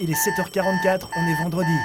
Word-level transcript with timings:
il 0.00 0.10
est 0.10 0.14
7h44, 0.14 1.08
on 1.14 1.26
est 1.28 1.42
vendredi. 1.42 1.76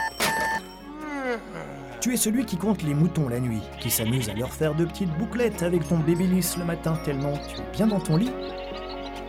Tu 2.00 2.14
es 2.14 2.18
celui 2.18 2.46
qui 2.46 2.56
compte 2.56 2.82
les 2.84 2.94
moutons 2.94 3.28
la 3.28 3.40
nuit, 3.40 3.62
qui 3.82 3.90
s'amuse 3.90 4.30
à 4.30 4.34
leur 4.34 4.54
faire 4.54 4.74
de 4.74 4.86
petites 4.86 5.12
bouclettes 5.18 5.64
avec 5.64 5.88
ton 5.88 5.98
babyliss 5.98 6.58
le 6.58 6.64
matin 6.64 6.98
tellement 7.04 7.34
tu 7.34 7.60
es 7.60 7.66
bien 7.74 7.88
dans 7.88 8.00
ton 8.00 8.16
lit. 8.16 8.32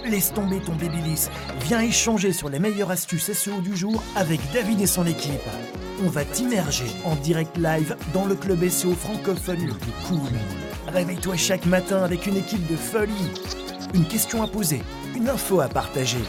Laisse 0.04 0.33
tomber 0.33 0.61
ton 0.61 0.77
babyliss, 0.77 1.30
viens 1.64 1.80
échanger 1.80 2.32
sur 2.32 2.49
les 2.49 2.61
meilleures 2.61 2.93
astuces 2.93 3.32
SEO 3.32 3.61
du 3.61 3.77
jour 3.77 4.03
avec 4.14 4.41
David 4.53 4.80
et 4.80 4.87
son 4.87 5.05
équipe. 5.05 5.41
On 6.05 6.09
va 6.09 6.25
t'immerger 6.25 6.87
en 7.05 7.16
direct 7.16 7.57
live 7.57 7.96
dans 8.12 8.27
le 8.27 8.37
club 8.37 8.68
SEO 8.68 8.93
francophone 8.93 9.66
le 9.66 9.73
plus 9.73 9.93
cool. 10.07 10.30
Réveille-toi 10.89 11.37
chaque 11.37 11.66
matin 11.66 12.05
avec 12.05 12.27
une 12.27 12.37
équipe 12.37 12.66
de 12.71 12.77
folie. 12.77 13.32
Une 13.95 14.07
question 14.07 14.43
à 14.43 14.46
poser, 14.46 14.82
une 15.16 15.29
info 15.29 15.61
à 15.61 15.68
partager. 15.68 16.23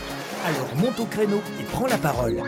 Alors 0.48 0.74
monte 0.78 0.98
au 1.02 1.06
créneau 1.06 1.42
et 1.60 1.64
prends 1.64 1.88
la 1.88 1.98
parole. 1.98 2.42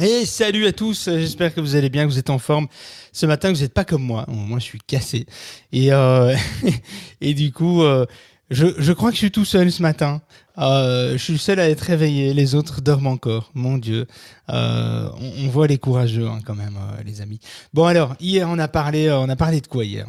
Et 0.00 0.26
salut 0.26 0.66
à 0.66 0.72
tous, 0.72 1.08
j'espère 1.08 1.54
que 1.54 1.60
vous 1.60 1.76
allez 1.76 1.90
bien, 1.90 2.06
que 2.06 2.10
vous 2.10 2.18
êtes 2.18 2.28
en 2.28 2.40
forme. 2.40 2.66
Ce 3.12 3.24
matin, 3.24 3.52
vous 3.52 3.60
n'êtes 3.60 3.72
pas 3.72 3.84
comme 3.84 4.02
moi, 4.02 4.24
moi 4.26 4.58
je 4.58 4.64
suis 4.64 4.80
cassé. 4.80 5.26
Et, 5.70 5.92
euh, 5.92 6.34
et 7.20 7.34
du 7.34 7.52
coup, 7.52 7.84
euh, 7.84 8.04
je, 8.50 8.66
je, 8.78 8.92
crois 8.92 9.10
que 9.10 9.14
je 9.14 9.20
suis 9.20 9.30
tout 9.30 9.44
seul 9.44 9.70
ce 9.70 9.80
matin. 9.80 10.22
Euh, 10.60 11.12
je 11.12 11.16
suis 11.16 11.32
le 11.32 11.38
seul 11.38 11.58
à 11.58 11.68
être 11.70 11.80
réveillé, 11.80 12.34
les 12.34 12.54
autres 12.54 12.82
dorment 12.82 13.06
encore. 13.06 13.50
Mon 13.54 13.78
Dieu, 13.78 14.06
euh, 14.50 15.08
on, 15.18 15.46
on, 15.46 15.48
voit 15.48 15.66
les 15.66 15.78
courageux 15.78 16.28
hein, 16.28 16.40
quand 16.44 16.54
même, 16.54 16.76
euh, 16.76 17.02
les 17.04 17.22
amis. 17.22 17.40
Bon 17.72 17.84
alors, 17.84 18.14
hier 18.20 18.46
on 18.48 18.58
a 18.58 18.68
parlé, 18.68 19.06
euh, 19.06 19.18
on 19.18 19.28
a 19.28 19.36
parlé 19.36 19.60
de 19.60 19.66
quoi 19.66 19.84
hier? 19.84 20.06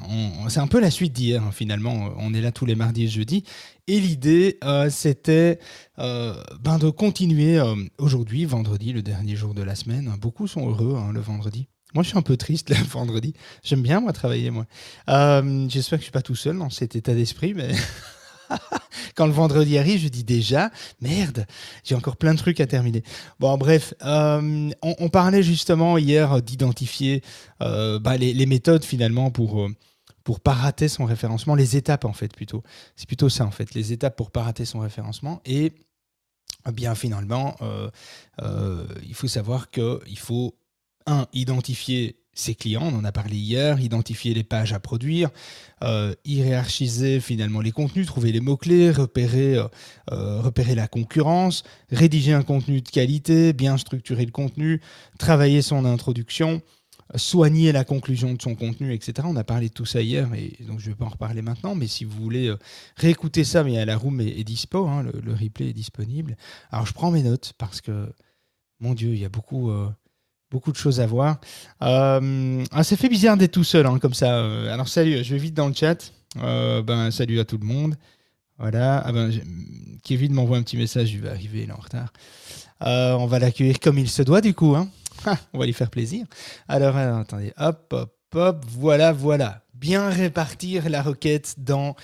C'est 0.49 0.59
un 0.59 0.67
peu 0.67 0.81
la 0.81 0.91
suite 0.91 1.13
d'hier 1.13 1.41
hein, 1.41 1.51
finalement. 1.53 2.09
On 2.17 2.33
est 2.33 2.41
là 2.41 2.51
tous 2.51 2.65
les 2.65 2.75
mardis 2.75 3.05
et 3.05 3.07
jeudis. 3.07 3.43
Et 3.87 3.99
l'idée, 3.99 4.57
euh, 4.63 4.89
c'était 4.89 5.59
ben 5.97 6.79
de 6.79 6.89
continuer 6.89 7.59
aujourd'hui, 7.97 8.45
vendredi, 8.45 8.91
le 8.91 9.01
dernier 9.01 9.35
jour 9.35 9.53
de 9.53 9.61
la 9.61 9.75
semaine. 9.75 10.13
Beaucoup 10.19 10.47
sont 10.47 10.69
heureux 10.69 10.97
hein, 10.97 11.11
le 11.13 11.21
vendredi. 11.21 11.67
Moi, 11.93 12.03
je 12.03 12.09
suis 12.09 12.17
un 12.17 12.21
peu 12.21 12.37
triste 12.37 12.69
le 12.69 12.75
vendredi. 12.89 13.33
J'aime 13.63 13.81
bien 13.81 13.99
moi 13.99 14.11
travailler 14.11 14.51
moi. 14.51 14.65
J'espère 15.07 15.99
que 15.99 16.01
je 16.01 16.05
suis 16.05 16.11
pas 16.11 16.21
tout 16.21 16.35
seul 16.35 16.57
dans 16.57 16.69
cet 16.69 16.95
état 16.95 17.13
d'esprit, 17.13 17.53
mais 17.53 17.69
Quand 19.15 19.25
le 19.25 19.33
vendredi 19.33 19.77
arrive, 19.77 20.01
je 20.01 20.07
dis 20.07 20.23
déjà, 20.23 20.71
merde, 21.01 21.45
j'ai 21.83 21.95
encore 21.95 22.17
plein 22.17 22.33
de 22.33 22.39
trucs 22.39 22.59
à 22.59 22.67
terminer. 22.67 23.03
Bon, 23.39 23.57
bref, 23.57 23.93
euh, 24.03 24.69
on, 24.81 25.09
parlait 25.09 25.43
justement 25.43 25.97
hier 25.97 26.41
d'identifier 26.41 27.21
euh, 27.61 27.99
bah, 27.99 28.17
les, 28.17 28.45
méthodes 28.45 28.83
finalement 28.83 29.31
pour 29.31 29.61
euh, 29.61 29.69
pour 30.23 30.39
pas 30.39 30.53
rater 30.53 30.87
son 30.87 31.05
référencement, 31.05 31.55
les 31.55 31.77
étapes 31.77 32.05
en 32.05 32.13
fait 32.13 32.35
plutôt. 32.35 32.63
C'est 32.95 33.07
plutôt 33.07 33.29
ça 33.29 33.45
en 33.45 33.51
fait, 33.51 33.73
les 33.73 33.91
étapes 33.91 34.15
pour 34.15 34.31
pas 34.31 34.43
rater 34.43 34.65
son 34.65 34.79
référencement 34.79 35.41
et 35.45 35.73
eh 36.67 36.71
bien 36.71 36.95
finalement, 36.95 37.55
euh, 37.61 37.89
euh, 38.41 38.85
il 39.03 39.15
faut 39.15 39.27
savoir 39.27 39.71
que 39.71 39.99
il 40.07 40.19
faut 40.19 40.55
un 41.07 41.27
identifier 41.33 42.20
ses 42.33 42.55
clients, 42.55 42.89
on 42.91 42.97
en 42.97 43.03
a 43.03 43.11
parlé 43.11 43.35
hier, 43.35 43.79
identifier 43.79 44.33
les 44.33 44.43
pages 44.43 44.71
à 44.73 44.79
produire, 44.79 45.29
euh, 45.83 46.15
hiérarchiser 46.23 47.19
finalement 47.19 47.59
les 47.59 47.71
contenus, 47.71 48.07
trouver 48.07 48.31
les 48.31 48.39
mots-clés, 48.39 48.91
repérer, 48.91 49.57
euh, 49.57 49.67
euh, 50.11 50.41
repérer 50.41 50.75
la 50.75 50.87
concurrence, 50.87 51.63
rédiger 51.91 52.33
un 52.33 52.43
contenu 52.43 52.81
de 52.81 52.89
qualité, 52.89 53.51
bien 53.51 53.77
structurer 53.77 54.25
le 54.25 54.31
contenu, 54.31 54.81
travailler 55.19 55.61
son 55.61 55.83
introduction, 55.83 56.61
soigner 57.15 57.73
la 57.73 57.83
conclusion 57.83 58.33
de 58.33 58.41
son 58.41 58.55
contenu, 58.55 58.93
etc. 58.93 59.27
On 59.29 59.35
a 59.35 59.43
parlé 59.43 59.67
de 59.67 59.73
tout 59.73 59.85
ça 59.85 60.01
hier, 60.01 60.33
et 60.33 60.63
donc 60.63 60.79
je 60.79 60.85
ne 60.85 60.91
vais 60.91 60.97
pas 60.97 61.05
en 61.05 61.09
reparler 61.09 61.41
maintenant, 61.41 61.75
mais 61.75 61.87
si 61.87 62.05
vous 62.05 62.17
voulez 62.21 62.55
réécouter 62.95 63.43
ça, 63.43 63.65
mais 63.65 63.83
la 63.85 63.97
room 63.97 64.21
est, 64.21 64.39
est 64.39 64.45
dispo, 64.45 64.87
hein, 64.87 65.03
le, 65.03 65.19
le, 65.19 65.33
replay 65.33 65.69
est 65.69 65.73
disponible. 65.73 66.37
Alors 66.71 66.85
je 66.85 66.93
prends 66.93 67.11
mes 67.11 67.23
notes 67.23 67.51
parce 67.57 67.81
que, 67.81 68.13
mon 68.79 68.93
Dieu, 68.93 69.09
il 69.09 69.19
y 69.19 69.25
a 69.25 69.29
beaucoup 69.29 69.69
beaucoup 70.51 70.71
de 70.71 70.77
choses 70.77 70.99
à 70.99 71.07
voir. 71.07 71.39
Euh, 71.81 72.63
ah, 72.71 72.83
ça 72.83 72.97
fait 72.97 73.09
bizarre 73.09 73.37
d'être 73.37 73.53
tout 73.53 73.63
seul 73.63 73.85
hein, 73.85 73.97
comme 73.99 74.13
ça. 74.13 74.43
Alors 74.71 74.87
salut, 74.87 75.23
je 75.23 75.33
vais 75.33 75.39
vite 75.39 75.55
dans 75.55 75.67
le 75.67 75.73
chat. 75.73 76.11
Euh, 76.37 76.81
ben 76.83 77.09
salut 77.09 77.39
à 77.39 77.45
tout 77.45 77.57
le 77.57 77.65
monde. 77.65 77.95
Voilà. 78.59 78.99
Ah, 78.99 79.11
ben, 79.11 79.31
Kevin 80.03 80.33
m'envoie 80.33 80.57
un 80.57 80.63
petit 80.63 80.77
message, 80.77 81.11
il 81.13 81.21
va 81.21 81.31
arriver, 81.31 81.63
il 81.63 81.69
est 81.69 81.73
en 81.73 81.77
retard. 81.77 82.13
Euh, 82.83 83.13
on 83.13 83.25
va 83.25 83.39
l'accueillir 83.39 83.79
comme 83.79 83.97
il 83.97 84.09
se 84.09 84.21
doit 84.21 84.41
du 84.41 84.53
coup. 84.53 84.75
Hein. 84.75 84.89
on 85.53 85.59
va 85.59 85.65
lui 85.65 85.73
faire 85.73 85.89
plaisir. 85.89 86.25
Alors 86.67 86.95
attendez, 86.97 87.53
hop, 87.57 87.93
hop, 87.93 88.15
hop, 88.35 88.65
voilà, 88.69 89.11
voilà 89.11 89.63
bien 89.81 90.09
répartir 90.09 90.89
la 90.89 91.01
requête 91.01 91.55
dans 91.57 91.95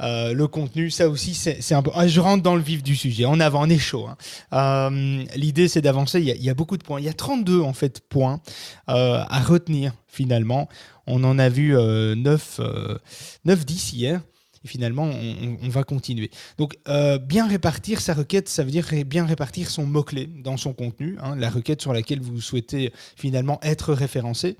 euh, 0.00 0.34
le 0.34 0.46
contenu. 0.46 0.90
Ça 0.90 1.08
aussi, 1.08 1.34
c'est 1.34 1.74
un 1.74 1.82
peu. 1.82 1.90
Ah, 1.94 2.06
je 2.06 2.20
rentre 2.20 2.42
dans 2.42 2.54
le 2.54 2.62
vif 2.62 2.82
du 2.82 2.94
sujet. 2.94 3.24
En 3.24 3.40
avant, 3.40 3.66
on 3.66 3.70
est 3.70 3.78
chaud. 3.78 4.06
Hein. 4.06 4.16
Euh, 4.52 5.24
L'idée, 5.34 5.66
c'est 5.66 5.80
d'avancer. 5.80 6.20
Il, 6.20 6.42
y 6.42 6.50
a 6.50 6.54
beaucoup 6.54 6.76
de 6.76 6.84
points. 6.84 7.00
Il 7.00 7.06
y 7.06 7.08
a 7.08 7.14
32 7.14 7.60
en 7.62 7.72
fait 7.72 8.00
points 8.06 8.40
euh, 8.90 9.24
à 9.28 9.40
retenir 9.40 9.94
finalement. 10.06 10.68
On 11.06 11.24
en 11.24 11.38
a 11.38 11.48
vu 11.48 11.74
9, 11.74 12.60
9 13.44 13.66
10 13.66 13.92
hier. 13.94 14.20
Et 14.64 14.68
finalement, 14.68 15.10
on, 15.62 15.68
va 15.68 15.84
continuer. 15.84 16.30
Donc, 16.58 16.76
euh, 16.88 17.18
bien 17.18 17.46
répartir 17.46 18.00
sa 18.00 18.14
requête, 18.14 18.48
ça 18.48 18.64
veut 18.64 18.70
dire 18.70 18.86
bien 19.06 19.24
répartir 19.26 19.70
son 19.70 19.86
mot-clé 19.86 20.26
dans 20.26 20.56
son 20.56 20.72
contenu. 20.72 21.16
Hein, 21.20 21.36
la 21.36 21.50
requête 21.50 21.80
sur 21.80 21.92
laquelle 21.92 22.20
vous 22.20 22.40
souhaitez 22.40 22.92
finalement 23.16 23.58
être 23.62 23.92
référencé 23.92 24.56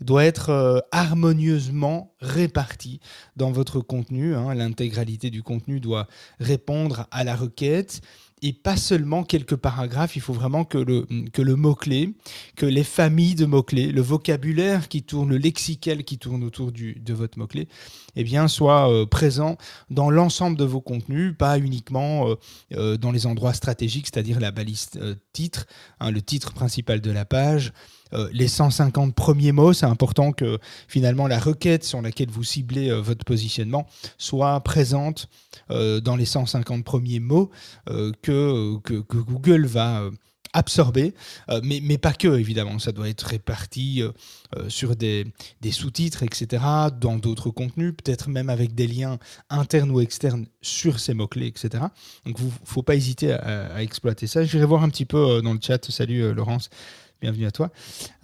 doit 0.00 0.24
être 0.24 0.50
euh, 0.50 0.78
harmonieusement 0.92 2.14
répartie 2.20 3.00
dans 3.36 3.50
votre 3.50 3.80
contenu. 3.80 4.34
Hein. 4.34 4.54
L'intégralité 4.54 5.30
du 5.30 5.42
contenu 5.42 5.80
doit 5.80 6.06
répondre 6.38 7.06
à 7.10 7.24
la 7.24 7.34
requête 7.34 8.00
et 8.42 8.52
pas 8.52 8.76
seulement 8.76 9.24
quelques 9.24 9.56
paragraphes, 9.56 10.14
il 10.14 10.20
faut 10.20 10.34
vraiment 10.34 10.64
que 10.64 10.76
le, 10.76 11.56
mot-clé, 11.56 12.14
que 12.54 12.66
les 12.66 12.84
familles 12.84 13.34
de 13.34 13.46
mots-clés, 13.46 13.90
le 13.90 14.02
vocabulaire 14.02 14.88
qui 14.88 15.02
tourne, 15.02 15.30
le 15.30 15.38
lexical 15.38 16.04
qui 16.04 16.18
tourne 16.18 16.44
autour 16.44 16.70
du, 16.70 16.94
de 16.94 17.14
votre 17.14 17.38
mot-clé, 17.38 17.66
eh 18.14 18.24
bien, 18.24 18.46
soit 18.46 18.92
euh, 18.92 19.06
présent 19.06 19.56
dans 19.88 20.10
l'ensemble 20.10 20.58
de 20.58 20.64
vos 20.64 20.82
contenus, 20.82 21.34
pas 21.36 21.58
uniquement 21.58 22.28
euh, 22.28 22.34
euh, 22.74 22.96
dans 22.98 23.10
les 23.10 23.26
endroits 23.26 23.54
stratégiques, 23.54 24.08
c'est-à-dire 24.12 24.38
la 24.38 24.50
balise 24.50 24.90
titre, 25.32 25.66
hein, 26.00 26.10
le 26.10 26.20
titre 26.20 26.52
principal 26.52 27.00
de 27.00 27.10
la 27.10 27.24
page, 27.24 27.72
euh, 28.12 28.28
les 28.32 28.48
150 28.48 29.14
premiers 29.14 29.52
mots, 29.52 29.72
c'est 29.72 29.86
important 29.86 30.32
que 30.32 30.58
finalement 30.88 31.26
la 31.26 31.38
requête 31.38 31.84
sur 31.84 32.02
laquelle 32.02 32.30
vous 32.30 32.44
ciblez 32.44 32.90
euh, 32.90 33.00
votre 33.00 33.24
positionnement 33.24 33.86
soit 34.18 34.60
présente 34.60 35.28
euh, 35.70 36.00
dans 36.00 36.16
les 36.16 36.24
150 36.24 36.84
premiers 36.84 37.20
mots 37.20 37.50
que, 38.22 38.78
Google 39.10 39.66
va 39.66 40.10
absorber, 40.52 41.14
mais, 41.62 41.80
mais, 41.82 41.98
pas 41.98 42.12
que 42.12 42.38
évidemment, 42.38 42.78
ça 42.78 42.92
doit 42.92 43.08
être 43.08 43.22
réparti 43.24 44.02
sur 44.68 44.96
des, 44.96 45.26
des 45.60 45.70
sous-titres, 45.70 46.22
etc., 46.22 46.64
dans 46.98 47.16
d'autres 47.16 47.50
contenus, 47.50 47.92
peut-être 47.92 48.28
même 48.28 48.48
avec 48.48 48.74
des 48.74 48.86
liens 48.86 49.18
internes 49.50 49.90
ou 49.90 50.00
externes 50.00 50.46
sur 50.62 50.98
ces 50.98 51.14
mots-clés, 51.14 51.48
etc. 51.48 51.84
Donc 52.24 52.38
il 52.38 52.46
ne 52.46 52.50
faut 52.64 52.82
pas 52.82 52.94
hésiter 52.94 53.32
à, 53.32 53.74
à 53.74 53.82
exploiter 53.82 54.26
ça. 54.26 54.44
J'irai 54.44 54.64
voir 54.64 54.82
un 54.82 54.88
petit 54.88 55.04
peu 55.04 55.42
dans 55.42 55.52
le 55.52 55.60
chat. 55.60 55.90
Salut 55.90 56.32
Laurence 56.32 56.70
bienvenue 57.20 57.46
à 57.46 57.50
toi. 57.50 57.70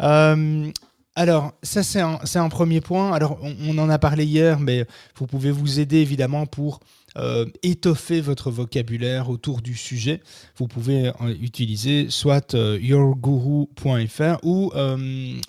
Euh, 0.00 0.70
alors, 1.14 1.52
ça, 1.62 1.82
c'est 1.82 2.00
un, 2.00 2.48
premier 2.48 2.80
point. 2.80 3.12
Alors, 3.12 3.38
on, 3.42 3.76
en 3.76 3.90
a 3.90 3.98
parlé 3.98 4.24
hier, 4.24 4.58
mais 4.58 4.86
vous 5.16 5.26
pouvez 5.26 5.50
vous 5.50 5.78
aider 5.78 5.98
évidemment 5.98 6.46
pour 6.46 6.80
euh, 7.18 7.44
étoffer 7.62 8.22
votre 8.22 8.50
vocabulaire 8.50 9.28
autour 9.28 9.60
du 9.60 9.74
sujet. 9.74 10.22
Vous 10.56 10.68
pouvez 10.68 11.08
euh, 11.08 11.34
utiliser 11.42 12.06
soit 12.08 12.54
yourguru.fr 12.54 14.38
ou, 14.42 14.72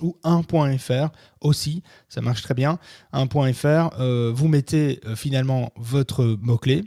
ou 0.02 0.18
1.fr 0.26 1.10
aussi, 1.40 1.82
ça 2.10 2.20
marche 2.20 2.42
très 2.42 2.56
bien. 2.56 2.78
1.fr, 3.14 4.00
euh, 4.02 4.34
vous 4.36 4.50
mettez 4.50 5.00
finalement 5.16 5.72
votre 5.78 6.26
mot-clé 6.42 6.84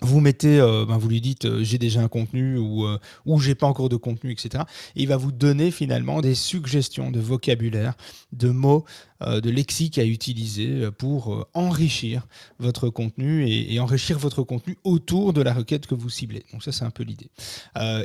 vous 0.00 0.20
mettez, 0.20 0.60
euh, 0.60 0.84
ben 0.86 0.98
vous 0.98 1.08
lui 1.08 1.20
dites 1.20 1.46
euh, 1.46 1.64
j'ai 1.64 1.78
déjà 1.78 2.00
un 2.00 2.08
contenu 2.08 2.58
ou, 2.58 2.84
euh, 2.84 2.98
ou 3.24 3.40
j'ai 3.40 3.54
pas 3.54 3.66
encore 3.66 3.88
de 3.88 3.96
contenu, 3.96 4.30
etc. 4.30 4.64
Et 4.94 5.02
il 5.02 5.08
va 5.08 5.16
vous 5.16 5.32
donner 5.32 5.70
finalement 5.70 6.20
des 6.20 6.34
suggestions 6.34 7.10
de 7.10 7.20
vocabulaire, 7.20 7.94
de 8.32 8.50
mots, 8.50 8.84
de 9.22 9.48
lexique 9.48 9.96
à 9.96 10.04
utiliser 10.04 10.90
pour 10.98 11.48
enrichir 11.54 12.26
votre 12.58 12.90
contenu 12.90 13.48
et, 13.48 13.80
enrichir 13.80 14.18
votre 14.18 14.42
contenu 14.42 14.76
autour 14.84 15.32
de 15.32 15.40
la 15.40 15.54
requête 15.54 15.86
que 15.86 15.94
vous 15.94 16.10
ciblez. 16.10 16.44
Donc 16.52 16.62
ça 16.62 16.70
c'est 16.70 16.84
un 16.84 16.90
peu 16.90 17.02
l'idée. 17.02 17.30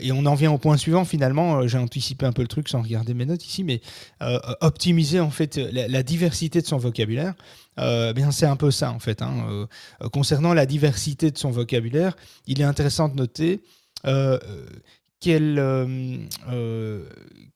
Et 0.01 0.13
on 0.13 0.25
en 0.25 0.35
vient 0.35 0.53
au 0.53 0.57
point 0.57 0.77
suivant 0.77 1.03
finalement, 1.03 1.67
j'ai 1.67 1.77
anticipé 1.77 2.25
un 2.25 2.31
peu 2.31 2.41
le 2.41 2.47
truc 2.47 2.69
sans 2.69 2.81
regarder 2.81 3.13
mes 3.13 3.25
notes 3.25 3.45
ici, 3.45 3.65
mais 3.65 3.81
optimiser 4.61 5.19
en 5.19 5.31
fait 5.31 5.57
la, 5.57 6.01
diversité 6.01 6.61
de 6.61 6.65
son 6.65 6.77
vocabulaire. 6.77 7.33
Euh, 7.81 8.13
c'est 8.31 8.45
un 8.45 8.55
peu 8.55 8.71
ça 8.71 8.91
en 8.91 8.99
fait. 8.99 9.21
Hein. 9.21 9.45
Euh, 9.49 10.09
concernant 10.09 10.53
la 10.53 10.65
diversité 10.65 11.31
de 11.31 11.37
son 11.37 11.51
vocabulaire, 11.51 12.15
il 12.47 12.61
est 12.61 12.65
intéressant 12.65 13.09
de 13.09 13.15
noter 13.15 13.61
euh, 14.05 14.37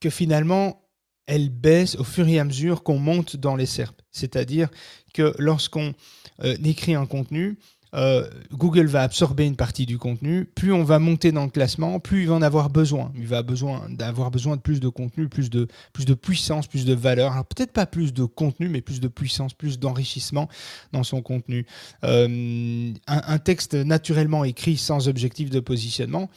que 0.00 0.10
finalement 0.10 0.82
elle 1.26 1.48
baisse 1.50 1.96
au 1.96 2.04
fur 2.04 2.28
et 2.28 2.38
à 2.38 2.44
mesure 2.44 2.82
qu'on 2.82 2.98
monte 2.98 3.36
dans 3.36 3.56
les 3.56 3.66
SERP. 3.66 4.00
C'est-à-dire 4.12 4.68
que 5.12 5.34
lorsqu'on 5.38 5.92
écrit 6.42 6.94
un 6.94 7.06
contenu, 7.06 7.58
euh, 7.96 8.28
Google 8.52 8.86
va 8.86 9.02
absorber 9.02 9.46
une 9.46 9.56
partie 9.56 9.86
du 9.86 9.98
contenu, 9.98 10.44
plus 10.44 10.72
on 10.72 10.84
va 10.84 10.98
monter 10.98 11.32
dans 11.32 11.44
le 11.44 11.50
classement, 11.50 11.98
plus 11.98 12.22
il 12.22 12.28
va 12.28 12.34
en 12.34 12.42
avoir 12.42 12.68
besoin. 12.68 13.12
Il 13.16 13.26
va 13.26 13.42
besoin 13.42 13.86
d'avoir 13.88 14.30
besoin 14.30 14.56
de 14.56 14.60
plus 14.60 14.80
de 14.80 14.88
contenu, 14.88 15.28
plus 15.28 15.48
de, 15.50 15.66
plus 15.92 16.04
de 16.04 16.14
puissance, 16.14 16.66
plus 16.66 16.84
de 16.84 16.94
valeur. 16.94 17.32
Alors 17.32 17.46
peut-être 17.46 17.72
pas 17.72 17.86
plus 17.86 18.12
de 18.12 18.24
contenu, 18.24 18.68
mais 18.68 18.82
plus 18.82 19.00
de 19.00 19.08
puissance, 19.08 19.54
plus 19.54 19.78
d'enrichissement 19.78 20.48
dans 20.92 21.04
son 21.04 21.22
contenu. 21.22 21.66
Euh, 22.04 22.92
un, 23.06 23.38
texte 23.38 23.74
naturellement 23.74 24.44
écrit 24.44 24.76
sans 24.76 25.08
objectif 25.08 25.50
de 25.50 25.60
positionnement, 25.60 26.28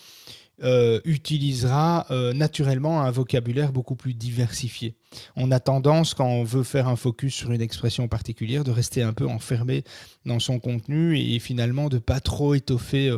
euh, 0.64 1.00
utilisera 1.06 2.06
euh, 2.12 2.34
naturellement 2.34 3.02
un 3.02 3.12
vocabulaire 3.12 3.72
beaucoup 3.72 3.96
plus 3.96 4.14
diversifié. 4.14 4.96
On 5.36 5.52
a 5.52 5.60
tendance, 5.60 6.14
quand 6.14 6.28
on 6.28 6.44
veut 6.44 6.64
faire 6.64 6.88
un 6.88 6.96
focus 6.96 7.34
sur 7.34 7.52
une 7.52 7.62
expression 7.62 8.08
particulière, 8.08 8.64
de 8.64 8.72
rester 8.72 9.02
un 9.02 9.14
peu 9.14 9.28
enfermé 9.28 9.84
dans 10.26 10.40
son 10.40 10.60
contenu 10.60 11.18
et 11.18 11.40
finalement 11.40 11.88
de 11.88 11.98
pas 11.98 12.20
trop 12.20 12.56
étoffer 12.56 13.16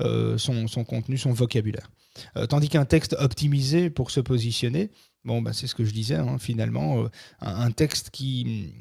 euh, 0.00 0.38
son, 0.38 0.68
son, 0.68 0.84
contenu, 0.84 1.16
son 1.16 1.32
vocabulaire. 1.32 1.90
tandis 2.48 2.68
qu'un 2.68 2.84
texte 2.84 3.16
optimisé 3.18 3.88
pour 3.88 4.10
se 4.10 4.20
positionner, 4.20 4.90
Bon, 5.24 5.40
bah, 5.40 5.52
c'est 5.52 5.68
ce 5.68 5.76
que 5.76 5.84
je 5.84 5.92
disais, 5.92 6.16
hein, 6.16 6.36
finalement, 6.38 7.04
euh, 7.04 7.08
un, 7.40 7.70
texte 7.70 8.10
qui, 8.10 8.72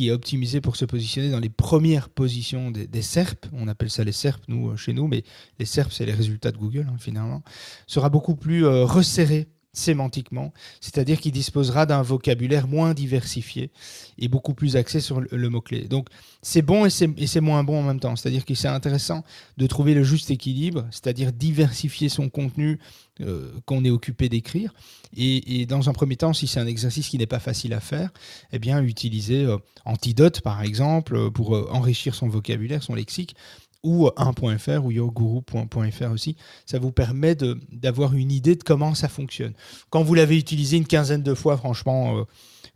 est 0.00 0.10
optimisé 0.10 0.60
pour 0.60 0.74
se 0.74 0.84
positionner 0.84 1.30
dans 1.30 1.38
les 1.38 1.48
premières 1.48 2.08
positions 2.08 2.72
des, 2.72 2.88
des 2.88 3.02
SERP, 3.02 3.46
on 3.52 3.68
appelle 3.68 3.88
ça 3.88 4.02
les 4.02 4.10
SERP 4.10 4.42
nous, 4.48 4.70
euh, 4.70 4.76
chez 4.76 4.92
nous, 4.92 5.06
mais 5.06 5.22
les 5.60 5.66
SERP, 5.66 5.92
c'est 5.92 6.06
les 6.06 6.12
résultats 6.12 6.50
de 6.50 6.56
Google, 6.56 6.88
hein, 6.90 6.96
finalement, 6.98 7.42
sera 7.86 8.08
beaucoup 8.08 8.34
plus 8.34 8.66
euh, 8.66 8.84
resserré 8.84 9.48
sémantiquement, 9.72 10.52
c'est-à-dire 10.80 11.20
qu'il 11.20 11.32
disposera 11.32 11.86
d'un 11.86 12.02
vocabulaire 12.02 12.66
moins 12.66 12.92
diversifié 12.92 13.70
et 14.18 14.28
beaucoup 14.28 14.54
plus 14.54 14.76
axé 14.76 15.00
sur 15.00 15.20
le, 15.20 15.48
mot-clé. 15.48 15.86
Donc 15.86 16.08
c'est 16.42 16.62
bon 16.62 16.86
et 16.86 16.90
c'est 16.90 17.40
moins 17.40 17.62
bon 17.62 17.78
en 17.80 17.82
même 17.82 18.00
temps, 18.00 18.16
c'est-à-dire 18.16 18.44
que 18.44 18.54
c'est 18.54 18.68
intéressant 18.68 19.24
de 19.58 19.66
trouver 19.66 19.94
le 19.94 20.02
juste 20.02 20.30
équilibre, 20.30 20.86
c'est-à-dire 20.90 21.32
diversifier 21.32 22.08
son 22.08 22.28
contenu 22.28 22.78
euh, 23.20 23.52
qu'on 23.66 23.84
est 23.84 23.90
occupé 23.90 24.28
d'écrire, 24.28 24.72
et, 25.16 25.66
dans 25.66 25.88
un 25.88 25.92
premier 25.92 26.16
temps, 26.16 26.32
si 26.32 26.46
c'est 26.46 26.60
un 26.60 26.66
exercice 26.66 27.08
qui 27.08 27.18
n'est 27.18 27.26
pas 27.26 27.40
facile 27.40 27.72
à 27.72 27.80
faire, 27.80 28.10
eh 28.52 28.58
bien 28.58 28.82
utiliser 28.82 29.44
euh, 29.44 29.58
Antidote 29.84 30.40
par 30.40 30.62
exemple 30.62 31.30
pour 31.30 31.54
euh, 31.54 31.68
enrichir 31.70 32.14
son 32.14 32.28
vocabulaire, 32.28 32.82
son 32.82 32.94
lexique, 32.94 33.34
ou 33.82 34.06
1.fr 34.08 34.84
ou 34.84 34.90
yoguru.fr 34.90 36.10
aussi. 36.10 36.36
Ça 36.66 36.78
vous 36.78 36.92
permet 36.92 37.34
d'avoir 37.34 38.14
une 38.14 38.30
idée 38.30 38.56
de 38.56 38.62
comment 38.62 38.94
ça 38.94 39.08
fonctionne. 39.08 39.54
Quand 39.90 40.02
vous 40.02 40.14
l'avez 40.14 40.38
utilisé 40.38 40.76
une 40.76 40.86
quinzaine 40.86 41.22
de 41.22 41.34
fois, 41.34 41.56
franchement, 41.56 42.18
euh, 42.18 42.24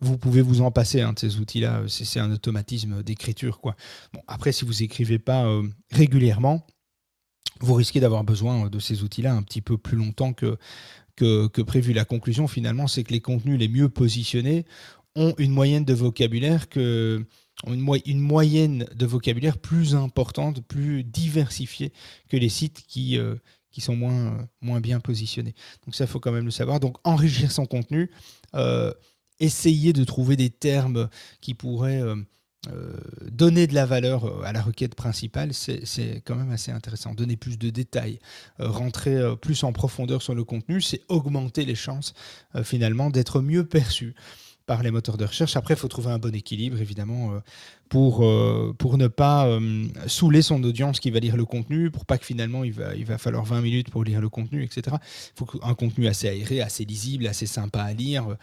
vous 0.01 0.19
pouvez 0.19 0.43
vous 0.43 0.61
en 0.61 0.71
passer 0.71 1.01
hein, 1.01 1.13
de 1.13 1.19
ces 1.19 1.39
outils-là. 1.39 1.83
C'est 1.89 2.21
un 2.21 2.33
automatisme 2.33 3.03
d'écriture. 3.03 3.61
Bon, 3.63 3.73
après, 4.27 4.53
si 4.53 4.65
vous 4.65 4.83
écrivez 4.83 5.19
pas 5.19 5.45
euh, 5.45 5.63
régulièrement, 5.93 6.67
vous 7.61 7.75
risquez 7.75 8.01
d'avoir 8.01 8.25
besoin 8.25 8.69
de 8.69 8.79
ces 8.79 9.03
outils-là 9.03 9.35
un 9.35 9.43
petit 9.43 9.61
peu 9.61 9.79
plus 9.79 9.97
longtemps 9.97 10.33
que, 10.33 10.57
que 11.17 11.63
prévu. 11.63 11.93
La 11.93 12.05
conclusion, 12.05 12.49
finalement, 12.49 12.89
c'est 12.89 13.05
que 13.05 13.13
les 13.13 13.21
contenus 13.21 13.59
les 13.59 13.69
mieux 13.69 13.89
positionnés 13.89 14.65
ont 15.17 15.35
une 15.39 15.53
moyenne 15.53 15.85
de 15.85 15.95
vocabulaire 15.95 16.69
que 16.69 17.25
une, 17.67 18.21
moyenne 18.21 18.87
de 18.95 19.07
vocabulaire 19.07 19.59
plus 19.59 19.95
importante, 19.95 20.61
plus 20.61 21.05
diversifiée 21.05 21.93
que 22.29 22.37
les 22.37 22.49
sites 22.49 22.85
qui, 22.87 23.19
euh, 23.19 23.37
sont 23.79 23.97
moins, 23.97 24.47
moins 24.61 24.81
bien 24.81 25.01
positionnés. 25.01 25.55
Donc 25.85 25.95
ça, 25.95 26.05
il 26.05 26.07
faut 26.07 26.21
quand 26.21 26.33
même 26.33 26.45
le 26.45 26.51
savoir. 26.51 26.81
Donc 26.81 26.97
enrichir 27.05 27.51
son 27.51 27.67
contenu, 27.67 28.11
euh, 28.55 28.93
essayer 29.41 29.93
de 29.93 30.05
trouver 30.05 30.37
des 30.37 30.51
termes 30.51 31.09
qui 31.41 31.55
pourraient 31.55 32.03
euh, 32.03 32.17
donner 33.31 33.67
de 33.67 33.75
la 33.75 33.85
valeur 33.85 34.45
à 34.45 34.53
la 34.53 34.63
requête 34.63 34.95
principale, 34.95 35.53
c'est 35.53 36.23
quand 36.25 36.37
même 36.37 36.51
assez 36.51 36.71
intéressant. 36.71 37.15
Donner 37.15 37.37
plus 37.37 37.59
de 37.59 37.71
détails, 37.71 38.21
rentrer 38.59 39.21
plus 39.43 39.65
en 39.65 39.73
profondeur 39.73 40.23
sur 40.23 40.35
le 40.35 40.45
contenu, 40.45 40.81
c'est 40.81 41.03
augmenter 41.09 41.65
les 41.65 41.75
chances 41.75 42.15
finalement 42.63 43.11
d'être 43.11 43.43
mieux 43.43 43.67
perçu 43.67 44.15
par 44.67 44.83
les 44.83 44.91
moteurs 44.91 45.17
de 45.17 45.25
recherche. 45.25 45.57
Après, 45.57 45.75
il 45.75 45.77
faut 45.77 45.89
trouver 45.89 46.11
un 46.11 46.19
bon 46.19 46.35
équilibre, 46.35 46.81
évidemment, 46.81 47.33
euh, 47.33 47.41
pour, 47.89 48.25
euh, 48.25 48.75
pour 48.79 48.97
ne 48.97 49.09
pas 49.09 49.47
euh, 49.47 49.87
saouler 50.07 50.43
son 50.43 50.63
audience 50.65 51.01
qui 51.01 51.11
va 51.11 51.21
lire 51.21 51.37
le 51.37 51.45
contenu, 51.45 51.91
pour 51.91 52.07
pas 52.07 52.19
que 52.19 52.25
finalement 52.25 52.65
il 52.65 52.73
va, 52.73 52.95
il 52.95 53.05
va 53.05 53.19
falloir 53.19 53.45
20 53.45 53.61
minutes 53.61 53.91
pour 53.91 54.05
lire 54.05 54.21
le 54.21 54.29
contenu, 54.29 54.65
etc. 54.65 54.97
Il 55.37 55.39
faut 55.39 55.47
un 55.63 55.75
contenu 55.75 56.07
assez 56.07 56.29
aéré, 56.29 56.61
assez 56.61 56.85
lisible, 56.85 57.27
assez 57.27 57.47
sympa 57.47 57.83
à 57.83 57.93
lire. 57.93 58.37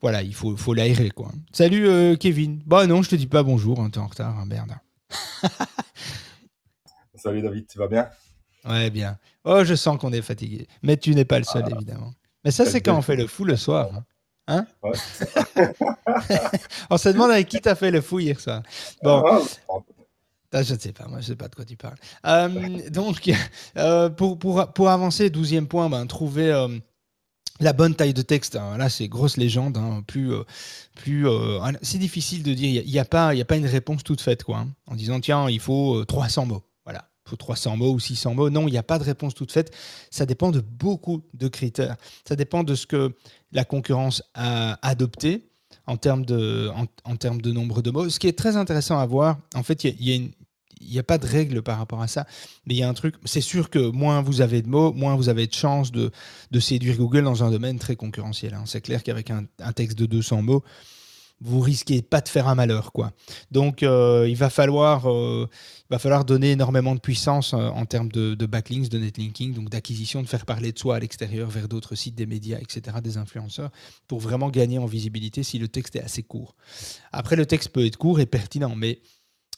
Voilà, 0.00 0.22
il 0.22 0.34
faut, 0.34 0.56
faut 0.56 0.74
l'aérer, 0.74 1.10
quoi. 1.10 1.32
Salut 1.52 2.16
Kevin. 2.18 2.60
Bah 2.66 2.86
non, 2.86 3.02
je 3.02 3.10
te 3.10 3.16
dis 3.16 3.26
pas 3.26 3.42
bonjour, 3.42 3.80
hein, 3.80 3.90
tu 3.90 3.98
es 3.98 4.02
en 4.02 4.06
retard, 4.06 4.38
hein, 4.38 4.46
merde. 4.46 4.74
Salut 7.14 7.42
David, 7.42 7.66
tu 7.66 7.78
vas 7.78 7.88
bien? 7.88 8.08
Ouais, 8.64 8.90
bien. 8.90 9.18
Oh, 9.44 9.62
je 9.64 9.74
sens 9.74 9.98
qu'on 9.98 10.12
est 10.12 10.22
fatigué. 10.22 10.66
Mais 10.82 10.96
tu 10.96 11.14
n'es 11.14 11.24
pas 11.24 11.38
le 11.38 11.44
seul, 11.44 11.64
ah. 11.66 11.74
évidemment. 11.74 12.12
Mais 12.44 12.50
ça, 12.50 12.66
c'est 12.66 12.80
quand 12.80 12.96
on 12.96 13.02
fait 13.02 13.16
le 13.16 13.26
fou 13.26 13.44
le 13.44 13.56
soir. 13.56 13.90
Hein. 13.94 14.04
Hein 14.46 14.66
On 16.90 16.98
se 16.98 17.08
demande 17.08 17.30
avec 17.30 17.48
qui 17.48 17.60
t'as 17.60 17.74
fait 17.74 17.90
le 17.90 18.00
fou 18.00 18.18
hier 18.18 18.38
soir. 18.38 18.62
Bon. 19.02 19.22
Ah, 20.54 20.62
je 20.62 20.72
ne 20.72 20.78
sais 20.78 20.92
pas, 20.92 21.08
moi 21.08 21.20
je 21.20 21.24
ne 21.24 21.28
sais 21.32 21.36
pas 21.36 21.48
de 21.48 21.54
quoi 21.56 21.64
tu 21.64 21.76
parles. 21.76 21.96
Euh, 22.26 22.88
donc, 22.90 23.28
euh, 23.76 24.08
pour, 24.08 24.38
pour, 24.38 24.72
pour, 24.72 24.88
avancer, 24.88 25.28
douzième 25.28 25.66
point, 25.66 25.90
ben, 25.90 26.06
trouver 26.06 26.52
euh, 26.52 26.68
la 27.58 27.72
bonne 27.72 27.96
taille 27.96 28.14
de 28.14 28.22
texte. 28.22 28.54
Hein. 28.54 28.78
Là, 28.78 28.88
c'est 28.88 29.08
grosse 29.08 29.36
légende. 29.36 29.76
Hein. 29.76 30.04
Plus, 30.06 30.32
plus, 30.94 31.26
c'est 31.82 31.98
difficile 31.98 32.44
de 32.44 32.54
dire. 32.54 32.82
Il 32.86 32.90
n'y 32.90 32.98
a, 33.00 33.02
a, 33.02 33.04
pas, 33.04 33.30
a 33.30 33.44
pas 33.44 33.56
une 33.56 33.66
réponse 33.66 34.04
toute 34.04 34.20
faite, 34.20 34.44
quoi. 34.44 34.64
En 34.86 34.94
disant, 34.94 35.18
tiens, 35.18 35.50
il 35.50 35.58
faut 35.58 36.04
300 36.04 36.46
mots. 36.46 36.62
Voilà 37.34 37.36
faut 37.36 37.36
300 37.36 37.76
mots 37.76 37.92
ou 37.92 38.00
600 38.00 38.34
mots. 38.34 38.50
Non, 38.50 38.68
il 38.68 38.72
n'y 38.72 38.78
a 38.78 38.82
pas 38.82 38.98
de 38.98 39.04
réponse 39.04 39.34
toute 39.34 39.52
faite. 39.52 39.74
Ça 40.10 40.26
dépend 40.26 40.50
de 40.50 40.60
beaucoup 40.60 41.22
de 41.34 41.48
critères. 41.48 41.96
Ça 42.26 42.36
dépend 42.36 42.64
de 42.64 42.74
ce 42.74 42.86
que 42.86 43.14
la 43.52 43.64
concurrence 43.64 44.22
a 44.34 44.78
adopté 44.86 45.48
en 45.86 45.96
termes 45.96 46.24
de, 46.24 46.70
en, 47.04 47.16
termes 47.16 47.40
de 47.40 47.52
nombre 47.52 47.82
de 47.82 47.90
mots. 47.90 48.08
Ce 48.08 48.18
qui 48.18 48.28
est 48.28 48.38
très 48.38 48.56
intéressant 48.56 48.98
à 48.98 49.06
voir, 49.06 49.38
en 49.54 49.62
fait, 49.62 49.84
il 49.84 50.02
y 50.02 50.14
a, 50.14 50.18
n'y 50.80 50.98
a 50.98 51.02
pas 51.02 51.18
de 51.18 51.26
règle 51.26 51.62
par 51.62 51.78
rapport 51.78 52.00
à 52.00 52.08
ça, 52.08 52.26
mais 52.66 52.74
il 52.74 52.78
y 52.78 52.82
a 52.82 52.88
un 52.88 52.94
truc, 52.94 53.16
c'est 53.24 53.42
sûr 53.42 53.70
que 53.70 53.90
moins 53.90 54.22
vous 54.22 54.40
avez 54.40 54.62
de 54.62 54.68
mots, 54.68 54.92
moins 54.92 55.16
vous 55.16 55.28
avez 55.28 55.46
de 55.46 55.52
chances 55.52 55.92
de, 55.92 56.10
de 56.50 56.60
séduire 56.60 56.96
Google 56.96 57.24
dans 57.24 57.42
un 57.44 57.50
domaine 57.50 57.78
très 57.78 57.96
concurrentiel. 57.96 58.54
Hein. 58.54 58.64
C'est 58.66 58.80
clair 58.80 59.02
qu'avec 59.02 59.30
un, 59.30 59.46
texte 59.74 59.98
de 59.98 60.06
200 60.06 60.42
mots, 60.42 60.64
vous 61.44 61.60
risquez 61.60 62.00
pas 62.00 62.22
de 62.22 62.28
faire 62.28 62.48
un 62.48 62.54
malheur, 62.54 62.90
quoi. 62.90 63.12
Donc, 63.50 63.82
euh, 63.82 64.26
il 64.26 64.34
va 64.34 64.48
falloir, 64.48 65.10
euh, 65.12 65.46
va 65.90 65.98
falloir 65.98 66.24
donner 66.24 66.52
énormément 66.52 66.94
de 66.94 67.00
puissance 67.00 67.52
euh, 67.52 67.58
en 67.58 67.84
termes 67.84 68.10
de, 68.10 68.46
backlinks, 68.46 68.88
de 68.88 68.98
netlinking, 68.98 69.52
donc 69.52 69.68
d'acquisition, 69.68 70.22
de 70.22 70.26
faire 70.26 70.46
parler 70.46 70.72
de 70.72 70.78
soi 70.78 70.96
à 70.96 71.00
l'extérieur 71.00 71.50
vers 71.50 71.68
d'autres 71.68 71.96
sites, 71.96 72.14
des 72.14 72.24
médias, 72.24 72.58
etc., 72.58 72.96
des 73.02 73.18
influenceurs, 73.18 73.70
pour 74.08 74.20
vraiment 74.20 74.48
gagner 74.48 74.78
en 74.78 74.86
visibilité 74.86 75.42
si 75.42 75.58
le 75.58 75.68
texte 75.68 75.96
est 75.96 76.02
assez 76.02 76.22
court. 76.22 76.56
Après, 77.12 77.36
le 77.36 77.44
texte 77.44 77.68
peut 77.68 77.84
être 77.84 77.98
court 77.98 78.20
et 78.20 78.26
pertinent, 78.26 78.74
mais 78.74 79.02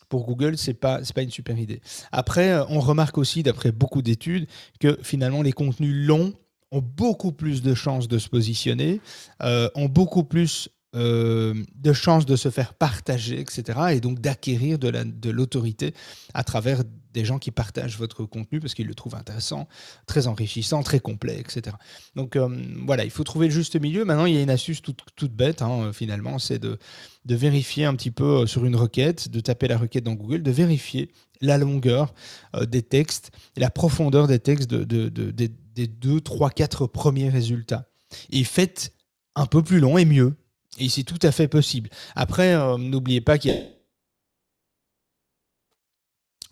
pour 0.08 0.26
Google, 0.26 0.58
c'est 0.58 0.74
pas 0.74 1.00
pas 1.14 1.22
une 1.22 1.30
super 1.30 1.56
idée. 1.56 1.80
Après, 2.10 2.58
on 2.68 2.80
remarque 2.80 3.16
aussi, 3.16 3.44
d'après 3.44 3.70
beaucoup 3.70 4.02
d'études, 4.02 4.48
que 4.80 4.98
finalement 5.02 5.42
les 5.42 5.52
contenus 5.52 5.94
longs 6.06 6.32
ont 6.72 6.82
beaucoup 6.82 7.32
plus 7.32 7.62
de 7.62 7.74
chances 7.74 8.08
de 8.08 8.18
se 8.18 8.28
positionner, 8.28 9.00
ont 9.40 9.88
beaucoup 9.88 10.24
plus 10.24 10.68
euh, 10.94 11.52
de 11.74 11.92
chances 11.92 12.24
de 12.24 12.36
se 12.36 12.48
faire 12.48 12.72
partager, 12.72 13.40
etc. 13.40 13.78
Et 13.92 14.00
donc 14.00 14.20
d'acquérir 14.20 14.78
de 14.78 15.30
l'autorité 15.30 15.92
à 16.32 16.44
travers 16.44 16.84
des 17.12 17.24
gens 17.24 17.38
qui 17.38 17.50
partagent 17.50 17.98
votre 17.98 18.24
contenu 18.24 18.60
parce 18.60 18.74
qu'ils 18.74 18.86
le 18.86 18.94
trouvent 18.94 19.16
intéressant, 19.16 19.68
très 20.06 20.26
enrichissant, 20.26 20.82
très 20.82 21.00
complet, 21.00 21.38
etc. 21.38 21.76
Donc 22.14 22.36
euh, 22.36 22.48
voilà, 22.86 23.04
il 23.04 23.10
faut 23.10 23.24
trouver 23.24 23.46
le 23.48 23.52
juste 23.52 23.78
milieu. 23.80 24.04
Maintenant, 24.04 24.26
il 24.26 24.34
y 24.34 24.38
a 24.38 24.42
une 24.42 24.50
astuce 24.50 24.80
toute, 24.80 25.32
bête, 25.32 25.60
hein, 25.60 25.92
finalement, 25.92 26.38
c'est 26.38 26.58
de, 26.58 26.78
vérifier 27.26 27.84
un 27.84 27.94
petit 27.94 28.10
peu 28.10 28.42
euh, 28.42 28.46
sur 28.46 28.64
une 28.64 28.76
requête, 28.76 29.28
de 29.28 29.40
taper 29.40 29.68
la 29.68 29.76
requête 29.76 30.04
dans 30.04 30.14
Google, 30.14 30.42
de 30.42 30.50
vérifier 30.50 31.10
la 31.42 31.58
longueur 31.58 32.14
des 32.66 32.80
textes 32.80 33.30
la 33.56 33.68
profondeur 33.68 34.26
des 34.26 34.38
textes 34.38 34.70
de, 34.70 35.04
des 35.04 35.86
2, 35.86 36.20
3, 36.20 36.50
4 36.50 36.86
premiers 36.86 37.28
résultats. 37.28 37.84
Et 38.30 38.44
faites 38.44 38.92
un 39.34 39.46
peu 39.46 39.62
plus 39.62 39.80
long 39.80 39.98
et 39.98 40.06
mieux. 40.06 40.34
Et 40.78 40.88
c'est 40.88 41.04
tout 41.04 41.18
à 41.22 41.32
fait 41.32 41.48
possible. 41.48 41.90
Après, 42.14 42.54
euh, 42.54 42.76
n'oubliez 42.76 43.20
pas 43.20 43.38
qu'il 43.38 43.52
y 43.52 43.54
a 43.54 43.60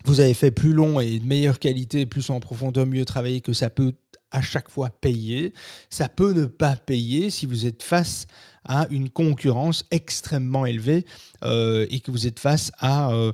vous 0.05 0.19
avez 0.19 0.35
fait 0.35 0.51
plus 0.51 0.71
long 0.71 0.99
et 0.99 1.17
de 1.17 1.25
meilleure 1.25 1.57
qualité, 1.57 2.05
plus 2.05 2.29
en 2.29 2.39
profondeur, 2.39 2.85
mieux 2.85 3.05
travaillé, 3.05 3.41
que 3.41 3.53
ça 3.53 3.71
peut 3.71 3.93
à 4.31 4.41
chaque 4.41 4.69
fois 4.69 4.89
payer. 4.89 5.53
Ça 5.89 6.09
peut 6.09 6.33
ne 6.33 6.45
pas 6.45 6.75
payer 6.75 7.29
si 7.29 7.45
vous 7.45 7.65
êtes 7.65 7.81
face 7.81 8.27
à 8.65 8.87
une 8.89 9.09
concurrence 9.09 9.85
extrêmement 9.91 10.65
élevée 10.65 11.05
euh, 11.43 11.87
et 11.89 11.99
que 12.01 12.11
vous 12.11 12.27
êtes 12.27 12.39
face 12.39 12.71
à, 12.77 13.11
euh, 13.11 13.31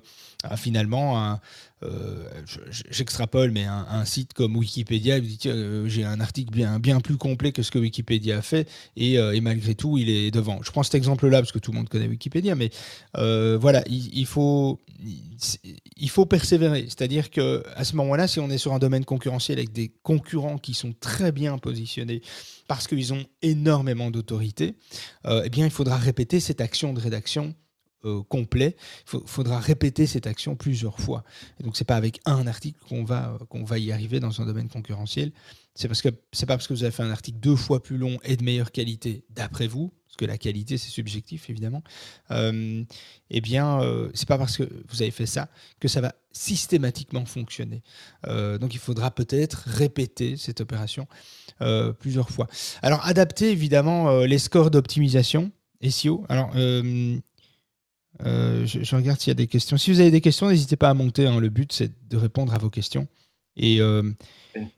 finalement 0.56 1.40
euh, 1.84 2.24
j'extrapole, 2.90 3.52
mais 3.52 3.66
un, 3.66 4.06
site 4.06 4.34
comme 4.34 4.56
Wikipédia, 4.56 5.20
euh, 5.46 5.88
j'ai 5.88 6.04
un 6.04 6.20
article 6.20 6.52
bien, 6.80 7.00
plus 7.02 7.18
complet 7.18 7.52
que 7.52 7.64
ce 7.64 7.72
que 7.72 7.80
Wikipédia 7.80 8.38
a 8.38 8.42
fait, 8.42 8.70
et, 8.96 9.42
malgré 9.42 9.76
tout, 9.76 9.98
il 9.98 10.10
est 10.10 10.32
devant. 10.32 10.62
Je 10.64 10.72
prends 10.72 10.84
cet 10.84 10.96
exemple-là 10.96 11.40
parce 11.40 11.52
que 11.52 11.60
tout 11.60 11.72
le 11.72 11.78
monde 11.78 11.90
connaît 11.90 12.08
Wikipédia, 12.08 12.56
mais 12.56 12.70
voilà, 13.16 13.84
il, 13.88 14.26
faut, 14.26 14.80
il 15.98 16.10
faut 16.10 16.26
persévérer. 16.26 16.84
C'est-à-dire 16.84 17.30
que 17.30 17.64
à 17.76 17.84
ce 17.84 17.96
moment-là, 17.96 18.28
si 18.28 18.40
on 18.40 18.50
est 18.50 18.58
sur 18.58 18.74
un 18.74 18.80
domaine 18.80 19.06
concurrentiel 19.06 19.58
avec 19.58 19.72
des 19.72 19.92
concurrents 20.04 20.58
qui 20.58 20.74
sont 20.74 20.94
très 21.00 21.32
bien 21.32 21.58
positionnés 21.58 22.22
parce 22.68 22.88
qu'ils 22.88 23.14
ont 23.14 23.26
énormément 23.42 24.12
d'autorité, 24.12 24.76
eh 25.26 25.50
bien, 25.50 25.66
il 25.66 25.72
faudra 25.72 25.98
répéter 25.98 26.40
cette 26.40 26.62
action 26.62 26.94
de 26.94 27.00
rédaction 27.00 27.56
euh, 28.06 28.22
complet. 28.24 28.76
Il 29.14 29.20
faudra 29.26 29.60
répéter 29.60 30.08
cette 30.08 30.28
action 30.28 30.56
plusieurs 30.56 31.00
fois. 31.00 31.24
Donc, 31.60 31.78
c'est 31.78 31.86
pas 31.86 31.96
avec 31.96 32.20
un 32.26 32.48
article 32.48 32.80
qu'on 32.88 33.04
va, 33.04 33.38
qu'on 33.50 33.64
va 33.64 33.80
y 33.80 33.92
arriver 33.92 34.20
dans 34.20 34.42
un 34.42 34.46
domaine 34.46 34.70
concurrentiel. 34.70 35.32
C'est 35.74 35.88
parce 35.88 36.02
que 36.02 36.10
c'est 36.32 36.46
pas 36.46 36.58
parce 36.58 36.68
que 36.68 36.74
vous 36.74 36.84
avez 36.84 36.92
fait 36.92 37.04
un 37.04 37.12
article 37.12 37.40
deux 37.40 37.56
fois 37.56 37.82
plus 37.82 37.98
long 37.98 38.18
et 38.24 38.36
de 38.36 38.44
meilleure 38.44 38.72
qualité, 38.72 39.24
d'après 39.30 39.68
vous, 39.68 39.94
parce 40.06 40.18
que 40.18 40.26
la 40.26 40.38
qualité 40.38 40.78
c'est 40.78 40.90
subjectif 40.90 41.50
évidemment. 41.50 41.82
Euh, 42.32 42.84
eh 43.30 43.42
bien, 43.42 43.82
euh, 43.82 44.10
c'est 44.14 44.28
pas 44.28 44.38
parce 44.38 44.58
que 44.58 44.70
vous 44.90 45.02
avez 45.02 45.12
fait 45.12 45.26
ça 45.26 45.50
que 45.80 45.88
ça 45.88 46.02
va 46.02 46.14
systématiquement 46.34 47.26
fonctionner. 47.26 47.84
Euh, 48.28 48.58
donc, 48.58 48.74
il 48.74 48.80
faudra 48.80 49.12
peut-être 49.12 49.64
répéter 49.66 50.38
cette 50.38 50.62
opération 50.62 51.08
plusieurs 52.00 52.32
fois. 52.32 52.48
Alors, 52.82 53.06
adapter 53.06 53.52
évidemment 53.52 54.22
les 54.22 54.40
scores 54.40 54.72
d'optimisation 54.72 55.52
SEO. 55.90 56.26
Alors, 56.30 56.52
euh, 56.56 57.18
je, 58.20 58.96
regarde 58.96 59.20
s'il 59.20 59.30
y 59.30 59.32
a 59.32 59.36
des 59.36 59.48
questions. 59.48 59.78
Si 59.78 59.92
vous 59.92 60.00
avez 60.00 60.12
des 60.12 60.22
questions, 60.22 60.50
n'hésitez 60.50 60.76
pas 60.76 60.90
à 60.90 60.94
monter. 60.94 61.28
Hein. 61.28 61.40
Le 61.40 61.50
but, 61.50 61.72
c'est 61.72 61.92
de 62.10 62.18
répondre 62.18 62.54
à 62.54 62.58
vos 62.58 62.70
questions. 62.70 63.08
Et, 63.56 63.82
euh, 63.82 64.12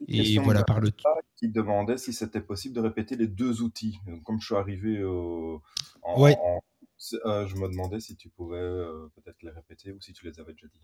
et 0.08 0.38
voilà, 0.40 0.64
par 0.64 0.80
le. 0.80 0.92
Qui 1.36 1.50
demandait 1.50 1.98
si 1.98 2.14
c'était 2.14 2.42
possible 2.42 2.76
de 2.76 2.82
répéter 2.82 3.16
les 3.16 3.28
deux 3.28 3.62
outils. 3.62 3.98
comme 4.24 4.40
je 4.40 4.46
suis 4.46 4.56
arrivé 4.56 5.04
en, 5.04 5.62
ouais. 6.18 6.38
Euh, 7.26 7.46
je 7.48 7.56
me 7.58 7.68
demandais 7.68 8.00
si 8.00 8.16
tu 8.16 8.30
pouvais 8.30 8.62
peut-être 9.16 9.42
les 9.42 9.50
répéter 9.50 9.92
ou 9.92 10.00
si 10.00 10.14
tu 10.14 10.26
les 10.26 10.40
avais 10.40 10.54
déjà 10.54 10.68
dit. 10.68 10.82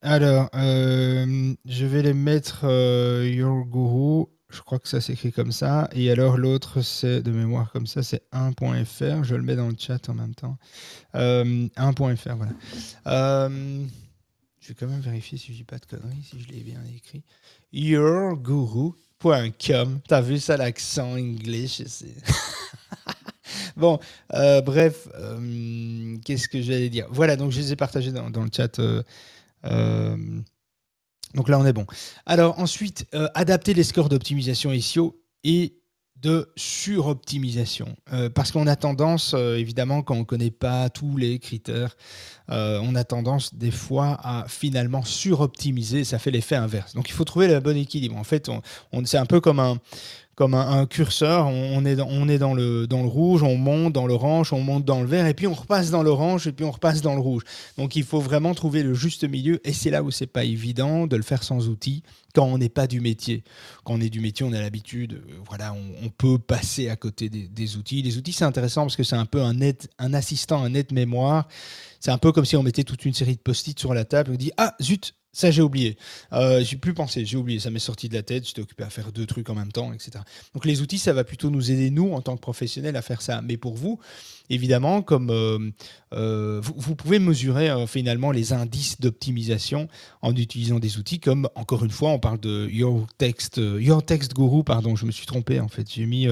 Alors, 0.00 0.48
je 0.52 1.86
vais 1.86 2.02
les 2.02 2.14
mettre 2.14 2.64
Your 3.24 3.64
Guru. 3.66 4.26
Je 4.54 4.60
crois 4.60 4.78
que 4.78 4.86
ça 4.88 5.00
s'écrit 5.00 5.32
comme 5.32 5.50
ça. 5.50 5.88
Et 5.92 6.08
alors 6.10 6.36
l'autre, 6.38 6.80
c'est 6.80 7.22
de 7.22 7.32
mémoire 7.32 7.72
comme 7.72 7.88
ça, 7.88 8.04
c'est 8.04 8.22
1.fr. 8.32 9.24
Je 9.24 9.34
le 9.34 9.42
mets 9.42 9.56
dans 9.56 9.66
le 9.68 9.74
chat 9.76 10.08
en 10.08 10.14
même 10.14 10.34
temps. 10.34 10.56
1.fr, 11.14 11.18
euh, 11.18 11.68
voilà. 12.34 12.52
Euh, 13.08 13.84
je 14.60 14.68
vais 14.68 14.74
quand 14.74 14.86
même 14.86 15.00
vérifier 15.00 15.36
si 15.38 15.52
je 15.52 15.58
dis 15.58 15.64
pas 15.64 15.78
de 15.78 15.86
conneries, 15.86 16.22
si 16.22 16.40
je 16.40 16.46
l'ai 16.48 16.60
bien 16.60 16.80
écrit. 16.94 17.24
Yourguru.com. 17.72 20.00
T'as 20.06 20.20
vu 20.20 20.38
ça, 20.38 20.56
l'accent 20.56 21.14
anglais 21.14 21.66
Bon, 23.76 23.98
euh, 24.34 24.60
bref, 24.60 25.08
qu'est-ce 26.24 26.48
que 26.48 26.62
j'allais 26.62 26.90
dire? 26.90 27.08
Voilà, 27.10 27.34
donc 27.34 27.50
je 27.50 27.58
les 27.58 27.72
ai 27.72 27.76
partagés 27.76 28.12
dans 28.12 28.28
le 28.28 28.48
chat. 28.54 28.80
Donc 31.34 31.48
là, 31.48 31.58
on 31.58 31.66
est 31.66 31.72
bon. 31.72 31.86
Alors 32.26 32.58
ensuite, 32.58 33.06
euh, 33.14 33.28
adapter 33.34 33.74
les 33.74 33.84
scores 33.84 34.08
d'optimisation 34.08 34.72
SEO 34.80 35.20
et 35.42 35.76
de 36.16 36.50
suroptimisation. 36.56 37.94
Euh, 38.12 38.30
parce 38.30 38.50
qu'on 38.50 38.66
a 38.66 38.76
tendance, 38.76 39.34
euh, 39.34 39.56
évidemment, 39.56 40.02
quand 40.02 40.14
on 40.14 40.20
ne 40.20 40.24
connaît 40.24 40.50
pas 40.50 40.88
tous 40.88 41.18
les 41.18 41.38
critères, 41.38 41.96
on 42.48 42.94
a 42.94 43.04
tendance 43.04 43.54
des 43.54 43.70
fois 43.70 44.18
à 44.22 44.46
finalement 44.48 45.02
suroptimiser. 45.02 46.04
Ça 46.04 46.18
fait 46.18 46.30
l'effet 46.30 46.56
inverse. 46.56 46.94
Donc 46.94 47.08
il 47.08 47.12
faut 47.12 47.24
trouver 47.24 47.48
le 47.48 47.58
bon 47.60 47.76
équilibre. 47.76 48.16
En 48.16 48.24
fait, 48.24 48.50
c'est 49.04 49.18
un 49.18 49.26
peu 49.26 49.40
comme 49.40 49.60
un, 49.60 49.78
comme 50.34 50.54
un, 50.54 50.86
curseur. 50.86 51.46
On, 51.46 51.84
est, 51.84 51.96
dans, 51.96 52.08
on 52.10 52.28
est 52.28 52.38
dans 52.38 52.54
le, 52.54 52.86
dans 52.86 53.02
le 53.02 53.08
rouge, 53.08 53.42
on 53.42 53.56
monte 53.56 53.92
dans 53.92 54.06
l'orange, 54.06 54.52
on 54.52 54.60
monte 54.60 54.84
dans 54.84 55.00
le 55.00 55.06
vert, 55.06 55.26
et 55.26 55.34
puis 55.34 55.46
on 55.46 55.54
repasse 55.54 55.90
dans 55.90 56.02
l'orange, 56.02 56.46
et 56.46 56.52
puis 56.52 56.64
on 56.64 56.70
repasse 56.70 57.00
dans 57.00 57.14
le 57.14 57.20
rouge. 57.20 57.42
Donc 57.78 57.96
il 57.96 58.04
faut 58.04 58.20
vraiment 58.20 58.54
trouver 58.54 58.82
le 58.82 58.94
juste 58.94 59.28
milieu, 59.28 59.60
et 59.66 59.72
c'est 59.72 59.90
là 59.90 60.02
où 60.02 60.10
c'est 60.10 60.26
pas 60.26 60.44
évident 60.44 61.06
de 61.06 61.16
le 61.16 61.22
faire 61.22 61.42
sans 61.42 61.68
outils 61.68 62.02
quand 62.34 62.46
on 62.46 62.58
n'est 62.58 62.68
pas 62.68 62.86
du 62.86 63.00
métier. 63.00 63.44
Quand 63.84 63.94
on 63.94 64.00
est 64.00 64.10
du 64.10 64.20
métier, 64.20 64.44
on 64.44 64.52
a 64.52 64.60
l'habitude, 64.60 65.14
euh, 65.14 65.36
voilà, 65.48 65.72
on, 65.72 66.08
peut 66.10 66.38
passer 66.38 66.88
à 66.88 66.96
côté 66.96 67.28
des, 67.28 67.76
outils. 67.76 68.02
Les 68.02 68.18
outils, 68.18 68.32
c'est 68.32 68.44
intéressant 68.44 68.82
parce 68.82 68.96
que 68.96 69.04
c'est 69.04 69.16
un 69.16 69.26
peu 69.26 69.40
un, 69.40 69.54
net, 69.54 69.88
un 69.98 70.12
assistant, 70.12 70.62
un 70.62 70.70
net-mémoire. 70.70 71.48
C'est 72.00 72.10
un 72.10 72.18
peu 72.18 72.32
comme 72.32 72.44
si 72.44 72.56
on 72.56 72.62
mettait 72.62 72.84
toute 72.84 73.04
une 73.04 73.14
série 73.14 73.36
de 73.36 73.40
post-it 73.40 73.78
sur 73.78 73.94
la 73.94 74.04
table 74.04 74.32
et 74.32 74.34
on 74.34 74.36
dit 74.36 74.52
Ah, 74.56 74.74
zut, 74.82 75.14
ça, 75.32 75.50
j'ai 75.50 75.62
oublié. 75.62 75.96
Euh, 76.32 76.62
j'ai 76.62 76.76
plus 76.76 76.94
pensé, 76.94 77.24
j'ai 77.24 77.36
oublié. 77.36 77.58
Ça 77.58 77.70
m'est 77.70 77.78
sorti 77.78 78.08
de 78.08 78.14
la 78.14 78.22
tête. 78.22 78.46
J'étais 78.46 78.62
occupé 78.62 78.84
à 78.84 78.90
faire 78.90 79.10
deux 79.10 79.26
trucs 79.26 79.50
en 79.50 79.54
même 79.54 79.72
temps, 79.72 79.92
etc. 79.92 80.12
Donc, 80.54 80.64
les 80.64 80.80
outils, 80.80 80.98
ça 80.98 81.12
va 81.12 81.24
plutôt 81.24 81.50
nous 81.50 81.70
aider, 81.70 81.90
nous, 81.90 82.12
en 82.12 82.20
tant 82.20 82.36
que 82.36 82.40
professionnels, 82.40 82.96
à 82.96 83.02
faire 83.02 83.20
ça. 83.20 83.42
Mais 83.42 83.56
pour 83.56 83.74
vous, 83.74 83.98
évidemment, 84.50 85.02
comme 85.02 85.30
euh, 85.30 85.70
euh, 86.12 86.60
vous, 86.62 86.94
pouvez 86.94 87.18
mesurer 87.18 87.70
finalement 87.86 88.30
les 88.30 88.52
indices 88.52 89.00
d'optimisation 89.00 89.88
en 90.22 90.34
utilisant 90.34 90.78
des 90.78 90.98
outils 90.98 91.20
comme, 91.20 91.48
encore 91.54 91.84
une 91.84 91.90
fois, 91.90 92.10
on 92.10 92.18
parle 92.18 92.40
de 92.40 92.68
Your 92.68 93.06
Text, 93.18 93.58
Your 93.58 94.04
Text 94.04 94.34
Guru, 94.34 94.64
pardon, 94.64 94.96
je 94.96 95.06
me 95.06 95.10
suis 95.10 95.26
trompé, 95.26 95.60
en 95.60 95.68
fait. 95.68 95.90
J'ai 95.90 96.06
mis. 96.06 96.26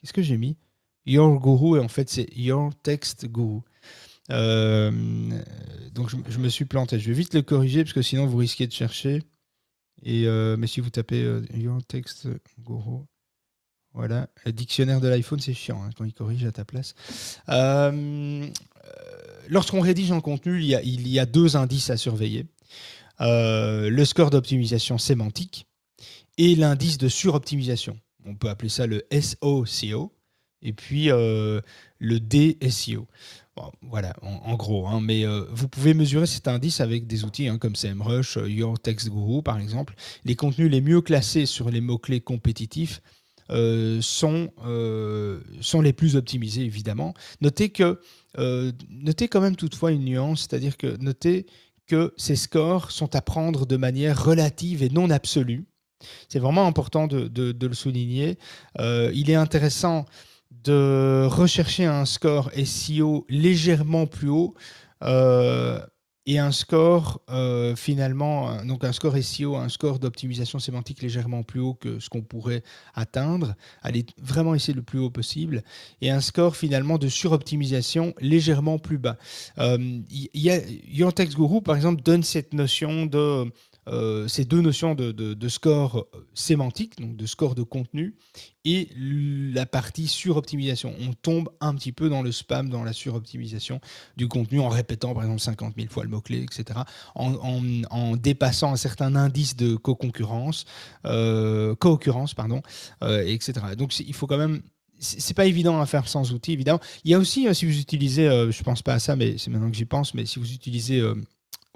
Qu'est-ce 0.00 0.12
que 0.12 0.22
j'ai 0.22 0.36
mis? 0.36 0.56
Your 1.06 1.40
Guru, 1.40 1.78
et 1.78 1.80
en 1.80 1.88
fait, 1.88 2.08
c'est 2.08 2.28
Your 2.36 2.72
Text 2.82 3.26
Guru. 3.26 3.60
Euh, 4.30 4.90
donc 5.92 6.10
je, 6.10 6.38
me 6.38 6.48
suis 6.48 6.64
planté. 6.64 6.98
Je 6.98 7.08
vais 7.08 7.14
vite 7.14 7.34
le 7.34 7.42
corriger 7.42 7.84
parce 7.84 7.92
que 7.92 8.02
sinon 8.02 8.26
vous 8.26 8.38
risquez 8.38 8.66
de 8.66 8.72
chercher. 8.72 9.22
Et 10.02 10.26
euh, 10.26 10.56
mais 10.58 10.66
si 10.66 10.80
vous 10.80 10.90
tapez 10.90 11.22
euh, 11.22 11.42
Your 11.54 11.82
Text 11.84 12.28
Guru, 12.60 13.04
voilà, 13.96 14.28
le 14.44 14.52
dictionnaire 14.52 15.00
de 15.00 15.08
l'iPhone 15.08 15.40
c'est 15.40 15.54
chiant 15.54 15.82
hein, 15.82 15.90
quand 15.96 16.04
il 16.04 16.12
corrige 16.12 16.44
à 16.44 16.52
ta 16.52 16.64
place. 16.64 16.94
Lorsqu'on 19.48 19.80
rédige 19.80 20.12
un 20.12 20.20
contenu, 20.20 20.60
il 20.60 21.08
y, 21.08 21.18
a, 21.18 21.26
deux 21.26 21.56
indices 21.56 21.90
à 21.90 21.96
surveiller 21.96 22.46
le 23.18 24.04
score 24.04 24.30
d'optimisation 24.30 24.98
sémantique 24.98 25.66
et 26.38 26.54
l'indice 26.54 26.98
de 26.98 27.08
suroptimisation. 27.08 27.98
On 28.24 28.34
peut 28.34 28.48
appeler 28.48 28.68
ça 28.68 28.86
le 28.86 29.04
SOCO 29.12 30.12
et 30.62 30.72
puis 30.72 31.06
le 31.06 31.62
DSEO 32.00 33.06
voilà, 33.82 34.14
en, 34.22 34.54
gros. 34.54 34.86
Hein, 34.86 35.00
mais 35.00 35.24
euh, 35.24 35.44
vous 35.50 35.68
pouvez 35.68 35.94
mesurer 35.94 36.26
cet 36.26 36.48
indice 36.48 36.80
avec 36.80 37.06
des 37.06 37.24
outils 37.24 37.48
hein, 37.48 37.58
comme 37.58 37.76
SEMrush, 37.76 38.36
euh, 38.36 38.48
Your 38.48 38.78
Text 38.78 39.08
Guru 39.08 39.42
par 39.42 39.58
exemple. 39.58 39.94
Les 40.24 40.36
contenus 40.36 40.70
les 40.70 40.80
mieux 40.80 41.00
classés 41.00 41.46
sur 41.46 41.70
les 41.70 41.80
mots-clés 41.80 42.20
compétitifs 42.20 43.00
euh, 43.00 43.25
sont, 43.48 44.50
sont 45.60 45.80
les 45.80 45.92
plus 45.92 46.16
optimisés, 46.16 46.62
évidemment. 46.62 47.14
Notez, 47.40 47.70
que, 47.70 48.00
notez 48.36 49.28
quand 49.28 49.40
même 49.40 49.56
toutefois 49.56 49.92
une 49.92 50.04
nuance, 50.04 50.42
c'est-à-dire 50.42 50.76
que 50.76 50.96
notez 50.98 51.46
que 51.86 52.12
ces 52.16 52.36
scores 52.36 52.90
sont 52.90 53.14
à 53.14 53.22
prendre 53.22 53.66
de 53.66 53.76
manière 53.76 54.24
relative 54.24 54.82
et 54.82 54.88
non 54.88 55.10
absolue. 55.10 55.66
C'est 56.28 56.40
vraiment 56.40 56.66
important 56.66 57.06
de, 57.06 57.28
de 57.28 57.66
le 57.66 57.74
souligner. 57.74 58.38
il 58.78 59.30
est 59.30 59.36
intéressant 59.36 60.06
de 60.50 61.26
rechercher 61.30 61.84
un 61.84 62.04
score 62.04 62.50
SEO 62.64 63.24
légèrement 63.28 64.06
plus 64.06 64.28
haut 64.28 64.54
euh, 65.02 65.78
et 66.26 66.38
un 66.38 66.52
score 66.52 67.20
euh, 67.30 67.76
finalement, 67.76 68.64
donc 68.64 68.84
un 68.84 68.92
score 68.92 69.16
SEO, 69.16 69.56
un 69.56 69.68
score 69.68 69.98
d'optimisation 69.98 70.58
sémantique 70.58 71.02
légèrement 71.02 71.42
plus 71.42 71.60
haut 71.60 71.74
que 71.74 72.00
ce 72.00 72.08
qu'on 72.08 72.22
pourrait 72.22 72.62
atteindre, 72.94 73.54
aller 73.82 74.04
vraiment 74.20 74.54
essayer 74.54 74.74
le 74.74 74.82
plus 74.82 74.98
haut 74.98 75.10
possible, 75.10 75.62
et 76.00 76.10
un 76.10 76.20
score 76.20 76.56
finalement 76.56 76.98
de 76.98 77.08
suroptimisation 77.08 78.14
légèrement 78.20 78.78
plus 78.78 78.98
bas. 78.98 79.16
Euh, 79.58 79.78
y 80.10 80.50
Yantex 80.88 81.36
Guru, 81.36 81.62
par 81.62 81.76
exemple, 81.76 82.02
donne 82.02 82.22
cette 82.22 82.52
notion 82.52 83.06
de 83.06 83.50
euh, 83.88 84.26
ces 84.26 84.44
deux 84.44 84.60
notions 84.60 84.94
de, 84.94 85.48
score 85.48 86.08
sémantique, 86.34 87.00
donc 87.00 87.16
de 87.16 87.26
score 87.26 87.54
de 87.54 87.62
contenu, 87.62 88.16
et 88.64 88.88
la 88.96 89.64
partie 89.64 90.08
suroptimisation. 90.08 90.92
On 91.00 91.12
tombe 91.12 91.50
un 91.60 91.74
petit 91.74 91.92
peu 91.92 92.08
dans 92.08 92.22
le 92.22 92.32
spam, 92.32 92.68
dans 92.68 92.82
la 92.82 92.92
suroptimisation 92.92 93.80
du 94.16 94.26
contenu 94.26 94.60
en 94.60 94.68
répétant 94.68 95.14
par 95.14 95.22
exemple 95.22 95.40
50 95.40 95.74
000 95.76 95.88
fois 95.88 96.02
le 96.02 96.10
mot-clé, 96.10 96.42
etc., 96.42 96.80
en, 97.14 98.16
dépassant 98.16 98.72
un 98.72 98.76
certain 98.76 99.14
indice 99.14 99.56
de 99.56 99.76
co-concurrence, 99.76 100.64
euh, 101.04 101.74
co-occurrence, 101.76 102.34
pardon, 102.34 102.62
euh, 103.02 103.24
etc. 103.24 103.52
Donc 103.78 103.98
il 104.00 104.14
faut 104.14 104.26
quand 104.26 104.38
même 104.38 104.62
c'est 104.98 105.34
pas 105.34 105.44
évident 105.44 105.78
à 105.78 105.84
faire 105.84 106.08
sans 106.08 106.32
outils, 106.32 106.52
évidemment. 106.52 106.80
Il 107.04 107.10
y 107.10 107.14
a 107.14 107.18
aussi, 107.18 107.54
si 107.54 107.66
vous 107.66 107.78
utilisez, 107.78 108.26
je 108.50 108.62
pense 108.62 108.80
pas 108.80 108.94
à 108.94 108.98
ça, 108.98 109.14
mais 109.14 109.36
c'est 109.36 109.50
maintenant 109.50 109.70
que 109.70 109.76
j'y 109.76 109.84
pense, 109.84 110.14
mais 110.14 110.24
si 110.24 110.38
vous 110.38 110.50
utilisez 110.54 111.02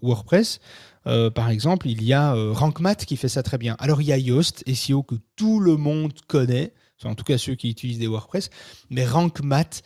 WordPress, 0.03 0.61
euh, 1.07 1.31
par 1.31 1.51
exemple, 1.51 1.89
il 1.89 2.03
y 2.03 2.13
a 2.13 2.35
euh, 2.35 2.53
RankMath 2.53 3.05
qui 3.05 3.17
fait 3.17 3.29
ça 3.29 3.43
très 3.43 3.59
bien. 3.59 3.77
Alors 3.79 4.03
il 4.03 4.09
y 4.09 4.13
a 4.13 4.19
Yoast, 4.19 4.63
SEO 4.73 5.03
que 5.03 5.17
tout 5.37 5.61
le 5.61 5.77
monde 5.77 6.13
connaît, 6.27 6.73
en 7.05 7.15
tout 7.15 7.25
cas 7.25 7.39
ceux 7.39 7.55
qui 7.55 7.71
utilisent 7.71 7.99
des 7.99 8.07
WordPress, 8.07 8.51
mais 8.91 9.05
RankMath 9.07 9.83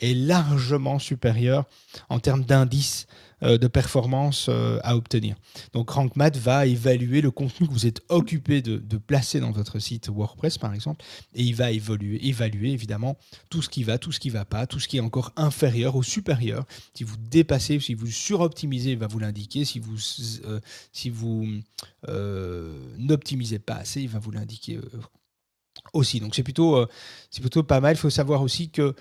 est 0.00 0.14
largement 0.14 0.98
supérieur 0.98 1.64
en 2.08 2.20
termes 2.20 2.44
d'indices 2.44 3.06
de 3.42 3.68
performance 3.68 4.46
euh, 4.48 4.80
à 4.82 4.96
obtenir. 4.96 5.36
Donc 5.72 5.90
RankMath 5.90 6.36
va 6.36 6.66
évaluer 6.66 7.20
le 7.20 7.30
contenu 7.30 7.68
que 7.68 7.72
vous 7.72 7.86
êtes 7.86 8.00
occupé 8.08 8.62
de, 8.62 8.78
placer 8.98 9.38
dans 9.38 9.52
votre 9.52 9.78
site 9.78 10.08
WordPress 10.08 10.58
par 10.58 10.74
exemple, 10.74 11.04
et 11.34 11.42
il 11.42 11.54
va 11.54 11.70
évoluer, 11.70 12.26
évaluer 12.26 12.72
évidemment 12.72 13.16
tout 13.48 13.62
ce 13.62 13.68
qui 13.68 13.84
va, 13.84 13.96
tout 13.96 14.10
ce 14.10 14.18
qui 14.18 14.28
ne 14.28 14.32
va 14.32 14.44
pas, 14.44 14.66
tout 14.66 14.80
ce 14.80 14.88
qui 14.88 14.96
est 14.96 15.00
encore 15.00 15.32
inférieur 15.36 15.94
ou 15.94 16.02
supérieur. 16.02 16.64
Si 16.94 17.04
vous 17.04 17.16
dépassez, 17.16 17.78
si 17.78 17.94
vous 17.94 18.08
suroptimisez, 18.08 18.92
il 18.92 18.98
va 18.98 19.06
vous 19.06 19.20
l'indiquer. 19.20 19.64
Si 19.64 19.78
vous, 19.78 19.96
euh, 20.44 20.60
si 20.92 21.10
vous 21.10 21.46
n'optimisez 22.98 23.60
pas 23.60 23.76
assez, 23.76 24.02
il 24.02 24.08
va 24.08 24.18
vous 24.18 24.32
l'indiquer 24.32 24.80
aussi. 25.92 26.18
Donc 26.18 26.34
c'est 26.34 26.42
plutôt, 26.42 26.84
c'est 27.30 27.40
plutôt 27.40 27.62
pas 27.62 27.80
mal. 27.80 27.94
Il 27.94 27.98
faut 27.98 28.10
savoir 28.10 28.42
aussi 28.42 28.70
que 28.70 28.94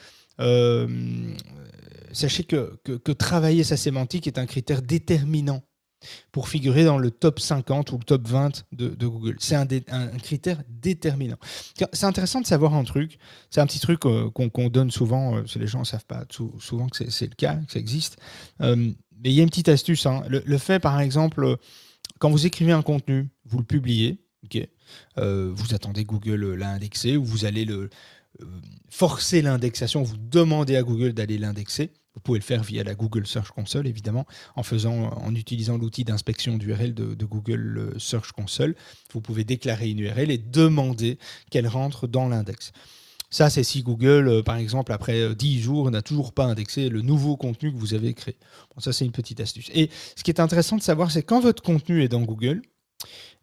sachez 2.12 2.44
que, 2.44 2.80
que, 2.84 3.12
travailler 3.12 3.64
sa 3.64 3.78
sémantique 3.78 4.28
est 4.28 4.38
un 4.38 4.46
critère 4.46 4.82
déterminant 4.82 5.64
pour 6.32 6.50
figurer 6.50 6.84
dans 6.84 6.98
le 6.98 7.12
top 7.12 7.40
50 7.40 7.92
ou 7.92 7.98
le 7.98 8.04
top 8.04 8.28
20 8.28 8.66
de, 8.72 9.08
Google. 9.08 9.36
C'est 9.40 9.56
un, 9.56 9.66
critère 10.18 10.62
déterminant. 10.70 11.38
C'est 11.94 12.06
intéressant 12.06 12.42
de 12.42 12.46
savoir 12.46 12.74
un 12.74 12.84
truc, 12.84 13.18
c'est 13.50 13.62
un 13.62 13.66
petit 13.66 13.80
truc 13.80 14.06
euh, 14.06 14.30
qu'on 14.30 14.70
donne 14.70 14.92
souvent, 14.92 15.38
euh, 15.38 15.44
les 15.56 15.68
gens 15.68 15.80
ne 15.80 15.86
savent 15.86 16.06
pas 16.06 16.26
souvent 16.60 16.88
que 16.88 17.10
c'est 17.10 17.30
le 17.30 17.36
cas, 17.36 17.56
que 17.56 17.74
ça 17.74 17.80
existe. 17.80 18.18
Euh, 18.62 18.76
mais 18.76 19.32
il 19.32 19.34
y 19.34 19.40
a 19.40 19.44
une 19.44 19.50
petite 19.50 19.70
astuce. 19.70 20.06
Hein. 20.06 20.24
Le, 20.30 20.58
fait, 20.58 20.80
par 20.80 21.00
exemple, 21.00 21.58
quand 22.20 22.30
vous 22.30 22.46
écrivez 22.46 22.72
un 22.72 22.84
contenu, 22.84 23.30
vous 23.46 23.58
le 23.58 23.64
publiez, 23.64 24.20
vous 25.16 25.74
attendez 25.74 26.06
Google 26.06 26.54
l'a 26.54 26.70
indexé, 26.70 27.18
ou 27.18 27.26
vous 27.26 27.46
allez 27.46 27.66
le, 27.66 27.90
forcer 28.90 29.42
l'indexation, 29.42 30.04
vous 30.04 30.18
demandez 30.18 30.76
à 30.76 30.84
Google 30.84 31.14
d'aller 31.14 31.38
l'indexer. 31.38 31.92
Vous 32.14 32.22
pouvez 32.22 32.40
le 32.40 32.44
faire 32.44 32.64
via 32.64 32.84
la 32.84 32.96
Google 32.96 33.28
Search 33.28 33.52
Console, 33.52 33.86
évidemment, 33.86 34.26
en, 34.56 35.36
utilisant 35.36 35.78
l'outil 35.78 36.04
d'inspection 36.04 36.58
d'URL 36.58 36.96
de, 36.96 37.26
Google 37.26 37.94
Search 38.00 38.32
Console. 38.32 38.76
Vous 39.14 39.22
pouvez 39.22 39.44
déclarer 39.44 39.92
une 39.92 40.00
URL 40.00 40.32
et 40.32 40.40
demander 40.40 41.20
qu'elle 41.52 41.68
rentre 41.68 42.08
dans 42.08 42.28
l'index. 42.28 42.72
Ça, 43.30 43.50
c'est 43.50 43.64
si 43.64 43.84
Google, 43.84 44.30
euh, 44.30 44.42
par 44.42 44.56
exemple, 44.56 44.94
après 44.94 45.36
10 45.36 45.58
euh, 45.58 45.62
jours, 45.62 45.92
n'a 45.92 46.02
toujours 46.02 46.32
pas 46.34 46.46
indexé 46.46 46.90
le 46.90 47.02
nouveau 47.02 47.36
contenu 47.36 47.72
que 47.74 47.78
vous 47.78 47.94
avez 47.94 48.14
créé. 48.14 48.38
Ça, 48.78 48.94
c'est 48.94 49.06
une 49.06 49.12
petite 49.12 49.40
astuce. 49.42 49.70
Et 49.74 49.90
ce 50.16 50.24
qui 50.24 50.32
est 50.32 50.40
intéressant 50.40 50.78
de 50.78 50.82
savoir, 50.82 51.12
c'est 51.12 51.24
quand 51.24 51.42
votre 51.42 51.62
contenu 51.62 52.02
est 52.02 52.08
dans 52.08 52.22
Google, 52.22 52.62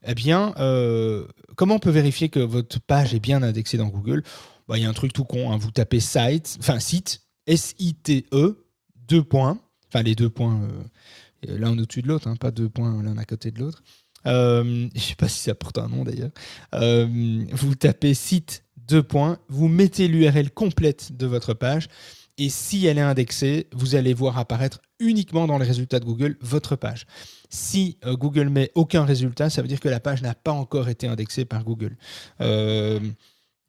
eh 0.07 0.15
bien, 0.15 0.55
euh, 0.59 1.27
comment 1.57 1.77
on 1.77 1.79
peut 1.79 1.91
vérifier 1.91 2.29
que 2.29 2.41
votre 2.41 2.81
page 2.81 3.15
est 3.15 3.21
bien 3.21 3.43
indexée 3.43 3.77
dans 3.77 3.89
Google? 3.89 4.23
Bah, 4.68 4.78
il 4.78 4.83
y 4.83 4.87
a 4.87 4.88
un 4.88 4.94
truc 4.94 5.12
tout 5.12 5.25
con. 5.25 5.52
Hein. 5.52 5.56
Vous 5.56 5.71
tapez 5.71 6.00
site, 6.00 6.56
enfin 6.61 6.80
site, 6.80 7.23
S-I-T-E, 7.47 8.66
deux 9.09 9.23
points, 9.23 9.59
enfin 9.88 10.02
les 10.02 10.14
deux 10.14 10.30
points 10.30 10.62
euh, 10.62 11.59
l'un 11.59 11.73
au-dessus 11.73 12.02
de 12.02 12.09
l'autre, 12.09 12.28
hein, 12.28 12.37
pas 12.37 12.50
deux 12.50 12.68
points 12.68 13.02
l'un 13.02 13.18
à 13.18 13.25
côté 13.25 13.50
de 13.50 13.61
l'autre. 13.61 13.83
Euh, 14.26 14.64
je 14.64 14.94
ne 14.94 15.00
sais 15.00 15.16
pas 15.16 15.28
si 15.28 15.40
ça 15.40 15.54
porte 15.54 15.78
un 15.78 15.88
nom 15.88 16.04
d'ailleurs. 16.04 16.30
Euh, 16.75 17.44
vous 17.52 17.75
tapez 17.75 18.14
site, 18.14 18.64
deux 18.76 19.02
points, 19.02 19.38
vous 19.49 19.68
mettez 19.68 20.09
l'URL 20.09 20.50
complète 20.50 21.14
de 21.16 21.26
votre 21.26 21.52
page. 21.52 21.88
Et 22.37 22.49
si 22.49 22.87
elle 22.87 22.99
est 22.99 23.02
indexée, 23.02 23.68
vous 23.73 23.94
allez 23.94 24.12
voir 24.12 24.38
apparaître 24.38 24.80
uniquement 24.99 25.47
dans 25.47 25.59
les 25.59 25.66
résultats 25.66 26.00
de 26.00 26.04
Google 26.04 26.37
votre 26.40 26.75
page. 26.75 27.06
Si 27.49 27.99
Google 28.04 28.49
met 28.49 28.73
aucun 28.75 29.04
résultat, 29.04 29.50
ça 29.50 29.62
veut 29.62 29.68
dire 29.68 29.78
que 29.78 29.88
la 29.88 30.00
page 30.00 30.21
n'a 30.21 30.35
pas 30.35 30.50
encore 30.50 30.88
été 30.88 31.06
indexée 31.06 31.44
par 31.44 31.62
Google. 31.62 31.97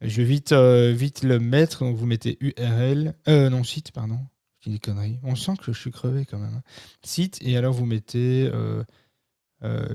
Je 0.01 0.17
vais 0.17 0.27
vite, 0.27 0.51
euh, 0.51 0.91
vite 0.91 1.23
le 1.23 1.39
mettre. 1.39 1.79
Donc 1.79 1.95
vous 1.95 2.05
mettez 2.05 2.37
URL. 2.41 3.15
Euh, 3.27 3.49
non, 3.49 3.63
site, 3.63 3.91
pardon. 3.91 4.19
Je 4.59 4.69
dis 4.69 4.75
des 4.75 4.79
conneries. 4.79 5.19
On 5.23 5.35
sent 5.35 5.53
que 5.57 5.71
je 5.71 5.79
suis 5.79 5.91
crevé 5.91 6.25
quand 6.25 6.39
même. 6.39 6.55
Hein. 6.55 6.63
Site, 7.03 7.39
et 7.41 7.55
alors 7.57 7.73
vous 7.73 7.85
mettez 7.85 8.49
euh, 8.51 8.83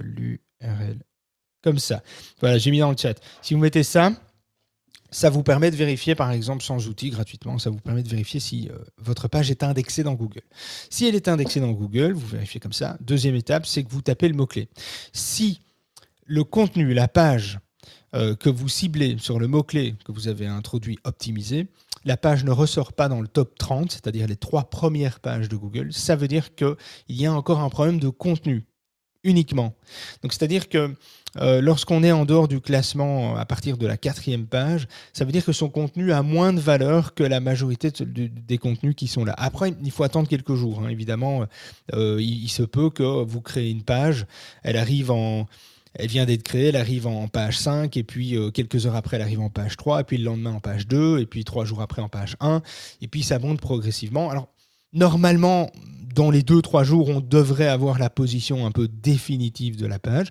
l'URL. 0.00 0.98
Comme 1.62 1.78
ça. 1.78 2.02
Voilà, 2.40 2.56
j'ai 2.58 2.70
mis 2.70 2.78
dans 2.78 2.90
le 2.90 2.96
chat. 2.96 3.20
Si 3.42 3.52
vous 3.52 3.60
mettez 3.60 3.82
ça, 3.82 4.12
ça 5.10 5.28
vous 5.28 5.42
permet 5.42 5.70
de 5.70 5.76
vérifier, 5.76 6.14
par 6.14 6.30
exemple, 6.30 6.62
sans 6.62 6.88
outil, 6.88 7.10
gratuitement, 7.10 7.58
ça 7.58 7.68
vous 7.68 7.80
permet 7.80 8.02
de 8.02 8.08
vérifier 8.08 8.40
si 8.40 8.70
votre 8.96 9.28
page 9.28 9.50
est 9.50 9.62
indexée 9.62 10.02
dans 10.02 10.14
Google. 10.14 10.40
Si 10.88 11.06
elle 11.06 11.16
est 11.16 11.28
indexée 11.28 11.60
dans 11.60 11.72
Google, 11.72 12.12
vous 12.12 12.28
vérifiez 12.28 12.60
comme 12.60 12.72
ça. 12.72 12.96
Deuxième 13.00 13.34
étape, 13.34 13.66
c'est 13.66 13.84
que 13.84 13.90
vous 13.90 14.00
tapez 14.00 14.28
le 14.28 14.34
mot-clé. 14.34 14.70
Si 15.12 15.60
le 16.24 16.44
contenu, 16.44 16.94
la 16.94 17.08
page, 17.08 17.58
euh, 18.14 18.34
que 18.34 18.48
vous 18.48 18.68
ciblez 18.68 19.16
sur 19.18 19.38
le 19.38 19.46
mot-clé 19.46 19.94
que 20.04 20.12
vous 20.12 20.28
avez 20.28 20.46
introduit 20.46 20.98
optimisé, 21.04 21.68
la 22.04 22.16
page 22.16 22.44
ne 22.44 22.50
ressort 22.50 22.92
pas 22.92 23.08
dans 23.08 23.20
le 23.20 23.28
top 23.28 23.58
30, 23.58 23.92
c'est-à-dire 23.92 24.26
les 24.26 24.36
trois 24.36 24.64
premières 24.64 25.20
pages 25.20 25.48
de 25.48 25.56
Google, 25.56 25.92
ça 25.92 26.16
veut 26.16 26.28
dire 26.28 26.54
qu'il 26.54 26.76
y 27.08 27.26
a 27.26 27.32
encore 27.32 27.60
un 27.60 27.68
problème 27.68 27.98
de 27.98 28.08
contenu 28.08 28.64
uniquement. 29.22 29.74
Donc 30.22 30.32
c'est-à-dire 30.32 30.68
que 30.68 30.94
euh, 31.36 31.60
lorsqu'on 31.60 32.02
est 32.02 32.10
en 32.10 32.24
dehors 32.24 32.48
du 32.48 32.60
classement 32.60 33.36
à 33.36 33.44
partir 33.44 33.76
de 33.76 33.86
la 33.86 33.96
quatrième 33.96 34.46
page, 34.46 34.88
ça 35.12 35.24
veut 35.24 35.32
dire 35.32 35.44
que 35.44 35.52
son 35.52 35.68
contenu 35.68 36.12
a 36.12 36.22
moins 36.22 36.52
de 36.52 36.60
valeur 36.60 37.14
que 37.14 37.22
la 37.22 37.38
majorité 37.38 37.92
des 38.00 38.58
contenus 38.58 38.94
qui 38.96 39.06
sont 39.06 39.24
là. 39.24 39.34
Après, 39.38 39.74
il 39.84 39.90
faut 39.90 40.02
attendre 40.02 40.28
quelques 40.28 40.54
jours. 40.54 40.82
Hein. 40.82 40.88
Évidemment, 40.88 41.46
euh, 41.94 42.16
il, 42.20 42.48
se 42.48 42.62
peut 42.62 42.90
que 42.90 43.02
vous 43.02 43.40
créez 43.40 43.70
une 43.70 43.82
page, 43.82 44.26
elle 44.64 44.76
arrive 44.76 45.10
en, 45.10 45.46
elle 45.94 46.08
vient 46.08 46.24
d'être 46.24 46.42
créée, 46.42 46.68
elle 46.68 46.76
arrive 46.76 47.06
en 47.06 47.28
page 47.28 47.58
5, 47.58 47.96
et 47.96 48.02
puis 48.02 48.36
euh, 48.36 48.50
quelques 48.50 48.86
heures 48.86 48.96
après, 48.96 49.16
elle 49.16 49.22
arrive 49.22 49.40
en 49.40 49.50
page 49.50 49.76
3, 49.76 50.00
et 50.00 50.04
puis 50.04 50.18
le 50.18 50.24
lendemain 50.24 50.52
en 50.52 50.60
page 50.60 50.86
2, 50.86 51.18
et 51.18 51.26
puis 51.26 51.44
trois 51.44 51.64
jours 51.64 51.80
après 51.82 52.02
en 52.02 52.08
page 52.08 52.36
1, 52.40 52.62
et 53.02 53.08
puis 53.08 53.22
ça 53.22 53.38
monte 53.38 53.60
progressivement. 53.60 54.30
Alors, 54.30 54.48
normalement, 54.92 55.70
dans 56.14 56.30
les 56.30 56.42
2-3 56.42 56.84
jours, 56.84 57.08
on 57.08 57.20
devrait 57.20 57.68
avoir 57.68 57.98
la 57.98 58.10
position 58.10 58.66
un 58.66 58.70
peu 58.70 58.88
définitive 58.88 59.76
de 59.76 59.86
la 59.86 59.98
page. 59.98 60.28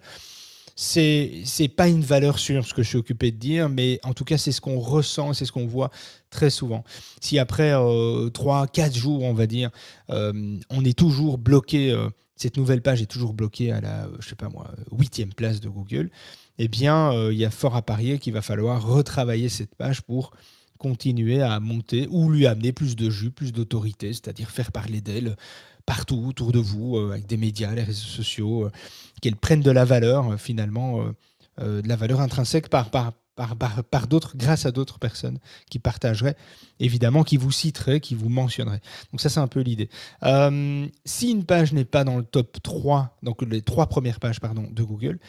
C'est, 0.76 1.42
c'est 1.44 1.68
pas 1.68 1.90
une 1.90 2.04
valeur 2.04 2.40
sûre, 2.40 2.66
ce 2.66 2.74
que 2.74 2.84
je 2.84 2.88
suis 2.88 2.98
occupé 2.98 3.32
de 3.32 3.38
dire, 3.38 3.68
mais 3.68 4.00
en 4.04 4.14
tout 4.14 4.24
cas, 4.24 4.38
c'est 4.38 4.54
ce 4.54 4.62
qu'on 4.62 4.80
ressent, 4.80 5.34
c'est 5.34 5.44
ce 5.44 5.52
qu'on 5.52 5.68
voit 5.68 5.92
très 6.30 6.50
souvent. 6.50 6.86
Si 7.20 7.38
après 7.38 7.74
euh, 7.74 8.30
3-4 8.30 8.96
jours, 8.98 9.24
on 9.24 9.34
va 9.34 9.46
dire, 9.46 9.72
euh, 10.10 10.58
on 10.70 10.86
est 10.86 10.98
toujours 10.98 11.38
bloqué 11.38 11.92
euh, 11.92 12.08
cette 12.40 12.56
nouvelle 12.56 12.82
page 12.82 13.02
est 13.02 13.06
toujours 13.06 13.34
bloquée 13.34 13.72
à 13.72 13.82
la, 13.82 14.08
je 14.20 14.30
sais 14.30 14.36
pas 14.36 14.48
moi, 14.48 14.72
huitième 14.94 15.34
place 15.34 15.60
de 15.60 15.68
Google, 15.68 16.10
eh 16.58 16.70
bien, 16.70 17.12
euh, 17.12 17.34
il 17.34 17.38
y 17.38 17.44
a 17.44 17.52
fort 17.52 17.76
à 17.76 17.82
parier 17.82 18.18
qu'il 18.18 18.32
va 18.32 18.42
falloir 18.42 18.82
retravailler 18.82 19.50
cette 19.50 19.76
page 19.76 20.02
pour 20.02 20.32
continuer 20.78 21.42
à 21.42 21.60
monter 21.60 22.08
ou 22.10 22.30
lui 22.30 22.48
amener 22.48 22.72
plus 22.72 22.96
de 22.96 23.10
jus, 23.10 23.30
plus 23.30 23.52
d'autorité, 23.52 24.14
c'est-à-dire 24.14 24.52
faire 24.52 24.72
parler 24.72 25.02
d'elle 25.02 25.36
partout 25.86 26.24
autour 26.26 26.54
de 26.54 26.60
vous, 26.60 26.96
euh, 26.96 27.12
avec 27.12 27.28
des 27.28 27.36
médias, 27.36 27.74
les 27.74 27.84
réseaux 27.84 28.08
sociaux, 28.08 28.66
euh, 28.66 28.72
qu'elle 29.22 29.36
prenne 29.36 29.62
de 29.62 29.72
la 29.72 29.84
valeur 29.84 30.40
finalement, 30.40 31.04
de 31.58 31.86
la 31.86 31.98
valeur 31.98 32.22
intrinsèque 32.22 32.70
par, 32.70 32.90
par, 32.90 33.12
par, 33.40 34.08
d'autres, 34.08 34.36
grâce 34.36 34.66
à 34.66 34.72
d'autres 34.72 35.00
personnes 35.00 35.40
qui 35.70 35.80
partageraient, 35.80 36.36
évidemment, 36.80 37.24
qui 37.24 37.38
vous 37.38 37.52
citeraient, 37.52 38.00
qui 38.00 38.16
vous 38.16 38.30
mentionneraient. 38.30 38.82
Donc 39.12 39.22
ça, 39.22 39.30
c'est 39.30 39.40
un 39.40 39.48
peu 39.48 39.62
l'idée. 39.62 39.90
Euh, 40.24 40.88
si 41.06 41.32
une 41.32 41.46
page 41.46 41.74
n'est 41.74 41.86
pas 41.86 42.04
dans 42.04 42.18
le 42.18 42.24
top 42.24 42.58
3, 42.62 43.18
donc 43.24 43.42
les 43.42 43.62
trois 43.62 43.88
premières 43.88 44.20
pages 44.20 44.40
pardon, 44.40 44.68
de 44.70 44.84
Google, 44.84 45.20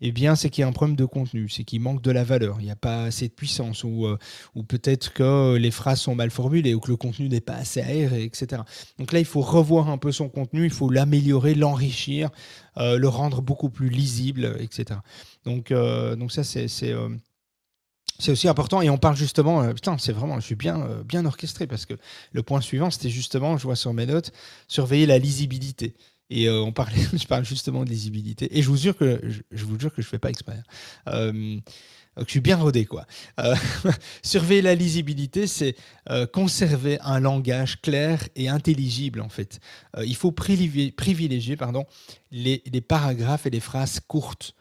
eh 0.00 0.12
bien, 0.12 0.34
c'est 0.34 0.50
qu'il 0.50 0.62
y 0.62 0.64
a 0.64 0.68
un 0.68 0.72
problème 0.72 0.96
de 0.96 1.04
contenu, 1.04 1.48
c'est 1.48 1.64
qu'il 1.64 1.80
manque 1.80 2.02
de 2.02 2.10
la 2.10 2.24
valeur, 2.24 2.56
il 2.58 2.64
n'y 2.64 2.70
a 2.70 2.76
pas 2.76 3.04
assez 3.04 3.28
de 3.28 3.32
puissance, 3.32 3.84
ou, 3.84 4.06
euh, 4.06 4.18
ou 4.54 4.62
peut-être 4.62 5.12
que 5.12 5.56
les 5.56 5.70
phrases 5.70 6.00
sont 6.00 6.14
mal 6.14 6.30
formulées, 6.30 6.74
ou 6.74 6.80
que 6.80 6.90
le 6.90 6.96
contenu 6.96 7.28
n'est 7.28 7.40
pas 7.40 7.54
assez 7.54 7.80
aéré, 7.80 8.24
etc. 8.24 8.62
Donc 8.98 9.12
là, 9.12 9.20
il 9.20 9.24
faut 9.24 9.40
revoir 9.40 9.88
un 9.88 9.96
peu 9.96 10.12
son 10.12 10.28
contenu, 10.28 10.64
il 10.64 10.72
faut 10.72 10.90
l'améliorer, 10.90 11.54
l'enrichir, 11.54 12.30
euh, 12.76 12.98
le 12.98 13.08
rendre 13.08 13.40
beaucoup 13.40 13.70
plus 13.70 13.88
lisible, 13.88 14.56
etc. 14.58 15.00
Donc, 15.44 15.72
donc 15.72 16.32
ça, 16.32 16.42
c'est 16.42 16.66
c'est 18.18 18.32
aussi 18.32 18.48
important 18.48 18.80
et 18.80 18.90
on 18.90 18.98
parle 18.98 19.16
justement, 19.16 19.62
euh, 19.62 19.72
putain, 19.72 19.98
c'est 19.98 20.12
vraiment, 20.12 20.38
je 20.38 20.46
suis 20.46 20.54
bien, 20.54 20.80
euh, 20.80 21.02
bien 21.02 21.26
orchestré 21.26 21.66
parce 21.66 21.84
que 21.86 21.94
le 22.32 22.42
point 22.42 22.60
suivant, 22.60 22.90
c'était 22.90 23.10
justement, 23.10 23.56
je 23.56 23.64
vois 23.64 23.76
sur 23.76 23.92
mes 23.92 24.06
notes, 24.06 24.32
surveiller 24.68 25.06
la 25.06 25.18
lisibilité. 25.18 25.94
Et 26.30 26.48
euh, 26.48 26.60
on 26.60 26.72
parlait, 26.72 27.02
je 27.12 27.26
parle 27.26 27.44
justement 27.44 27.84
de 27.84 27.90
lisibilité. 27.90 28.56
Et 28.56 28.62
je 28.62 28.68
vous 28.68 28.76
jure 28.76 28.96
que 28.96 29.20
je, 29.50 29.64
vous 29.64 29.78
jure 29.78 29.92
que 29.92 30.00
je 30.00 30.06
fais 30.06 30.18
pas 30.18 30.30
exprès. 30.30 30.62
Hein. 31.06 31.32
je 32.16 32.30
suis 32.30 32.40
bien 32.40 32.56
rodé, 32.56 32.84
quoi. 32.84 33.04
surveiller 34.22 34.62
la 34.62 34.76
lisibilité, 34.76 35.48
c'est 35.48 35.74
conserver 36.32 36.98
un 37.00 37.18
langage 37.18 37.82
clair 37.82 38.28
et 38.36 38.48
intelligible, 38.48 39.20
en 39.20 39.28
fait. 39.28 39.58
il 40.04 40.14
faut 40.14 40.30
privilégier, 40.30 40.92
privilégier 40.92 41.56
pardon, 41.56 41.84
les, 42.30 42.62
les, 42.72 42.80
paragraphes 42.80 43.46
et 43.46 43.50
les 43.50 43.60
phrases 43.60 43.98
courtes. 43.98 44.54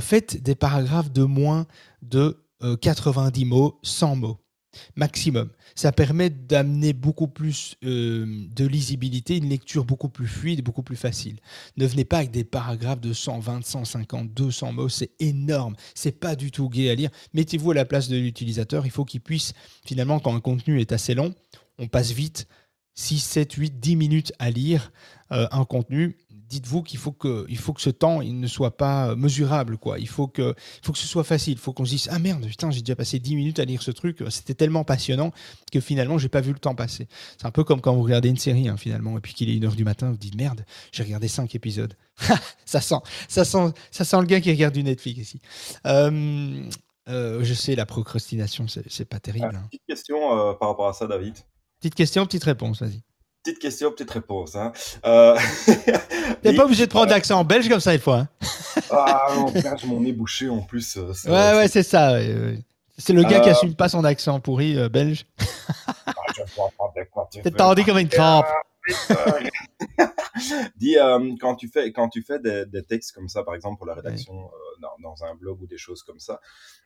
faites 0.00 0.40
des 0.40 0.54
paragraphes 0.54 1.10
de 1.10 1.24
moins 1.24 1.66
de 2.02 2.38
90 2.80 3.42
euh, 3.42 3.46
mots, 3.46 3.78
100 3.82 4.16
mots 4.16 4.40
maximum. 4.96 5.50
Ça 5.74 5.92
permet 5.92 6.30
d'amener 6.30 6.92
beaucoup 6.92 7.28
plus 7.28 7.76
euh, 7.84 8.46
de 8.54 8.66
lisibilité, 8.66 9.36
une 9.36 9.48
lecture 9.48 9.84
beaucoup 9.84 10.08
plus 10.08 10.26
fluide, 10.26 10.62
beaucoup 10.62 10.82
plus 10.82 10.96
facile. 10.96 11.38
Ne 11.76 11.86
venez 11.86 12.04
pas 12.04 12.18
avec 12.18 12.30
des 12.30 12.44
paragraphes 12.44 13.00
de 13.00 13.12
120, 13.12 13.64
150, 13.64 14.32
200 14.32 14.72
mots, 14.72 14.88
c'est 14.88 15.10
énorme, 15.18 15.74
c'est 15.94 16.18
pas 16.18 16.36
du 16.36 16.50
tout 16.50 16.68
gai 16.68 16.90
à 16.90 16.94
lire. 16.94 17.10
Mettez-vous 17.34 17.70
à 17.70 17.74
la 17.74 17.84
place 17.84 18.08
de 18.08 18.16
l'utilisateur, 18.16 18.86
il 18.86 18.90
faut 18.90 19.04
qu'il 19.04 19.20
puisse 19.20 19.52
finalement 19.84 20.20
quand 20.20 20.34
un 20.34 20.40
contenu 20.40 20.80
est 20.80 20.92
assez 20.92 21.14
long, 21.14 21.34
on 21.78 21.88
passe 21.88 22.12
vite, 22.12 22.46
6, 22.94 23.18
7, 23.20 23.52
8, 23.54 23.80
10 23.80 23.96
minutes 23.96 24.32
à 24.38 24.50
lire 24.50 24.92
euh, 25.32 25.46
un 25.52 25.64
contenu, 25.64 26.16
dites-vous 26.50 26.82
qu'il 26.82 26.98
faut 26.98 27.12
que, 27.12 27.46
il 27.48 27.56
faut 27.56 27.72
que 27.72 27.80
ce 27.80 27.90
temps 27.90 28.20
il 28.20 28.38
ne 28.38 28.46
soit 28.46 28.76
pas 28.76 29.14
mesurable. 29.14 29.78
Quoi. 29.78 29.98
Il, 29.98 30.08
faut 30.08 30.26
que, 30.26 30.54
il 30.82 30.84
faut 30.84 30.92
que 30.92 30.98
ce 30.98 31.06
soit 31.06 31.24
facile. 31.24 31.54
Il 31.54 31.58
faut 31.58 31.72
qu'on 31.72 31.84
se 31.84 31.90
dise 31.90 32.08
Ah 32.10 32.18
merde, 32.18 32.44
putain, 32.44 32.70
j'ai 32.70 32.80
déjà 32.80 32.96
passé 32.96 33.18
10 33.18 33.36
minutes 33.36 33.58
à 33.58 33.64
lire 33.64 33.82
ce 33.82 33.92
truc. 33.92 34.22
C'était 34.28 34.54
tellement 34.54 34.84
passionnant 34.84 35.32
que 35.72 35.80
finalement, 35.80 36.18
j'ai 36.18 36.28
pas 36.28 36.40
vu 36.40 36.52
le 36.52 36.58
temps 36.58 36.74
passer. 36.74 37.08
C'est 37.38 37.46
un 37.46 37.50
peu 37.50 37.64
comme 37.64 37.80
quand 37.80 37.94
vous 37.94 38.02
regardez 38.02 38.28
une 38.28 38.36
série, 38.36 38.68
hein, 38.68 38.76
finalement, 38.76 39.16
et 39.16 39.20
puis 39.20 39.32
qu'il 39.32 39.48
est 39.48 39.54
1h 39.54 39.74
du 39.76 39.84
matin, 39.84 40.10
vous 40.10 40.18
dites 40.18 40.34
Merde, 40.34 40.64
j'ai 40.92 41.04
regardé 41.04 41.28
5 41.28 41.54
épisodes. 41.54 41.94
ça, 42.66 42.80
sent, 42.80 43.00
ça, 43.28 43.44
sent, 43.44 43.72
ça 43.90 44.04
sent 44.04 44.20
le 44.20 44.26
gars 44.26 44.40
qui 44.40 44.50
regarde 44.50 44.74
du 44.74 44.82
Netflix 44.82 45.20
ici. 45.20 45.40
Euh, 45.86 46.68
euh, 47.08 47.42
je 47.42 47.54
sais, 47.54 47.74
la 47.74 47.86
procrastination, 47.86 48.66
c'est 48.68 49.04
pas 49.04 49.20
terrible. 49.20 49.54
Hein. 49.54 49.66
Petite 49.70 49.86
question 49.86 50.38
euh, 50.38 50.52
par 50.54 50.68
rapport 50.68 50.88
à 50.88 50.92
ça, 50.92 51.06
David. 51.06 51.34
Petite 51.80 51.94
question, 51.94 52.26
petite 52.26 52.44
réponse, 52.44 52.82
vas-y. 52.82 53.02
Petite 53.42 53.58
question, 53.58 53.90
petite 53.90 54.10
réponse. 54.10 54.54
Hein. 54.54 54.72
Euh... 55.04 55.38
T'es 56.42 56.54
pas 56.54 56.64
obligé 56.64 56.86
de 56.86 56.90
prendre 56.90 57.10
l'accent 57.10 57.42
belge 57.42 57.68
comme 57.68 57.80
ça, 57.80 57.94
il 57.94 58.00
faut. 58.00 58.12
Hein. 58.12 58.28
ah 58.90 59.28
non, 59.34 59.46
je 59.48 59.86
m'en 59.86 60.04
ai 60.04 60.12
bouché 60.12 60.48
en 60.48 60.60
plus. 60.60 60.98
Euh, 60.98 61.12
ouais, 61.26 61.56
ouais, 61.58 61.68
c'est 61.68 61.82
ça. 61.82 62.18
C'est 62.98 63.14
le 63.14 63.22
gars 63.22 63.40
qui 63.40 63.48
assume 63.48 63.74
pas 63.74 63.88
son 63.88 64.04
accent 64.04 64.40
pourri 64.40 64.76
belge. 64.90 65.24
ah, 66.06 66.12
T'es 67.42 67.50
tendu 67.50 67.84
comme 67.84 67.98
une 67.98 68.08
crampe. 68.08 68.46
Dis, 70.76 70.98
euh, 70.98 71.34
quand 71.40 71.56
tu 71.56 71.68
fais, 71.68 71.92
quand 71.92 72.08
tu 72.08 72.22
fais 72.22 72.38
des, 72.38 72.66
des, 72.66 72.82
textes 72.82 73.12
comme 73.12 73.28
ça, 73.28 73.42
par 73.42 73.54
exemple 73.54 73.78
pour 73.78 73.86
la 73.86 73.94
rédaction 73.94 74.34
euh, 74.34 74.80
dans, 74.80 74.96
dans, 75.02 75.24
un 75.24 75.34
blog 75.34 75.60
ou 75.62 75.66
des 75.66 75.78
choses 75.78 76.02
comme 76.02 76.18
ça, 76.18 76.40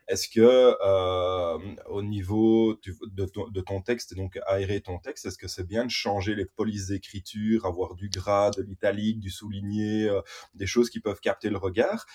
est-ce 0.07 0.27
que 0.27 0.75
euh, 0.85 1.57
au 1.87 2.01
niveau 2.01 2.75
de, 2.75 3.25
ton, 3.25 3.47
de, 3.47 3.61
ton, 3.61 3.81
texte, 3.81 4.15
donc 4.15 4.39
aérer 4.45 4.81
ton 4.81 4.99
texte, 4.99 5.25
est-ce 5.25 5.37
que 5.37 5.47
c'est 5.47 5.65
bien 5.65 5.85
de 5.85 5.89
changer 5.89 6.35
les 6.35 6.45
polices 6.45 6.87
d'écriture, 6.87 7.65
avoir 7.65 7.95
du 7.95 8.09
gras, 8.09 8.51
de 8.51 8.61
l'italique, 8.61 9.19
du 9.19 9.29
souligné, 9.29 10.09
des 10.53 10.67
choses 10.67 10.89
qui 10.89 10.99
peuvent 10.99 11.19
capter 11.19 11.49
le 11.49 11.57
regard? 11.57 12.05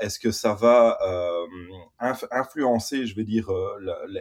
Est-ce 0.00 0.18
que 0.18 0.32
ça 0.32 0.54
va 0.54 0.98
influencer, 2.30 3.06
je 3.06 3.14
vais 3.14 3.24
dire, 3.24 3.50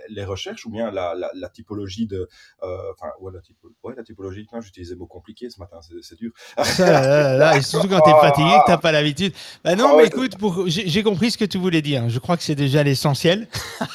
les 0.09 0.25
recherches 0.25 0.65
ou 0.65 0.69
bien 0.69 0.91
la, 0.91 1.49
typologie 1.49 2.07
de, 2.07 2.27
enfin 2.61 3.11
ouais 3.19 3.31
la, 3.33 3.41
typo, 3.41 3.71
ouais, 3.83 3.95
la 3.95 4.03
typologie. 4.03 4.47
J'utilisais 4.59 4.93
des 4.93 4.99
mots 4.99 5.07
compliqués 5.07 5.49
ce 5.49 5.59
matin, 5.59 5.79
c'est 5.81 6.16
dur. 6.19 6.31
là, 6.79 7.37
là, 7.37 7.61
surtout 7.61 7.87
quand 7.87 8.01
tu 8.01 8.09
es 8.09 8.13
fatigué, 8.13 8.49
que 8.65 8.71
tu 8.73 8.77
pas 8.79 8.91
l'habitude. 8.91 9.33
Bah 9.63 9.75
non, 9.75 9.91
ah 9.93 9.95
mais 9.97 10.07
écoute, 10.07 10.33
j'ai 10.67 11.03
compris 11.03 11.31
ce 11.31 11.37
que 11.37 11.45
tu 11.45 11.57
voulais 11.57 11.81
dire. 11.81 12.09
Je 12.09 12.19
crois 12.19 12.37
que 12.37 12.43
c'est 12.43 12.55
déjà 12.55 12.83
l'essentiel. 12.83 13.47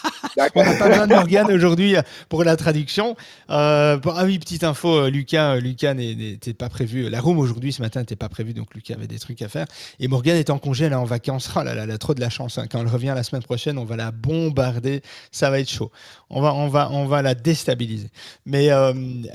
On 0.54 0.64
n'a 0.64 0.74
pas 0.74 0.88
besoin 0.88 1.06
de 1.06 1.14
Morgane 1.14 1.52
aujourd'hui 1.52 1.96
euh, 1.96 2.02
pour 2.28 2.44
la 2.44 2.56
traduction. 2.56 3.16
Euh, 3.50 3.98
ah 4.04 4.24
oui, 4.24 4.38
petite 4.38 4.64
info, 4.64 4.88
euh, 4.88 5.10
Lucas, 5.10 5.56
Lucas 5.56 5.94
n'était 5.94 6.54
pas 6.54 6.68
prévu. 6.68 7.08
La 7.10 7.20
room 7.20 7.38
aujourd'hui, 7.38 7.72
ce 7.72 7.82
matin, 7.82 8.00
n'était 8.00 8.16
pas 8.16 8.28
prévu, 8.28 8.54
donc 8.54 8.74
Lucas 8.74 8.94
avait 8.94 9.06
des 9.06 9.18
trucs 9.18 9.42
à 9.42 9.48
faire. 9.48 9.66
Et 10.00 10.08
Morgane 10.08 10.36
est 10.36 10.50
en 10.50 10.58
congé, 10.58 10.88
là, 10.88 11.00
en 11.00 11.04
vacances. 11.04 11.50
Oh 11.54 11.62
là 11.62 11.74
là, 11.74 11.84
elle 11.84 11.90
a 11.90 11.98
trop 11.98 12.14
de 12.14 12.20
la 12.20 12.30
chance. 12.30 12.58
Hein. 12.58 12.66
Quand 12.70 12.80
elle 12.80 12.88
revient 12.88 13.12
la 13.14 13.22
semaine 13.22 13.42
prochaine, 13.42 13.78
on 13.78 13.84
va 13.84 13.96
la 13.96 14.10
bombarder. 14.10 15.02
Ça 15.30 15.50
va 15.50 15.60
être 15.60 15.70
chaud. 15.70 15.90
On 16.30 16.40
va, 16.40 16.54
on 16.54 16.68
va, 16.68 16.90
on 16.90 17.06
va 17.06 17.20
la 17.20 17.34
déstabiliser. 17.34 18.08
Mais, 18.46 18.70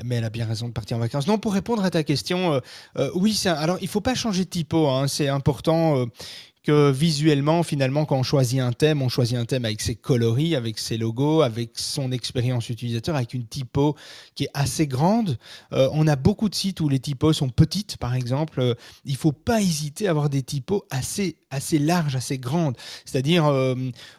mais 0.04 0.16
elle 0.16 0.24
a 0.24 0.30
bien 0.30 0.46
raison 0.46 0.66
de 0.66 0.72
partir 0.72 0.96
en 0.96 1.00
vacances. 1.00 1.26
Non, 1.26 1.38
pour 1.38 1.54
répondre 1.54 1.84
à 1.84 1.90
ta 1.90 2.02
question, 2.02 2.60
oui, 3.14 3.40
alors 3.46 3.78
il 3.80 3.88
faut 3.88 4.00
pas 4.00 4.14
changer 4.14 4.44
de 4.44 4.50
typo. 4.50 4.88
Hein. 4.88 5.08
C'est 5.08 5.28
important 5.28 6.06
que 6.68 6.90
visuellement, 6.90 7.62
finalement, 7.62 8.04
quand 8.04 8.18
on 8.18 8.22
choisit 8.22 8.60
un 8.60 8.72
thème, 8.72 9.00
on 9.00 9.08
choisit 9.08 9.38
un 9.38 9.46
thème 9.46 9.64
avec 9.64 9.80
ses 9.80 9.94
coloris, 9.94 10.54
avec 10.54 10.78
ses 10.78 10.98
logos, 10.98 11.40
avec 11.40 11.70
son 11.74 12.12
expérience 12.12 12.68
utilisateur, 12.68 13.16
avec 13.16 13.32
une 13.32 13.46
typo 13.46 13.96
qui 14.34 14.44
est 14.44 14.50
assez 14.52 14.86
grande. 14.86 15.38
Euh, 15.72 15.88
on 15.92 16.06
a 16.06 16.14
beaucoup 16.14 16.50
de 16.50 16.54
sites 16.54 16.82
où 16.82 16.90
les 16.90 16.98
typos 16.98 17.32
sont 17.32 17.48
petites, 17.48 17.96
par 17.96 18.14
exemple. 18.14 18.60
Euh, 18.60 18.74
il 19.06 19.12
ne 19.12 19.16
faut 19.16 19.32
pas 19.32 19.62
hésiter 19.62 20.08
à 20.08 20.10
avoir 20.10 20.28
des 20.28 20.42
typos 20.42 20.84
assez, 20.90 21.38
assez 21.50 21.78
larges, 21.78 22.16
assez 22.16 22.36
grandes. 22.36 22.76
C'est-à-dire, 23.06 23.46
euh, 23.46 23.74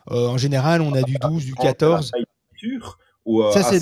en 0.07 0.37
général, 0.39 0.81
on 0.81 0.93
a 0.93 1.03
du 1.03 1.17
12, 1.21 1.45
du 1.45 1.53
14. 1.53 2.11
Euh, 3.29 3.51
ça, 3.51 3.63
c'est 3.63 3.79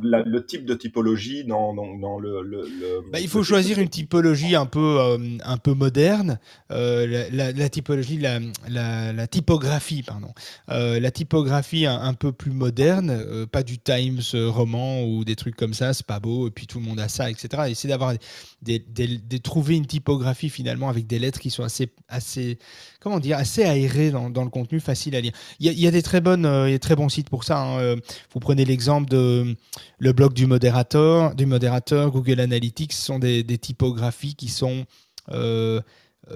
le 0.00 0.46
type 0.46 0.64
de 0.64 0.74
typologie 0.74 1.44
dans, 1.44 1.74
dans, 1.74 2.18
le. 2.18 3.02
Bah, 3.12 3.20
il 3.20 3.28
faut 3.28 3.42
choisir 3.42 3.78
une 3.78 3.88
typologie 3.88 4.56
un 4.56 4.66
peu, 4.66 4.98
euh, 5.00 5.18
un 5.44 5.56
peu 5.58 5.74
moderne. 5.74 6.38
Euh, 6.70 7.28
la, 7.30 7.68
typologie, 7.68 8.18
la, 8.18 8.40
la, 8.68 9.26
typographie, 9.26 10.02
pardon. 10.02 10.32
la 10.68 11.10
typographie 11.10 11.86
un, 11.86 12.14
peu 12.14 12.32
plus 12.32 12.52
moderne, 12.52 13.46
pas 13.46 13.62
du 13.62 13.78
Times 13.78 14.22
roman 14.34 15.02
ou 15.04 15.24
des 15.24 15.36
trucs 15.36 15.56
comme 15.56 15.74
ça, 15.74 15.92
c'est 15.92 16.06
pas 16.06 16.20
beau, 16.20 16.48
et 16.48 16.50
puis 16.50 16.66
tout 16.66 16.78
le 16.78 16.86
monde 16.86 17.00
a 17.00 17.08
ça, 17.08 17.30
etc. 17.30 17.64
Essayer 17.68 17.90
d'avoir 17.90 18.14
de 18.62 19.36
trouver 19.38 19.76
une 19.76 19.86
typographie 19.86 20.48
finalement 20.48 20.88
avec 20.88 21.06
des 21.06 21.18
lettres 21.18 21.40
qui 21.40 21.50
sont 21.50 21.64
assez, 21.64 21.90
assez 22.08 22.58
comment 23.00 23.20
dire, 23.20 23.36
assez 23.36 23.64
aérées 23.64 24.10
dans, 24.10 24.30
dans 24.30 24.44
le 24.44 24.50
contenu, 24.50 24.80
facile 24.80 25.14
à 25.16 25.20
lire. 25.20 25.32
Il 25.60 25.72
y 25.72 25.86
a, 25.86 25.90
des 25.90 26.02
très 26.02 26.20
bonnes, 26.20 26.48
il 26.66 26.72
y 26.72 26.74
a 26.74 26.78
très 26.78 26.96
bons 26.96 27.08
sites 27.08 27.30
pour 27.30 27.44
ça. 27.44 27.60
Hein. 27.60 27.96
Vous 28.32 28.40
prenez 28.40 28.64
l'exemple 28.64 28.85
de 28.86 29.56
le 29.98 30.12
blog 30.12 30.32
du 30.32 30.46
modérateur, 30.46 31.34
du 31.34 31.46
modérateur 31.46 32.10
Google 32.10 32.40
Analytics, 32.40 32.92
sont 32.92 33.18
des, 33.18 33.44
typographies 33.58 34.34
qui 34.34 34.48
sont 34.48 34.84
euh, 35.30 35.36
euh, 35.76 35.80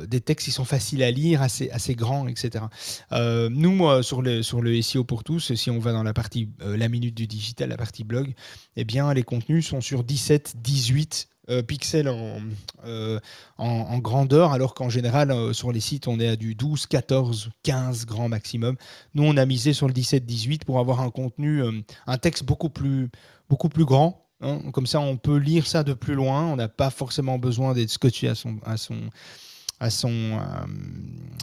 des 0.07 0.21
textes 0.21 0.47
qui 0.47 0.53
sont 0.53 0.65
faciles 0.65 1.03
à 1.03 1.11
lire, 1.11 1.43
assez, 1.43 1.71
assez 1.71 1.95
grands, 1.95 2.29
etc. 2.29 2.65
Euh, 3.13 3.49
nous, 3.51 4.03
sur, 4.03 4.23
le, 4.23 4.43
sur 4.43 4.63
le 4.63 4.81
SEO 4.83 5.05
pour 5.05 5.25
tous, 5.25 5.55
si 5.55 5.71
on 5.71 5.79
va 5.79 5.93
dans 5.93 6.03
la 6.03 6.13
partie 6.13 6.49
la 6.61 6.89
minute 6.89 7.15
du 7.15 7.27
digital, 7.27 7.69
la 7.71 7.77
partie 7.77 8.05
blog, 8.05 8.35
eh 8.77 8.85
bien, 8.85 9.13
les 9.13 9.23
contenus 9.23 9.67
sont 9.67 9.81
sur 9.81 10.05
17, 10.05 10.57
18 10.59 11.29
euh, 11.51 11.63
pixels 11.63 12.09
euh, 12.85 13.19
en, 13.59 13.67
en, 13.67 13.99
grandeur, 13.99 14.53
alors 14.53 14.73
qu'en 14.73 14.89
général, 14.89 15.33
euh, 15.33 15.53
sur 15.53 15.73
les 15.73 15.81
sites, 15.81 16.07
on 16.07 16.21
est 16.21 16.29
à 16.29 16.37
du 16.37 16.55
12, 16.55 16.87
14, 16.87 17.51
15 17.65 18.07
grand 18.07 18.29
maximum. 18.29 18.77
Nous, 19.15 19.25
on 19.25 19.37
a 19.37 19.45
misé 19.47 19.73
sur 19.73 19.89
le 19.89 19.93
17, 19.93 20.25
18 20.25 20.65
pour 20.65 20.79
avoir 20.79 21.01
un 21.01 21.11
contenu, 21.11 21.63
un 22.07 22.19
texte 22.19 22.45
beaucoup 22.45 22.69
plus, 22.69 23.09
beaucoup 23.49 23.69
plus 23.69 23.85
grand. 23.85 24.29
Hein. 24.43 24.61
Comme 24.73 24.87
ça, 24.87 25.01
on 25.01 25.17
peut 25.17 25.39
lire 25.39 25.67
ça 25.67 25.83
de 25.83 25.93
plus 25.93 26.15
loin. 26.15 26.45
On 26.45 26.55
n'a 26.55 26.69
pas 26.69 26.91
forcément 26.91 27.39
besoin 27.39 27.75
d'être 27.75 27.91
scotché 27.91 28.29
à 28.29 28.37
son, 28.37 28.59
à 28.65 28.77
son, 28.77 29.01
à 29.81 29.91
son, 29.91 30.39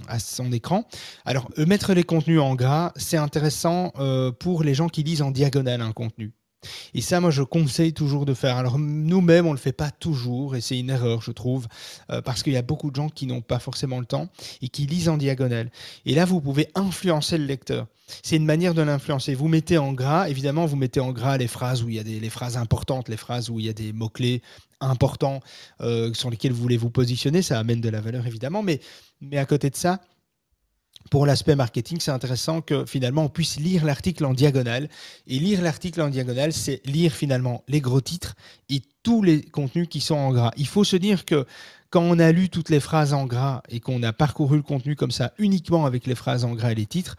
à 0.07 0.19
son 0.19 0.51
écran. 0.51 0.87
Alors, 1.25 1.49
mettre 1.57 1.93
les 1.93 2.03
contenus 2.03 2.39
en 2.39 2.55
gras, 2.55 2.93
c'est 2.95 3.17
intéressant 3.17 3.91
pour 4.39 4.63
les 4.63 4.73
gens 4.73 4.87
qui 4.87 5.03
lisent 5.03 5.21
en 5.21 5.31
diagonale 5.31 5.81
un 5.81 5.91
contenu. 5.91 6.33
Et 6.93 7.01
ça, 7.01 7.19
moi, 7.19 7.31
je 7.31 7.43
conseille 7.43 7.93
toujours 7.93 8.25
de 8.25 8.33
faire. 8.33 8.57
Alors, 8.57 8.79
nous-mêmes, 8.79 9.45
on 9.45 9.51
ne 9.51 9.55
le 9.55 9.61
fait 9.61 9.73
pas 9.73 9.91
toujours, 9.91 10.55
et 10.55 10.61
c'est 10.61 10.79
une 10.79 10.89
erreur, 10.89 11.21
je 11.21 11.31
trouve, 11.31 11.67
euh, 12.09 12.21
parce 12.21 12.43
qu'il 12.43 12.53
y 12.53 12.57
a 12.57 12.61
beaucoup 12.61 12.89
de 12.89 12.95
gens 12.95 13.09
qui 13.09 13.27
n'ont 13.27 13.41
pas 13.41 13.59
forcément 13.59 13.99
le 13.99 14.05
temps 14.05 14.27
et 14.61 14.69
qui 14.69 14.85
lisent 14.87 15.09
en 15.09 15.17
diagonale. 15.17 15.71
Et 16.05 16.15
là, 16.15 16.25
vous 16.25 16.41
pouvez 16.41 16.69
influencer 16.75 17.37
le 17.37 17.45
lecteur. 17.45 17.87
C'est 18.23 18.37
une 18.37 18.45
manière 18.45 18.73
de 18.73 18.81
l'influencer. 18.81 19.35
Vous 19.35 19.47
mettez 19.47 19.77
en 19.77 19.93
gras, 19.93 20.29
évidemment, 20.29 20.65
vous 20.65 20.77
mettez 20.77 20.99
en 20.99 21.11
gras 21.11 21.37
les 21.37 21.47
phrases 21.47 21.83
où 21.83 21.89
il 21.89 21.95
y 21.95 21.99
a 21.99 22.03
des 22.03 22.19
les 22.19 22.29
phrases 22.29 22.57
importantes, 22.57 23.09
les 23.09 23.17
phrases 23.17 23.49
où 23.49 23.59
il 23.59 23.65
y 23.65 23.69
a 23.69 23.73
des 23.73 23.91
mots-clés 23.91 24.41
importants 24.79 25.41
euh, 25.81 26.13
sur 26.13 26.29
lesquels 26.29 26.53
vous 26.53 26.61
voulez 26.61 26.77
vous 26.77 26.89
positionner. 26.89 27.41
Ça 27.41 27.59
amène 27.59 27.81
de 27.81 27.89
la 27.89 27.99
valeur, 27.99 28.25
évidemment. 28.25 28.63
Mais, 28.63 28.79
mais 29.21 29.37
à 29.37 29.45
côté 29.45 29.69
de 29.69 29.75
ça, 29.75 29.99
pour 31.09 31.25
l'aspect 31.25 31.55
marketing, 31.55 31.99
c'est 31.99 32.11
intéressant 32.11 32.61
que 32.61 32.85
finalement 32.85 33.23
on 33.23 33.29
puisse 33.29 33.59
lire 33.59 33.85
l'article 33.85 34.25
en 34.25 34.33
diagonale. 34.33 34.89
Et 35.27 35.39
lire 35.39 35.61
l'article 35.61 36.01
en 36.01 36.09
diagonale, 36.09 36.53
c'est 36.53 36.81
lire 36.85 37.13
finalement 37.13 37.63
les 37.67 37.81
gros 37.81 38.01
titres 38.01 38.35
et 38.69 38.81
tous 39.03 39.23
les 39.23 39.41
contenus 39.41 39.87
qui 39.89 40.01
sont 40.01 40.15
en 40.15 40.31
gras. 40.31 40.51
Il 40.57 40.67
faut 40.67 40.83
se 40.83 40.95
dire 40.95 41.25
que 41.25 41.45
quand 41.89 42.01
on 42.01 42.19
a 42.19 42.31
lu 42.31 42.49
toutes 42.49 42.69
les 42.69 42.79
phrases 42.79 43.13
en 43.13 43.25
gras 43.25 43.61
et 43.69 43.79
qu'on 43.79 44.03
a 44.03 44.13
parcouru 44.13 44.57
le 44.57 44.63
contenu 44.63 44.95
comme 44.95 45.11
ça 45.11 45.33
uniquement 45.37 45.85
avec 45.85 46.05
les 46.05 46.15
phrases 46.15 46.43
en 46.43 46.53
gras 46.53 46.71
et 46.71 46.75
les 46.75 46.85
titres, 46.85 47.15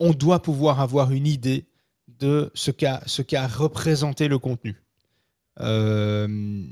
on 0.00 0.12
doit 0.12 0.42
pouvoir 0.42 0.80
avoir 0.80 1.12
une 1.12 1.26
idée 1.26 1.66
de 2.18 2.50
ce 2.54 2.70
qu'a 2.70 3.46
représenté 3.46 4.28
le 4.28 4.38
contenu. 4.38 4.76
Euh, 5.60 6.62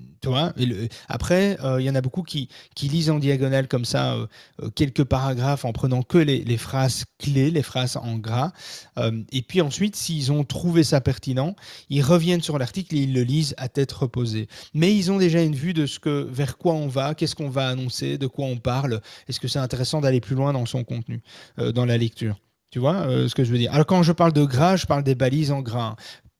après, 1.08 1.56
il 1.60 1.64
euh, 1.64 1.80
y 1.80 1.90
en 1.90 1.94
a 1.94 2.00
beaucoup 2.00 2.22
qui, 2.22 2.48
qui, 2.74 2.88
lisent 2.88 3.10
en 3.10 3.18
diagonale 3.18 3.68
comme 3.68 3.84
ça 3.84 4.14
euh, 4.14 4.70
quelques 4.74 5.04
paragraphes 5.04 5.64
en 5.64 5.72
prenant 5.72 6.02
que 6.02 6.18
les, 6.18 6.42
les, 6.42 6.56
phrases 6.56 7.04
clés, 7.18 7.50
les 7.50 7.62
phrases 7.62 7.96
en 7.96 8.16
gras. 8.16 8.52
et 9.32 9.42
puis 9.42 9.60
ensuite, 9.60 9.94
s'ils 9.94 10.32
ont 10.32 10.44
trouvé 10.44 10.82
ça 10.82 11.00
pertinent, 11.00 11.54
ils 11.90 12.02
reviennent 12.02 12.42
sur 12.42 12.58
l'article 12.58 12.96
et 12.96 13.00
ils 13.00 13.14
le 13.14 13.22
lisent 13.22 13.54
à 13.56 13.68
tête 13.68 13.92
reposée. 13.92 14.48
Mais 14.74 14.94
ils 14.94 15.12
ont 15.12 15.18
déjà 15.18 15.42
une 15.42 15.54
vue 15.54 15.74
de 15.74 15.86
ce 15.86 15.98
que, 15.98 16.26
vers 16.30 16.58
quoi 16.58 16.74
on 16.74 16.88
va, 16.88 17.14
qu'est-ce 17.14 17.34
qu'on 17.34 17.50
va 17.50 17.68
annoncer, 17.68 18.18
de 18.18 18.26
quoi 18.26 18.46
on 18.46 18.56
parle. 18.56 19.00
Est-ce 19.28 19.40
que 19.40 19.48
c'est 19.48 19.58
intéressant 19.58 20.00
d'aller 20.00 20.20
plus 20.20 20.34
loin 20.34 20.52
dans 20.52 20.66
son 20.66 20.84
contenu, 20.84 21.22
dans 21.56 21.84
la 21.84 21.98
lecture? 21.98 22.36
Tu 22.70 22.80
vois 22.80 23.06
ce 23.28 23.34
que 23.34 23.44
je 23.44 23.52
veux 23.52 23.58
dire 23.58 23.72
Alors 23.72 23.86
quand 23.86 24.02
je 24.02 24.12
parle 24.12 24.32
de 24.32 24.44
gras, 24.44 24.76
je 24.76 24.86
parle 24.86 25.04
des 25.04 25.14
balises 25.14 25.52
en 25.52 25.60
gras 25.60 25.96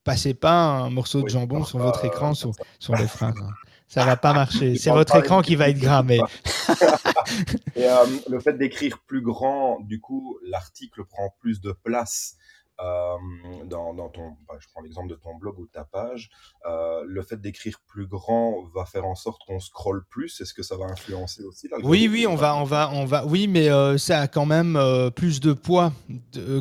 passez 0.07 0.35
pas 0.35 0.55
un 0.55 0.88
morceau 0.88 1.23
de 1.23 1.29
jambon 1.29 1.64
sur 1.64 1.81
votre 1.81 2.05
écran 2.05 2.33
sur, 2.33 2.53
sur 2.79 2.95
les 2.95 3.09
phrases. 3.09 3.35
Hein. 3.42 3.51
Ça 3.88 4.05
va 4.05 4.16
pas 4.16 4.33
marcher. 4.33 4.77
C'est 4.77 4.90
votre 4.90 5.16
écran 5.16 5.42
qui 5.42 5.57
va 5.57 5.69
être 5.69 5.79
grammé. 5.79 6.21
Et, 7.77 7.85
euh, 7.85 8.07
le 8.29 8.40
fait 8.40 8.55
d'écrire 8.55 8.99
plus 9.07 9.21
grand, 9.21 9.81
du 9.81 10.01
coup, 10.01 10.38
l'article 10.49 11.05
prend 11.05 11.35
plus 11.40 11.61
de 11.61 11.73
place 11.73 12.37
dans, 12.79 13.95
dans, 13.95 14.09
ton, 14.09 14.37
bah, 14.49 14.55
je 14.61 14.67
prends 14.73 14.83
l'exemple 14.83 15.09
de 15.09 15.15
ton 15.15 15.35
blog 15.37 15.59
ou 15.59 15.67
de 15.67 15.71
ta 15.71 15.85
page, 15.85 16.31
le 16.65 17.23
fait 17.23 17.41
d'écrire 17.41 17.81
plus 17.87 18.07
grand 18.07 18.65
va 18.75 18.85
faire 18.85 19.07
en 19.07 19.15
sorte 19.15 19.43
qu'on 19.47 19.61
scrolle 19.61 20.05
plus. 20.09 20.41
Est-ce 20.41 20.55
que 20.55 20.62
ça 20.62 20.77
va 20.77 20.87
influencer 20.87 21.43
aussi 21.45 21.69
Oui, 21.83 22.09
oui, 22.11 22.27
on 22.27 22.35
va, 22.37 22.57
on 22.57 22.65
va, 22.65 22.91
on 22.93 23.05
va, 23.05 23.25
oui, 23.27 23.49
mais 23.49 23.69
ça 23.99 24.21
a 24.21 24.29
quand 24.29 24.47
même 24.47 24.79
plus 25.15 25.41
de 25.41 25.53
poids, 25.53 25.93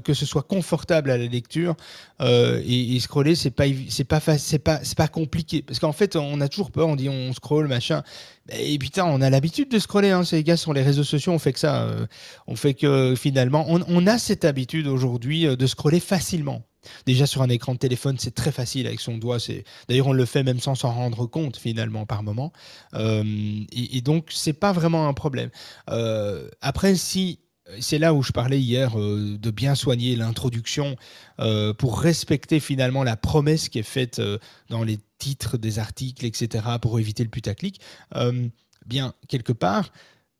que 0.03 0.13
ce 0.13 0.25
soit 0.25 0.43
confortable 0.43 1.11
à 1.11 1.17
la 1.17 1.25
lecture 1.25 1.75
et, 2.21 2.99
scroller, 2.99 3.35
c'est 3.35 3.51
pas, 3.51 3.65
c'est 3.89 4.03
pas, 4.05 4.19
c'est 4.19 4.59
pas, 4.59 4.79
c'est 4.83 4.97
pas 4.97 5.07
compliqué 5.07 5.61
parce 5.61 5.79
qu'en 5.79 5.91
fait, 5.91 6.15
on 6.15 6.41
a 6.41 6.47
toujours 6.47 6.71
peur, 6.71 6.87
on 6.87 6.95
dit 6.95 7.09
on 7.09 7.33
scroll 7.33 7.67
machin. 7.67 8.03
Et 8.51 8.77
putain, 8.77 9.05
on 9.05 9.21
a 9.21 9.29
l'habitude 9.29 9.69
de 9.69 9.79
scroller, 9.79 10.11
hein, 10.11 10.23
ces 10.23 10.43
gars 10.43 10.57
sur 10.57 10.73
les 10.73 10.83
réseaux 10.83 11.03
sociaux, 11.03 11.31
on 11.31 11.39
fait 11.39 11.53
que 11.53 11.59
ça. 11.59 11.83
Euh, 11.83 12.05
on 12.45 12.55
fait 12.55 12.75
que 12.75 13.15
finalement, 13.17 13.65
on, 13.67 14.07
a 14.07 14.17
cette 14.19 14.45
habitude 14.45 14.87
aujourd'hui 14.87 15.47
euh, 15.47 15.55
de 15.55 15.65
scroller 15.65 15.99
facilement. 15.99 16.63
Déjà 17.07 17.25
sur 17.25 17.41
un 17.41 17.49
écran 17.49 17.73
de 17.73 17.79
téléphone, 17.79 18.17
c'est 18.19 18.35
très 18.35 18.51
facile 18.51 18.85
avec 18.85 18.99
son 18.99 19.17
doigt. 19.17 19.39
C'est 19.39 19.63
d'ailleurs 19.89 20.07
on 20.07 20.13
le 20.13 20.25
fait 20.25 20.43
même 20.43 20.59
sans 20.59 20.75
s'en 20.75 20.91
rendre 20.91 21.25
compte 21.25 21.57
finalement 21.57 22.05
par 22.05 22.21
moment. 22.21 22.53
Euh, 22.93 23.23
et, 23.71 23.97
et, 23.97 24.01
donc 24.01 24.27
c'est 24.29 24.53
pas 24.53 24.71
vraiment 24.71 25.07
un 25.07 25.13
problème. 25.13 25.49
après, 26.61 26.93
si 26.93 27.39
c'est 27.79 27.97
là 27.97 28.13
où 28.13 28.21
je 28.21 28.31
parlais 28.31 28.59
hier 28.59 28.95
de 28.95 29.51
bien 29.51 29.75
soigner 29.75 30.15
l'introduction 30.15 30.95
pour 31.77 31.99
respecter 31.99 32.59
finalement 32.59 33.03
la 33.03 33.17
promesse 33.17 33.69
qui 33.69 33.79
est 33.79 33.83
faite 33.83 34.21
dans 34.69 34.83
les 34.83 34.99
titres 35.17 35.57
des 35.57 35.79
articles, 35.79 36.25
etc., 36.25 36.65
pour 36.81 36.99
éviter 36.99 37.23
le 37.23 37.29
putaclic, 37.29 37.79
euh, 38.15 38.47
bien, 38.85 39.13
quelque 39.27 39.53
part, 39.53 39.91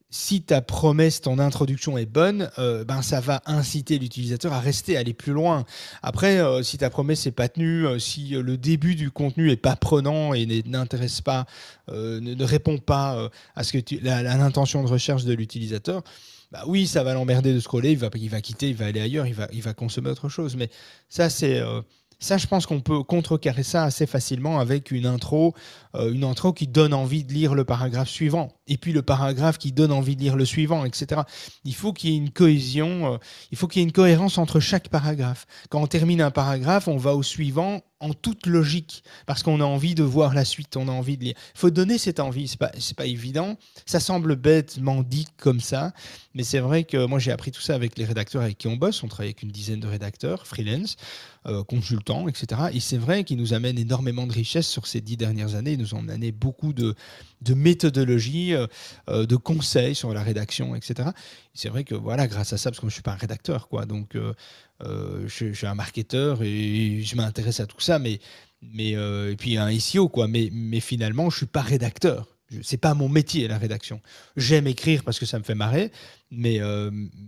si 0.08 0.42
ta 0.42 0.62
promesse, 0.62 1.20
ton 1.20 1.38
introduction 1.40 1.98
est 1.98 2.06
bonne, 2.06 2.50
euh, 2.58 2.84
ben 2.84 3.02
ça 3.02 3.20
va 3.20 3.42
inciter 3.44 3.98
l'utilisateur 3.98 4.52
à 4.52 4.60
rester, 4.60 4.96
à 4.96 5.00
aller 5.00 5.12
plus 5.12 5.32
loin. 5.32 5.64
Après, 6.02 6.38
euh, 6.38 6.62
si 6.62 6.78
ta 6.78 6.90
promesse 6.90 7.26
n'est 7.26 7.32
pas 7.32 7.48
tenue, 7.48 7.98
si 7.98 8.28
le 8.28 8.56
début 8.56 8.94
du 8.94 9.10
contenu 9.10 9.50
est 9.50 9.56
pas 9.56 9.74
prenant 9.74 10.32
et 10.32 10.46
n'intéresse 10.66 11.20
pas, 11.20 11.46
ne, 11.88 12.44
répond 12.44 12.78
pas 12.78 13.28
à 13.56 14.22
l'intention 14.22 14.84
de 14.84 14.88
recherche 14.88 15.24
de 15.24 15.32
l'utilisateur, 15.32 16.02
bah 16.52 16.62
oui, 16.66 16.86
ça 16.86 17.02
va 17.02 17.14
l'emmerder 17.14 17.52
de 17.52 17.60
scroller, 17.60 17.92
il 17.92 17.98
va, 17.98 18.40
quitter, 18.40 18.70
il 18.70 18.76
va 18.76 18.86
aller 18.86 19.00
ailleurs, 19.00 19.26
il 19.26 19.62
va, 19.62 19.74
consommer 19.74 20.10
autre 20.10 20.28
chose. 20.28 20.56
Mais 20.56 20.70
ça, 21.08 21.28
c'est 21.28 21.60
ça, 22.18 22.38
je 22.38 22.46
pense 22.46 22.66
qu'on 22.66 22.80
peut 22.80 23.02
contrecarrer 23.02 23.62
ça 23.62 23.84
assez 23.84 24.06
facilement 24.06 24.58
avec 24.58 24.90
une 24.90 25.06
intro, 25.06 25.54
euh, 25.54 25.85
une 26.00 26.24
intro 26.24 26.52
qui 26.52 26.66
donne 26.66 26.94
envie 26.94 27.24
de 27.24 27.32
lire 27.32 27.54
le 27.54 27.64
paragraphe 27.64 28.08
suivant, 28.08 28.52
et 28.66 28.76
puis 28.76 28.92
le 28.92 29.02
paragraphe 29.02 29.58
qui 29.58 29.72
donne 29.72 29.92
envie 29.92 30.16
de 30.16 30.20
lire 30.20 30.36
le 30.36 30.44
suivant, 30.44 30.84
etc. 30.84 31.22
Il 31.64 31.74
faut 31.74 31.92
qu'il 31.92 32.10
y 32.10 32.14
ait 32.14 32.18
une 32.18 32.30
cohésion, 32.30 33.14
euh, 33.14 33.18
il 33.50 33.58
faut 33.58 33.68
qu'il 33.68 33.80
y 33.80 33.84
ait 33.84 33.86
une 33.86 33.92
cohérence 33.92 34.38
entre 34.38 34.60
chaque 34.60 34.88
paragraphe. 34.88 35.46
Quand 35.70 35.80
on 35.80 35.86
termine 35.86 36.20
un 36.20 36.30
paragraphe, 36.30 36.88
on 36.88 36.96
va 36.96 37.14
au 37.14 37.22
suivant 37.22 37.82
en 38.00 38.12
toute 38.12 38.46
logique, 38.46 39.02
parce 39.24 39.42
qu'on 39.42 39.60
a 39.60 39.64
envie 39.64 39.94
de 39.94 40.02
voir 40.02 40.34
la 40.34 40.44
suite, 40.44 40.76
on 40.76 40.86
a 40.88 40.92
envie 40.92 41.16
de 41.16 41.24
lire. 41.24 41.34
Il 41.54 41.58
faut 41.58 41.70
donner 41.70 41.96
cette 41.96 42.20
envie, 42.20 42.46
c'est 42.46 42.58
pas, 42.58 42.70
pas 42.96 43.06
évident. 43.06 43.56
Ça 43.86 44.00
semble 44.00 44.36
bêtement 44.36 45.02
dit 45.02 45.26
comme 45.38 45.60
ça, 45.60 45.92
mais 46.34 46.42
c'est 46.42 46.58
vrai 46.58 46.84
que 46.84 47.06
moi 47.06 47.18
j'ai 47.18 47.32
appris 47.32 47.52
tout 47.52 47.62
ça 47.62 47.74
avec 47.74 47.96
les 47.96 48.04
rédacteurs 48.04 48.42
avec 48.42 48.58
qui 48.58 48.68
on 48.68 48.76
bosse. 48.76 49.02
On 49.02 49.08
travaille 49.08 49.28
avec 49.28 49.42
une 49.42 49.50
dizaine 49.50 49.80
de 49.80 49.86
rédacteurs, 49.86 50.46
freelance, 50.46 50.96
euh, 51.46 51.64
consultants, 51.64 52.28
etc. 52.28 52.62
Et 52.74 52.80
c'est 52.80 52.98
vrai 52.98 53.24
qu'ils 53.24 53.38
nous 53.38 53.54
amènent 53.54 53.78
énormément 53.78 54.26
de 54.26 54.32
richesses 54.32 54.68
sur 54.68 54.86
ces 54.86 55.00
dix 55.00 55.16
dernières 55.16 55.54
années. 55.54 55.78
Ont 55.94 56.08
amené 56.08 56.32
beaucoup 56.32 56.72
de, 56.72 56.94
de 57.42 57.54
méthodologie, 57.54 58.54
euh, 58.54 58.66
euh, 59.08 59.26
de 59.26 59.36
conseils 59.36 59.94
sur 59.94 60.12
la 60.12 60.22
rédaction, 60.22 60.74
etc. 60.74 61.10
C'est 61.54 61.68
vrai 61.68 61.84
que 61.84 61.94
voilà, 61.94 62.26
grâce 62.26 62.52
à 62.52 62.58
ça, 62.58 62.70
parce 62.70 62.80
que 62.80 62.86
moi, 62.86 62.90
je 62.90 62.94
suis 62.94 63.02
pas 63.02 63.12
un 63.12 63.16
rédacteur, 63.16 63.68
quoi. 63.68 63.86
Donc 63.86 64.16
euh, 64.16 64.32
je, 65.26 65.52
suis 65.52 65.66
un 65.66 65.74
marketeur 65.74 66.42
et 66.42 67.02
je 67.02 67.16
m'intéresse 67.16 67.60
à 67.60 67.66
tout 67.66 67.80
ça, 67.80 67.98
mais, 67.98 68.20
et 68.78 69.36
puis 69.38 69.56
un 69.56 69.78
SEO, 69.78 70.08
quoi. 70.08 70.28
Mais, 70.28 70.80
finalement, 70.80 71.30
je 71.30 71.38
suis 71.38 71.46
pas 71.46 71.62
rédacteur. 71.62 72.26
C'est 72.62 72.76
pas 72.76 72.94
mon 72.94 73.08
métier 73.08 73.48
la 73.48 73.58
rédaction. 73.58 74.00
J'aime 74.36 74.68
écrire 74.68 75.02
parce 75.02 75.18
que 75.18 75.26
ça 75.26 75.36
me 75.36 75.42
fait 75.42 75.56
marrer, 75.56 75.90
mais, 76.30 76.60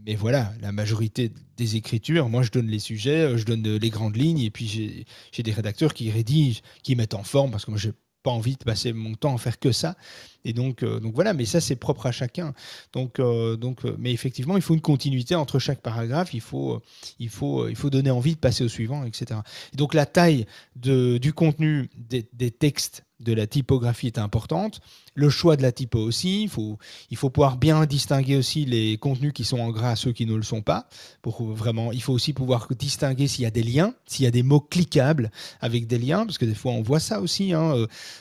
mais 0.06 0.14
voilà, 0.14 0.52
la 0.60 0.70
majorité 0.70 1.32
des 1.56 1.74
écritures, 1.74 2.28
moi 2.28 2.42
je 2.42 2.52
donne 2.52 2.68
les 2.68 2.78
sujets, 2.78 3.36
je 3.36 3.44
donne 3.44 3.64
les 3.64 3.90
grandes 3.90 4.14
lignes, 4.14 4.38
et 4.38 4.50
puis 4.50 5.04
j'ai 5.32 5.42
des 5.42 5.52
rédacteurs 5.52 5.92
qui 5.92 6.08
rédigent, 6.12 6.60
qui 6.84 6.94
mettent 6.94 7.14
en 7.14 7.24
forme, 7.24 7.50
parce 7.50 7.64
que 7.64 7.72
moi 7.72 7.80
j'ai 7.80 7.94
pas 8.28 8.34
envie 8.34 8.56
de 8.56 8.64
passer 8.64 8.92
mon 8.92 9.14
temps 9.14 9.34
à 9.34 9.38
faire 9.38 9.58
que 9.58 9.72
ça. 9.72 9.96
Et 10.44 10.52
donc, 10.52 10.82
euh, 10.82 11.00
donc 11.00 11.14
voilà, 11.14 11.34
mais 11.34 11.44
ça 11.44 11.60
c'est 11.60 11.76
propre 11.76 12.06
à 12.06 12.12
chacun. 12.12 12.54
Donc, 12.92 13.18
euh, 13.18 13.56
donc, 13.56 13.84
euh, 13.84 13.96
mais 13.98 14.12
effectivement, 14.12 14.56
il 14.56 14.62
faut 14.62 14.74
une 14.74 14.80
continuité 14.80 15.34
entre 15.34 15.58
chaque 15.58 15.80
paragraphe. 15.80 16.32
Il 16.32 16.40
faut, 16.40 16.80
il 17.18 17.28
faut, 17.28 17.68
il 17.68 17.76
faut 17.76 17.90
donner 17.90 18.10
envie 18.10 18.34
de 18.34 18.40
passer 18.40 18.64
au 18.64 18.68
suivant, 18.68 19.04
etc. 19.04 19.40
Et 19.72 19.76
donc 19.76 19.94
la 19.94 20.06
taille 20.06 20.46
du 20.76 21.32
contenu 21.32 21.90
des, 21.96 22.50
textes 22.50 23.04
de 23.20 23.32
la 23.32 23.48
typographie 23.48 24.06
est 24.06 24.18
importante. 24.18 24.80
Le 25.14 25.28
choix 25.28 25.56
de 25.56 25.62
la 25.62 25.72
typo 25.72 25.98
aussi. 25.98 26.44
Il 26.44 26.48
faut, 26.48 26.78
il 27.10 27.16
faut 27.16 27.30
pouvoir 27.30 27.56
bien 27.56 27.84
distinguer 27.84 28.36
aussi 28.36 28.64
les 28.64 28.96
contenus 28.96 29.32
qui 29.32 29.44
sont 29.44 29.58
en 29.58 29.70
gras, 29.70 29.96
ceux 29.96 30.12
qui 30.12 30.24
ne 30.24 30.36
le 30.36 30.44
sont 30.44 30.62
pas. 30.62 30.88
Pour 31.20 31.42
vraiment, 31.42 31.90
il 31.90 32.00
faut 32.00 32.12
aussi 32.12 32.32
pouvoir 32.32 32.68
distinguer 32.78 33.26
s'il 33.26 33.42
y 33.42 33.46
a 33.46 33.50
des 33.50 33.64
liens, 33.64 33.94
s'il 34.06 34.24
y 34.24 34.28
a 34.28 34.30
des 34.30 34.44
mots 34.44 34.60
cliquables 34.60 35.32
avec 35.60 35.88
des 35.88 35.98
liens, 35.98 36.24
parce 36.24 36.38
que 36.38 36.44
des 36.44 36.54
fois 36.54 36.70
on 36.72 36.82
voit 36.82 37.00
ça 37.00 37.20
aussi, 37.20 37.52
hein, 37.52 37.74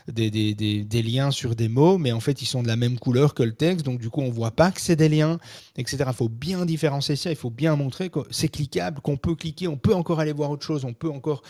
des, 0.08 0.32
des, 0.32 1.04
liens 1.04 1.30
sur 1.30 1.56
des 1.56 1.68
mots, 1.68 2.00
mais 2.00 2.07
en 2.12 2.20
fait 2.20 2.42
ils 2.42 2.46
sont 2.46 2.64
de 2.64 2.68
la 2.68 2.76
même 2.76 3.00
couleur 3.00 3.34
que 3.34 3.44
le 3.44 3.54
texte, 3.54 3.86
donc 3.86 4.00
du 4.00 4.10
coup 4.10 4.22
on 4.22 4.30
voit 4.30 4.52
pas 4.52 4.72
que 4.72 4.82
c'est 4.82 4.96
des 4.96 5.10
liens, 5.10 5.40
etc. 5.78 6.06
Il 6.08 6.14
faut 6.14 6.30
bien 6.30 6.66
différencier 6.66 7.16
ça, 7.16 7.30
il 7.30 7.36
faut 7.36 7.50
bien 7.50 7.76
montrer 7.76 8.10
que 8.10 8.20
c'est 8.32 8.50
cliquable, 8.50 9.02
qu'on 9.02 9.18
peut 9.18 9.36
cliquer, 9.36 9.68
on 9.68 9.78
peut 9.78 9.94
encore 9.94 10.20
aller 10.20 10.34
voir 10.34 10.52
autre 10.52 10.66
chose, 10.66 10.86
on 10.86 10.94
peut 10.94 11.10
encore 11.10 11.42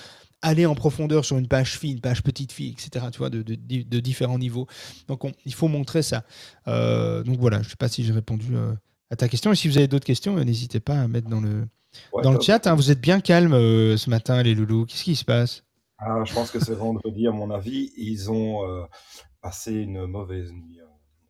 aller 0.41 0.65
en 0.65 0.75
profondeur 0.75 1.25
sur 1.25 1.37
une 1.37 1.47
page 1.47 1.77
fille, 1.77 1.93
une 1.93 2.01
page 2.01 2.23
petite 2.23 2.51
fille, 2.51 2.71
etc. 2.71 3.05
Tu 3.11 3.17
vois, 3.17 3.29
de, 3.29 3.41
de, 3.41 3.99
différents 3.99 4.37
niveaux. 4.37 4.67
Donc, 5.07 5.23
il 5.45 5.53
faut 5.53 5.67
montrer 5.67 6.01
ça. 6.01 6.23
Euh, 6.67 7.23
donc 7.23 7.39
voilà, 7.39 7.57
je 7.57 7.67
ne 7.67 7.69
sais 7.69 7.75
pas 7.75 7.87
si 7.87 8.03
j'ai 8.03 8.13
répondu 8.13 8.55
euh, 8.55 8.73
à 9.09 9.15
ta 9.15 9.27
question. 9.27 9.51
Et 9.51 9.55
si 9.55 9.67
vous 9.67 9.77
avez 9.77 9.87
d'autres 9.87 10.05
questions, 10.05 10.37
euh, 10.37 10.43
n'hésitez 10.43 10.79
pas 10.79 10.99
à 10.99 11.07
mettre 11.07 11.27
dans 11.27 11.41
le, 11.41 11.67
dans 12.23 12.31
le 12.31 12.39
chat. 12.39 12.67
Hein. 12.67 12.75
Vous 12.75 12.91
êtes 12.91 13.01
bien 13.01 13.19
calme 13.19 13.53
ce 13.53 14.09
matin, 14.09 14.41
les 14.43 14.53
loulous. 14.53 14.85
Qu'est-ce 14.85 15.03
qui 15.03 15.15
se 15.15 15.25
passe? 15.25 15.63
Ah, 15.97 16.23
Je 16.23 16.33
pense 16.33 16.51
que 16.51 16.59
c'est 16.59 16.75
vendredi, 16.75 17.27
à 17.27 17.31
mon 17.31 17.49
avis. 17.49 17.91
Ils 17.97 18.29
ont 18.29 18.61
une 19.71 20.05
mauvaise 20.05 20.51
nuit. 20.51 20.77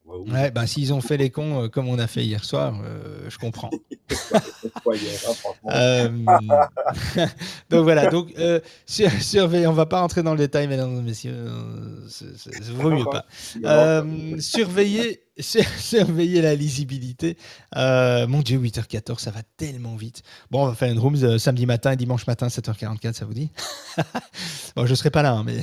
Ouais, 0.08 0.52
bah, 0.52 0.66
s'ils 0.68 0.94
ont 0.94 1.02
fait 1.02 1.18
les 1.18 1.30
cons 1.30 1.64
euh, 1.64 1.68
comme 1.68 1.90
on 1.90 2.00
a 2.00 2.08
fait 2.08 2.24
hier 2.24 2.46
soir, 2.46 2.80
euh, 2.82 3.30
je 3.30 3.38
comprends. 3.38 3.70
euh, 5.70 6.10
donc 7.70 7.84
voilà, 7.84 8.08
donc 8.08 8.34
sur, 8.86 9.12
surveiller, 9.12 9.68
on 9.68 9.74
va 9.74 9.86
pas 9.86 10.00
rentrer 10.00 10.24
dans 10.24 10.32
le 10.32 10.38
détail, 10.38 10.70
mesdames 10.70 10.98
et 10.98 11.02
messieurs, 11.02 11.36
c'est 12.08 12.72
vaut 12.72 12.90
mieux 12.90 13.04
pas. 13.04 13.26
surveiller, 14.40 15.24
surveiller 15.38 16.42
la 16.42 16.56
lisibilité. 16.56 17.38
mon 17.76 18.42
Dieu, 18.42 18.60
8h14, 18.60 19.20
ça 19.20 19.32
va 19.32 19.42
tellement 19.58 19.98
vite. 19.98 20.24
Bon, 20.52 20.64
on 20.64 20.68
va 20.68 20.76
faire 20.76 20.92
une 20.92 21.00
room 21.00 21.38
samedi 21.38 21.66
matin 21.66 21.92
et 21.92 21.98
dimanche 21.98 22.28
matin, 22.28 22.48
7h44, 22.48 23.14
ça 23.14 23.26
vous 23.26 23.34
dit? 23.34 23.52
Bon, 24.76 24.86
je 24.86 24.94
serai 24.94 25.10
pas 25.10 25.24
là, 25.24 25.32
hein, 25.32 25.44
mais 25.44 25.58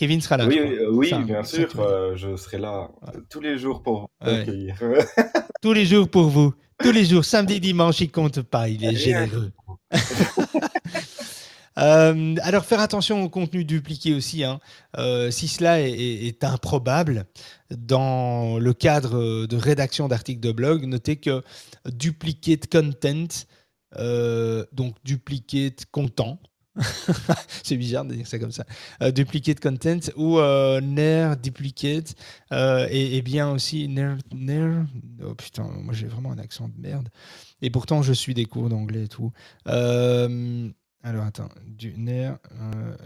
Kevin 0.00 0.22
sera 0.22 0.38
là. 0.38 0.46
Oui, 0.46 0.58
oui, 0.88 1.12
bien 1.24 1.42
sûr, 1.42 1.68
euh, 1.78 2.16
je 2.16 2.34
serai 2.34 2.56
là 2.56 2.88
tous 3.28 3.42
les 3.42 3.58
jours 3.58 3.82
pour 3.82 4.08
vous 4.22 4.30
accueillir. 4.30 4.78
tous 5.60 5.74
les 5.74 5.84
jours 5.84 6.08
pour 6.08 6.30
vous. 6.30 6.54
Tous 6.82 6.90
les 6.90 7.04
jours, 7.04 7.22
samedi, 7.22 7.60
dimanche, 7.60 8.00
il 8.00 8.10
compte 8.10 8.40
pas, 8.40 8.70
il 8.70 8.82
est 8.82 8.96
généreux. 8.96 9.52
Euh, 11.78 12.34
alors, 12.42 12.66
faire 12.66 12.80
attention 12.80 13.22
au 13.22 13.30
contenu 13.30 13.64
dupliqué 13.64 14.12
aussi. 14.12 14.44
Hein. 14.44 14.60
Euh, 14.98 15.30
si 15.30 15.48
cela 15.48 15.80
est, 15.80 16.44
improbable, 16.44 17.24
dans 17.70 18.58
le 18.58 18.74
cadre 18.74 19.46
de 19.46 19.56
rédaction 19.56 20.08
d'articles 20.08 20.40
de 20.40 20.52
blog, 20.52 20.84
notez 20.84 21.16
que 21.16 21.42
duplicate 21.86 22.66
content, 22.66 23.46
donc 24.72 24.96
duplicate 25.04 25.86
content, 25.90 26.38
c'est 27.64 27.76
bizarre 27.76 28.04
de 28.04 28.14
dire 28.14 28.26
ça 28.26 28.38
comme 28.38 28.52
ça. 28.52 28.64
Euh, 29.02 29.10
duplicate 29.10 29.60
content 29.60 29.98
ou 30.16 30.38
euh, 30.38 30.80
NER 30.80 31.34
duplicate 31.42 32.14
euh, 32.52 32.86
et, 32.90 33.20
bien 33.22 33.50
aussi 33.50 33.88
NER, 33.88 34.14
NER. 34.32 34.84
Oh 35.24 35.34
putain, 35.34 35.64
moi 35.64 35.92
j'ai 35.92 36.06
vraiment 36.06 36.32
un 36.32 36.38
accent 36.38 36.68
de 36.68 36.80
merde. 36.80 37.08
Et 37.62 37.70
pourtant 37.70 38.02
je 38.02 38.12
suis 38.12 38.34
des 38.34 38.44
cours 38.44 38.68
d'anglais 38.68 39.04
et 39.04 39.08
tout. 39.08 39.32
alors 39.66 41.24
attends, 41.26 41.48
du 41.66 41.94
NER, 41.96 42.34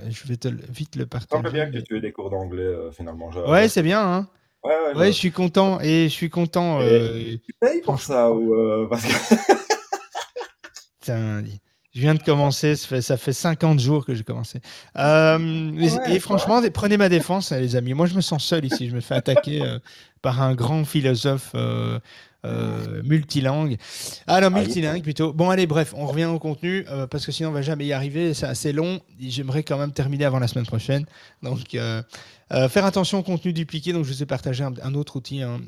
je 0.08 0.28
vais 0.28 0.36
te 0.36 0.48
vite 0.48 0.96
le 0.96 1.06
partager. 1.06 1.42
C'est 1.44 1.52
bien 1.52 1.70
que 1.70 1.78
tu 1.78 1.96
aies 1.96 2.00
des 2.00 2.12
cours 2.12 2.30
d'anglais 2.30 2.74
finalement. 2.92 3.30
Ouais, 3.48 3.68
c'est 3.68 3.82
bien. 3.82 4.00
Hein 4.00 4.28
ouais, 4.62 4.94
ouais, 4.94 5.06
je 5.12 5.16
suis 5.16 5.32
content 5.32 5.80
et 5.80 6.04
je 6.04 6.14
suis 6.14 6.30
content. 6.30 6.80
tu 6.80 7.54
payes 7.60 7.80
pour 7.80 8.00
ça 8.00 8.30
ou 8.30 8.86
parce 8.88 9.04
que... 9.04 9.34
Putain, 11.00 11.42
Je 11.94 12.00
viens 12.00 12.14
de 12.14 12.22
commencer, 12.22 12.74
ça 12.74 12.88
fait, 12.88 13.02
ça 13.02 13.16
fait 13.16 13.32
50 13.32 13.78
jours 13.78 14.04
que 14.04 14.14
j'ai 14.14 14.24
commencé. 14.24 14.60
Euh, 14.98 15.88
et, 16.08 16.18
franchement, 16.18 16.60
prenez 16.72 16.96
ma 16.96 17.08
défense, 17.08 17.52
hein, 17.52 17.60
les 17.60 17.76
amis. 17.76 17.94
Moi, 17.94 18.06
je 18.06 18.14
me 18.14 18.20
sens 18.20 18.44
seul 18.44 18.64
ici. 18.64 18.88
Je 18.88 18.96
me 18.96 19.00
fais 19.00 19.14
attaquer 19.14 19.62
euh, 19.62 19.78
par 20.20 20.42
un 20.42 20.56
grand 20.56 20.84
philosophe 20.84 21.52
euh, 21.54 22.00
multilingue. 23.04 23.76
Ah 24.26 24.40
non, 24.40 24.50
multilingue 24.50 25.04
plutôt. 25.04 25.32
Bon, 25.32 25.50
allez, 25.50 25.68
bref, 25.68 25.94
on 25.96 26.06
revient 26.06 26.24
au 26.24 26.40
contenu 26.40 26.84
parce 27.10 27.24
que 27.24 27.30
sinon, 27.30 27.50
on 27.50 27.52
va 27.52 27.62
jamais 27.62 27.86
y 27.86 27.92
arriver. 27.92 28.34
C'est 28.34 28.46
assez 28.46 28.72
long. 28.72 29.00
J'aimerais 29.20 29.62
quand 29.62 29.78
même 29.78 29.92
terminer 29.92 30.24
avant 30.24 30.40
la 30.40 30.48
semaine 30.48 30.66
prochaine. 30.66 31.06
Donc, 31.42 31.76
faire 32.50 32.84
attention 32.84 33.20
au 33.20 33.22
contenu 33.22 33.52
dupliqué. 33.52 33.92
Donc, 33.92 34.04
je 34.04 34.12
vous 34.12 34.22
ai 34.22 34.26
partagé 34.26 34.64
un, 34.64 34.94
autre 34.94 35.14
outil. 35.14 35.42
Hein, 35.42 35.60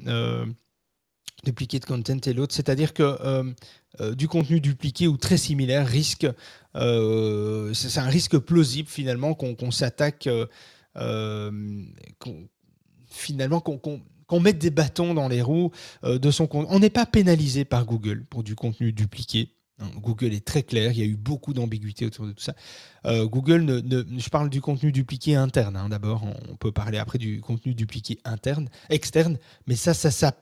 duplicate 1.44 1.84
content 1.84 2.18
et 2.26 2.32
l'autre, 2.32 2.54
c'est-à-dire 2.54 2.92
que 2.92 3.02
euh, 3.02 3.44
euh, 4.00 4.14
du 4.14 4.28
contenu 4.28 4.60
dupliqué 4.60 5.06
ou 5.08 5.16
très 5.16 5.36
similaire 5.36 5.86
risque, 5.86 6.26
euh, 6.74 7.72
c'est 7.74 7.98
un 8.00 8.08
risque 8.08 8.38
plausible 8.38 8.88
finalement 8.88 9.34
qu'on 9.34 9.70
s'attaque, 9.70 10.28
finalement 13.08 13.60
qu'on 13.60 14.40
mette 14.40 14.58
des 14.58 14.70
bâtons 14.70 15.14
dans 15.14 15.28
les 15.28 15.42
roues 15.42 15.70
de 16.02 16.30
son 16.30 16.46
contenu. 16.46 16.68
On 16.74 16.78
n'est 16.78 16.90
pas 16.90 17.06
pénalisé 17.06 17.64
par 17.64 17.86
Google 17.86 18.24
pour 18.24 18.42
du 18.42 18.54
contenu 18.54 18.92
dupliqué. 18.92 19.52
Hein, 19.78 19.90
Google 19.96 20.32
est 20.32 20.44
très 20.44 20.62
clair, 20.62 20.90
il 20.92 20.98
y 20.98 21.02
a 21.02 21.06
eu 21.06 21.16
beaucoup 21.16 21.52
d'ambiguïté 21.52 22.06
autour 22.06 22.26
de 22.26 22.32
tout 22.32 22.42
ça. 22.42 22.54
Google, 23.04 23.62
ne, 23.62 24.04
je 24.18 24.28
parle 24.30 24.50
du 24.50 24.60
contenu 24.60 24.90
dupliqué 24.90 25.36
interne 25.36 25.76
hein, 25.76 25.88
d'abord, 25.88 26.24
on 26.50 26.56
peut 26.56 26.72
parler 26.72 26.98
après 26.98 27.18
du 27.18 27.40
contenu 27.40 27.74
dupliqué 27.74 28.18
interne, 28.24 28.68
externe, 28.88 29.38
mais 29.66 29.76
ça, 29.76 29.94
ça, 29.94 30.10
ça 30.10 30.34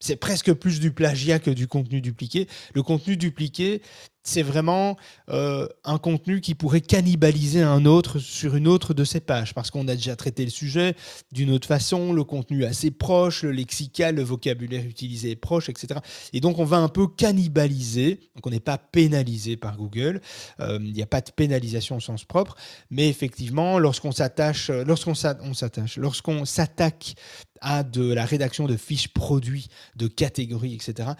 c'est 0.00 0.16
presque 0.16 0.52
plus 0.52 0.80
du 0.80 0.92
plagiat 0.92 1.38
que 1.38 1.50
du 1.50 1.66
contenu 1.66 2.00
dupliqué. 2.00 2.48
Le 2.74 2.82
contenu 2.82 3.16
dupliqué, 3.16 3.82
c'est 4.28 4.42
vraiment 4.42 4.96
euh, 5.30 5.66
un 5.84 5.98
contenu 5.98 6.40
qui 6.40 6.54
pourrait 6.54 6.82
cannibaliser 6.82 7.62
un 7.62 7.86
autre 7.86 8.18
sur 8.18 8.56
une 8.56 8.68
autre 8.68 8.92
de 8.92 9.04
ses 9.04 9.20
pages, 9.20 9.54
parce 9.54 9.70
qu'on 9.70 9.88
a 9.88 9.94
déjà 9.94 10.16
traité 10.16 10.44
le 10.44 10.50
sujet 10.50 10.94
d'une 11.32 11.50
autre 11.50 11.66
façon, 11.66 12.12
le 12.12 12.24
contenu 12.24 12.64
assez 12.64 12.90
proche, 12.90 13.42
le 13.42 13.52
lexical, 13.52 14.16
le 14.16 14.22
vocabulaire 14.22 14.84
utilisé 14.84 15.30
est 15.30 15.36
proche, 15.36 15.68
etc. 15.70 16.00
Et 16.32 16.40
donc 16.40 16.58
on 16.58 16.64
va 16.64 16.76
un 16.76 16.88
peu 16.88 17.06
cannibaliser, 17.06 18.20
donc 18.36 18.46
on 18.46 18.50
n'est 18.50 18.60
pas 18.60 18.76
pénalisé 18.76 19.56
par 19.56 19.76
Google, 19.76 20.20
euh, 20.60 20.78
il 20.82 20.92
n'y 20.92 21.02
a 21.02 21.06
pas 21.06 21.22
de 21.22 21.30
pénalisation 21.30 21.96
au 21.96 22.00
sens 22.00 22.24
propre, 22.24 22.54
mais 22.90 23.08
effectivement, 23.08 23.78
lorsqu'on 23.78 24.12
s'attache, 24.12 24.70
lorsqu'on 24.70 25.14
s'attache, 25.14 25.96
lorsqu'on 25.96 26.44
s'attaque 26.44 27.14
à 27.60 27.82
de 27.82 28.12
la 28.12 28.24
rédaction 28.24 28.66
de 28.66 28.76
fiches 28.76 29.08
produits, 29.08 29.68
de 29.96 30.06
catégories, 30.06 30.74
etc., 30.74 31.10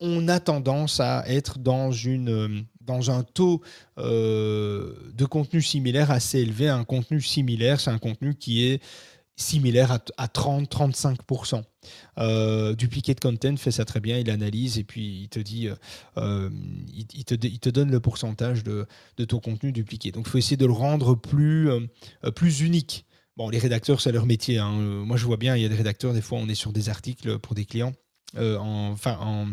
on 0.00 0.28
a 0.28 0.40
tendance 0.40 1.00
à 1.00 1.24
être 1.26 1.58
dans, 1.58 1.90
euh, 1.90 2.48
un 2.88 3.22
taux 3.22 3.62
euh, 3.98 4.94
de 5.14 5.24
contenu 5.24 5.60
similaire 5.60 6.10
assez 6.10 6.38
élevé. 6.38 6.68
Un 6.68 6.84
contenu 6.84 7.20
similaire, 7.20 7.80
c'est 7.80 7.90
un 7.90 7.98
contenu 7.98 8.34
qui 8.34 8.66
est 8.66 8.82
similaire 9.36 9.98
à, 10.16 10.26
30-35%. 10.26 11.62
Euh, 12.18 12.74
Duplicate 12.74 13.20
Content 13.20 13.56
fait 13.56 13.70
ça 13.70 13.84
très 13.84 14.00
bien, 14.00 14.18
il 14.18 14.30
analyse 14.30 14.78
et 14.78 14.84
puis 14.84 15.22
il 15.22 15.28
te 15.28 15.38
dit, 15.38 15.68
euh, 16.16 16.50
il, 16.92 17.24
te, 17.24 17.70
donne 17.70 17.90
le 17.90 18.00
pourcentage 18.00 18.64
de, 18.64 18.86
de, 19.16 19.24
ton 19.24 19.38
contenu 19.38 19.70
dupliqué. 19.70 20.10
Donc 20.10 20.26
il 20.26 20.30
faut 20.30 20.38
essayer 20.38 20.56
de 20.56 20.66
le 20.66 20.72
rendre 20.72 21.14
plus 21.14 22.60
unique. 22.60 23.06
Bon, 23.38 23.50
les 23.50 23.60
rédacteurs, 23.60 24.00
c'est 24.00 24.10
leur 24.10 24.26
métier. 24.26 24.58
Hein. 24.58 24.72
Moi, 24.72 25.16
je 25.16 25.24
vois 25.24 25.36
bien, 25.36 25.54
il 25.54 25.62
y 25.62 25.64
a 25.64 25.68
des 25.68 25.76
rédacteurs, 25.76 26.12
des 26.12 26.20
fois, 26.20 26.38
on 26.38 26.48
est 26.48 26.56
sur 26.56 26.72
des 26.72 26.88
articles 26.88 27.38
pour 27.38 27.54
des 27.54 27.64
clients, 27.64 27.92
en, 28.36 28.90
enfin, 28.92 29.16
en, 29.20 29.52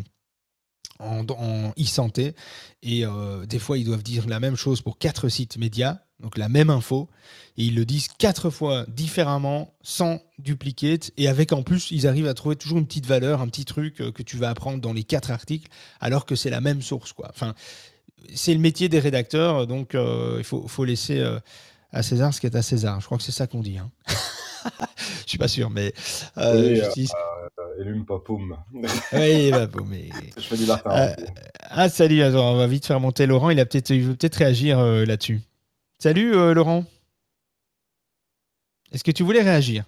en, 1.00 1.72
e-santé. 1.80 2.34
Et 2.82 3.06
euh, 3.06 3.46
des 3.46 3.60
fois, 3.60 3.78
ils 3.78 3.86
doivent 3.86 4.02
dire 4.02 4.28
la 4.28 4.40
même 4.40 4.56
chose 4.56 4.82
pour 4.82 4.98
quatre 4.98 5.30
sites 5.30 5.58
médias, 5.58 6.00
donc 6.20 6.36
la 6.36 6.50
même 6.50 6.72
info. 6.72 7.10
Et 7.58 7.66
ils 7.66 7.76
le 7.76 7.86
disent 7.86 8.08
quatre 8.18 8.50
fois 8.50 8.88
différemment, 8.88 9.72
sans 9.84 10.20
duplicate. 10.40 11.12
Et 11.18 11.28
avec 11.28 11.54
en 11.54 11.62
plus, 11.62 11.92
ils 11.92 12.08
arrivent 12.08 12.28
à 12.28 12.34
trouver 12.34 12.56
toujours 12.56 12.80
une 12.80 12.88
petite 12.88 13.06
valeur, 13.06 13.40
un 13.40 13.48
petit 13.48 13.66
truc 13.66 14.02
euh, 14.02 14.12
que 14.12 14.24
tu 14.24 14.38
vas 14.38 14.50
apprendre 14.50 14.82
dans 14.82 14.94
les 14.94 15.04
quatre 15.04 15.30
articles, 15.30 15.70
alors 16.00 16.26
que 16.26 16.36
c'est 16.36 16.50
la 16.50 16.60
même 16.60 16.82
source. 16.82 17.14
Quoi. 17.14 17.32
C'est 18.34 18.56
le 18.56 18.60
métier 18.60 18.90
des 18.90 19.00
rédacteurs, 19.00 19.68
donc 19.68 19.94
euh, 19.94 20.38
il 20.40 20.44
faut 20.44 20.86
laisser 20.86 21.24
à 21.96 22.04
César 22.04 22.34
ce 22.34 22.42
qui 22.42 22.46
est 22.46 22.56
à 22.56 22.62
César. 22.62 23.00
Je 23.00 23.06
crois 23.06 23.18
que 23.18 23.24
c'est 23.24 23.32
ça 23.32 23.48
qu'on 23.48 23.62
dit. 23.62 23.78
Hein. 23.78 23.90
je 25.24 25.30
suis 25.30 25.38
pas 25.38 25.48
sûr, 25.48 25.70
mais. 25.70 25.94
Euh, 26.38 26.76
justice. 26.76 27.12
Euh, 27.80 28.04
pas 28.04 28.20
poum. 28.20 28.58
oui, 29.14 29.50
bah, 29.52 29.68
poum. 29.68 29.94
Je 30.38 30.42
fais 30.42 30.58
du 30.58 30.70
euh, 30.70 31.16
Ah, 31.62 31.90
salut, 31.90 32.22
on 32.24 32.58
va 32.58 32.68
vite 32.68 32.86
faire 32.86 33.00
monter 33.00 33.26
Laurent. 33.26 33.50
Il, 33.50 33.60
a 33.62 33.66
peut-être, 33.66 33.92
il 33.92 34.04
veut 34.04 34.16
peut-être 34.16 34.36
réagir 34.36 34.80
euh, 34.80 35.06
là-dessus. 35.06 35.42
Salut, 35.98 36.34
Laurent. 36.54 36.84
Est-ce 38.92 39.04
que 39.04 39.12
tu 39.12 39.24
voulais 39.24 39.42
réagir? 39.42 39.86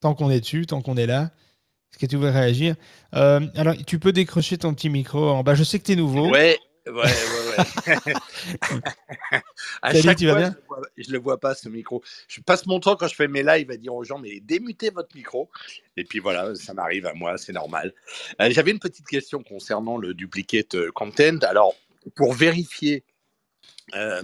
Tant 0.00 0.14
qu'on 0.14 0.30
est 0.30 0.40
dessus, 0.40 0.66
tant 0.66 0.82
qu'on 0.82 0.96
est 0.96 1.06
là. 1.06 1.30
Est-ce 1.92 1.98
que 1.98 2.06
tu 2.06 2.16
voulais 2.16 2.30
réagir? 2.30 2.74
Alors, 3.12 3.76
tu 3.86 4.00
peux 4.00 4.12
décrocher 4.12 4.58
ton 4.58 4.74
petit 4.74 4.90
micro 4.90 5.30
en 5.30 5.44
bas. 5.44 5.54
Je 5.54 5.62
sais 5.62 5.78
que 5.78 5.84
tu 5.84 5.92
es 5.92 5.96
nouveau. 5.96 6.28
Ouais, 6.30 6.58
Ouais, 6.86 6.92
ouais, 6.92 7.04
ouais. 7.58 8.14
à 9.82 9.92
chaque 9.94 10.18
tu 10.18 10.26
vas 10.26 10.36
bien? 10.36 10.56
je, 10.96 11.10
le 11.10 11.18
vois 11.18 11.40
pas 11.40 11.54
ce 11.54 11.68
micro. 11.68 12.02
Je 12.28 12.40
passe 12.40 12.64
mon 12.66 12.78
temps 12.78 12.94
quand 12.94 13.08
je 13.08 13.14
fais 13.14 13.26
mes 13.26 13.42
lives 13.42 13.70
à 13.72 13.76
dire 13.76 13.92
aux 13.92 14.04
gens 14.04 14.18
mais 14.18 14.38
démutez 14.40 14.90
votre 14.90 15.14
micro. 15.16 15.50
Et 15.96 16.04
puis 16.04 16.20
voilà, 16.20 16.54
ça 16.54 16.74
m'arrive 16.74 17.06
à 17.06 17.14
moi, 17.14 17.38
c'est 17.38 17.52
normal. 17.52 17.92
Euh, 18.40 18.50
j'avais 18.50 18.70
une 18.70 18.78
petite 18.78 19.06
question 19.06 19.42
concernant 19.42 19.96
le 19.96 20.14
duplicate 20.14 20.76
euh, 20.76 20.92
content. 20.92 21.38
Alors 21.42 21.74
pour 22.14 22.34
vérifier 22.34 23.02
euh, 23.94 24.22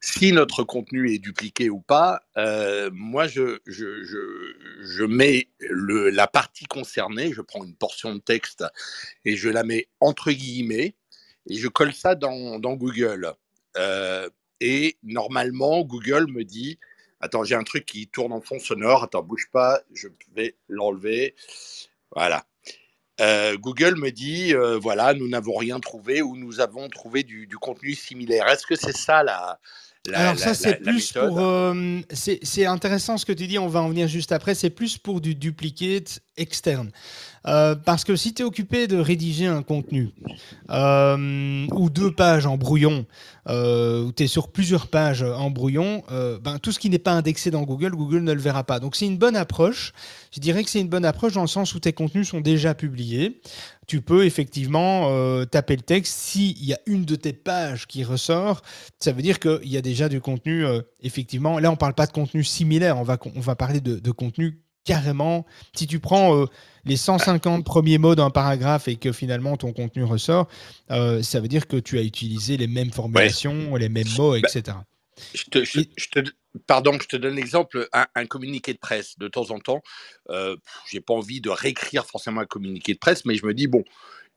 si 0.00 0.32
notre 0.32 0.64
contenu 0.64 1.12
est 1.12 1.18
dupliqué 1.18 1.68
ou 1.68 1.80
pas, 1.80 2.22
moi 2.92 3.26
je, 3.26 3.58
je, 3.66 4.02
je, 4.04 4.54
je 4.80 5.04
mets 5.04 5.48
le, 5.58 6.08
la 6.08 6.26
partie 6.26 6.64
concernée, 6.64 7.32
je 7.34 7.42
prends 7.42 7.62
une 7.62 7.76
portion 7.76 8.14
de 8.14 8.20
texte 8.20 8.64
et 9.26 9.36
je 9.36 9.50
la 9.50 9.64
mets 9.64 9.88
entre 10.00 10.32
guillemets 10.32 10.94
et 11.50 11.54
je 11.56 11.68
colle 11.68 11.92
ça 11.92 12.14
dans, 12.14 12.58
dans 12.58 12.74
Google. 12.74 13.32
Euh, 13.76 14.28
et 14.60 14.96
normalement, 15.02 15.82
Google 15.82 16.26
me 16.30 16.44
dit 16.44 16.78
Attends, 17.20 17.44
j'ai 17.44 17.54
un 17.54 17.64
truc 17.64 17.84
qui 17.84 18.08
tourne 18.08 18.32
en 18.32 18.40
fond 18.40 18.58
sonore. 18.58 19.04
Attends, 19.04 19.22
bouge 19.22 19.48
pas, 19.52 19.80
je 19.92 20.08
vais 20.34 20.56
l'enlever. 20.68 21.34
Voilà. 22.14 22.46
Euh, 23.20 23.58
Google 23.58 23.96
me 23.96 24.10
dit 24.10 24.54
euh, 24.54 24.78
voilà, 24.78 25.12
nous 25.12 25.28
n'avons 25.28 25.56
rien 25.56 25.78
trouvé 25.78 26.22
ou 26.22 26.36
nous 26.36 26.60
avons 26.60 26.88
trouvé 26.88 27.22
du, 27.22 27.46
du 27.46 27.58
contenu 27.58 27.94
similaire. 27.94 28.48
Est-ce 28.48 28.66
que 28.66 28.76
c'est 28.76 28.96
ça 28.96 29.22
la, 29.22 29.60
alors 30.14 30.38
ça 30.38 30.54
c'est 30.54 30.76
plus 30.76 31.12
pour 31.12 31.40
euh, 31.40 32.00
c'est 32.10 32.64
intéressant 32.64 33.18
ce 33.18 33.26
que 33.26 33.32
tu 33.32 33.46
dis 33.46 33.58
on 33.58 33.68
va 33.68 33.82
en 33.82 33.88
venir 33.90 34.08
juste 34.08 34.32
après 34.32 34.54
c'est 34.54 34.70
plus 34.70 34.96
pour 34.96 35.20
du 35.20 35.34
duplicate 35.34 36.20
externe 36.38 36.90
euh, 37.46 37.74
parce 37.74 38.04
que 38.04 38.16
si 38.16 38.34
tu 38.34 38.42
es 38.42 38.44
occupé 38.44 38.86
de 38.86 38.98
rédiger 38.98 39.46
un 39.46 39.62
contenu 39.62 40.10
euh, 40.70 41.66
ou 41.72 41.90
deux 41.90 42.12
pages 42.14 42.46
en 42.46 42.56
brouillon 42.56 43.06
ou 43.48 44.12
tu 44.12 44.22
es 44.22 44.26
sur 44.28 44.52
plusieurs 44.52 44.86
pages 44.86 45.22
en 45.22 45.50
brouillon 45.50 46.04
ben, 46.08 46.58
tout 46.62 46.70
ce 46.70 46.78
qui 46.78 46.88
n'est 46.88 46.98
pas 47.00 47.12
indexé 47.12 47.50
dans 47.50 47.62
Google 47.62 47.92
Google 47.92 48.20
ne 48.20 48.32
le 48.32 48.40
verra 48.40 48.62
pas 48.62 48.78
donc 48.78 48.94
c'est 48.94 49.06
une 49.06 49.18
bonne 49.18 49.34
approche 49.34 49.92
je 50.32 50.38
dirais 50.38 50.62
que 50.62 50.70
c'est 50.70 50.80
une 50.80 50.88
bonne 50.88 51.04
approche 51.04 51.32
dans 51.32 51.40
le 51.40 51.48
sens 51.48 51.74
où 51.74 51.80
tes 51.80 51.92
contenus 51.92 52.28
sont 52.28 52.40
déjà 52.40 52.74
publiés 52.74 53.40
tu 53.90 54.02
peux 54.02 54.24
effectivement 54.24 55.08
euh, 55.10 55.46
taper 55.46 55.74
le 55.74 55.82
texte. 55.82 56.16
S'il 56.16 56.64
y 56.64 56.72
a 56.72 56.78
une 56.86 57.04
de 57.04 57.16
tes 57.16 57.32
pages 57.32 57.88
qui 57.88 58.04
ressort, 58.04 58.62
ça 59.00 59.10
veut 59.10 59.20
dire 59.20 59.40
qu'il 59.40 59.66
y 59.66 59.76
a 59.76 59.80
déjà 59.80 60.08
du 60.08 60.20
contenu, 60.20 60.64
euh, 60.64 60.82
effectivement. 61.00 61.58
Là, 61.58 61.70
on 61.70 61.72
ne 61.72 61.76
parle 61.76 61.94
pas 61.94 62.06
de 62.06 62.12
contenu 62.12 62.44
similaire, 62.44 62.98
on 62.98 63.02
va, 63.02 63.18
on 63.34 63.40
va 63.40 63.56
parler 63.56 63.80
de, 63.80 64.10
contenu 64.12 64.60
carrément. 64.84 65.46
Si 65.74 65.86
tu 65.86 66.00
prends 66.00 66.36
euh, 66.36 66.46
les 66.84 66.96
150 66.96 67.64
premiers 67.64 67.98
mots 67.98 68.14
d'un 68.14 68.30
paragraphe 68.30 68.88
et 68.88 68.96
que 68.96 69.12
finalement 69.12 69.56
ton 69.56 69.72
contenu 69.72 70.04
ressort, 70.04 70.48
ça 70.88 71.40
veut 71.40 71.48
dire 71.48 71.66
que 71.66 71.76
tu 71.76 71.98
as 71.98 72.02
utilisé 72.02 72.56
les 72.56 72.66
mêmes 72.66 72.90
formulations, 72.90 73.76
les 73.76 73.88
mêmes 73.88 74.08
mots, 74.16 74.34
etc. 74.34 74.62
Bah, 74.66 74.84
je 75.34 75.44
te, 75.44 75.64
je, 75.64 76.08
te, 76.10 76.30
pardon, 76.66 76.98
je 77.00 77.06
te 77.06 77.16
donne 77.16 77.36
l'exemple, 77.36 77.88
un, 77.92 78.26
communiqué 78.26 78.72
de 78.72 78.78
presse. 78.78 79.18
De 79.18 79.28
temps 79.28 79.50
en 79.50 79.58
temps, 79.58 79.82
euh, 80.30 80.56
j'ai 80.90 81.00
pas 81.00 81.14
envie 81.14 81.40
de 81.40 81.50
réécrire 81.50 82.06
forcément 82.06 82.40
un 82.40 82.46
communiqué 82.46 82.94
de 82.94 82.98
presse, 82.98 83.24
mais 83.24 83.34
je 83.34 83.46
me 83.46 83.54
dis 83.54 83.66
bon, 83.66 83.84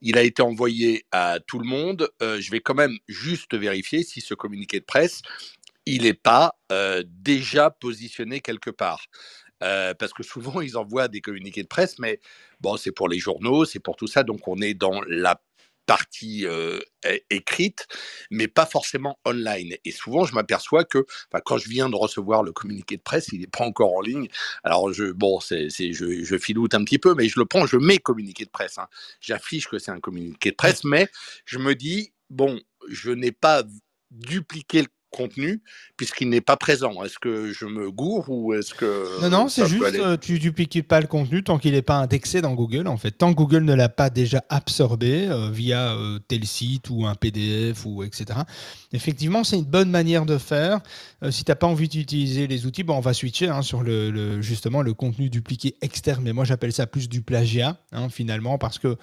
il 0.01 0.17
a 0.17 0.23
été 0.23 0.41
envoyé 0.41 1.05
à 1.11 1.39
tout 1.45 1.59
le 1.59 1.65
monde. 1.65 2.09
Euh, 2.21 2.39
je 2.39 2.51
vais 2.51 2.59
quand 2.59 2.75
même 2.75 2.97
juste 3.07 3.55
vérifier 3.55 4.03
si 4.03 4.21
ce 4.21 4.33
communiqué 4.33 4.79
de 4.79 4.85
presse, 4.85 5.21
il 5.85 6.03
n'est 6.03 6.13
pas 6.13 6.55
euh, 6.71 7.03
déjà 7.07 7.69
positionné 7.69 8.41
quelque 8.41 8.69
part. 8.69 9.05
Euh, 9.61 9.93
parce 9.93 10.13
que 10.13 10.23
souvent 10.23 10.61
ils 10.61 10.77
envoient 10.77 11.07
des 11.07 11.21
communiqués 11.21 11.63
de 11.63 11.67
presse, 11.67 11.99
mais 11.99 12.19
bon, 12.59 12.75
c'est 12.77 12.91
pour 12.91 13.07
les 13.07 13.19
journaux, 13.19 13.65
c'est 13.65 13.79
pour 13.79 13.95
tout 13.95 14.07
ça, 14.07 14.23
donc 14.23 14.47
on 14.47 14.59
est 14.61 14.73
dans 14.73 15.01
la 15.07 15.41
partie 15.85 16.45
euh, 16.45 16.79
écrite, 17.29 17.87
mais 18.31 18.47
pas 18.47 18.65
forcément 18.65 19.19
online. 19.25 19.75
Et 19.85 19.91
souvent, 19.91 20.25
je 20.25 20.33
m'aperçois 20.33 20.85
que, 20.85 21.05
quand 21.45 21.57
je 21.57 21.69
viens 21.69 21.89
de 21.89 21.95
recevoir 21.95 22.43
le 22.43 22.51
communiqué 22.51 22.97
de 22.97 23.01
presse, 23.01 23.27
il 23.33 23.41
n'est 23.41 23.47
pas 23.47 23.65
encore 23.65 23.93
en 23.93 24.01
ligne. 24.01 24.27
Alors, 24.63 24.93
je, 24.93 25.11
bon, 25.11 25.39
c'est, 25.39 25.69
je, 25.69 26.23
je 26.23 26.37
filoute 26.37 26.73
un 26.73 26.83
petit 26.83 26.99
peu, 26.99 27.15
mais 27.15 27.27
je 27.27 27.39
le 27.39 27.45
prends, 27.45 27.65
je 27.65 27.77
mets 27.77 27.97
communiqué 27.97 28.45
de 28.45 28.49
presse. 28.49 28.77
Hein. 28.77 28.87
J'affiche 29.19 29.67
que 29.67 29.79
c'est 29.79 29.91
un 29.91 29.99
communiqué 29.99 30.51
de 30.51 30.55
presse, 30.55 30.83
mais 30.83 31.09
je 31.45 31.59
me 31.59 31.75
dis, 31.75 32.13
bon, 32.29 32.61
je 32.89 33.11
n'ai 33.11 33.31
pas 33.31 33.63
dupliqué 34.11 34.83
le 34.83 34.87
contenu 35.13 35.61
puisqu'il 35.95 36.29
n'est 36.29 36.41
pas 36.41 36.57
présent. 36.57 37.03
Est-ce 37.03 37.19
que 37.19 37.53
je 37.53 37.65
me 37.65 37.91
gourre 37.91 38.29
ou 38.29 38.53
est-ce 38.53 38.73
que... 38.73 39.21
Non, 39.21 39.29
non, 39.29 39.47
c'est 39.47 39.67
juste, 39.67 39.83
euh, 39.95 40.17
tu 40.17 40.39
dupliques 40.39 40.85
pas 40.87 40.99
le 40.99 41.07
contenu 41.07 41.43
tant 41.43 41.59
qu'il 41.59 41.73
n'est 41.73 41.81
pas 41.81 41.97
indexé 41.97 42.41
dans 42.41 42.53
Google, 42.53 42.87
en 42.87 42.97
fait. 42.97 43.11
Tant 43.11 43.31
que 43.31 43.37
Google 43.37 43.63
ne 43.63 43.73
l'a 43.73 43.89
pas 43.89 44.09
déjà 44.09 44.43
absorbé 44.49 45.27
euh, 45.27 45.49
via 45.51 45.93
euh, 45.93 46.19
tel 46.27 46.45
site 46.45 46.89
ou 46.89 47.05
un 47.05 47.15
PDF 47.15 47.85
ou 47.85 48.03
etc. 48.03 48.39
Effectivement, 48.91 49.43
c'est 49.43 49.57
une 49.57 49.65
bonne 49.65 49.89
manière 49.89 50.25
de 50.25 50.37
faire. 50.37 50.79
si 51.29 51.43
tu 51.43 51.51
n'as 51.51 51.55
pas 51.55 51.67
envie 51.67 51.87
d'utiliser 51.87 52.47
les 52.47 52.65
outils, 52.65 52.83
bon, 52.83 52.97
on 52.97 53.01
va 53.01 53.13
switcher 53.13 53.49
hein, 53.49 53.61
sur 53.61 53.83
le, 53.83 54.41
justement 54.41 54.81
le 54.81 54.93
contenu 54.93 55.29
dupliqué 55.29 55.75
externe. 55.81 56.23
Mais 56.23 56.33
moi, 56.33 56.43
j'appelle 56.43 56.73
ça 56.73 56.87
plus 56.87 57.07
du 57.07 57.21
plagiat, 57.21 57.77
hein, 57.91 58.09
finalement, 58.09 58.57
parce 58.57 58.79
que 58.79 58.97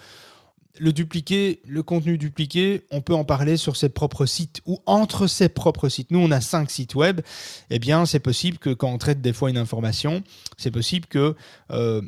le 0.81 0.93
dupliqué, 0.93 1.61
le 1.69 1.83
contenu 1.83 2.17
dupliqué, 2.17 2.83
on 2.91 3.03
peut 3.03 3.15
en 3.15 3.25
parler 3.25 3.59
sur 3.59 3.77
ses 3.77 3.91
propres 3.91 4.25
sites 4.25 4.63
ou 4.65 4.79
entre 4.87 5.27
ses 5.27 5.51
propres 5.51 5.91
sites. 5.91 6.11
Nous, 6.11 6.19
on 6.19 6.31
a 6.31 6.41
cinq 6.41 6.71
sites 6.71 6.95
web. 6.95 7.21
Eh 7.69 7.79
bien, 7.79 8.07
c'est 8.07 8.19
possible 8.21 8.59
que 8.59 8.71
quand 8.71 8.89
on 8.89 8.99
traite 8.99 9.21
des 9.21 9.35
fois 9.35 9.51
une 9.51 9.59
information, 9.59 10.23
c'est 10.57 10.71
possible 10.71 11.07
que 11.07 11.37
euh, 11.71 12.01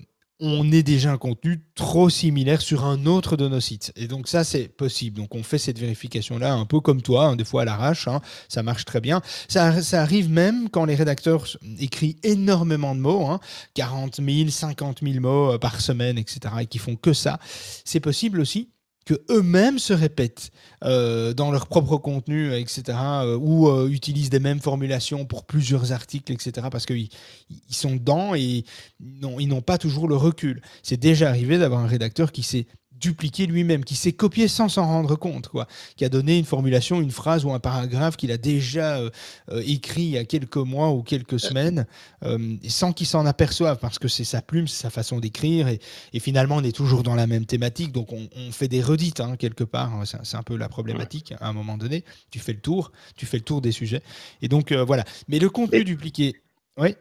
on 0.44 0.72
ait 0.72 0.82
déjà 0.82 1.12
un 1.12 1.18
contenu 1.18 1.62
trop 1.76 2.10
similaire 2.10 2.60
sur 2.60 2.84
un 2.84 3.06
autre 3.06 3.36
de 3.36 3.46
nos 3.46 3.60
sites. 3.60 3.92
Et 3.94 4.08
donc 4.08 4.26
ça, 4.26 4.42
c'est 4.42 4.66
possible. 4.66 5.16
Donc 5.16 5.36
on 5.36 5.44
fait 5.44 5.56
cette 5.56 5.78
vérification-là 5.78 6.52
un 6.52 6.66
peu 6.66 6.80
comme 6.80 7.00
toi, 7.00 7.26
hein, 7.26 7.36
des 7.36 7.44
fois 7.44 7.62
à 7.62 7.64
l'arrache, 7.64 8.08
hein. 8.08 8.20
ça 8.48 8.64
marche 8.64 8.84
très 8.84 9.00
bien. 9.00 9.22
Ça, 9.48 9.72
arrive 9.92 10.28
même 10.28 10.68
quand 10.68 10.84
les 10.84 10.96
rédacteurs 10.96 11.46
écrivent 11.78 12.16
énormément 12.24 12.96
de 12.96 13.00
mots, 13.00 13.38
40 13.74 14.16
000, 14.16 14.50
50 14.50 14.98
000 15.02 15.20
mots 15.20 15.52
euh, 15.52 15.58
par 15.58 15.80
semaine, 15.80 16.18
etc., 16.18 16.40
et 16.62 16.66
qui 16.66 16.78
font 16.78 16.96
que 16.96 17.12
ça. 17.12 17.38
C'est 17.84 18.00
possible 18.00 18.40
aussi 18.40 18.68
que 19.04 19.14
eux-mêmes 19.30 19.78
se 19.78 19.92
répètent 19.92 20.50
euh, 20.84 21.32
dans 21.34 21.50
leur 21.50 21.66
propre 21.66 21.96
contenu, 21.96 22.54
etc., 22.54 22.82
euh, 22.88 23.36
ou 23.36 23.68
euh, 23.68 23.88
utilisent 23.88 24.30
des 24.30 24.40
mêmes 24.40 24.60
formulations 24.60 25.24
pour 25.24 25.44
plusieurs 25.44 25.92
articles, 25.92 26.32
etc., 26.32 26.68
parce 26.70 26.86
qu'ils 26.86 27.08
ils 27.50 27.74
sont 27.74 27.96
dedans 27.96 28.34
et 28.34 28.64
ils 29.00 29.48
n'ont 29.48 29.62
pas 29.62 29.78
toujours 29.78 30.08
le 30.08 30.16
recul. 30.16 30.62
C'est 30.82 30.96
déjà 30.96 31.28
arrivé 31.28 31.58
d'avoir 31.58 31.80
un 31.80 31.86
rédacteur 31.86 32.32
qui 32.32 32.42
s'est 32.42 32.66
dupliqué 33.02 33.46
lui-même, 33.46 33.84
qui 33.84 33.96
s'est 33.96 34.12
copié 34.12 34.48
sans 34.48 34.68
s'en 34.68 34.86
rendre 34.86 35.16
compte, 35.16 35.48
quoi, 35.48 35.66
qui 35.96 36.04
a 36.04 36.08
donné 36.08 36.38
une 36.38 36.44
formulation, 36.44 37.00
une 37.02 37.10
phrase 37.10 37.44
ou 37.44 37.52
un 37.52 37.58
paragraphe 37.58 38.16
qu'il 38.16 38.30
a 38.30 38.38
déjà 38.38 38.98
euh, 38.98 39.10
euh, 39.50 39.62
écrit 39.66 40.02
il 40.02 40.10
y 40.10 40.18
a 40.18 40.24
quelques 40.24 40.56
mois 40.56 40.92
ou 40.92 41.02
quelques 41.02 41.40
semaines, 41.40 41.86
euh, 42.24 42.56
sans 42.68 42.92
qu'il 42.92 43.08
s'en 43.08 43.26
aperçoive, 43.26 43.78
parce 43.78 43.98
que 43.98 44.08
c'est 44.08 44.24
sa 44.24 44.40
plume, 44.40 44.68
c'est 44.68 44.82
sa 44.82 44.90
façon 44.90 45.18
d'écrire, 45.18 45.68
et, 45.68 45.80
finalement 46.20 46.56
on 46.56 46.62
est 46.62 46.74
toujours 46.74 47.02
dans 47.02 47.16
la 47.16 47.26
même 47.26 47.46
thématique, 47.46 47.90
donc 47.90 48.12
on, 48.12 48.28
fait 48.52 48.68
des 48.68 48.80
redites 48.80 49.18
hein, 49.18 49.36
quelque 49.36 49.64
part, 49.64 49.92
hein, 49.92 50.04
c'est 50.04 50.36
un 50.36 50.42
peu 50.44 50.56
la 50.56 50.68
problématique 50.68 51.34
à 51.40 51.48
un 51.48 51.52
moment 51.52 51.76
donné, 51.76 52.04
tu 52.30 52.38
fais 52.38 52.52
le 52.52 52.60
tour, 52.60 52.92
tu 53.16 53.26
fais 53.26 53.38
le 53.38 53.42
tour 53.42 53.60
des 53.60 53.72
sujets, 53.72 54.02
et 54.40 54.48
donc 54.48 54.72
voilà. 54.72 55.04
Mais 55.26 55.40
le 55.40 55.50
contenu 55.50 55.82
dupliqué, 55.82 56.36
oui 56.76 56.94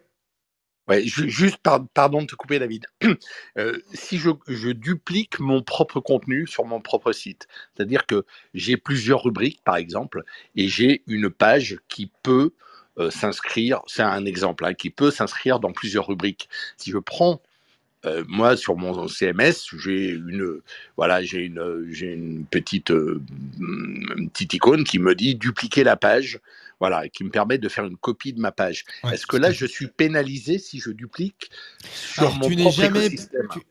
juste, 0.89 1.57
pardon 1.93 2.21
de 2.21 2.27
te 2.27 2.35
couper, 2.35 2.59
David. 2.59 2.85
Euh, 3.57 3.77
si 3.93 4.17
je, 4.17 4.71
duplique 4.71 5.39
mon 5.39 5.61
propre 5.61 5.99
contenu 5.99 6.47
sur 6.47 6.63
mon 6.65 6.79
propre 6.79 7.11
site, 7.11 7.47
c'est-à-dire 7.75 8.05
que 8.05 8.25
j'ai 8.53 8.77
plusieurs 8.77 9.23
rubriques, 9.23 9.61
par 9.65 9.75
exemple, 9.75 10.23
et 10.55 10.69
j'ai 10.69 11.03
une 11.05 11.29
page 11.29 11.77
qui 11.89 12.09
peut 12.23 12.51
euh, 12.97 13.11
s'inscrire, 13.11 13.81
c'est 13.87 14.03
un 14.03 14.25
exemple, 14.25 14.65
hein, 14.65 14.73
qui 14.73 14.89
peut 14.89 15.11
s'inscrire 15.11 15.59
dans 15.59 15.73
plusieurs 15.73 16.07
rubriques. 16.07 16.47
Si 16.77 16.91
je 16.91 16.97
prends 16.97 17.41
euh, 18.05 18.23
moi, 18.27 18.55
sur 18.55 18.77
mon 18.77 19.07
CMS, 19.07 19.67
j'ai 19.77 20.09
une, 20.09 20.61
voilà, 20.95 21.21
j'ai 21.21 21.45
une, 21.45 21.87
j'ai 21.91 22.13
une 22.13 22.45
petite, 22.45 22.89
une 22.89 24.29
petite 24.31 24.53
icône 24.53 24.83
qui 24.85 24.97
me 24.97 25.13
dit 25.13 25.35
dupliquer 25.35 25.83
la 25.83 25.97
page 25.97 26.39
voilà, 26.81 27.07
qui 27.09 27.23
me 27.23 27.29
permet 27.29 27.59
de 27.59 27.69
faire 27.69 27.85
une 27.85 27.95
copie 27.95 28.33
de 28.33 28.39
ma 28.39 28.51
page. 28.51 28.85
Est-ce 29.13 29.27
que 29.27 29.37
là, 29.37 29.51
je 29.51 29.67
suis 29.67 29.85
pénalisé 29.85 30.57
si 30.57 30.79
je 30.79 30.89
duplique 30.89 31.51
sur 31.93 32.33
mon 32.33 32.49
tu 32.49 32.55
propre 32.55 32.75
jamais, 32.75 33.09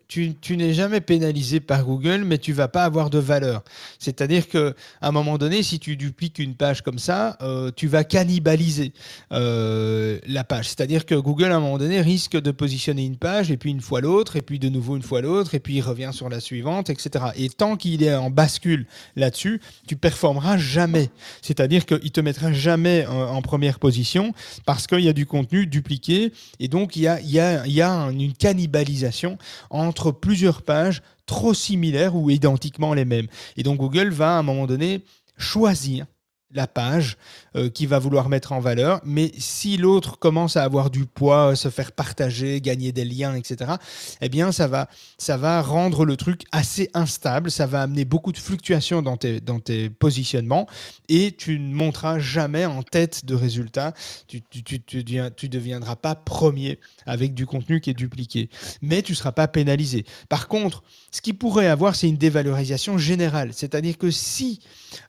tu, 0.07 0.37
tu, 0.37 0.57
n'es 0.57 0.73
jamais 0.75 1.01
pénalisé 1.01 1.59
par 1.59 1.85
Google, 1.85 2.23
mais 2.25 2.39
tu 2.39 2.53
vas 2.53 2.69
pas 2.69 2.85
avoir 2.85 3.11
de 3.11 3.19
valeur. 3.19 3.65
C'est-à-dire 3.99 4.49
que 4.49 4.77
à 5.01 5.09
un 5.09 5.11
moment 5.11 5.39
donné, 5.39 5.65
si 5.65 5.81
tu 5.81 5.97
dupliques 5.97 6.39
une 6.39 6.55
page 6.55 6.83
comme 6.83 7.01
ça, 7.01 7.37
euh, 7.43 7.73
tu 7.75 7.89
vas 7.89 8.05
cannibaliser 8.05 8.93
euh, 9.33 10.21
la 10.29 10.45
page. 10.45 10.69
C'est-à-dire 10.69 11.05
que 11.05 11.17
Google, 11.17 11.51
à 11.51 11.57
un 11.57 11.61
moment 11.61 11.79
donné, 11.79 12.01
risque 12.01 12.41
de 12.41 12.53
positionner 12.53 13.05
une 13.05 13.17
page 13.17 13.51
et 13.51 13.57
puis 13.57 13.71
une 13.71 13.81
fois 13.81 14.01
l'autre, 14.01 14.37
et 14.37 14.41
puis 14.41 14.61
de 14.61 14.69
nouveau 14.69 14.97
une 14.97 15.03
fois 15.03 15.21
l'autre, 15.21 15.57
et 15.57 15.59
puis 15.59 15.75
il 15.75 15.81
revient 15.81 16.11
sur 16.13 16.29
la 16.29 16.39
suivante, 16.39 16.91
etc. 16.91 17.25
Et 17.35 17.49
tant 17.49 17.77
qu'il 17.77 18.05
est 18.05 18.15
en 18.15 18.31
bascule 18.31 18.87
là-dessus, 19.17 19.61
tu 19.89 19.97
performeras 19.97 20.59
jamais. 20.59 21.11
C'est-à-dire 21.43 21.87
qu'il 21.87 22.13
te 22.13 22.21
mettra 22.21 22.53
jamais 22.53 23.00
en, 23.07 23.41
première 23.43 23.79
position 23.79 24.33
parce 24.67 24.87
qu'il 24.87 25.01
y 25.01 25.09
a 25.09 25.13
du 25.13 25.27
contenu 25.27 25.67
dupliqué 25.67 26.33
et 26.59 26.69
donc 26.69 26.97
il 26.97 27.03
y 27.03 27.09
a 27.41 28.11
une 28.11 28.33
cannibalisation 28.33 29.39
entre 29.71 30.13
plusieurs 30.13 30.63
pages 30.63 31.03
trop 31.27 31.55
similaires 31.55 32.17
ou 32.17 32.31
identiquement 32.31 32.93
les 32.93 33.05
mêmes. 33.05 33.29
Et 33.57 33.63
donc 33.63 33.79
Google 33.79 34.11
va 34.11 34.37
à 34.37 34.39
un 34.39 34.43
moment 34.43 34.67
donné 34.67 35.03
choisir 35.39 36.07
la 36.53 36.67
page 36.67 37.17
euh, 37.57 37.69
qui 37.69 37.87
va 37.87 37.99
vouloir 37.99 38.29
mettre 38.29 38.53
en 38.53 38.61
valeur. 38.61 39.01
Mais 39.05 39.33
si 39.39 39.77
l'autre 39.77 40.19
commence 40.19 40.57
à 40.57 40.65
avoir 40.65 40.91
du 40.91 41.07
poids, 41.07 41.57
se 41.57 41.69
faire 41.69 41.93
partager, 41.93 42.61
gagner 42.61 42.93
des 42.93 43.05
liens, 43.05 43.35
etc., 43.35 43.73
eh 44.21 44.29
bien, 44.29 44.53
ça 44.53 44.67
va, 44.67 44.89
ça 45.19 45.37
va 45.37 45.63
rendre 45.63 46.05
le 46.05 46.17
truc 46.17 46.43
assez 46.53 46.91
instable. 46.95 47.51
Ça 47.51 47.67
va 47.67 47.83
amener 47.83 48.05
beaucoup 48.05 48.33
de 48.33 48.39
fluctuations 48.39 49.03
dans 49.03 49.17
tes, 49.17 49.41
dans 49.41 49.61
tes 49.61 49.91
positionnements 49.91 50.67
et 51.09 51.33
tu 51.33 51.59
ne 51.59 51.75
monteras 51.75 52.19
jamais 52.19 52.67
en 52.67 52.83
tête 52.83 53.25
de 53.25 53.35
résultat. 53.35 53.93
Tu, 54.29 54.43
tu, 54.43 54.81
tu, 54.81 55.49
deviendras 55.49 55.97
pas 55.97 56.15
premier 56.15 56.79
avec 57.07 57.35
du 57.35 57.47
contenu 57.47 57.81
qui 57.81 57.91
est 57.91 57.95
dupliqué. 57.95 58.49
Mais 58.83 59.03
tu 59.03 59.13
ne 59.13 59.17
seras 59.17 59.33
pas 59.33 59.49
pénalisé. 59.49 60.05
Par 60.29 60.49
contre, 60.49 60.83
ce 61.11 61.21
qui 61.21 61.33
pourrait 61.33 61.67
avoir, 61.67 61.95
c'est 61.95 62.09
une 62.09 62.17
dévalorisation 62.17 62.99
générale. 62.99 63.51
C'est-à-dire 63.53 63.99
que 63.99 64.11
si 64.11 64.61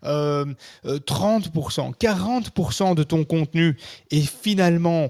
30%, 0.04 0.56
euh, 1.40 1.92
40% 2.00 2.92
euh, 2.92 2.96
de 2.96 3.04
ton 3.04 3.24
contenu 3.24 3.78
est 4.10 4.22
finalement 4.22 5.10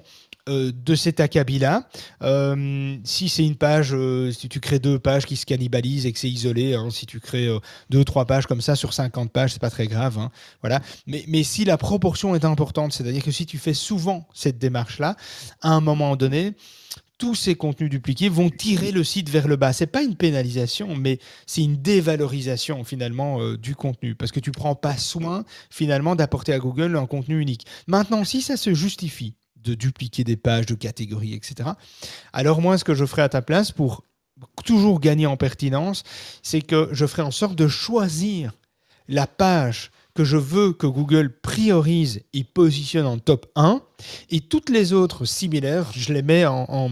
euh, 0.50 0.72
de 0.74 0.96
cet 0.96 1.20
acabit-là. 1.20 1.88
si 3.04 3.30
c'est 3.30 3.46
une 3.46 3.56
page, 3.56 3.96
si 4.32 4.50
tu 4.50 4.60
crées 4.60 4.80
deux 4.80 5.00
pages 5.00 5.26
qui 5.26 5.36
se 5.36 5.46
cannibalisent 5.46 6.06
et 6.06 6.12
que 6.12 6.20
c'est 6.20 6.30
isolé, 6.30 6.76
hein, 6.76 6.90
si 6.90 7.06
tu 7.06 7.20
crées 7.20 7.50
deux, 7.90 8.04
trois 8.04 8.26
pages 8.26 8.48
comme 8.48 8.62
ça 8.62 8.76
sur 8.76 8.94
50 8.94 9.32
pages, 9.32 9.54
c'est 9.54 9.62
pas 9.62 9.70
très 9.70 9.88
grave. 9.88 10.18
Hein, 10.18 10.32
voilà. 10.62 10.82
Mais 11.06 11.44
si 11.44 11.66
la 11.66 11.78
proportion 11.78 12.36
est 12.36 12.46
importante, 12.46 12.94
c'est-à-dire 12.94 13.24
que 13.24 13.32
si 13.32 13.46
tu 13.46 13.58
fais 13.58 13.74
souvent 13.74 14.28
cette 14.34 14.58
démarche-là, 14.58 15.16
à 15.62 15.70
un 15.70 15.82
moment 15.82 16.16
donné, 16.16 16.54
tous 17.22 17.36
ces 17.36 17.54
contenus 17.54 17.92
dupliqués 17.92 18.30
vont 18.30 18.50
tirer 18.50 18.92
le 18.92 19.04
site 19.04 19.30
vers 19.30 19.48
le 19.48 19.56
bas. 19.56 19.74
C'est 19.74 19.86
pas 19.86 20.02
une 20.02 20.16
pénalisation, 20.16 20.96
mais 20.96 21.20
c'est 21.46 21.62
une 21.62 21.76
dévalorisation 21.76 22.84
finalement 22.84 23.40
euh, 23.40 23.58
du 23.58 23.76
contenu 23.76 24.16
parce 24.16 24.32
que 24.32 24.40
tu 24.40 24.50
prends 24.50 24.74
pas 24.74 24.98
soin 24.98 25.46
finalement 25.70 26.16
d'apporter 26.16 26.52
à 26.52 26.58
Google 26.58 26.98
un 26.98 27.06
contenu 27.06 27.40
unique. 27.40 27.68
Maintenant, 27.86 28.24
si 28.24 28.42
ça 28.42 28.58
se 28.58 28.74
justifie 28.74 29.36
de 29.58 29.76
dupliquer 29.76 30.24
des 30.24 30.36
pages, 30.36 30.66
de 30.66 30.74
catégories, 30.74 31.36
etc. 31.36 31.70
Alors 32.34 32.60
moi, 32.60 32.80
ce 32.80 32.84
que 32.84 32.96
je 32.96 33.06
ferai 33.06 33.22
à 33.22 33.30
ta 33.30 33.44
place 33.44 33.72
pour 33.72 34.04
toujours 34.66 35.00
gagner 35.00 35.28
en 35.28 35.38
pertinence, 35.38 36.02
c'est 36.42 36.64
que 36.64 36.90
je 36.92 37.06
ferai 37.06 37.22
en 37.22 37.30
sorte 37.30 37.54
de 37.54 37.68
choisir 37.68 38.52
la 39.08 39.28
page 39.28 39.92
que 40.16 40.24
je 40.24 40.38
veux 40.38 40.74
que 40.74 40.88
Google 40.88 41.30
priorise 41.30 42.24
et 42.34 42.44
positionne 42.44 43.06
en 43.06 43.20
top 43.20 43.46
1 43.56 43.84
et 44.30 44.40
toutes 44.40 44.70
les 44.70 44.94
autres 44.94 45.26
similaires, 45.26 45.92
je 45.96 46.14
les 46.14 46.22
mets, 46.22 46.46
en, 46.46 46.90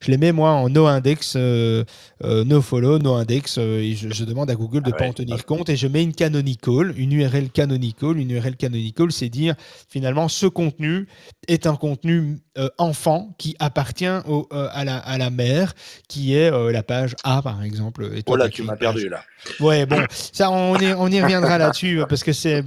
je 0.00 0.10
les 0.10 0.16
mets 0.16 0.32
moi 0.32 0.50
en 0.50 0.68
no 0.68 0.86
index, 0.86 1.34
euh, 1.36 1.84
euh, 2.24 2.44
no 2.44 2.60
follow, 2.62 2.98
no 2.98 3.14
index, 3.14 3.56
euh, 3.58 3.80
et 3.80 3.94
je, 3.94 4.24
demande 4.24 4.50
à 4.50 4.54
Google 4.54 4.82
de 4.82 4.90
ne 4.90 4.94
ah 4.94 4.98
pas 4.98 5.06
en 5.06 5.12
tenir 5.12 5.44
compte. 5.46 5.68
Et 5.68 5.76
je 5.76 5.86
mets 5.86 6.02
une 6.02 6.14
canonical, 6.14 6.94
une 6.96 7.12
URL 7.12 7.50
canonical. 7.50 8.18
Une 8.18 8.30
URL 8.30 8.56
canonical, 8.56 9.12
c'est 9.12 9.28
dire 9.28 9.54
finalement 9.88 10.28
ce 10.28 10.46
contenu 10.46 11.08
est 11.46 11.66
un 11.66 11.76
contenu 11.76 12.38
enfant 12.76 13.34
qui 13.38 13.54
appartient 13.60 14.06
au, 14.26 14.48
à, 14.50 14.84
la, 14.84 14.98
à 14.98 15.16
la 15.16 15.30
mère, 15.30 15.74
qui 16.08 16.34
est 16.34 16.50
la 16.50 16.82
page 16.82 17.14
A 17.24 17.40
par 17.40 17.62
exemple. 17.62 18.10
Oh 18.26 18.36
là, 18.36 18.48
tu 18.48 18.62
m'as 18.62 18.76
perdu 18.76 19.08
là. 19.08 19.22
Ouais, 19.60 19.86
bon, 19.86 20.04
ça 20.10 20.50
on, 20.50 20.74
on 20.74 21.10
y 21.10 21.22
reviendra 21.22 21.58
là-dessus 21.58 22.00
parce 22.08 22.24
que 22.24 22.32
c'est 22.32 22.64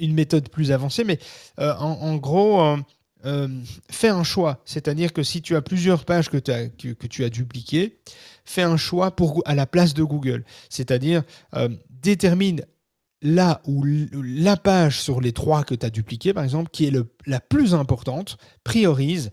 une 0.00 0.14
méthode 0.14 0.48
plus 0.48 0.72
avancée, 0.72 1.04
mais 1.04 1.18
en, 1.58 1.98
en, 2.00 2.16
gros 2.16 2.60
euh, 2.60 2.76
fais 3.90 4.08
un 4.08 4.24
choix. 4.24 4.60
C'est-à-dire 4.64 5.12
que 5.12 5.22
si 5.22 5.42
tu 5.42 5.56
as 5.56 5.62
plusieurs 5.62 6.04
pages 6.04 6.28
que, 6.28 6.36
as, 6.50 6.68
que, 6.68 7.06
tu 7.06 7.24
as 7.24 7.28
dupliquées, 7.28 7.98
fais 8.44 8.62
un 8.62 8.76
choix 8.76 9.10
pour, 9.10 9.42
à 9.44 9.54
la 9.54 9.66
place 9.66 9.94
de 9.94 10.02
Google. 10.02 10.44
C'est-à-dire, 10.70 11.22
euh, 11.54 11.68
détermine 11.90 12.62
là 13.22 13.60
où 13.66 13.84
la 13.84 14.56
page 14.56 15.00
sur 15.00 15.20
les 15.20 15.32
trois 15.32 15.64
que 15.64 15.74
tu 15.74 15.84
as 15.84 15.90
dupliquées, 15.90 16.34
par 16.34 16.44
exemple, 16.44 16.70
qui 16.70 16.86
est 16.86 16.92
la 17.26 17.40
plus 17.40 17.74
importante, 17.74 18.36
priorise, 18.62 19.30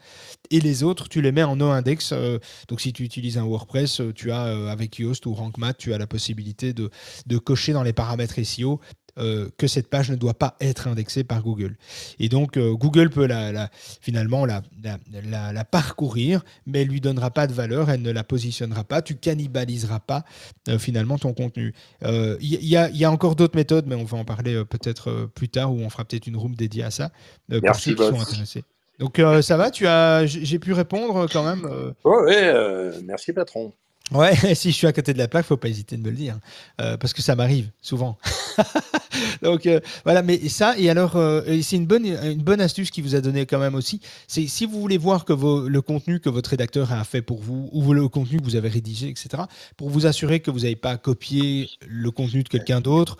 et 0.50 0.60
les 0.60 0.84
autres, 0.84 1.10
tu 1.10 1.22
les 1.22 1.32
mets 1.32 1.44
en 1.44 1.58
no-index. 1.58 2.12
Euh, 2.14 2.40
donc, 2.70 2.82
si 2.82 2.94
tu 2.94 3.04
utilises 3.04 3.38
un 3.38 3.44
WordPress, 3.44 4.02
tu 4.16 4.32
as, 4.32 4.70
avec 4.72 4.98
Yoast 5.00 5.26
ou 5.26 5.34
RankMath, 5.34 5.78
tu 5.78 5.94
as 5.94 5.98
la 5.98 6.08
possibilité 6.08 6.74
de 6.74 7.38
cocher 7.38 7.74
dans 7.74 7.84
les 7.84 7.94
paramètres 7.94 8.42
SEO 8.44 8.80
euh, 9.20 9.50
que 9.58 9.68
cette 9.68 9.90
page 9.90 10.10
ne 10.10 10.16
doit 10.16 10.34
pas 10.34 10.56
être 10.60 10.88
indexée 10.88 11.24
par 11.24 11.44
Google. 11.44 11.76
Et 12.20 12.30
donc, 12.30 12.58
euh, 12.58 12.74
Google 12.74 13.12
peut 13.12 13.28
la, 13.28 13.70
finalement 14.02 14.46
la, 14.46 14.64
la, 14.82 15.66
parcourir, 15.66 16.44
mais 16.66 16.82
elle 16.82 16.88
lui 16.88 17.00
donnera 17.00 17.30
pas 17.30 17.46
de 17.46 17.54
valeur, 17.54 17.92
elle 17.92 18.02
ne 18.02 18.12
la 18.12 18.24
positionnera 18.24 18.84
pas, 18.84 19.04
tu 19.04 19.16
cannibaliseras 19.16 20.00
pas 20.00 20.24
euh, 20.68 20.80
finalement 20.80 21.20
ton 21.20 21.34
contenu. 21.34 21.76
Il 22.02 22.40
y, 22.42 22.76
a, 22.76 23.12
encore 23.12 23.36
d'autres 23.36 23.56
méthodes, 23.56 23.86
mais 23.88 23.96
on 23.96 24.04
va 24.04 24.18
en 24.18 24.26
parler 24.26 24.64
peut-être 24.66 25.30
plus 25.36 25.50
tard, 25.50 25.72
ou 25.72 25.80
on 25.80 25.90
fera 25.90 26.06
peut-être 26.06 26.26
une 26.26 26.38
room 26.38 26.56
dédiée 26.56 26.84
à 26.84 26.92
ça, 26.92 27.12
pour 27.50 27.76
ceux 27.76 27.94
qui 27.94 28.04
sont 28.04 28.20
intéressés. 28.20 28.64
Donc 29.00 29.22
ça 29.42 29.58
va, 29.58 29.70
tu 29.70 29.86
as, 29.86 30.26
j'ai 30.26 30.60
pu 30.60 30.74
répondre 30.74 31.28
quand 31.32 31.44
même. 31.44 31.94
Oui, 32.04 32.36
merci 33.04 33.32
patron. 33.32 33.74
Ouais, 34.12 34.36
si 34.56 34.72
je 34.72 34.76
suis 34.76 34.88
à 34.88 34.94
côté 34.94 35.14
de 35.14 35.18
la 35.18 35.28
plaque, 35.28 35.46
faut 35.46 35.58
pas 35.58 35.70
hésiter 35.70 35.98
de 35.98 36.02
me 36.02 36.10
le 36.10 36.16
dire, 36.16 36.38
euh, 36.82 36.98
parce 36.98 37.14
que 37.14 37.22
ça 37.22 37.36
m'arrive 37.36 37.70
souvent. 37.82 38.18
Donc 39.42 39.66
euh, 39.66 39.80
voilà, 40.04 40.22
mais 40.22 40.50
ça 40.50 40.78
et 40.78 40.90
alors 40.90 41.16
euh, 41.16 41.42
c'est 41.62 41.76
une 41.76 41.86
bonne 41.86 42.06
une 42.06 42.42
bonne 42.42 42.62
astuce 42.62 42.92
qui 42.92 43.02
vous 43.02 43.16
a 43.16 43.22
donné 43.22 43.46
quand 43.46 43.60
même 43.60 43.76
aussi. 43.76 44.00
C'est 44.28 44.48
si 44.48 44.66
vous 44.66 44.80
voulez 44.80 44.98
voir 44.98 45.26
que 45.26 45.34
vos, 45.34 45.68
le 45.68 45.82
contenu 45.82 46.20
que 46.20 46.30
votre 46.30 46.50
rédacteur 46.50 46.92
a 46.92 47.04
fait 47.04 47.22
pour 47.22 47.42
vous 47.42 47.70
ou 47.72 47.94
le 47.94 48.08
contenu 48.08 48.40
que 48.40 48.44
vous 48.44 48.56
avez 48.56 48.70
rédigé, 48.70 49.10
etc. 49.10 49.44
Pour 49.78 49.90
vous 49.90 50.06
assurer 50.06 50.40
que 50.40 50.52
vous 50.52 50.60
n'avez 50.60 50.76
pas 50.76 50.98
copié 50.98 51.70
le 51.88 52.12
contenu 52.12 52.44
de 52.44 52.50
quelqu'un 52.50 52.82
d'autre 52.82 53.18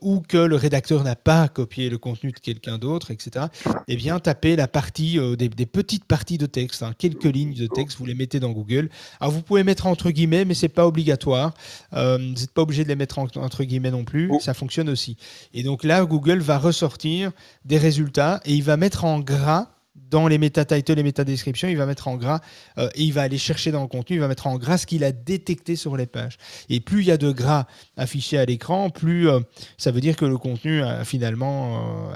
ou 0.00 0.20
que 0.20 0.38
le 0.38 0.56
rédacteur 0.56 1.04
n'a 1.04 1.16
pas 1.16 1.48
copié 1.48 1.90
le 1.90 1.98
contenu 1.98 2.32
de 2.32 2.38
quelqu'un 2.38 2.78
d'autre, 2.78 3.10
etc. 3.10 3.46
Eh 3.88 3.96
bien, 3.96 4.18
tapez 4.18 4.56
la 4.56 4.68
partie 4.68 5.18
des, 5.36 5.48
des, 5.48 5.66
petites 5.66 6.04
parties 6.04 6.38
de 6.38 6.46
texte, 6.46 6.82
hein, 6.82 6.92
quelques 6.96 7.24
lignes 7.24 7.54
de 7.54 7.66
texte, 7.66 7.98
vous 7.98 8.06
les 8.06 8.14
mettez 8.14 8.40
dans 8.40 8.50
Google. 8.50 8.90
Alors 9.20 9.32
vous 9.32 9.42
pouvez 9.42 9.64
mettre 9.64 9.86
entre 9.86 10.10
guillemets 10.10 10.44
mais 10.44 10.54
c'est 10.54 10.68
pas 10.68 10.86
obligatoire. 10.86 11.54
Euh, 11.94 12.18
vous 12.18 12.40
n'êtes 12.40 12.50
pas 12.50 12.62
obligé 12.62 12.84
de 12.84 12.88
les 12.88 12.96
mettre 12.96 13.18
entre 13.18 13.64
guillemets 13.64 13.90
non 13.90 14.04
plus. 14.04 14.30
Ça 14.40 14.54
fonctionne 14.54 14.69
aussi. 14.78 15.16
Et 15.54 15.62
donc 15.62 15.84
là, 15.84 16.04
Google 16.04 16.40
va 16.40 16.58
ressortir 16.58 17.32
des 17.64 17.78
résultats 17.78 18.40
et 18.44 18.54
il 18.54 18.62
va 18.62 18.76
mettre 18.76 19.04
en 19.04 19.20
gras 19.20 19.68
dans 20.10 20.28
les 20.28 20.38
méta 20.38 20.64
titles 20.64 20.98
et 20.98 21.02
méta 21.02 21.24
descriptions, 21.24 21.68
il 21.68 21.76
va 21.76 21.86
mettre 21.86 22.08
en 22.08 22.16
gras 22.16 22.40
euh, 22.78 22.88
et 22.94 23.04
il 23.04 23.12
va 23.12 23.22
aller 23.22 23.38
chercher 23.38 23.70
dans 23.70 23.82
le 23.82 23.86
contenu, 23.86 24.16
il 24.16 24.20
va 24.20 24.28
mettre 24.28 24.46
en 24.46 24.56
gras 24.56 24.78
ce 24.78 24.86
qu'il 24.86 25.04
a 25.04 25.12
détecté 25.12 25.76
sur 25.76 25.96
les 25.96 26.06
pages. 26.06 26.36
Et 26.68 26.80
plus 26.80 27.02
il 27.02 27.06
y 27.06 27.10
a 27.10 27.16
de 27.16 27.30
gras 27.30 27.66
affichés 27.96 28.38
à 28.38 28.44
l'écran, 28.44 28.90
plus 28.90 29.28
euh, 29.28 29.40
ça 29.78 29.90
veut 29.90 30.00
dire 30.00 30.16
que 30.16 30.24
le 30.24 30.36
contenu 30.36 30.82
finalement 31.04 32.12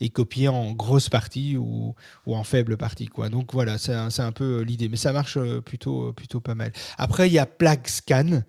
est, 0.00 0.08
copié 0.10 0.48
en 0.48 0.72
grosse 0.72 1.08
partie 1.08 1.56
ou, 1.56 1.94
en 2.26 2.44
faible 2.44 2.76
partie. 2.76 3.08
Donc 3.30 3.52
voilà, 3.52 3.78
c'est 3.78 3.92
un, 3.92 4.32
peu 4.32 4.62
l'idée. 4.62 4.88
Mais 4.88 4.96
ça 4.96 5.12
marche 5.12 5.38
plutôt, 5.64 6.12
plutôt 6.12 6.40
pas 6.40 6.54
mal. 6.54 6.72
Après, 6.98 7.28
il 7.28 7.32
y 7.32 7.38
a 7.38 7.46
Plague 7.46 7.86
Scan. 7.86 8.42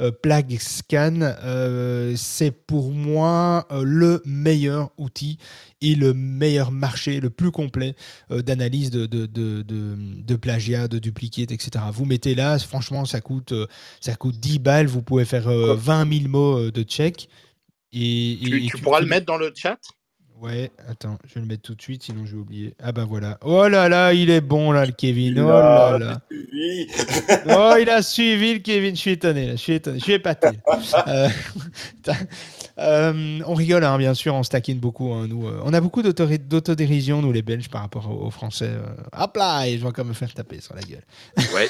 Euh, 0.00 0.10
Plague 0.10 0.58
Scan, 0.58 1.20
euh, 1.22 2.14
c'est 2.16 2.50
pour 2.50 2.90
moi 2.90 3.64
euh, 3.70 3.84
le 3.84 4.22
meilleur 4.24 4.90
outil 4.98 5.38
et 5.80 5.94
le 5.94 6.12
meilleur 6.14 6.72
marché, 6.72 7.20
le 7.20 7.30
plus 7.30 7.52
complet 7.52 7.94
d'analyse 8.28 8.90
de, 8.90 9.06
de, 9.06 9.26
de, 9.26 9.62
de, 9.62 10.36
plagiat, 10.36 10.88
de 10.88 10.98
duplicate, 10.98 11.52
etc. 11.52 11.84
Vous 11.92 12.06
mettez 12.06 12.34
là, 12.34 12.58
franchement, 12.58 13.04
ça 13.04 13.20
coûte, 13.20 13.52
ça 14.00 14.14
coûte 14.16 14.40
10 14.40 14.60
balles, 14.60 14.86
vous 14.86 15.02
pouvez 15.02 15.26
faire 15.26 15.48
20 15.50 16.10
000 16.10 16.28
mots 16.28 16.70
de 16.70 16.82
check. 16.82 17.28
Et, 17.92 18.38
tu, 18.70 18.78
pourras 18.78 19.00
le 19.00 19.06
mettre 19.06 19.26
dans 19.26 19.36
le 19.36 19.52
chat? 19.54 19.78
Ouais, 20.42 20.72
attends, 20.88 21.16
je 21.26 21.34
vais 21.34 21.40
le 21.40 21.46
mettre 21.46 21.62
tout 21.62 21.74
de 21.76 21.80
suite, 21.80 22.02
sinon 22.02 22.26
je 22.26 22.32
vais 22.32 22.38
oublier. 22.38 22.74
Ah 22.82 22.90
ben 22.90 23.04
voilà. 23.04 23.38
Oh 23.42 23.68
là 23.68 23.88
là, 23.88 24.12
il 24.12 24.30
est 24.30 24.40
bon 24.40 24.72
là, 24.72 24.84
le 24.84 24.90
Kevin. 24.90 25.38
Oh 25.38 25.48
là 25.48 25.96
là. 25.98 26.20
oh, 27.48 27.76
il 27.80 27.88
a 27.88 28.02
suivi 28.02 28.54
le 28.54 28.58
Kevin. 28.58 28.96
Je 28.96 29.00
suis 29.00 29.12
étonné, 29.12 29.46
là. 29.46 29.52
je 29.52 29.58
suis 29.58 29.74
étonné, 29.74 29.98
je 29.98 30.04
suis 30.04 30.12
épaté. 30.14 30.48
Euh, 31.08 31.28
euh, 32.78 33.40
on 33.46 33.54
rigole, 33.54 33.84
hein, 33.84 33.96
bien 33.98 34.14
sûr, 34.14 34.34
on 34.34 34.42
stackine 34.42 34.78
beaucoup. 34.78 35.12
Hein, 35.12 35.26
nous, 35.28 35.46
euh, 35.46 35.60
on 35.64 35.72
a 35.72 35.80
beaucoup 35.80 36.02
d'autodérision, 36.02 37.22
nous 37.22 37.32
les 37.32 37.42
Belges, 37.42 37.68
par 37.68 37.82
rapport 37.82 38.10
aux, 38.10 38.30
Français. 38.30 38.70
hop 39.16 39.36
là, 39.36 39.66
et 39.66 39.76
je 39.76 39.82
vois 39.82 39.92
comme 39.92 40.08
me 40.08 40.12
faire 40.14 40.32
taper 40.32 40.60
sur 40.60 40.74
la 40.74 40.82
gueule. 40.82 41.04
Ouais. 41.54 41.68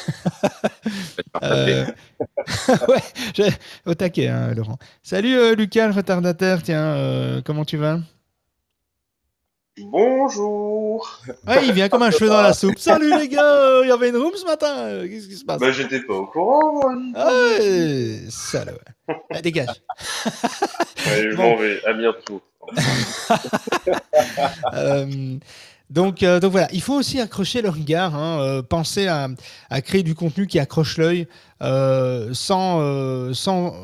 ouais, 2.88 3.02
je... 3.36 3.42
au 3.86 3.94
taquet, 3.94 4.28
hein, 4.28 4.54
Laurent. 4.54 4.78
Salut 5.02 5.54
Lucas, 5.56 5.88
le 5.88 5.94
retardataire. 5.94 6.62
Tiens, 6.62 7.42
comment 7.44 7.64
tu 7.64 7.76
vas? 7.76 7.98
Bonjour 9.81 11.20
Ouais, 11.49 11.66
il 11.66 11.72
vient 11.72 11.89
comme 11.89 12.05
un 12.05 12.12
cheveu 12.12 12.29
dans 12.29 12.43
la 12.43 12.53
soupe. 12.53 12.79
Salut 12.79 13.11
les 13.18 13.29
gars, 13.29 13.81
il 13.83 13.89
y 13.89 13.91
avait 13.91 14.11
une 14.11 14.16
room 14.16 14.33
ce 14.37 14.45
matin. 14.45 15.05
Qu'est-ce 15.09 15.27
qui 15.27 15.35
se 15.35 15.45
passe? 15.45 15.59
Bah 15.59 15.72
j'étais 15.72 16.01
pas 16.01 16.14
au 16.14 16.27
courant, 16.27 16.75
moi. 16.75 16.95
Ah 17.16 17.27
ouais, 17.27 18.20
salaud. 18.29 18.79
Ah, 19.09 19.43
dégage. 19.43 19.83
ouais, 21.07 21.31
je 21.31 21.37
m'en 21.37 21.57
vais. 21.57 21.85
À 21.85 21.93
bientôt. 21.93 22.41
euh, 24.75 25.37
donc, 25.91 26.22
euh, 26.22 26.39
donc 26.39 26.53
voilà, 26.53 26.68
il 26.72 26.81
faut 26.81 26.95
aussi 26.95 27.20
accrocher 27.20 27.61
le 27.61 27.68
regard, 27.68 28.14
hein, 28.14 28.41
euh, 28.41 28.62
penser 28.62 29.09
à, 29.09 29.29
à, 29.70 29.83
créer 29.83 30.05
du 30.05 30.14
contenu 30.14 30.47
qui 30.47 30.61
accroche 30.61 30.99
l'œil 30.99 31.27
sans, 31.61 33.35
sans 33.35 33.75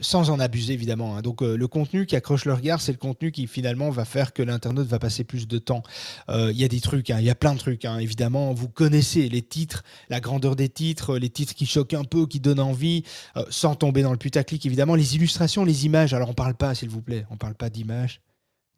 sans 0.00 0.30
en 0.30 0.40
abuser 0.40 0.74
évidemment. 0.74 1.16
Hein. 1.16 1.22
Donc 1.22 1.42
euh, 1.42 1.56
le 1.56 1.68
contenu 1.68 2.06
qui 2.06 2.16
accroche 2.16 2.44
le 2.44 2.54
regard, 2.54 2.80
c'est 2.80 2.92
le 2.92 2.98
contenu 2.98 3.32
qui 3.32 3.46
finalement 3.46 3.90
va 3.90 4.04
faire 4.04 4.32
que 4.32 4.42
l'internaute 4.42 4.86
va 4.86 4.98
passer 4.98 5.24
plus 5.24 5.46
de 5.46 5.58
temps. 5.58 5.82
Euh, 6.28 6.50
il 6.52 6.58
y 6.58 6.64
a 6.64 6.68
des 6.68 6.80
trucs, 6.80 7.10
hein. 7.10 7.16
il 7.18 7.24
y 7.26 7.30
a 7.30 7.34
plein 7.34 7.54
de 7.54 7.58
trucs. 7.58 7.84
Hein. 7.84 7.98
Évidemment, 7.98 8.52
vous 8.52 8.68
connaissez 8.68 9.28
les 9.28 9.42
titres, 9.42 9.84
la 10.08 10.20
grandeur 10.20 10.56
des 10.56 10.68
titres, 10.68 11.18
les 11.18 11.30
titres 11.30 11.54
qui 11.54 11.66
choquent 11.66 11.94
un 11.94 12.04
peu, 12.04 12.26
qui 12.26 12.40
donnent 12.40 12.60
envie, 12.60 13.04
euh, 13.36 13.44
sans 13.50 13.74
tomber 13.74 14.02
dans 14.02 14.12
le 14.12 14.18
putaclic 14.18 14.64
évidemment. 14.66 14.94
Les 14.94 15.16
illustrations, 15.16 15.64
les 15.64 15.86
images. 15.86 16.14
Alors 16.14 16.30
on 16.30 16.34
parle 16.34 16.54
pas, 16.54 16.74
s'il 16.74 16.90
vous 16.90 17.02
plaît, 17.02 17.26
on 17.30 17.36
parle 17.36 17.54
pas 17.54 17.70
d'images 17.70 18.20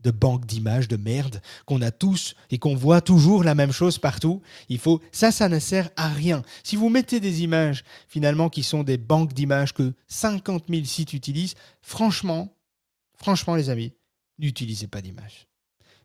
de 0.02 0.10
banques 0.10 0.46
d'images 0.46 0.88
de 0.88 0.96
merde 0.96 1.40
qu'on 1.66 1.82
a 1.82 1.90
tous 1.90 2.34
et 2.50 2.58
qu'on 2.58 2.74
voit 2.74 3.00
toujours 3.00 3.44
la 3.44 3.54
même 3.54 3.72
chose 3.72 3.98
partout. 3.98 4.42
Il 4.68 4.78
faut 4.78 5.00
ça, 5.12 5.30
ça 5.30 5.48
ne 5.48 5.58
sert 5.58 5.90
à 5.96 6.08
rien. 6.08 6.42
Si 6.62 6.76
vous 6.76 6.88
mettez 6.88 7.20
des 7.20 7.42
images 7.42 7.84
finalement 8.08 8.48
qui 8.48 8.62
sont 8.62 8.82
des 8.82 8.98
banques 8.98 9.32
d'images 9.32 9.74
que 9.74 9.92
50 10.08 10.64
000 10.68 10.84
sites 10.84 11.12
utilisent, 11.12 11.54
franchement, 11.82 12.54
franchement 13.16 13.54
les 13.54 13.70
amis, 13.70 13.92
n'utilisez 14.38 14.86
pas 14.86 15.02
d'images. 15.02 15.46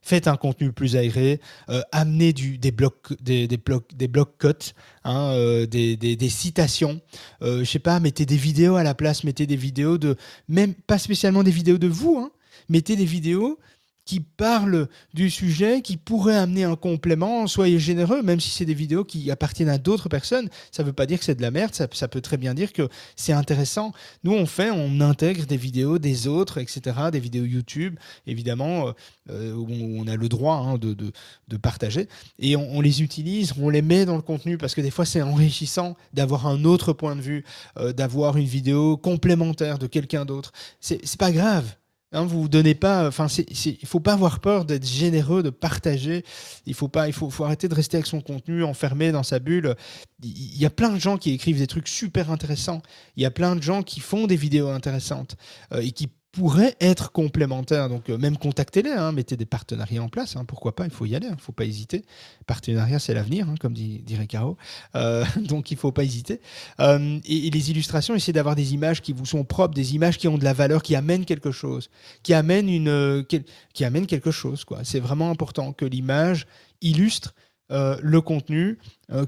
Faites 0.05 0.27
un 0.27 0.37
contenu 0.37 0.71
plus 0.71 0.95
aéré, 0.95 1.41
euh, 1.69 1.81
amenez 1.91 2.31
du, 2.31 2.59
des 2.59 2.71
blocs, 2.71 3.19
des, 3.21 3.47
des 3.47 3.57
blocs, 3.57 3.95
des 3.95 4.07
blocs 4.07 4.37
cotes, 4.37 4.75
hein, 5.03 5.31
euh, 5.31 5.65
des, 5.65 6.29
citations. 6.29 7.01
Euh, 7.41 7.61
je 7.61 7.63
sais 7.63 7.79
pas, 7.79 7.99
mettez 7.99 8.27
des 8.27 8.37
vidéos 8.37 8.75
à 8.75 8.83
la 8.83 8.93
place, 8.93 9.23
mettez 9.23 9.47
des 9.47 9.55
vidéos 9.55 9.97
de, 9.97 10.15
même 10.47 10.75
pas 10.75 10.99
spécialement 10.99 11.41
des 11.41 11.49
vidéos 11.49 11.79
de 11.79 11.87
vous, 11.87 12.19
hein, 12.19 12.29
mettez 12.69 12.95
des 12.95 13.05
vidéos 13.05 13.57
qui 14.05 14.19
parle 14.19 14.87
du 15.13 15.29
sujet, 15.29 15.81
qui 15.81 15.97
pourrait 15.97 16.35
amener 16.35 16.63
un 16.63 16.75
complément. 16.75 17.47
Soyez 17.47 17.79
généreux, 17.79 18.21
même 18.21 18.39
si 18.39 18.51
c'est 18.51 18.65
des 18.65 18.75
vidéos 18.75 19.03
qui 19.03 19.31
appartiennent 19.31 19.69
à 19.69 19.79
d'autres 19.79 20.09
personnes. 20.09 20.47
Ça 20.71 20.83
ne 20.83 20.87
veut 20.87 20.93
pas 20.93 21.07
dire 21.07 21.19
que 21.19 21.25
c'est 21.25 21.35
de 21.35 21.41
la 21.41 21.51
merde, 21.51 21.73
ça, 21.73 22.07
peut 22.07 22.21
très 22.21 22.37
bien 22.37 22.53
dire 22.53 22.71
que 22.71 22.87
c'est 23.15 23.33
intéressant. 23.33 23.93
Nous, 24.23 24.31
on 24.31 24.45
fait, 24.45 24.69
on 24.69 25.01
intègre 25.01 25.45
des 25.45 25.57
vidéos 25.57 25.97
des 25.97 26.27
autres, 26.27 26.59
etc., 26.59 26.81
des 27.11 27.19
vidéos 27.19 27.45
YouTube, 27.45 27.97
évidemment, 28.27 28.93
euh, 29.31 29.53
où 29.53 29.67
on 29.71 30.07
a 30.07 30.15
le 30.15 30.29
droit 30.29 30.57
hein, 30.57 30.77
de, 30.77 30.93
de, 30.93 31.57
partager. 31.57 32.07
Et 32.37 32.55
on, 32.55 32.81
les 32.81 33.01
utilise, 33.01 33.53
on 33.59 33.69
les 33.69 33.81
met 33.81 34.05
dans 34.05 34.17
le 34.17 34.21
contenu, 34.21 34.57
parce 34.57 34.75
que 34.75 34.81
des 34.81 34.91
fois, 34.91 35.05
c'est 35.05 35.21
enrichissant 35.23 35.95
d'avoir 36.13 36.45
un 36.45 36.63
autre 36.63 36.93
point 36.93 37.15
de 37.15 37.21
vue, 37.21 37.43
euh, 37.77 37.91
d'avoir 37.91 38.37
une 38.37 38.45
vidéo 38.45 38.97
complémentaire 38.97 39.79
de 39.79 39.87
quelqu'un 39.87 40.25
d'autre. 40.25 40.51
C'est 40.79 41.17
pas 41.17 41.31
grave 41.31 41.75
Hein, 42.15 42.25
vous 42.25 42.47
donnez 42.47 42.75
pas, 42.75 43.07
enfin, 43.07 43.27
il 43.27 43.87
faut 43.87 43.99
pas 43.99 44.13
avoir 44.13 44.39
peur 44.39 44.63
d'être 44.63 44.87
généreux, 44.87 45.43
de 45.43 45.49
partager. 45.49 46.23
Il 46.65 46.73
faut 46.73 46.87
pas, 46.87 47.07
il 47.07 47.13
faut, 47.13 47.29
arrêter 47.43 47.67
de 47.67 47.75
rester 47.75 47.97
avec 47.97 48.07
son 48.07 48.21
contenu 48.21 48.63
enfermé 48.63 49.11
dans 49.11 49.23
sa 49.23 49.39
bulle. 49.39 49.75
Il 50.23 50.57
y 50.57 50.65
a 50.65 50.69
plein 50.69 50.91
de 50.91 50.99
gens 50.99 51.17
qui 51.17 51.31
écrivent 51.31 51.57
des 51.57 51.67
trucs 51.67 51.89
super 51.89 52.31
intéressants. 52.31 52.81
Il 53.17 53.23
y 53.23 53.25
a 53.25 53.31
plein 53.31 53.57
de 53.57 53.61
gens 53.61 53.83
qui 53.83 53.99
font 53.99 54.27
des 54.27 54.37
vidéos 54.37 54.69
intéressantes 54.69 55.35
euh, 55.73 55.81
et 55.81 55.91
qui 55.91 56.09
pourraient 56.35 56.75
être 56.81 57.13
complémentaires. 57.13 57.87
Donc, 57.87 58.09
euh, 58.09 58.17
même 58.17 58.37
contactez-les, 58.37 58.91
hein, 58.91 59.13
mettez 59.13 59.37
des 59.37 59.45
partenariats 59.45 60.03
en 60.03 60.09
place. 60.09 60.35
Hein, 60.35 60.43
pourquoi 60.45 60.75
pas 60.75 60.83
Il 60.83 60.91
faut 60.91 61.05
y 61.05 61.15
aller, 61.15 61.27
il 61.27 61.35
ne 61.35 61.39
faut 61.39 61.53
pas 61.53 61.63
hésiter. 61.63 62.03
Partenariat, 62.45 62.99
c'est 62.99 63.13
l'avenir, 63.13 63.47
hein, 63.49 63.55
comme 63.59 63.73
dit, 63.73 64.01
dirait 64.05 64.27
Caro. 64.27 64.57
Euh, 64.95 65.23
donc, 65.37 65.71
il 65.71 65.75
ne 65.75 65.79
faut 65.79 65.93
pas 65.93 66.03
hésiter. 66.03 66.41
Euh, 66.81 67.19
et, 67.25 67.49
les 67.49 67.71
illustrations, 67.71 68.15
essayez 68.15 68.33
d'avoir 68.33 68.55
des 68.55 68.73
images 68.73 69.01
qui 69.01 69.13
vous 69.13 69.25
sont 69.25 69.45
propres, 69.45 69.73
des 69.73 69.95
images 69.95 70.17
qui 70.17 70.27
ont 70.27 70.37
de 70.37 70.43
la 70.43 70.53
valeur, 70.53 70.83
qui 70.83 70.95
amènent 70.95 71.25
quelque 71.25 71.51
chose, 71.51 71.89
qui 72.21 72.33
amènent, 72.33 72.69
une, 72.69 73.25
qui, 73.73 73.85
amènent 73.85 74.07
quelque 74.07 74.31
chose. 74.31 74.65
C'est 74.83 74.99
vraiment 74.99 75.31
important 75.31 75.71
que 75.71 75.85
l'image 75.85 76.47
illustre 76.81 77.33
le 77.69 78.19
contenu 78.19 78.77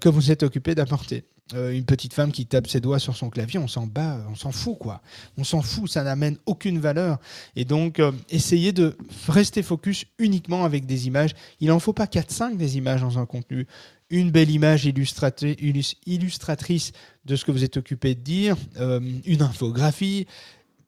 que 0.02 0.10
vous 0.10 0.32
êtes 0.32 0.44
occupé 0.44 0.76
d'apporter. 0.76 1.24
Euh, 1.54 1.72
une 1.72 1.86
petite 1.86 2.14
femme 2.14 2.32
qui 2.32 2.46
tape 2.46 2.68
ses 2.68 2.82
doigts 2.82 3.00
sur 3.00 3.16
son 3.16 3.30
clavier, 3.30 3.58
on 3.58 3.70
s'en 3.70 3.88
bat, 3.88 4.20
on 4.30 4.36
s'en 4.36 4.52
fout 4.52 4.78
quoi. 4.78 5.02
On 5.38 5.46
s'en 5.46 5.62
fout, 5.62 5.90
ça 5.90 6.04
n'amène 6.04 6.36
aucune 6.46 6.80
valeur. 6.80 7.20
Et 7.56 7.64
donc, 7.64 8.00
euh, 8.00 8.12
essayez 8.30 8.74
de 8.74 8.98
rester 9.28 9.64
focus 9.64 10.06
uniquement 10.20 10.66
avec 10.66 10.86
des 10.86 11.08
images. 11.08 11.32
Il 11.62 11.70
n'en 11.70 11.80
faut 11.80 11.94
pas 11.94 12.06
4-5 12.06 12.58
des 12.58 12.78
images 12.78 13.02
dans 13.02 13.18
un 13.18 13.26
contenu. 13.26 13.66
Une 14.10 14.32
belle 14.32 14.50
image 14.50 14.86
illustratrice 14.86 16.92
de 17.26 17.36
ce 17.36 17.46
que 17.46 17.52
vous 17.52 17.64
êtes 17.64 17.78
occupé 17.78 18.16
de 18.16 18.22
dire, 18.22 18.56
euh, 18.80 19.00
une 19.26 19.42
infographie, 19.42 20.28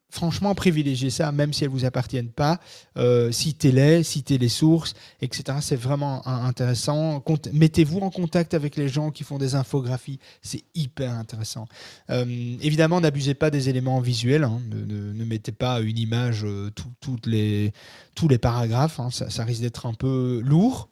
franchement, 0.09 0.55
privilégiez 0.55 1.09
ça, 1.09 1.31
même 1.31 1.53
si 1.53 1.63
elles 1.63 1.69
ne 1.69 1.75
vous 1.75 1.85
appartiennent 1.85 2.31
pas. 2.31 2.59
Euh, 2.97 3.31
citez-les, 3.31 4.03
citez 4.03 4.37
les 4.37 4.49
sources, 4.49 4.93
etc. 5.21 5.59
C'est 5.61 5.75
vraiment 5.75 6.27
intéressant. 6.27 7.23
Mettez-vous 7.53 7.99
en 7.99 8.09
contact 8.09 8.53
avec 8.53 8.75
les 8.75 8.89
gens 8.89 9.11
qui 9.11 9.23
font 9.23 9.37
des 9.37 9.55
infographies. 9.55 10.19
C'est 10.41 10.63
hyper 10.75 11.13
intéressant. 11.13 11.67
Euh, 12.09 12.25
évidemment, 12.61 12.99
n'abusez 13.01 13.35
pas 13.35 13.49
des 13.49 13.69
éléments 13.69 13.99
visuels. 13.99 14.43
Hein. 14.43 14.59
Ne, 14.71 15.25
mettez 15.25 15.51
pas 15.51 15.79
une 15.79 15.97
image, 15.97 16.43
euh, 16.43 16.71
toutes 17.01 17.27
les, 17.27 17.71
tous 18.15 18.27
les 18.27 18.39
paragraphes. 18.39 18.99
Hein. 18.99 19.09
Ça, 19.11 19.43
risque 19.43 19.61
d'être 19.61 19.85
un 19.85 19.93
peu 19.93 20.41
lourd. 20.43 20.89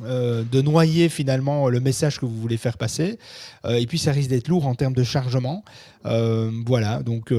de 0.00 0.62
noyer 0.62 1.08
finalement 1.08 1.68
le 1.68 1.80
message 1.80 2.20
que 2.20 2.26
vous 2.26 2.40
voulez 2.40 2.56
faire 2.56 2.76
passer. 2.78 3.18
et 3.68 3.86
puis 3.86 3.98
ça 3.98 4.12
risque 4.12 4.30
d'être 4.30 4.48
lourd 4.48 4.66
en 4.66 4.74
termes 4.74 4.94
de 4.94 5.04
chargement. 5.04 5.64
voilà, 6.04 7.02
donc 7.02 7.32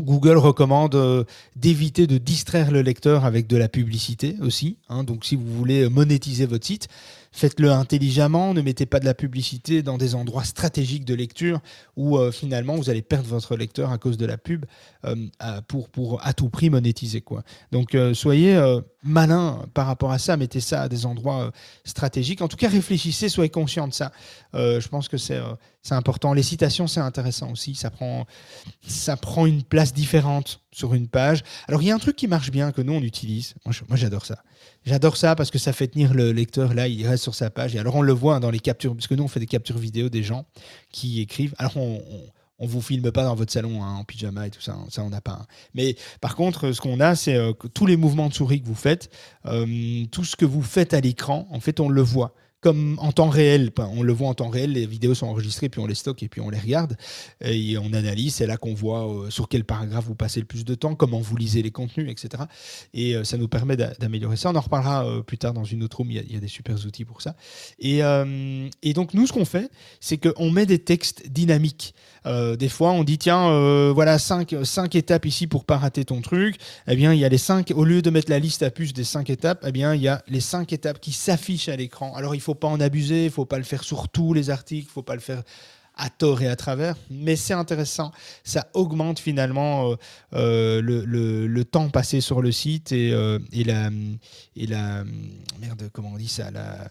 Google 0.00 0.38
recommande 0.38 0.94
euh, 0.94 1.24
d'éviter 1.56 2.06
de 2.06 2.18
distraire 2.18 2.70
le 2.70 2.82
lecteur 2.82 3.24
avec 3.24 3.46
de 3.46 3.56
la 3.56 3.68
publicité 3.68 4.36
aussi. 4.40 4.76
Hein. 4.88 5.04
donc 5.04 5.24
si 5.24 5.36
vous 5.36 5.52
voulez 5.52 5.88
monétiser 5.88 6.46
votre 6.46 6.66
site, 6.66 6.88
faites-le 7.32 7.70
intelligemment, 7.70 8.54
ne 8.54 8.60
mettez 8.60 8.86
pas 8.86 9.00
de 9.00 9.04
la 9.04 9.14
publicité 9.14 9.82
dans 9.82 9.98
des 9.98 10.14
endroits 10.14 10.44
stratégiques 10.44 11.04
de 11.04 11.14
lecture 11.14 11.60
où 11.96 12.18
euh, 12.18 12.30
finalement 12.30 12.76
vous 12.76 12.90
allez 12.90 13.02
perdre 13.02 13.28
votre 13.28 13.56
lecteur 13.56 13.90
à 13.90 13.98
cause 13.98 14.16
de 14.16 14.26
la 14.26 14.38
pub 14.38 14.64
euh, 15.04 15.16
pour, 15.66 15.88
pour 15.88 16.24
à 16.24 16.32
tout 16.32 16.48
prix 16.48 16.70
monétiser. 16.70 17.20
Quoi. 17.20 17.42
Donc 17.72 17.96
soyez 18.14 18.60
malin 19.02 19.64
par 19.74 19.86
rapport 19.86 20.12
à 20.12 20.18
ça, 20.18 20.36
mettez 20.36 20.60
ça 20.60 20.82
à 20.82 20.88
des 20.88 21.06
endroits 21.06 21.50
stratégiques. 21.84 22.42
En 22.42 22.48
tout 22.48 22.56
cas, 22.56 22.68
réfléchissez, 22.68 23.28
soyez 23.28 23.50
conscient 23.50 23.88
de 23.88 23.92
ça. 23.92 24.12
je 24.54 24.86
pense 24.88 25.08
que 25.08 25.16
c'est 25.16 25.40
c'est 25.82 25.94
important. 25.94 26.32
Les 26.32 26.44
citations, 26.44 26.86
c'est 26.86 27.00
intéressant 27.00 27.50
aussi. 27.50 27.74
Ça 27.74 27.90
prend, 27.90 28.26
ça 28.86 29.16
prend 29.16 29.46
une 29.46 29.64
place 29.64 29.92
différente 29.92 30.61
sur 30.72 30.94
une 30.94 31.08
page. 31.08 31.42
Alors, 31.68 31.82
il 31.82 31.88
y 31.88 31.90
a 31.90 31.94
un 31.94 31.98
truc 31.98 32.16
qui 32.16 32.26
marche 32.26 32.50
bien 32.50 32.72
que 32.72 32.82
nous, 32.82 32.94
on 32.94 33.02
utilise. 33.02 33.54
Moi, 33.64 33.96
j'adore 33.96 34.26
ça. 34.26 34.42
J'adore 34.84 35.16
ça 35.16 35.36
parce 35.36 35.50
que 35.50 35.58
ça 35.58 35.72
fait 35.72 35.86
tenir 35.86 36.14
le 36.14 36.32
lecteur 36.32 36.74
là, 36.74 36.88
il 36.88 37.06
reste 37.06 37.22
sur 37.22 37.34
sa 37.34 37.50
page. 37.50 37.74
Et 37.74 37.78
alors, 37.78 37.96
on 37.96 38.02
le 38.02 38.12
voit 38.12 38.40
dans 38.40 38.50
les 38.50 38.60
captures, 38.60 38.94
parce 38.94 39.06
que 39.06 39.14
nous, 39.14 39.24
on 39.24 39.28
fait 39.28 39.40
des 39.40 39.46
captures 39.46 39.78
vidéo 39.78 40.08
des 40.08 40.22
gens 40.22 40.46
qui 40.90 41.20
écrivent. 41.20 41.54
Alors, 41.58 41.76
on, 41.76 42.02
on 42.62 42.66
vous 42.66 42.80
filme 42.80 43.10
pas 43.10 43.24
dans 43.24 43.34
votre 43.34 43.52
salon 43.52 43.82
hein, 43.82 43.96
en 43.96 44.04
pyjama 44.04 44.46
et 44.46 44.50
tout 44.50 44.60
ça, 44.60 44.74
hein. 44.74 44.86
ça 44.88 45.02
on 45.02 45.10
n'a 45.10 45.20
pas. 45.20 45.32
Hein. 45.32 45.46
Mais 45.74 45.96
par 46.20 46.36
contre, 46.36 46.70
ce 46.70 46.80
qu'on 46.80 47.00
a, 47.00 47.16
c'est 47.16 47.34
euh, 47.34 47.52
tous 47.74 47.86
les 47.86 47.96
mouvements 47.96 48.28
de 48.28 48.34
souris 48.34 48.62
que 48.62 48.68
vous 48.68 48.76
faites, 48.76 49.10
euh, 49.46 50.04
tout 50.12 50.24
ce 50.24 50.36
que 50.36 50.44
vous 50.44 50.62
faites 50.62 50.94
à 50.94 51.00
l'écran, 51.00 51.48
en 51.50 51.58
fait, 51.58 51.80
on 51.80 51.88
le 51.88 52.02
voit 52.02 52.34
comme 52.62 52.96
en 53.00 53.12
temps 53.12 53.28
réel. 53.28 53.70
On 53.76 54.02
le 54.02 54.12
voit 54.12 54.28
en 54.28 54.34
temps 54.34 54.48
réel, 54.48 54.72
les 54.72 54.86
vidéos 54.86 55.14
sont 55.14 55.26
enregistrées, 55.26 55.68
puis 55.68 55.80
on 55.80 55.86
les 55.86 55.96
stocke 55.96 56.22
et 56.22 56.28
puis 56.28 56.40
on 56.40 56.48
les 56.48 56.58
regarde. 56.58 56.96
Et 57.44 57.76
on 57.76 57.92
analyse, 57.92 58.36
c'est 58.36 58.46
là 58.46 58.56
qu'on 58.56 58.72
voit 58.72 59.06
euh, 59.06 59.30
sur 59.30 59.48
quel 59.48 59.64
paragraphe 59.64 60.04
vous 60.04 60.14
passez 60.14 60.40
le 60.40 60.46
plus 60.46 60.64
de 60.64 60.74
temps, 60.74 60.94
comment 60.94 61.20
vous 61.20 61.36
lisez 61.36 61.60
les 61.60 61.72
contenus, 61.72 62.10
etc. 62.10 62.44
Et 62.94 63.16
euh, 63.16 63.24
ça 63.24 63.36
nous 63.36 63.48
permet 63.48 63.76
d'améliorer 63.76 64.36
ça. 64.36 64.50
On 64.50 64.54
en 64.54 64.60
reparlera 64.60 65.04
euh, 65.04 65.22
plus 65.22 65.38
tard 65.38 65.52
dans 65.52 65.64
une 65.64 65.82
autre 65.82 65.98
room, 65.98 66.10
il 66.10 66.32
y, 66.32 66.36
a, 66.36 66.40
des 66.40 66.48
super 66.48 66.76
outils 66.86 67.04
pour 67.04 67.20
ça. 67.20 67.34
Et, 67.80 68.00
et 68.82 68.92
donc 68.92 69.14
nous, 69.14 69.26
ce 69.26 69.32
qu'on 69.32 69.44
fait, 69.44 69.70
c'est 70.00 70.18
qu'on 70.18 70.50
met 70.50 70.64
des 70.66 70.78
textes 70.78 71.28
dynamiques. 71.28 71.94
Des 72.24 72.68
fois, 72.68 72.92
on 72.92 73.04
dit, 73.04 73.18
tiens, 73.18 73.90
voilà, 73.92 74.18
cinq, 74.18 74.54
cinq 74.64 74.94
étapes 74.94 75.26
ici 75.26 75.46
pour 75.46 75.64
pas 75.64 75.78
rater 75.78 76.04
ton 76.04 76.20
truc. 76.20 76.56
Eh 76.86 76.96
bien, 76.96 77.12
il 77.12 77.18
y 77.18 77.24
a 77.24 77.28
les 77.28 77.38
cinq, 77.38 77.72
au 77.74 77.84
lieu 77.84 78.02
de 78.02 78.10
mettre 78.10 78.30
la 78.30 78.38
liste 78.38 78.62
à 78.62 78.70
puce 78.70 78.92
des 78.92 79.04
cinq 79.04 79.30
étapes, 79.30 79.64
eh 79.66 79.72
bien, 79.72 79.94
il 79.94 80.02
y 80.02 80.08
a 80.08 80.22
les 80.28 80.40
cinq 80.40 80.72
étapes 80.72 81.00
qui 81.00 81.12
s'affichent 81.12 81.68
à 81.68 81.76
l'écran. 81.76 82.14
Alors, 82.14 82.34
il 82.34 82.40
faut 82.40 82.54
pas 82.54 82.68
en 82.68 82.80
abuser, 82.80 83.26
il 83.26 83.30
faut 83.30 83.44
pas 83.44 83.58
le 83.58 83.64
faire 83.64 83.84
sur 83.84 84.08
tous 84.08 84.34
les 84.34 84.50
articles, 84.50 84.88
il 84.88 84.92
faut 84.92 85.02
pas 85.02 85.14
le 85.14 85.20
faire 85.20 85.42
à 85.96 86.10
tort 86.10 86.42
et 86.42 86.48
à 86.48 86.56
travers, 86.56 86.96
mais 87.10 87.36
c'est 87.36 87.52
intéressant. 87.52 88.12
Ça 88.44 88.68
augmente 88.74 89.18
finalement 89.18 89.90
euh, 89.90 89.96
euh, 90.34 90.82
le, 90.82 91.46
le, 91.46 91.64
temps 91.64 91.90
passé 91.90 92.20
sur 92.20 92.42
le 92.42 92.50
site 92.50 92.92
et, 92.92 93.12
euh, 93.12 93.38
et, 93.52 93.64
la, 93.64 93.90
et 94.56 94.66
la 94.66 95.04
merde, 95.60 95.90
comment 95.92 96.12
on 96.14 96.16
dit 96.16 96.28
ça, 96.28 96.50
la, 96.50 96.90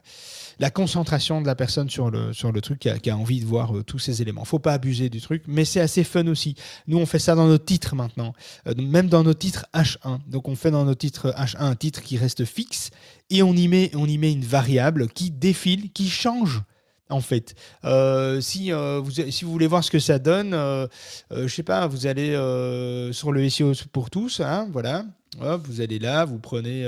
la 0.60 0.70
concentration 0.70 1.42
de 1.42 1.48
la 1.48 1.56
personne 1.56 1.90
sur 1.90 2.12
le, 2.12 2.32
sur 2.34 2.52
le 2.52 2.62
truc 2.62 2.80
qui 2.80 2.90
a, 2.90 3.00
qui 3.00 3.10
a 3.10 3.18
envie 3.18 3.42
de 3.42 3.46
voir 3.46 3.74
tous 3.86 4.00
ces 4.00 4.22
éléments. 4.22 4.46
Faut 4.46 4.60
pas 4.60 4.74
abuser 4.74 5.10
du 5.10 5.20
truc, 5.20 5.44
mais 5.48 5.66
c'est 5.66 5.82
assez 5.82 6.04
fun 6.04 6.28
aussi. 6.28 6.56
Nous, 6.88 6.98
on 6.98 7.06
fait 7.06 7.20
ça 7.20 7.36
dans 7.36 7.48
nos 7.48 7.58
titres 7.58 7.96
maintenant, 7.96 8.34
même 8.78 9.08
dans 9.08 9.24
nos 9.24 9.34
titres 9.34 9.66
H1. 9.74 10.20
Donc, 10.28 10.48
on 10.48 10.56
fait 10.56 10.72
dans 10.72 10.86
nos 10.86 10.96
titres 10.96 11.34
H1 11.38 11.58
un 11.60 11.76
titre 11.76 12.02
qui 12.02 12.18
reste 12.18 12.46
fixe 12.46 12.92
et 13.30 13.44
on 13.44 13.54
y 13.54 13.68
met, 13.68 13.92
on 13.96 14.08
y 14.08 14.18
met 14.18 14.32
une 14.32 14.44
variable 14.44 15.08
qui 15.08 15.32
défile, 15.32 15.92
qui 15.92 16.10
change 16.10 16.62
en 17.12 17.22
fait. 17.22 17.56
Euh, 17.86 18.42
si, 18.42 18.72
euh, 18.72 19.00
vous, 19.00 19.12
si 19.12 19.46
vous 19.46 19.52
voulez 19.52 19.68
voir 19.68 19.84
ce 19.84 19.92
que 19.92 20.00
ça 20.00 20.18
donne, 20.18 20.54
euh, 20.54 20.88
je 21.30 21.48
sais 21.48 21.64
pas, 21.64 21.86
vous 21.88 22.08
allez 22.08 22.32
sur 23.14 23.32
le 23.32 23.48
SEO 23.50 23.74
pour 23.92 24.10
tous, 24.10 24.40
hein, 24.40 24.68
voilà. 24.72 25.06
vous 25.64 25.82
allez 25.82 26.00
là, 26.00 26.26
vous 26.26 26.40
prenez, 26.40 26.88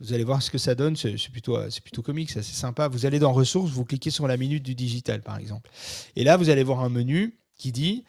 vous 0.00 0.12
allez 0.12 0.24
voir 0.24 0.42
ce 0.42 0.50
que 0.50 0.58
ça 0.58 0.74
donne. 0.74 0.96
C'est 0.96 1.30
plutôt, 1.30 1.58
c'est 1.70 1.82
comique, 2.02 2.30
c'est 2.30 2.42
sympa. 2.42 2.88
Vous 2.88 3.06
allez 3.06 3.18
dans 3.18 3.32
ressources, 3.32 3.70
vous 3.70 3.84
cliquez 3.84 4.10
sur 4.10 4.28
la 4.28 4.36
minute 4.36 4.62
du 4.62 4.74
digital, 4.74 5.22
par 5.22 5.38
exemple. 5.38 5.70
Et 6.16 6.24
là, 6.24 6.36
vous 6.36 6.50
allez 6.50 6.62
voir 6.62 6.80
un 6.80 6.88
menu 6.90 7.34
qui 7.56 7.72
dit 7.72 8.04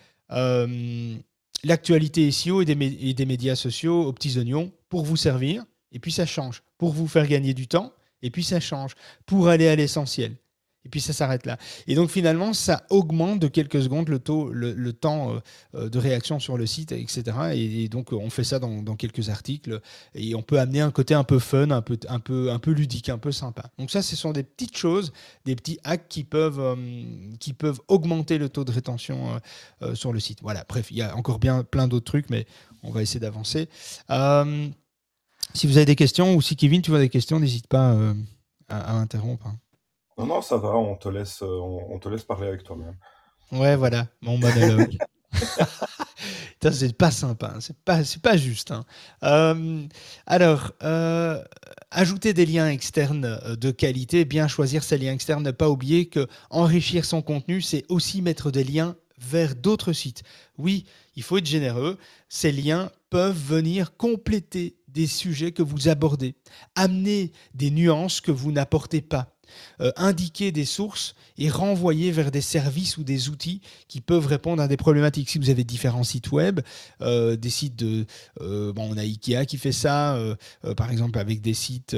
l'actualité 1.64 2.30
SEO 2.32 2.62
et 2.62 2.66
des 2.66 3.26
médias 3.26 3.56
sociaux 3.56 4.04
aux 4.04 4.14
petits 4.14 4.38
oignons 4.38 4.72
pour 4.90 5.04
vous 5.04 5.18
servir. 5.18 5.64
Et 5.92 6.00
puis 6.00 6.12
ça 6.12 6.26
change 6.26 6.62
pour 6.78 6.92
vous 6.92 7.08
faire 7.08 7.26
gagner 7.26 7.54
du 7.54 7.68
temps. 7.68 7.94
Et 8.22 8.30
puis 8.32 8.44
ça 8.44 8.60
change 8.60 8.96
pour 9.26 9.48
aller 9.48 9.68
à 9.68 9.76
l'essentiel 9.76 10.36
et 10.86 10.90
puis 10.90 11.02
ça 11.02 11.14
s'arrête 11.14 11.46
là. 11.46 11.58
Et 11.88 11.96
donc 11.96 12.10
finalement, 12.10 12.54
ça 12.54 12.84
augmente 12.90 13.40
de 13.40 13.48
quelques 13.48 13.82
secondes 13.82 14.08
le, 14.08 14.20
temps 14.94 15.34
euh, 15.34 15.40
euh, 15.74 15.90
de 15.90 16.00
réaction 16.00 16.40
sur 16.40 16.58
le 16.58 16.66
site, 16.66 16.92
etc. 16.92 17.24
Et, 17.54 17.90
donc 17.90 18.14
on 18.14 18.30
fait 18.30 18.44
ça 18.44 18.60
dans, 18.60 18.96
quelques 18.96 19.30
articles 19.30 19.82
et 20.14 20.36
on 20.36 20.42
peut 20.42 20.60
amener 20.60 20.82
un 20.82 20.92
côté 20.92 21.14
un 21.14 21.24
peu 21.24 21.40
fun, 21.40 21.70
un 21.72 21.82
peu, 21.82 22.72
ludique, 22.72 23.10
un 23.10 23.18
peu 23.18 23.32
sympa. 23.32 23.64
Donc 23.80 23.92
ça, 23.92 24.02
ce 24.02 24.16
sont 24.16 24.32
des 24.32 24.44
petites 24.44 24.78
choses, 24.78 25.12
des 25.46 25.56
petits 25.56 25.80
hacks 25.84 26.08
qui 26.08 26.24
peuvent, 26.24 26.60
euh, 26.60 27.74
augmenter 27.88 28.38
le 28.38 28.50
taux 28.50 28.64
de 28.64 28.72
rétention 28.72 29.40
sur 29.94 30.14
le 30.14 30.20
site. 30.20 30.40
Voilà, 30.42 30.66
bref, 30.68 30.88
il 30.92 30.98
y 30.98 31.02
a 31.02 31.16
encore 31.16 31.40
bien 31.40 31.64
plein 31.64 31.88
d'autres 31.88 32.06
trucs, 32.06 32.30
mais 32.30 32.46
on 32.84 32.92
va 32.92 33.02
essayer 33.02 33.20
d'avancer. 33.20 33.70
si 35.54 35.68
vous 35.68 35.78
avez 35.78 35.86
des 35.86 35.96
questions 35.96 36.36
ou 36.36 36.42
si 36.42 36.56
Kevin, 36.56 36.82
tu 36.82 36.96
as 36.96 37.00
des 37.00 37.10
questions, 37.10 37.40
n'hésite 37.40 37.68
pas 37.68 37.98
à, 38.70 38.78
à 38.78 38.94
interrompre. 38.94 39.48
Hein. 39.48 39.58
Non, 40.18 40.26
non, 40.26 40.42
ça 40.42 40.58
va, 40.58 40.70
on 40.70 40.96
te 40.96 41.10
laisse, 41.10 41.42
euh, 41.42 41.60
on, 41.60 42.00
te 42.00 42.08
laisse 42.08 42.24
parler 42.24 42.48
avec 42.48 42.64
toi-même. 42.64 42.96
Ouais, 43.52 43.76
voilà, 43.76 44.08
mon 44.22 44.38
monologue. 44.38 44.98
c'est 46.72 46.98
pas 46.98 47.12
sympa, 47.12 47.54
hein, 47.56 47.60
c'est 47.60 47.78
pas, 47.78 48.04
c'est 48.04 48.22
pas 48.22 48.38
juste. 48.38 48.72
Hein. 48.72 48.86
Euh, 49.24 49.86
alors, 50.26 50.72
euh, 50.84 51.44
ajouter 51.92 52.34
des 52.34 52.46
liens 52.46 52.70
externes 52.70 53.40
de 53.58 53.72
qualité, 53.72 54.24
bien 54.24 54.48
choisir 54.48 54.84
ces 54.84 54.98
liens 54.98 55.14
externes, 55.14 55.44
ne 55.44 55.52
pas 55.52 55.70
oublier 55.70 56.08
que 56.08 56.28
enrichir 56.50 57.04
son 57.04 57.22
contenu, 57.22 57.62
c'est 57.62 57.84
aussi 57.90 58.22
mettre 58.22 58.52
des 58.52 58.64
liens 58.64 58.96
vers 59.20 59.56
d'autres 59.56 59.94
sites. 59.94 60.24
Oui, 60.58 60.86
il 61.16 61.24
faut 61.24 61.38
être 61.38 61.46
généreux. 61.46 61.98
Ces 62.30 62.52
liens 62.52 62.90
peuvent 63.10 63.38
venir 63.38 63.96
compléter 63.96 64.78
des 64.88 65.08
sujets 65.08 65.52
que 65.52 65.62
vous 65.62 65.90
abordez, 65.90 66.36
amener 66.76 67.32
des 67.54 67.70
nuances 67.70 68.22
que 68.22 68.32
vous 68.32 68.52
n'apportez 68.52 69.02
pas. 69.02 69.35
Euh, 69.82 69.92
indiquer 69.98 70.52
des 70.52 70.66
sources 70.66 71.16
et 71.38 71.50
renvoyer 71.50 72.12
vers 72.12 72.32
des 72.32 72.42
services 72.42 72.98
ou 72.98 73.04
des 73.04 73.30
outils 73.30 73.62
qui 73.88 74.02
peuvent 74.02 74.28
répondre 74.28 74.62
à 74.62 74.68
des 74.68 74.78
problématiques. 74.78 75.30
Si 75.30 75.40
vous 75.40 75.50
avez 75.50 75.64
différents 75.64 76.04
sites 76.04 76.32
web, 76.32 76.62
euh, 77.02 77.36
des 77.36 77.50
sites 77.50 77.76
de... 77.76 78.06
Euh, 78.42 78.72
bon, 78.74 78.90
on 78.92 78.98
a 78.98 79.02
Ikea 79.02 79.46
qui 79.46 79.58
fait 79.58 79.72
ça, 79.72 80.18
par 80.78 80.92
exemple 80.92 81.20
avec 81.20 81.42
des 81.42 81.54
sites 81.54 81.96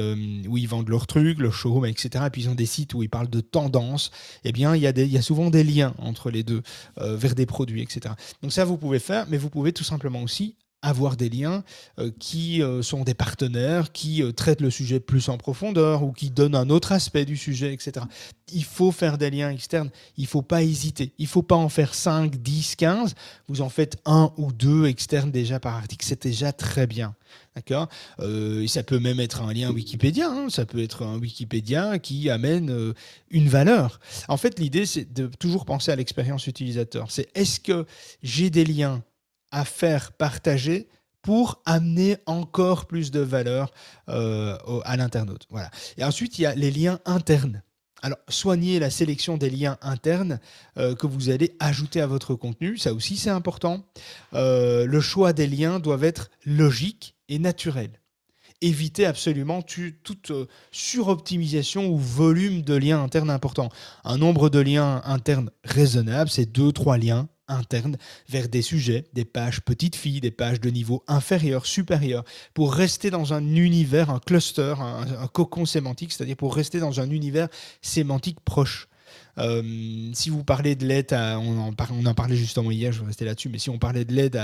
où 0.48 0.56
ils 0.56 0.68
vendent 0.68 0.88
leurs 0.88 1.06
trucs, 1.06 1.38
leurs 1.38 1.54
showrooms, 1.54 1.86
etc. 1.86 2.24
Et 2.26 2.30
puis 2.30 2.42
ils 2.42 2.48
ont 2.48 2.54
des 2.54 2.66
sites 2.66 2.94
où 2.94 3.02
ils 3.02 3.10
parlent 3.10 3.30
de 3.30 3.40
tendances. 3.40 4.10
Eh 4.44 4.52
bien, 4.52 4.74
il 4.74 4.82
y, 4.82 4.86
il 4.86 5.12
y 5.12 5.18
a 5.18 5.22
souvent 5.22 5.50
des 5.50 5.64
liens 5.64 5.94
entre 5.98 6.30
les 6.30 6.42
deux 6.42 6.62
vers 6.96 7.34
des 7.34 7.46
produits, 7.46 7.82
etc. 7.82 8.14
Donc 8.42 8.52
ça, 8.52 8.64
vous 8.64 8.76
pouvez 8.76 8.98
faire, 8.98 9.26
mais 9.28 9.38
vous 9.38 9.50
pouvez 9.50 9.72
tout 9.72 9.84
simplement 9.84 10.22
aussi 10.22 10.56
avoir 10.80 11.16
des 11.16 11.28
liens 11.28 11.64
euh, 11.98 12.10
qui 12.20 12.62
euh, 12.62 12.82
sont 12.82 13.02
des 13.02 13.14
partenaires, 13.14 13.90
qui 13.90 14.22
euh, 14.22 14.32
traitent 14.32 14.60
le 14.60 14.70
sujet 14.70 15.00
plus 15.00 15.28
en 15.28 15.36
profondeur 15.36 16.04
ou 16.04 16.12
qui 16.12 16.30
donnent 16.30 16.54
un 16.54 16.70
autre 16.70 16.92
aspect 16.92 17.24
du 17.24 17.36
sujet, 17.36 17.72
etc. 17.72 18.06
Il 18.52 18.64
faut 18.64 18.92
faire 18.92 19.18
des 19.18 19.30
liens 19.30 19.50
externes, 19.50 19.90
il 20.16 20.22
ne 20.22 20.28
faut 20.28 20.42
pas 20.42 20.62
hésiter, 20.62 21.12
il 21.18 21.24
ne 21.24 21.28
faut 21.28 21.42
pas 21.42 21.56
en 21.56 21.68
faire 21.68 21.94
5, 21.94 22.36
10, 22.36 22.76
15, 22.76 23.14
vous 23.48 23.60
en 23.60 23.68
faites 23.68 23.96
un 24.04 24.32
ou 24.36 24.52
deux 24.52 24.86
externes 24.86 25.32
déjà 25.32 25.58
par 25.58 25.74
article, 25.74 26.06
c'est 26.06 26.22
déjà 26.22 26.52
très 26.52 26.86
bien. 26.86 27.14
D'accord? 27.56 27.88
Ça 28.68 28.82
peut 28.84 29.00
même 29.00 29.20
être 29.20 29.42
un 29.42 29.52
lien 29.52 29.70
Wikipédia, 29.70 30.30
hein. 30.30 30.48
ça 30.48 30.64
peut 30.64 30.82
être 30.82 31.04
un 31.04 31.18
Wikipédia 31.18 31.98
qui 31.98 32.30
amène 32.30 32.94
une 33.30 33.48
valeur. 33.48 34.00
En 34.28 34.36
fait, 34.36 34.58
l'idée, 34.58 34.86
c'est 34.86 35.12
de 35.12 35.26
toujours 35.26 35.64
penser 35.66 35.90
à 35.90 35.96
l'expérience 35.96 36.46
utilisateur. 36.46 37.10
C'est 37.10 37.28
est-ce 37.34 37.60
que 37.60 37.84
j'ai 38.22 38.48
des 38.48 38.64
liens 38.64 39.02
à 39.50 39.64
faire 39.64 40.12
partager 40.12 40.88
pour 41.22 41.60
amener 41.66 42.16
encore 42.26 42.86
plus 42.86 43.10
de 43.10 43.20
valeur 43.20 43.70
euh, 44.08 44.56
à 44.84 44.96
l'internaute. 44.96 45.46
Voilà. 45.50 45.70
Et 45.96 46.04
ensuite, 46.04 46.38
il 46.38 46.42
y 46.42 46.46
a 46.46 46.54
les 46.54 46.70
liens 46.70 47.00
internes. 47.04 47.62
alors, 48.02 48.18
soignez 48.28 48.78
la 48.78 48.90
sélection 48.90 49.36
des 49.36 49.50
liens 49.50 49.76
internes 49.82 50.40
euh, 50.78 50.94
que 50.94 51.06
vous 51.06 51.30
allez 51.30 51.56
ajouter 51.60 52.00
à 52.00 52.06
votre 52.06 52.34
contenu. 52.34 52.78
Ça 52.78 52.94
aussi, 52.94 53.16
c'est 53.16 53.30
important. 53.30 53.84
Euh, 54.34 54.86
le 54.86 55.00
choix 55.00 55.32
des 55.32 55.46
liens 55.46 55.80
doit 55.80 56.00
être 56.00 56.30
logique 56.46 57.14
et 57.28 57.38
naturel. 57.38 57.90
Évitez 58.60 59.04
absolument 59.04 59.60
toute 59.62 60.32
suroptimisation 60.72 61.88
ou 61.88 61.98
volume 61.98 62.62
de 62.62 62.74
liens 62.74 63.02
internes 63.02 63.30
important. 63.30 63.68
Un 64.02 64.18
nombre 64.18 64.48
de 64.48 64.58
liens 64.58 65.00
internes 65.04 65.50
raisonnable, 65.62 66.28
c'est 66.28 66.50
2-3 66.50 66.98
liens 66.98 67.28
interne 67.48 67.96
vers 68.28 68.48
des 68.48 68.62
sujets, 68.62 69.04
des 69.12 69.24
pages 69.24 69.60
petites 69.60 69.96
filles, 69.96 70.20
des 70.20 70.30
pages 70.30 70.60
de 70.60 70.70
niveau 70.70 71.02
inférieur, 71.08 71.66
supérieur, 71.66 72.24
pour 72.54 72.74
rester 72.74 73.10
dans 73.10 73.32
un 73.32 73.44
univers, 73.54 74.10
un 74.10 74.20
cluster, 74.20 74.74
un, 74.78 75.22
un 75.22 75.26
cocon 75.28 75.66
sémantique, 75.66 76.12
c'est-à-dire 76.12 76.36
pour 76.36 76.54
rester 76.54 76.80
dans 76.80 77.00
un 77.00 77.10
univers 77.10 77.48
sémantique 77.82 78.40
proche. 78.44 78.88
Euh, 79.38 80.10
si 80.12 80.30
vous 80.30 80.44
parlez 80.44 80.74
de 80.74 80.86
l'aide, 80.86 81.12
on, 81.12 81.58
en 81.58 81.74
on 81.90 82.06
en 82.06 82.14
parlait 82.14 82.36
justement 82.36 82.70
hier, 82.70 82.92
je 82.92 83.00
vais 83.00 83.06
rester 83.06 83.24
là-dessus, 83.24 83.48
mais 83.48 83.58
si 83.58 83.70
on 83.70 83.78
parlait 83.78 84.04
de 84.04 84.12
l'aide 84.12 84.36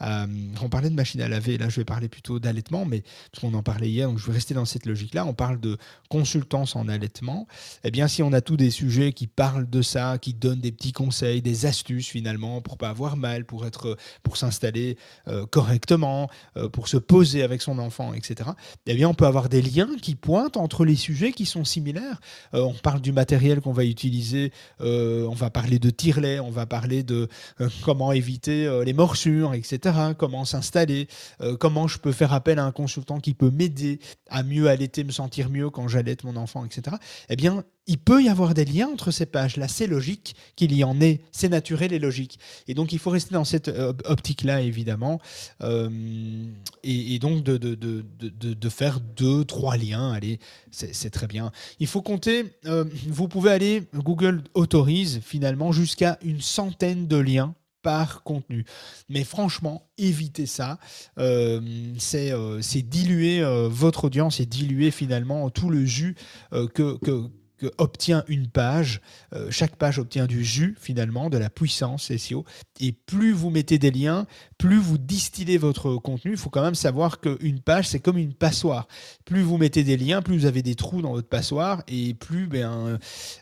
à, 0.00 0.26
On 0.62 0.68
parlait 0.68 0.90
de 0.90 0.94
machine 0.94 1.20
à 1.20 1.28
laver, 1.28 1.58
là 1.58 1.68
je 1.68 1.76
vais 1.76 1.84
parler 1.84 2.08
plutôt 2.08 2.38
d'allaitement, 2.38 2.84
mais 2.84 3.02
parce 3.30 3.40
qu'on 3.40 3.54
en 3.54 3.62
parlait 3.62 3.88
hier, 3.88 4.08
donc 4.08 4.18
je 4.18 4.26
vais 4.26 4.32
rester 4.32 4.54
dans 4.54 4.64
cette 4.64 4.86
logique-là. 4.86 5.24
On 5.26 5.34
parle 5.34 5.60
de 5.60 5.78
consultance 6.08 6.76
en 6.76 6.88
allaitement. 6.88 7.46
Eh 7.84 7.90
bien, 7.90 8.08
si 8.08 8.22
on 8.22 8.32
a 8.32 8.40
tous 8.40 8.56
des 8.56 8.70
sujets 8.70 9.12
qui 9.12 9.26
parlent 9.26 9.68
de 9.68 9.82
ça, 9.82 10.18
qui 10.18 10.34
donnent 10.34 10.60
des 10.60 10.72
petits 10.72 10.92
conseils, 10.92 11.42
des 11.42 11.66
astuces 11.66 12.08
finalement 12.08 12.60
pour 12.60 12.76
pas 12.76 12.90
avoir 12.90 13.16
mal, 13.16 13.44
pour 13.44 13.66
être, 13.66 13.96
pour 14.22 14.36
s'installer 14.36 14.96
euh, 15.28 15.46
correctement, 15.46 16.28
euh, 16.56 16.68
pour 16.68 16.88
se 16.88 16.96
poser 16.96 17.42
avec 17.42 17.62
son 17.62 17.78
enfant, 17.78 18.14
etc. 18.14 18.50
Eh 18.86 18.94
bien, 18.94 19.08
on 19.08 19.14
peut 19.14 19.26
avoir 19.26 19.48
des 19.48 19.62
liens 19.62 19.90
qui 20.00 20.14
pointent 20.14 20.56
entre 20.56 20.84
les 20.84 20.96
sujets 20.96 21.32
qui 21.32 21.46
sont 21.46 21.64
similaires. 21.64 22.20
on 22.52 22.74
parle 22.74 23.00
du 23.00 23.12
matériel 23.12 23.60
qu'on 23.60 23.72
va 23.72 23.84
utiliser 23.84 24.39
euh, 24.80 25.26
on 25.26 25.34
va 25.34 25.50
parler 25.50 25.78
de 25.78 25.90
tirelet, 25.90 26.40
on 26.40 26.50
va 26.50 26.66
parler 26.66 27.02
de 27.02 27.28
euh, 27.60 27.68
comment 27.84 28.12
éviter 28.12 28.66
euh, 28.66 28.84
les 28.84 28.92
morsures, 28.92 29.54
etc. 29.54 29.96
Comment 30.16 30.44
s'installer, 30.44 31.08
comment 31.58 31.88
je 31.88 31.98
peux 31.98 32.12
faire 32.12 32.32
appel 32.32 32.58
à 32.58 32.64
un 32.64 32.72
consultant 32.72 33.20
qui 33.20 33.34
peut 33.34 33.50
m'aider 33.50 34.00
à 34.28 34.42
mieux 34.42 34.68
allaiter, 34.68 35.04
me 35.04 35.12
sentir 35.12 35.50
mieux 35.50 35.70
quand 35.70 35.88
j'allaite 35.88 36.24
mon 36.24 36.36
enfant, 36.36 36.64
etc. 36.64 36.96
Eh 37.28 37.36
bien, 37.36 37.64
il 37.86 37.98
peut 37.98 38.22
y 38.22 38.28
avoir 38.28 38.54
des 38.54 38.64
liens 38.64 38.88
entre 38.88 39.10
ces 39.10 39.26
pages-là. 39.26 39.66
C'est 39.66 39.86
logique 39.86 40.36
qu'il 40.54 40.72
y 40.72 40.84
en 40.84 41.00
ait. 41.00 41.22
C'est 41.32 41.48
naturel 41.48 41.92
et 41.92 41.98
logique. 41.98 42.38
Et 42.68 42.74
donc, 42.74 42.92
il 42.92 42.98
faut 42.98 43.10
rester 43.10 43.34
dans 43.34 43.44
cette 43.44 43.70
optique-là, 44.04 44.60
évidemment. 44.60 45.20
et, 46.82 47.18
donc, 47.18 47.42
de, 47.42 48.68
faire 48.68 49.00
deux, 49.00 49.44
trois 49.44 49.76
liens. 49.76 50.12
Allez, 50.12 50.38
c'est 50.70 51.10
très 51.10 51.26
bien. 51.26 51.50
Il 51.80 51.86
faut 51.86 52.02
compter. 52.02 52.44
vous 53.08 53.28
pouvez 53.28 53.50
aller, 53.50 53.82
Google 53.94 54.44
autorise 54.54 55.20
finalement 55.24 55.72
jusqu'à 55.72 56.18
une 56.22 56.40
centaine 56.40 57.06
de 57.08 57.16
liens 57.16 57.54
par 57.82 58.22
contenu. 58.22 58.64
Mais 59.08 59.24
franchement, 59.24 59.88
évitez 59.98 60.46
ça. 60.46 60.78
c'est 61.98 62.82
diluer 62.82 63.42
votre 63.68 64.04
audience 64.04 64.38
et 64.38 64.46
diluer 64.46 64.90
finalement 64.90 65.50
tout 65.50 65.70
le 65.70 65.84
jus 65.84 66.14
que, 66.52 66.98
obtient 67.78 68.24
une 68.28 68.48
page. 68.48 69.00
Euh, 69.34 69.50
chaque 69.50 69.76
page 69.76 69.98
obtient 69.98 70.26
du 70.26 70.44
jus, 70.44 70.76
finalement, 70.78 71.30
de 71.30 71.38
la 71.38 71.50
puissance 71.50 72.14
SEO. 72.16 72.44
Et 72.80 72.92
plus 72.92 73.32
vous 73.32 73.50
mettez 73.50 73.78
des 73.78 73.90
liens, 73.90 74.26
plus 74.58 74.78
vous 74.78 74.98
distillez 74.98 75.58
votre 75.58 75.96
contenu. 75.96 76.32
Il 76.32 76.36
faut 76.36 76.50
quand 76.50 76.62
même 76.62 76.74
savoir 76.74 77.20
qu'une 77.20 77.60
page, 77.60 77.88
c'est 77.88 78.00
comme 78.00 78.18
une 78.18 78.34
passoire. 78.34 78.88
Plus 79.24 79.42
vous 79.42 79.58
mettez 79.58 79.84
des 79.84 79.96
liens, 79.96 80.22
plus 80.22 80.38
vous 80.38 80.46
avez 80.46 80.62
des 80.62 80.74
trous 80.74 81.02
dans 81.02 81.12
votre 81.12 81.28
passoire 81.28 81.82
et 81.88 82.14
plus 82.14 82.46
ben, 82.46 82.98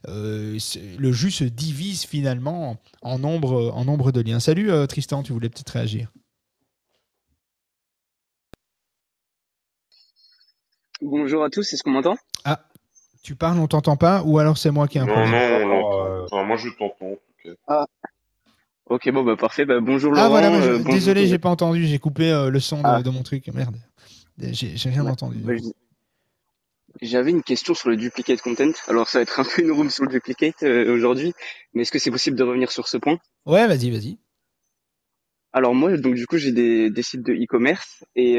euh, 0.08 0.58
le 0.98 1.12
jus 1.12 1.30
se 1.30 1.44
divise 1.44 2.04
finalement 2.04 2.76
en 3.02 3.18
nombre, 3.18 4.12
de 4.12 4.20
liens. 4.20 4.40
Salut 4.40 4.70
euh, 4.70 4.86
Tristan, 4.86 5.22
tu 5.22 5.32
voulais 5.32 5.48
peut-être 5.48 5.70
réagir. 5.70 6.12
Bonjour 11.00 11.44
à 11.44 11.50
tous, 11.50 11.72
est-ce 11.72 11.82
qu'on 11.82 11.92
m'entend? 11.92 12.16
Tu 13.28 13.34
parles, 13.34 13.58
on 13.58 13.66
t'entend 13.66 13.96
pas 13.96 14.22
Ou 14.24 14.38
alors 14.38 14.56
c'est 14.56 14.70
moi 14.70 14.88
qui 14.88 14.96
ai 14.96 15.02
un 15.02 15.04
non, 15.04 15.12
problème 15.12 15.68
Non, 15.68 16.26
non, 16.32 16.44
moi 16.46 16.56
je 16.56 16.70
t'entends. 16.70 17.16
Ah. 17.66 17.84
Ok, 18.86 19.10
bon, 19.10 19.22
bah 19.22 19.36
parfait. 19.36 19.66
Bah, 19.66 19.80
bonjour 19.82 20.12
Laurent. 20.12 20.24
Ah 20.24 20.28
voilà, 20.30 20.50
euh, 20.50 20.78
désolé, 20.78 21.26
j'ai 21.26 21.38
pas 21.38 21.50
entendu. 21.50 21.84
J'ai 21.84 21.98
coupé 21.98 22.32
euh, 22.32 22.48
le 22.48 22.58
son 22.58 22.80
ah. 22.84 23.02
de, 23.02 23.10
mon 23.10 23.22
truc. 23.22 23.46
Merde. 23.48 23.76
J'ai 24.38 24.88
rien 24.88 25.04
entendu. 25.06 25.40
Bah, 25.40 25.52
j'avais 27.02 27.30
une 27.30 27.42
question 27.42 27.74
sur 27.74 27.90
le 27.90 27.98
duplicate 27.98 28.40
content. 28.40 28.72
Alors 28.88 29.10
ça 29.10 29.18
va 29.18 29.24
être 29.24 29.40
un 29.40 29.44
peu 29.44 29.60
une 29.60 29.72
room 29.72 29.90
sur 29.90 30.04
le 30.04 30.10
duplicate 30.10 30.62
euh, 30.62 30.90
aujourd'hui, 30.94 31.34
mais 31.74 31.82
est-ce 31.82 31.92
que 31.92 31.98
c'est 31.98 32.10
possible 32.10 32.34
de 32.34 32.44
revenir 32.44 32.72
sur 32.72 32.88
ce 32.88 32.96
point? 32.96 33.18
Ouais, 33.44 33.66
vas-y, 33.66 33.90
vas-y. 33.90 34.16
Alors 35.52 35.74
moi, 35.74 35.94
donc 35.98 36.14
du 36.14 36.26
coup, 36.26 36.38
j'ai 36.38 36.52
des, 36.52 36.88
des 36.88 37.02
sites 37.02 37.22
de 37.24 37.34
e-commerce 37.34 38.04
et 38.16 38.38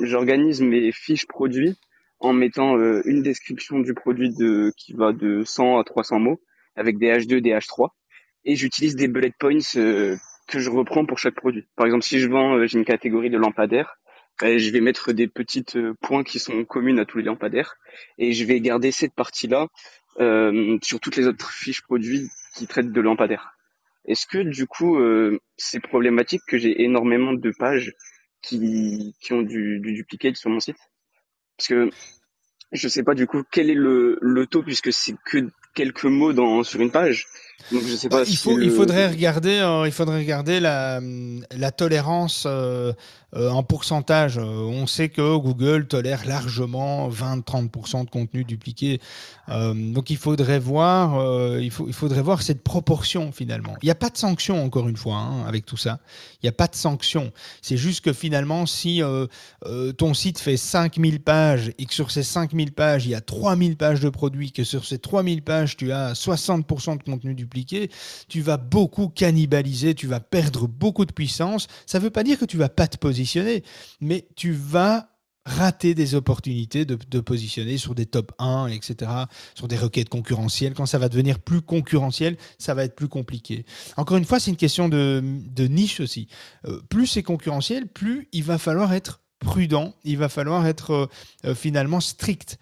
j'organise 0.00 0.62
mes 0.62 0.92
fiches 0.92 1.26
produits 1.26 1.76
en 2.20 2.34
mettant 2.34 2.76
euh, 2.76 3.02
une 3.06 3.22
description 3.22 3.80
du 3.80 3.94
produit 3.94 4.32
qui 4.76 4.92
va 4.92 5.12
de 5.12 5.42
100 5.44 5.78
à 5.78 5.84
300 5.84 6.20
mots 6.20 6.40
avec 6.76 6.98
des 6.98 7.08
H2, 7.08 7.40
des 7.40 7.50
H3 7.50 7.88
et 8.44 8.56
j'utilise 8.56 8.94
des 8.94 9.08
bullet 9.08 9.32
points 9.38 9.58
euh, 9.76 10.16
que 10.46 10.58
je 10.58 10.70
reprends 10.70 11.06
pour 11.06 11.18
chaque 11.18 11.34
produit. 11.34 11.66
Par 11.76 11.86
exemple, 11.86 12.04
si 12.04 12.18
je 12.18 12.28
vends, 12.28 12.56
euh, 12.56 12.66
j'ai 12.66 12.78
une 12.78 12.84
catégorie 12.84 13.30
de 13.30 13.38
lampadaires, 13.38 13.96
je 14.42 14.70
vais 14.70 14.80
mettre 14.80 15.12
des 15.12 15.28
petites 15.28 15.76
points 16.00 16.24
qui 16.24 16.38
sont 16.38 16.64
communes 16.64 16.98
à 16.98 17.04
tous 17.04 17.18
les 17.18 17.24
lampadaires 17.24 17.74
et 18.16 18.32
je 18.32 18.44
vais 18.44 18.58
garder 18.60 18.90
cette 18.90 19.14
partie-là 19.14 19.68
sur 20.82 20.98
toutes 20.98 21.16
les 21.16 21.26
autres 21.26 21.50
fiches 21.50 21.82
produits 21.82 22.26
qui 22.54 22.66
traitent 22.66 22.90
de 22.90 23.00
lampadaires. 23.02 23.52
Est-ce 24.06 24.26
que 24.26 24.38
du 24.38 24.66
coup, 24.66 24.98
c'est 25.58 25.80
problématique 25.80 26.40
que 26.48 26.56
j'ai 26.56 26.82
énormément 26.82 27.34
de 27.34 27.52
pages 27.58 27.92
qui, 28.40 29.14
qui 29.20 29.34
ont 29.34 29.42
du, 29.42 29.78
du 29.80 29.92
duplicate 29.92 30.36
sur 30.36 30.48
mon 30.48 30.60
site? 30.60 30.78
Parce 31.60 31.68
que 31.68 31.90
je 32.72 32.88
sais 32.88 33.02
pas 33.02 33.14
du 33.14 33.26
coup 33.26 33.42
quel 33.50 33.68
est 33.68 33.74
le, 33.74 34.46
taux 34.50 34.62
puisque 34.62 34.94
c'est 34.94 35.14
que 35.26 35.50
quelques 35.74 36.04
mots 36.04 36.64
sur 36.64 36.80
une 36.80 36.90
page. 36.90 37.26
Donc 37.72 37.82
je 37.86 37.96
sais 37.96 38.08
pas. 38.08 38.18
Bah, 38.18 38.24
il, 38.26 38.36
faut, 38.36 38.58
il 38.58 38.70
faudrait 38.70 39.08
regarder, 39.08 39.58
euh, 39.58 39.86
il 39.86 39.92
faudrait 39.92 40.18
regarder 40.18 40.60
la, 40.60 41.00
la 41.56 41.70
tolérance 41.70 42.44
euh, 42.46 42.92
euh, 43.36 43.50
en 43.50 43.62
pourcentage. 43.62 44.38
on 44.38 44.86
sait 44.86 45.08
que 45.08 45.36
Google 45.36 45.86
tolère 45.86 46.26
largement 46.26 47.08
20-30% 47.08 48.04
de 48.04 48.10
contenu 48.10 48.44
dupliqué. 48.44 49.00
donc 49.48 50.10
il 50.10 50.16
faudrait 50.16 50.58
voir, 50.58 51.58
il, 51.60 51.70
faut, 51.70 51.86
il 51.86 51.92
faudrait 51.92 52.22
voir 52.22 52.42
cette 52.42 52.62
proportion 52.62 53.30
finalement. 53.30 53.76
Il 53.82 53.86
n'y 53.86 53.92
a 53.92 53.96
pas 53.96 54.10
de 54.10 54.16
sanction 54.16 54.64
encore 54.64 54.88
une 54.88 54.96
fois 54.96 55.16
hein, 55.16 55.44
avec 55.46 55.64
tout 55.64 55.76
ça. 55.76 56.00
Il 56.34 56.46
n'y 56.46 56.48
a 56.48 56.52
pas 56.52 56.66
de 56.66 56.74
sanction. 56.74 57.32
C'est 57.62 57.76
juste 57.76 58.04
que 58.04 58.12
finalement, 58.12 58.66
si 58.66 59.00
ton 59.96 60.14
site 60.14 60.40
fait 60.40 60.56
5000 60.56 61.20
pages 61.20 61.72
et 61.78 61.86
que 61.86 61.94
sur 61.94 62.10
ces 62.10 62.24
5000 62.24 62.72
pages, 62.72 63.06
il 63.06 63.10
y 63.10 63.14
a 63.14 63.20
3000 63.20 63.76
pages 63.76 64.00
de 64.00 64.08
produits, 64.08 64.50
que 64.50 64.64
sur 64.64 64.84
ces 64.84 64.98
3000 64.98 65.42
pages 65.42 65.76
tu 65.76 65.92
as 65.92 66.14
60% 66.14 66.98
de 66.98 67.02
contenu 67.02 67.34
dupliqué, 67.34 67.49
tu 68.28 68.40
vas 68.40 68.56
beaucoup 68.56 69.08
cannibaliser, 69.08 69.94
tu 69.94 70.06
vas 70.06 70.20
perdre 70.20 70.66
beaucoup 70.66 71.04
de 71.04 71.12
puissance. 71.12 71.66
Ça 71.86 71.98
ne 71.98 72.04
veut 72.04 72.10
pas 72.10 72.24
dire 72.24 72.38
que 72.38 72.44
tu 72.44 72.56
vas 72.56 72.68
pas 72.68 72.88
te 72.88 72.96
positionner, 72.96 73.62
mais 74.00 74.28
tu 74.36 74.52
vas 74.52 75.10
rater 75.44 75.94
des 75.94 76.14
opportunités 76.14 76.84
de, 76.84 77.20
positionner 77.20 77.78
sur 77.78 77.94
des 77.94 78.06
top 78.06 78.32
1, 78.38 78.68
etc., 78.68 79.10
sur 79.54 79.68
des 79.68 79.76
requêtes 79.76 80.08
concurrentielles. 80.08 80.74
Quand 80.74 80.86
ça 80.86 80.98
va 80.98 81.08
devenir 81.08 81.38
plus 81.38 81.62
concurrentiel, 81.62 82.36
ça 82.58 82.74
va 82.74 82.84
être 82.84 82.94
plus 82.94 83.08
compliqué. 83.08 83.64
Encore 83.96 84.16
une 84.16 84.24
fois, 84.24 84.38
c'est 84.38 84.50
une 84.50 84.56
question 84.56 84.88
de, 84.88 85.22
niche 85.58 86.00
aussi. 86.00 86.28
Euh, 86.66 86.80
plus 86.88 87.06
c'est 87.06 87.22
concurrentiel, 87.22 87.86
plus 87.86 88.28
il 88.32 88.44
va 88.44 88.58
falloir 88.58 88.92
être 88.92 89.20
prudent, 89.38 89.94
il 90.04 90.18
va 90.18 90.28
falloir 90.28 90.66
être 90.66 90.90
euh, 90.90 91.06
euh, 91.46 91.54
finalement 91.54 92.00
strict. 92.00 92.58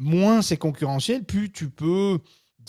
Moins 0.00 0.42
c'est 0.42 0.56
concurrentiel, 0.56 1.24
plus 1.24 1.52
tu 1.52 1.70
peux 1.70 2.18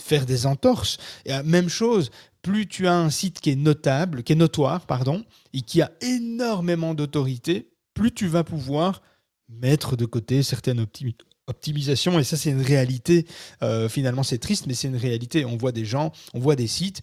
faire 0.02 0.26
des 0.26 0.46
entorses. 0.46 0.98
Et 1.24 1.32
même 1.42 1.68
chose, 1.68 2.10
plus 2.42 2.66
tu 2.66 2.86
as 2.86 2.94
un 2.94 3.10
site 3.10 3.40
qui 3.40 3.50
est 3.50 3.56
notable, 3.56 4.22
qui 4.22 4.32
est 4.32 4.36
notoire, 4.36 4.86
pardon, 4.86 5.24
et 5.52 5.62
qui 5.62 5.80
a 5.80 5.92
énormément 6.00 6.94
d'autorité, 6.94 7.68
plus 7.94 8.12
tu 8.12 8.26
vas 8.26 8.44
pouvoir 8.44 9.02
mettre 9.48 9.96
de 9.96 10.06
côté 10.06 10.42
certaines 10.42 10.84
optimisations. 11.46 12.18
Et 12.18 12.24
ça, 12.24 12.36
c'est 12.36 12.50
une 12.50 12.62
réalité. 12.62 13.26
finalement, 13.88 14.22
c'est 14.22 14.38
triste, 14.38 14.66
mais 14.66 14.74
c'est 14.74 14.88
une 14.88 14.96
réalité. 14.96 15.44
On 15.44 15.56
voit 15.56 15.72
des 15.72 15.84
gens, 15.84 16.10
on 16.34 16.40
voit 16.40 16.56
des 16.56 16.66
sites 16.66 17.02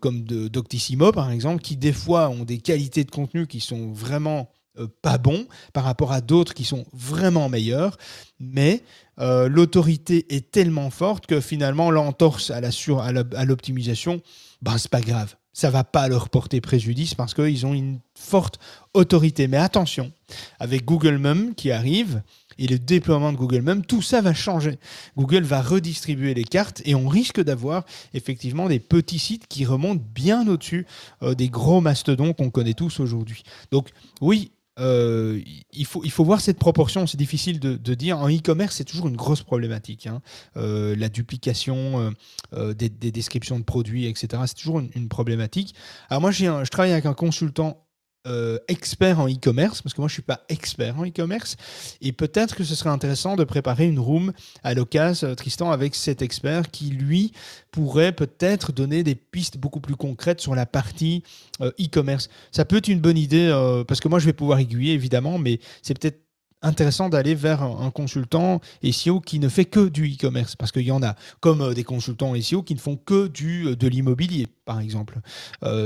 comme 0.00 0.24
de 0.24 0.48
Doctissimo, 0.48 1.12
par 1.12 1.30
exemple, 1.30 1.62
qui 1.62 1.76
des 1.76 1.92
fois 1.92 2.30
ont 2.30 2.44
des 2.44 2.58
qualités 2.58 3.04
de 3.04 3.10
contenu 3.10 3.46
qui 3.46 3.60
sont 3.60 3.92
vraiment 3.92 4.50
euh, 4.50 4.59
pas 4.86 5.18
bon 5.18 5.46
par 5.72 5.84
rapport 5.84 6.12
à 6.12 6.20
d'autres 6.20 6.54
qui 6.54 6.64
sont 6.64 6.84
vraiment 6.92 7.48
meilleurs, 7.48 7.96
mais 8.38 8.82
euh, 9.18 9.48
l'autorité 9.48 10.26
est 10.34 10.50
tellement 10.50 10.90
forte 10.90 11.26
que 11.26 11.40
finalement 11.40 11.90
l'entorse 11.90 12.50
à 12.50 13.44
l'optimisation, 13.44 14.14
la, 14.14 14.20
ben, 14.62 14.78
c'est 14.78 14.90
pas 14.90 15.00
grave. 15.00 15.36
Ça 15.52 15.68
va 15.68 15.82
pas 15.82 16.08
leur 16.08 16.28
porter 16.30 16.60
préjudice 16.60 17.14
parce 17.14 17.34
qu'ils 17.34 17.66
ont 17.66 17.74
une 17.74 17.98
forte 18.14 18.58
autorité. 18.94 19.48
Mais 19.48 19.56
attention, 19.56 20.12
avec 20.60 20.84
Google 20.84 21.18
Mum 21.18 21.54
qui 21.54 21.72
arrive, 21.72 22.22
et 22.60 22.66
le 22.66 22.78
déploiement 22.78 23.32
de 23.32 23.38
Google 23.38 23.62
même, 23.62 23.84
tout 23.84 24.02
ça 24.02 24.20
va 24.20 24.34
changer. 24.34 24.78
Google 25.16 25.42
va 25.42 25.62
redistribuer 25.62 26.34
les 26.34 26.44
cartes 26.44 26.82
et 26.84 26.94
on 26.94 27.08
risque 27.08 27.42
d'avoir 27.42 27.84
effectivement 28.12 28.68
des 28.68 28.78
petits 28.78 29.18
sites 29.18 29.48
qui 29.48 29.64
remontent 29.64 30.04
bien 30.14 30.46
au-dessus 30.46 30.86
euh, 31.22 31.34
des 31.34 31.48
gros 31.48 31.80
mastodons 31.80 32.34
qu'on 32.34 32.50
connaît 32.50 32.74
tous 32.74 33.00
aujourd'hui. 33.00 33.42
Donc 33.72 33.88
oui, 34.20 34.52
euh, 34.80 35.40
il, 35.72 35.84
faut, 35.84 36.02
il 36.04 36.10
faut 36.10 36.24
voir 36.24 36.40
cette 36.40 36.58
proportion, 36.58 37.06
c'est 37.06 37.18
difficile 37.18 37.60
de, 37.60 37.94
dire. 37.94 38.18
En 38.18 38.28
e-commerce, 38.28 38.76
c'est 38.76 38.84
toujours 38.84 39.08
une 39.08 39.16
grosse 39.16 39.42
problématique. 39.42 40.06
Hein. 40.06 40.22
Euh, 40.56 40.96
la 40.96 41.08
duplication 41.08 42.12
euh, 42.54 42.74
des, 42.74 42.88
descriptions 42.88 43.58
de 43.58 43.64
produits, 43.64 44.06
etc., 44.06 44.42
c'est 44.46 44.56
toujours 44.56 44.80
une, 44.80 45.08
problématique. 45.08 45.74
Alors 46.08 46.20
moi, 46.20 46.30
je 46.30 46.68
travaille 46.70 46.92
avec 46.92 47.06
un 47.06 47.14
consultant 47.14 47.84
euh, 48.26 48.58
expert 48.68 49.18
en 49.18 49.26
e-commerce, 49.28 49.80
parce 49.80 49.94
que 49.94 50.00
moi 50.02 50.08
je 50.08 50.12
suis 50.12 50.20
pas 50.20 50.42
expert 50.50 50.98
en 50.98 51.06
e-commerce, 51.06 51.56
et 52.02 52.12
peut-être 52.12 52.54
que 52.54 52.64
ce 52.64 52.74
serait 52.74 52.90
intéressant 52.90 53.34
de 53.34 53.44
préparer 53.44 53.86
une 53.88 53.98
room 53.98 54.34
à 54.62 54.74
l'occasion, 54.74 55.28
euh, 55.28 55.34
Tristan, 55.34 55.70
avec 55.70 55.94
cet 55.94 56.20
expert 56.20 56.70
qui, 56.70 56.90
lui, 56.90 57.32
pourrait 57.70 58.12
peut-être 58.12 58.72
donner 58.72 59.02
des 59.04 59.14
pistes 59.14 59.56
beaucoup 59.56 59.80
plus 59.80 59.96
concrètes 59.96 60.42
sur 60.42 60.54
la 60.54 60.66
partie 60.66 61.22
euh, 61.62 61.70
e-commerce. 61.80 62.28
Ça 62.52 62.66
peut 62.66 62.76
être 62.76 62.88
une 62.88 63.00
bonne 63.00 63.16
idée, 63.16 63.48
parce 63.88 64.00
que 64.00 64.08
moi 64.08 64.18
je 64.18 64.26
vais 64.26 64.34
pouvoir 64.34 64.58
aiguiller, 64.58 64.92
évidemment, 64.92 65.38
mais 65.38 65.58
c'est 65.80 65.98
peut-être 65.98 66.20
intéressant 66.60 67.08
d'aller 67.08 67.34
vers 67.34 67.62
un, 67.62 67.90
consultant 67.90 68.60
SEO 68.84 69.20
qui 69.20 69.38
ne 69.38 69.48
fait 69.48 69.64
que 69.64 69.88
du 69.88 70.06
e-commerce, 70.12 70.56
parce 70.56 70.72
qu'il 70.72 70.82
y 70.82 70.92
en 70.92 71.02
a, 71.02 71.14
comme 71.40 71.72
des 71.72 71.84
consultants 71.84 72.34
SEO 72.38 72.62
qui 72.62 72.74
ne 72.74 72.80
font 72.80 72.96
que 72.96 73.28
du, 73.28 73.74
de 73.76 73.88
l'immobilier, 73.88 74.46
par 74.66 74.78
exemple. 74.78 75.20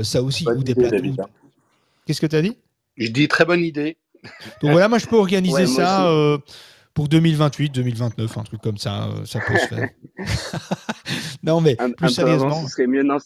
ça 0.03 0.21
aussi, 0.21 0.45
ou 0.49 0.63
des 0.65 0.75
plateaux. 0.75 1.15
Qu'est-ce 2.05 2.21
que 2.21 2.27
tu 2.27 2.35
as 2.35 2.41
dit? 2.41 2.57
Je 2.97 3.09
dis 3.09 3.27
très 3.27 3.45
bonne 3.45 3.63
idée. 3.63 3.97
Donc 4.61 4.71
voilà, 4.71 4.87
moi 4.87 4.97
je 4.97 5.07
peux 5.07 5.15
organiser 5.15 5.65
ça 5.65 6.09
euh, 6.09 6.37
pour 6.93 7.07
2028, 7.07 7.69
2029, 7.69 8.37
un 8.37 8.43
truc 8.43 8.61
comme 8.61 8.77
ça, 8.77 9.07
euh, 9.07 9.25
ça 9.25 9.39
peut 9.39 9.57
se 9.57 9.67
faire. 9.67 9.89
non 11.43 11.61
mais 11.61 11.77
plus 11.97 12.09
sérieusement, 12.09 12.63
ce 12.63 12.69
serait 12.69 12.87
mieux. 12.87 13.03
Non, 13.03 13.17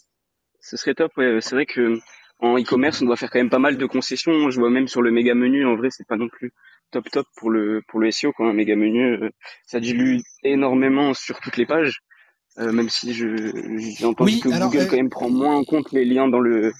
ce 0.60 0.76
serait 0.76 0.94
top. 0.94 1.12
C'est 1.16 1.52
vrai 1.52 1.66
que 1.66 1.98
en 2.40 2.58
e-commerce, 2.58 3.02
on 3.02 3.06
doit 3.06 3.16
faire 3.16 3.30
quand 3.30 3.38
même 3.38 3.50
pas 3.50 3.58
mal 3.58 3.76
de 3.76 3.86
concessions. 3.86 4.50
Je 4.50 4.58
vois 4.58 4.70
même 4.70 4.88
sur 4.88 5.02
le 5.02 5.10
méga 5.10 5.34
menu, 5.34 5.66
en 5.66 5.76
vrai, 5.76 5.88
c'est 5.90 6.06
pas 6.06 6.16
non 6.16 6.28
plus 6.28 6.52
top 6.90 7.08
top 7.10 7.26
pour 7.36 7.50
le 7.50 7.82
pour 7.86 8.00
le 8.00 8.10
SEO 8.10 8.32
quand 8.32 8.48
un 8.48 8.52
méga 8.52 8.76
menu, 8.76 9.22
euh, 9.22 9.30
ça 9.66 9.78
dilue 9.78 10.18
énormément 10.42 11.14
sur 11.14 11.40
toutes 11.40 11.56
les 11.56 11.66
pages. 11.66 12.00
même 12.56 12.88
si 12.88 13.14
je 13.14 13.52
j'entends 13.98 14.24
que 14.24 14.48
Google 14.48 14.86
quand 14.88 14.96
même 14.96 15.10
prend 15.10 15.30
moins 15.30 15.56
en 15.56 15.64
compte 15.64 15.92
les 15.92 16.04
liens 16.04 16.28
dans 16.28 16.40
le 16.40 16.72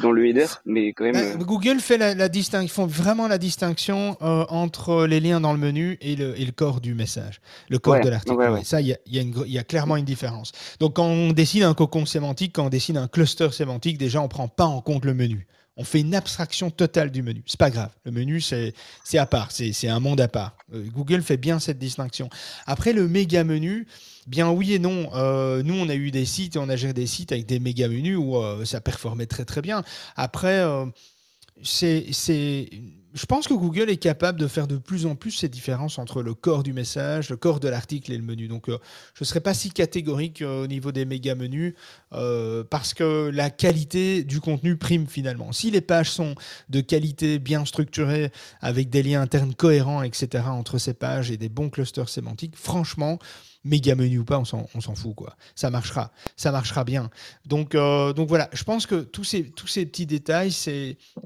dans 0.00 0.10
le 0.10 0.26
header, 0.26 0.46
mais 0.64 0.92
quand 0.92 1.04
même. 1.04 1.14
Bah, 1.14 1.20
euh, 1.20 1.44
Google 1.44 1.80
fait 1.80 1.98
la, 1.98 2.14
la 2.14 2.28
distinction, 2.28 2.68
font 2.68 2.86
vraiment 2.86 3.28
la 3.28 3.38
distinction 3.38 4.16
euh, 4.22 4.44
entre 4.48 5.06
les 5.06 5.20
liens 5.20 5.40
dans 5.40 5.52
le 5.52 5.58
menu 5.58 5.98
et 6.00 6.16
le, 6.16 6.38
et 6.40 6.44
le 6.44 6.52
corps 6.52 6.80
du 6.80 6.94
message, 6.94 7.40
le 7.68 7.78
corps 7.78 8.00
de 8.00 8.08
l'article. 8.08 8.60
ça, 8.64 8.80
il 8.80 8.88
y 8.88 8.92
a, 8.92 8.96
y, 9.06 9.18
a 9.18 9.22
y 9.46 9.58
a, 9.58 9.64
clairement 9.64 9.96
une 9.96 10.04
différence. 10.04 10.52
Donc, 10.80 10.94
quand 10.96 11.06
on 11.06 11.32
décide 11.32 11.64
un 11.64 11.74
cocon 11.74 12.06
sémantique, 12.06 12.54
quand 12.54 12.66
on 12.66 12.70
décide 12.70 12.96
un 12.96 13.08
cluster 13.08 13.50
sémantique, 13.52 13.98
déjà, 13.98 14.20
on 14.20 14.28
prend 14.28 14.48
pas 14.48 14.64
en 14.64 14.80
compte 14.80 15.04
le 15.04 15.14
menu. 15.14 15.46
On 15.76 15.84
fait 15.84 16.00
une 16.00 16.14
abstraction 16.14 16.70
totale 16.70 17.10
du 17.10 17.22
menu. 17.22 17.42
C'est 17.46 17.58
pas 17.58 17.70
grave. 17.70 17.90
Le 18.04 18.12
menu, 18.12 18.40
c'est 18.40 18.74
à 19.14 19.26
part. 19.26 19.50
C'est 19.52 19.88
un 19.88 20.00
monde 20.00 20.20
à 20.20 20.28
part. 20.28 20.56
Euh, 20.74 20.84
Google 20.92 21.22
fait 21.22 21.38
bien 21.38 21.58
cette 21.58 21.78
distinction. 21.78 22.28
Après, 22.66 22.92
le 22.92 23.08
méga 23.08 23.44
menu, 23.44 23.86
Bien 24.28 24.50
oui 24.52 24.74
et 24.74 24.78
non. 24.78 25.10
Euh, 25.14 25.64
nous, 25.64 25.74
on 25.74 25.88
a 25.88 25.96
eu 25.96 26.12
des 26.12 26.26
sites 26.26 26.54
et 26.54 26.58
on 26.60 26.68
a 26.68 26.76
géré 26.76 26.92
des 26.92 27.08
sites 27.08 27.32
avec 27.32 27.44
des 27.46 27.58
méga 27.58 27.88
menus 27.88 28.16
où 28.16 28.36
euh, 28.36 28.64
ça 28.64 28.80
performait 28.80 29.26
très 29.26 29.44
très 29.44 29.62
bien. 29.62 29.82
Après, 30.14 30.62
c'est, 31.62 32.06
je 33.14 33.26
pense 33.26 33.46
que 33.46 33.54
Google 33.54 33.90
est 33.90 33.96
capable 33.96 34.38
de 34.40 34.46
faire 34.46 34.66
de 34.66 34.76
plus 34.76 35.06
en 35.06 35.14
plus 35.14 35.32
ces 35.32 35.48
différences 35.48 35.98
entre 35.98 36.22
le 36.22 36.34
corps 36.34 36.62
du 36.62 36.72
message, 36.72 37.30
le 37.30 37.36
corps 37.36 37.60
de 37.60 37.68
l'article 37.68 38.12
et 38.12 38.16
le 38.16 38.22
menu. 38.22 38.48
Donc, 38.48 38.64
je 38.68 38.74
ne 39.20 39.24
serais 39.24 39.40
pas 39.40 39.54
si 39.54 39.70
catégorique 39.70 40.42
au 40.42 40.66
niveau 40.66 40.92
des 40.92 41.04
méga 41.04 41.34
menus 41.34 41.74
parce 42.10 42.94
que 42.94 43.30
la 43.32 43.50
qualité 43.50 44.24
du 44.24 44.40
contenu 44.40 44.76
prime 44.76 45.06
finalement. 45.06 45.52
Si 45.52 45.70
les 45.70 45.80
pages 45.80 46.10
sont 46.10 46.34
de 46.68 46.80
qualité 46.80 47.38
bien 47.38 47.64
structurées, 47.64 48.30
avec 48.60 48.90
des 48.90 49.02
liens 49.02 49.22
internes 49.22 49.54
cohérents, 49.54 50.02
etc., 50.02 50.44
entre 50.46 50.78
ces 50.78 50.94
pages 50.94 51.30
et 51.30 51.36
des 51.36 51.48
bons 51.48 51.70
clusters 51.70 52.08
sémantiques, 52.08 52.56
franchement, 52.56 53.18
méga 53.64 53.94
menu 53.94 54.18
ou 54.18 54.24
pas, 54.24 54.38
on 54.38 54.44
s'en 54.44 54.94
fout 54.94 55.14
quoi. 55.14 55.36
Ça 55.54 55.70
marchera, 55.70 56.12
ça 56.36 56.50
marchera 56.52 56.84
bien. 56.84 57.10
Donc, 57.46 57.74
euh, 57.74 58.12
donc 58.12 58.28
voilà, 58.28 58.48
je 58.52 58.64
pense 58.64 58.86
que 58.86 58.96
tous 58.96 59.24
ces, 59.24 59.44
tous 59.44 59.66
ces 59.66 59.86
petits 59.86 60.06
détails 60.06 60.52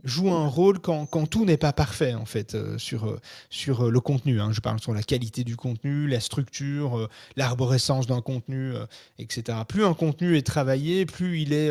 jouent 0.04 0.32
un 0.32 0.46
rôle 0.46 0.78
quand, 0.80 1.06
quand 1.06 1.26
tout 1.26 1.44
n'est 1.44 1.56
pas 1.56 1.72
parfait 1.72 2.14
en 2.14 2.26
fait 2.26 2.54
euh, 2.54 2.78
sur, 2.78 3.06
euh, 3.06 3.20
sur 3.50 3.90
le 3.90 4.00
contenu. 4.00 4.40
Hein. 4.40 4.52
Je 4.52 4.60
parle 4.60 4.80
sur 4.80 4.92
la 4.92 5.02
qualité 5.02 5.44
du 5.44 5.56
contenu, 5.56 6.06
la 6.06 6.20
structure, 6.20 7.08
l'arborescence 7.36 8.06
d'un 8.06 8.20
contenu, 8.20 8.74
etc. 9.18 9.58
Plus 9.66 9.84
un 9.84 9.94
contenu 9.94 10.36
est 10.36 10.46
travaillé, 10.46 11.06
plus 11.06 11.40
il 11.40 11.52
est, 11.52 11.70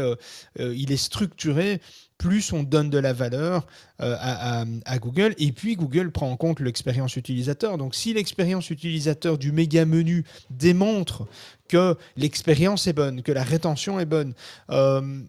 il 0.60 0.92
est 0.92 0.98
structuré, 0.98 1.82
plus 2.18 2.54
on 2.54 2.64
donne 2.64 2.90
de 2.90 2.98
la 2.98 3.14
valeur 3.14 3.68
euh, 4.02 4.16
à, 4.20 5.00
Google. 5.00 5.36
Et 5.38 5.52
puis 5.52 5.76
Google 5.76 6.12
prend 6.12 6.32
en 6.32 6.38
compte 6.38 6.60
l'expérience 6.60 7.16
utilisateur. 7.16 7.78
Donc 7.78 7.96
si 7.96 8.14
l'expérience 8.14 8.70
utilisateur 8.70 9.38
du 9.38 9.52
méga 9.52 9.86
menu 9.86 10.24
démontre 10.50 11.28
que 11.68 11.96
l'expérience 12.16 12.88
est 12.88 12.94
bonne, 12.94 13.22
que 13.22 13.32
la 13.32 13.44
rétention 13.44 14.00
est 14.00 14.06
bonne, 14.06 14.34
euh, 14.70 15.22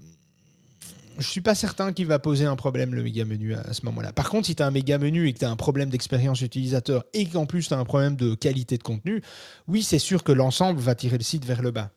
je 1.19 1.27
suis 1.27 1.41
pas 1.41 1.55
certain 1.55 1.93
qu'il 1.93 2.07
va 2.07 2.19
poser 2.19 2.45
un 2.45 2.57
problème 2.57 2.95
le 2.95 3.03
méga 3.03 3.25
menu 3.25 3.55
à, 3.55 3.73
ce 3.73 3.85
moment-là. 3.87 4.13
Par 4.13 4.29
contre, 4.29 4.47
si 4.47 4.55
tu 4.55 4.63
as 4.63 4.67
un 4.67 4.71
méga 4.71 4.99
menu 4.99 5.27
et 5.27 5.33
que 5.33 5.39
tu 5.39 5.45
as 5.45 5.51
un 5.51 5.57
problème 5.57 5.89
d'expérience 5.89 6.43
utilisateur 6.43 7.05
et 7.15 7.27
qu'en 7.27 7.47
plus 7.47 7.69
tu 7.69 7.75
as 7.75 7.79
un 7.79 7.85
problème 7.85 8.17
de 8.17 8.35
qualité 8.35 8.77
de 8.77 8.83
contenu, 8.83 9.23
oui, 9.67 9.83
c'est 9.83 9.99
sûr 9.99 10.23
que 10.23 10.33
l'ensemble 10.33 10.79
va 10.79 10.95
tirer 10.95 11.19
le 11.19 11.25
site 11.25 11.45
vers 11.45 11.63
le 11.63 11.71
bas. 11.71 11.91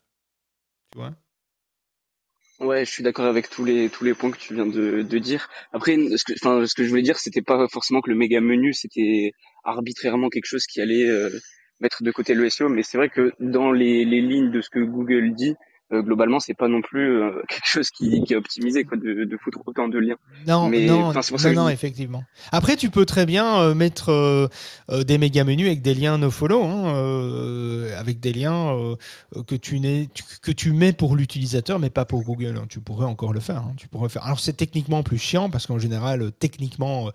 Tu 0.91 0.99
vois? 0.99 1.13
Ouais, 2.59 2.83
je 2.85 2.91
suis 2.91 3.03
d'accord 3.03 3.25
avec 3.25 3.49
tous 3.49 3.63
les 3.63 3.89
tous 3.89 4.03
les 4.03 4.13
points 4.13 4.31
que 4.31 4.37
tu 4.37 4.53
viens 4.53 4.65
de, 4.65 5.01
de 5.01 5.17
dire. 5.17 5.47
Après, 5.71 5.95
ce 5.95 6.23
que, 6.25 6.33
enfin, 6.33 6.65
ce 6.65 6.73
que 6.75 6.83
je 6.83 6.89
voulais 6.89 7.01
dire, 7.01 7.17
c'était 7.17 7.41
pas 7.41 7.67
forcément 7.69 8.01
que 8.01 8.09
le 8.09 8.17
méga 8.17 8.41
menu, 8.41 8.73
c'était 8.73 9.31
arbitrairement 9.63 10.27
quelque 10.29 10.45
chose 10.45 10.65
qui 10.65 10.81
allait 10.81 11.07
euh, 11.09 11.29
mettre 11.79 12.03
de 12.03 12.11
côté 12.11 12.33
le 12.33 12.49
SEO, 12.49 12.67
mais 12.67 12.83
c'est 12.83 12.97
vrai 12.97 13.09
que 13.09 13.31
dans 13.39 13.71
les, 13.71 14.03
les 14.03 14.19
lignes 14.21 14.51
de 14.51 14.59
ce 14.61 14.69
que 14.69 14.79
Google 14.79 15.33
dit, 15.35 15.55
euh, 15.91 16.03
globalement, 16.03 16.39
c'est 16.39 16.53
pas 16.53 16.67
non 16.67 16.81
plus 16.81 17.17
euh, 17.17 17.41
quelque 17.49 17.65
chose 17.65 17.89
qui, 17.89 18.21
qui, 18.23 18.33
est 18.33 18.35
optimisé, 18.35 18.83
quoi, 18.83 18.97
de, 18.97 19.23
de, 19.23 19.37
foutre 19.37 19.59
autant 19.65 19.87
de 19.87 19.97
liens. 19.97 20.17
Non, 20.47 20.69
Mais, 20.69 20.85
non, 20.85 21.11
non, 21.13 21.53
non 21.53 21.69
effectivement. 21.69 22.23
Après, 22.51 22.75
tu 22.75 22.89
peux 22.91 23.05
très 23.05 23.25
bien 23.25 23.59
euh, 23.59 23.73
mettre 23.73 24.49
des 24.89 25.17
méga 25.17 25.43
menus 25.43 25.67
avec 25.67 25.81
des 25.81 25.95
liens 25.95 26.17
nofollow, 26.17 26.63
hein, 26.63 27.87
avec 27.97 28.19
des 28.19 28.33
liens 28.33 28.95
que 29.47 29.55
tu, 29.55 29.79
que 30.41 30.51
tu 30.51 30.73
mets 30.73 30.93
pour 30.93 31.15
l'utilisateur, 31.15 31.79
mais 31.79 31.89
pas 31.89 32.05
pour 32.05 32.23
Google. 32.23 32.55
Hein. 32.57 32.65
Tu 32.69 32.79
pourrais 32.79 33.05
encore 33.05 33.33
le 33.33 33.39
faire. 33.39 33.57
Hein. 33.57 33.73
Tu 33.77 33.87
pourrais 33.87 34.09
faire. 34.09 34.25
Alors, 34.25 34.39
c'est 34.39 34.53
techniquement 34.53 35.01
plus 35.01 35.17
chiant 35.17 35.49
parce 35.49 35.65
qu'en 35.65 35.79
général, 35.79 36.31
techniquement 36.39 37.09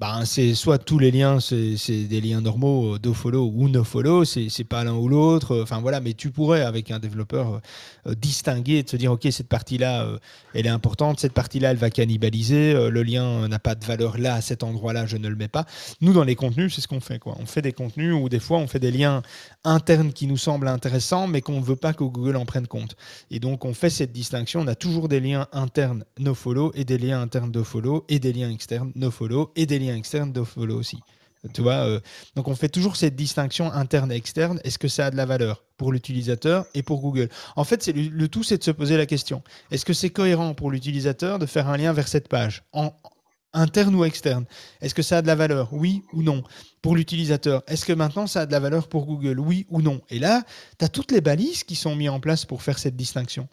bah, 0.00 0.20
c'est 0.24 0.54
soit 0.54 0.78
tous 0.78 1.00
les 1.00 1.10
liens, 1.10 1.40
c'est 1.40 2.04
des 2.04 2.20
liens 2.20 2.40
normaux, 2.40 2.94
euh, 2.94 2.98
do 3.00 3.12
follow 3.12 3.50
ou 3.52 3.68
no 3.68 3.82
follow, 3.82 4.24
c'est 4.24 4.62
pas 4.62 4.84
l'un 4.84 4.94
ou 4.94 5.08
l'autre. 5.08 5.56
Euh, 5.56 5.62
enfin 5.64 5.80
voilà, 5.80 6.00
mais 6.00 6.14
tu 6.14 6.30
pourrais 6.30 6.60
avec 6.60 6.92
un 6.92 7.00
développeur 7.00 7.60
euh, 8.06 8.14
distinguer 8.14 8.78
et 8.78 8.84
te 8.84 8.94
dire 8.94 9.10
ok 9.10 9.26
cette 9.32 9.48
partie-là, 9.48 10.06
elle 10.54 10.66
est 10.66 10.70
importante, 10.70 11.18
cette 11.18 11.32
partie-là, 11.32 11.72
elle 11.72 11.78
va 11.78 11.90
cannibaliser, 11.90 12.74
le 12.74 13.02
lien 13.02 13.48
n'a 13.48 13.58
pas 13.58 13.74
de 13.74 13.84
valeur 13.84 14.18
là 14.18 14.34
à 14.34 14.40
cet 14.40 14.62
endroit-là, 14.62 15.06
je 15.06 15.16
ne 15.16 15.26
le 15.26 15.34
mets 15.34 15.48
pas. 15.48 15.66
Nous 16.00 16.12
dans 16.12 16.22
les 16.22 16.36
contenus, 16.36 16.76
c'est 16.76 16.80
ce 16.80 16.86
qu'on 16.86 17.00
fait 17.00 17.18
quoi. 17.18 17.36
On 17.40 17.46
fait 17.46 17.62
des 17.62 17.72
contenus 17.72 18.14
où 18.14 18.28
des 18.28 18.38
fois 18.38 18.58
on 18.58 18.68
fait 18.68 18.78
des 18.78 18.92
liens 18.92 19.22
internes 19.64 20.12
qui 20.12 20.28
nous 20.28 20.36
semblent 20.36 20.68
intéressants, 20.68 21.26
mais 21.26 21.40
qu'on 21.40 21.60
ne 21.60 21.64
veut 21.64 21.76
pas 21.76 21.92
que 21.92 22.04
Google 22.04 22.36
en 22.36 22.46
prenne 22.46 22.68
compte. 22.68 22.96
Et 23.32 23.40
donc 23.40 23.64
on 23.64 23.74
fait 23.74 23.90
cette 23.90 24.12
distinction. 24.12 24.60
On 24.60 24.68
a 24.68 24.76
toujours 24.76 25.08
des 25.08 25.18
liens 25.18 25.48
internes 25.52 26.04
no 26.20 26.34
follow 26.34 26.70
et 26.74 26.84
des 26.84 26.98
liens 26.98 27.20
internes 27.20 27.50
do 27.50 27.64
follow 27.64 28.04
et 28.08 28.20
des 28.20 28.32
liens 28.32 28.50
externes 28.50 28.92
no 28.94 29.10
follow 29.10 29.52
et 29.56 29.66
des 29.66 29.78
liens 29.80 29.87
externe 29.96 30.32
de 30.32 30.40
aussi. 30.72 30.98
Tu 31.54 31.62
vois, 31.62 31.86
euh, 31.86 32.00
donc 32.34 32.48
on 32.48 32.56
fait 32.56 32.68
toujours 32.68 32.96
cette 32.96 33.14
distinction 33.14 33.72
interne 33.72 34.10
et 34.10 34.16
externe. 34.16 34.60
Est-ce 34.64 34.78
que 34.78 34.88
ça 34.88 35.06
a 35.06 35.10
de 35.10 35.16
la 35.16 35.24
valeur 35.24 35.64
pour 35.76 35.92
l'utilisateur 35.92 36.66
et 36.74 36.82
pour 36.82 37.00
Google? 37.00 37.28
En 37.54 37.64
fait, 37.64 37.86
le, 37.94 38.28
tout, 38.28 38.42
c'est 38.42 38.58
de 38.58 38.64
se 38.64 38.72
poser 38.72 38.96
la 38.96 39.06
question. 39.06 39.42
Est-ce 39.70 39.84
que 39.84 39.92
c'est 39.92 40.10
cohérent 40.10 40.54
pour 40.54 40.70
l'utilisateur 40.70 41.38
de 41.38 41.46
faire 41.46 41.68
un 41.68 41.76
lien 41.76 41.92
vers 41.92 42.08
cette 42.08 42.28
page 42.28 42.64
interne 43.52 43.94
ou 43.94 44.04
externe? 44.04 44.46
Est-ce 44.80 44.94
que 44.94 45.02
ça 45.02 45.18
a 45.18 45.22
de 45.22 45.28
la 45.28 45.36
valeur? 45.36 45.72
Oui 45.72 46.02
ou 46.12 46.22
non? 46.22 46.42
Pour 46.82 46.96
l'utilisateur, 46.96 47.62
est-ce 47.68 47.84
que 47.84 47.92
maintenant 47.92 48.26
ça 48.26 48.40
a 48.40 48.46
de 48.46 48.52
la 48.52 48.60
valeur 48.60 48.88
pour 48.88 49.06
Google? 49.06 49.38
Oui 49.38 49.64
ou 49.68 49.80
non? 49.80 50.00
Et 50.10 50.18
là, 50.18 50.42
tu 50.78 50.84
as 50.84 50.88
toutes 50.88 51.12
les 51.12 51.20
balises 51.20 51.62
qui 51.62 51.76
sont 51.76 51.94
mises 51.94 52.10
en 52.10 52.18
place 52.20 52.46
pour 52.46 52.62
faire 52.62 52.80
cette 52.80 52.96
distinction. 52.96 53.48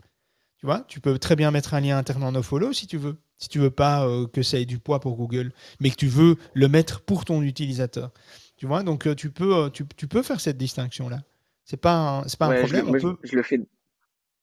Tu 0.57 0.65
vois, 0.65 0.85
tu 0.87 0.99
peux 0.99 1.19
très 1.19 1.35
bien 1.35 1.51
mettre 1.51 1.75
un 1.75 1.81
lien 1.81 1.97
interne 1.97 2.23
en 2.23 2.31
nofollow 2.31 2.73
si 2.73 2.87
tu 2.87 2.97
veux 2.97 3.17
si 3.37 3.49
tu 3.49 3.59
veux 3.59 3.71
pas 3.71 4.07
euh, 4.07 4.27
que 4.27 4.41
ça 4.41 4.59
ait 4.59 4.65
du 4.65 4.79
poids 4.79 4.99
pour 4.99 5.15
Google, 5.15 5.51
mais 5.79 5.89
que 5.89 5.95
tu 5.95 6.07
veux 6.07 6.37
le 6.53 6.67
mettre 6.67 7.01
pour 7.01 7.25
ton 7.25 7.41
utilisateur. 7.41 8.11
Tu 8.57 8.65
vois, 8.65 8.83
donc 8.83 9.07
euh, 9.07 9.15
tu 9.15 9.29
peux, 9.31 9.55
euh, 9.55 9.69
tu, 9.69 9.85
tu, 9.97 10.07
peux 10.07 10.23
faire 10.23 10.39
cette 10.39 10.57
distinction 10.57 11.09
là. 11.09 11.19
C'est 11.65 11.79
pas, 11.79 12.23
c'est 12.27 12.39
pas 12.39 12.47
un 12.47 12.59
problème. 12.59 12.97
Je, 12.97 13.07
je, 13.23 13.35
le 13.35 13.43
fais, 13.43 13.59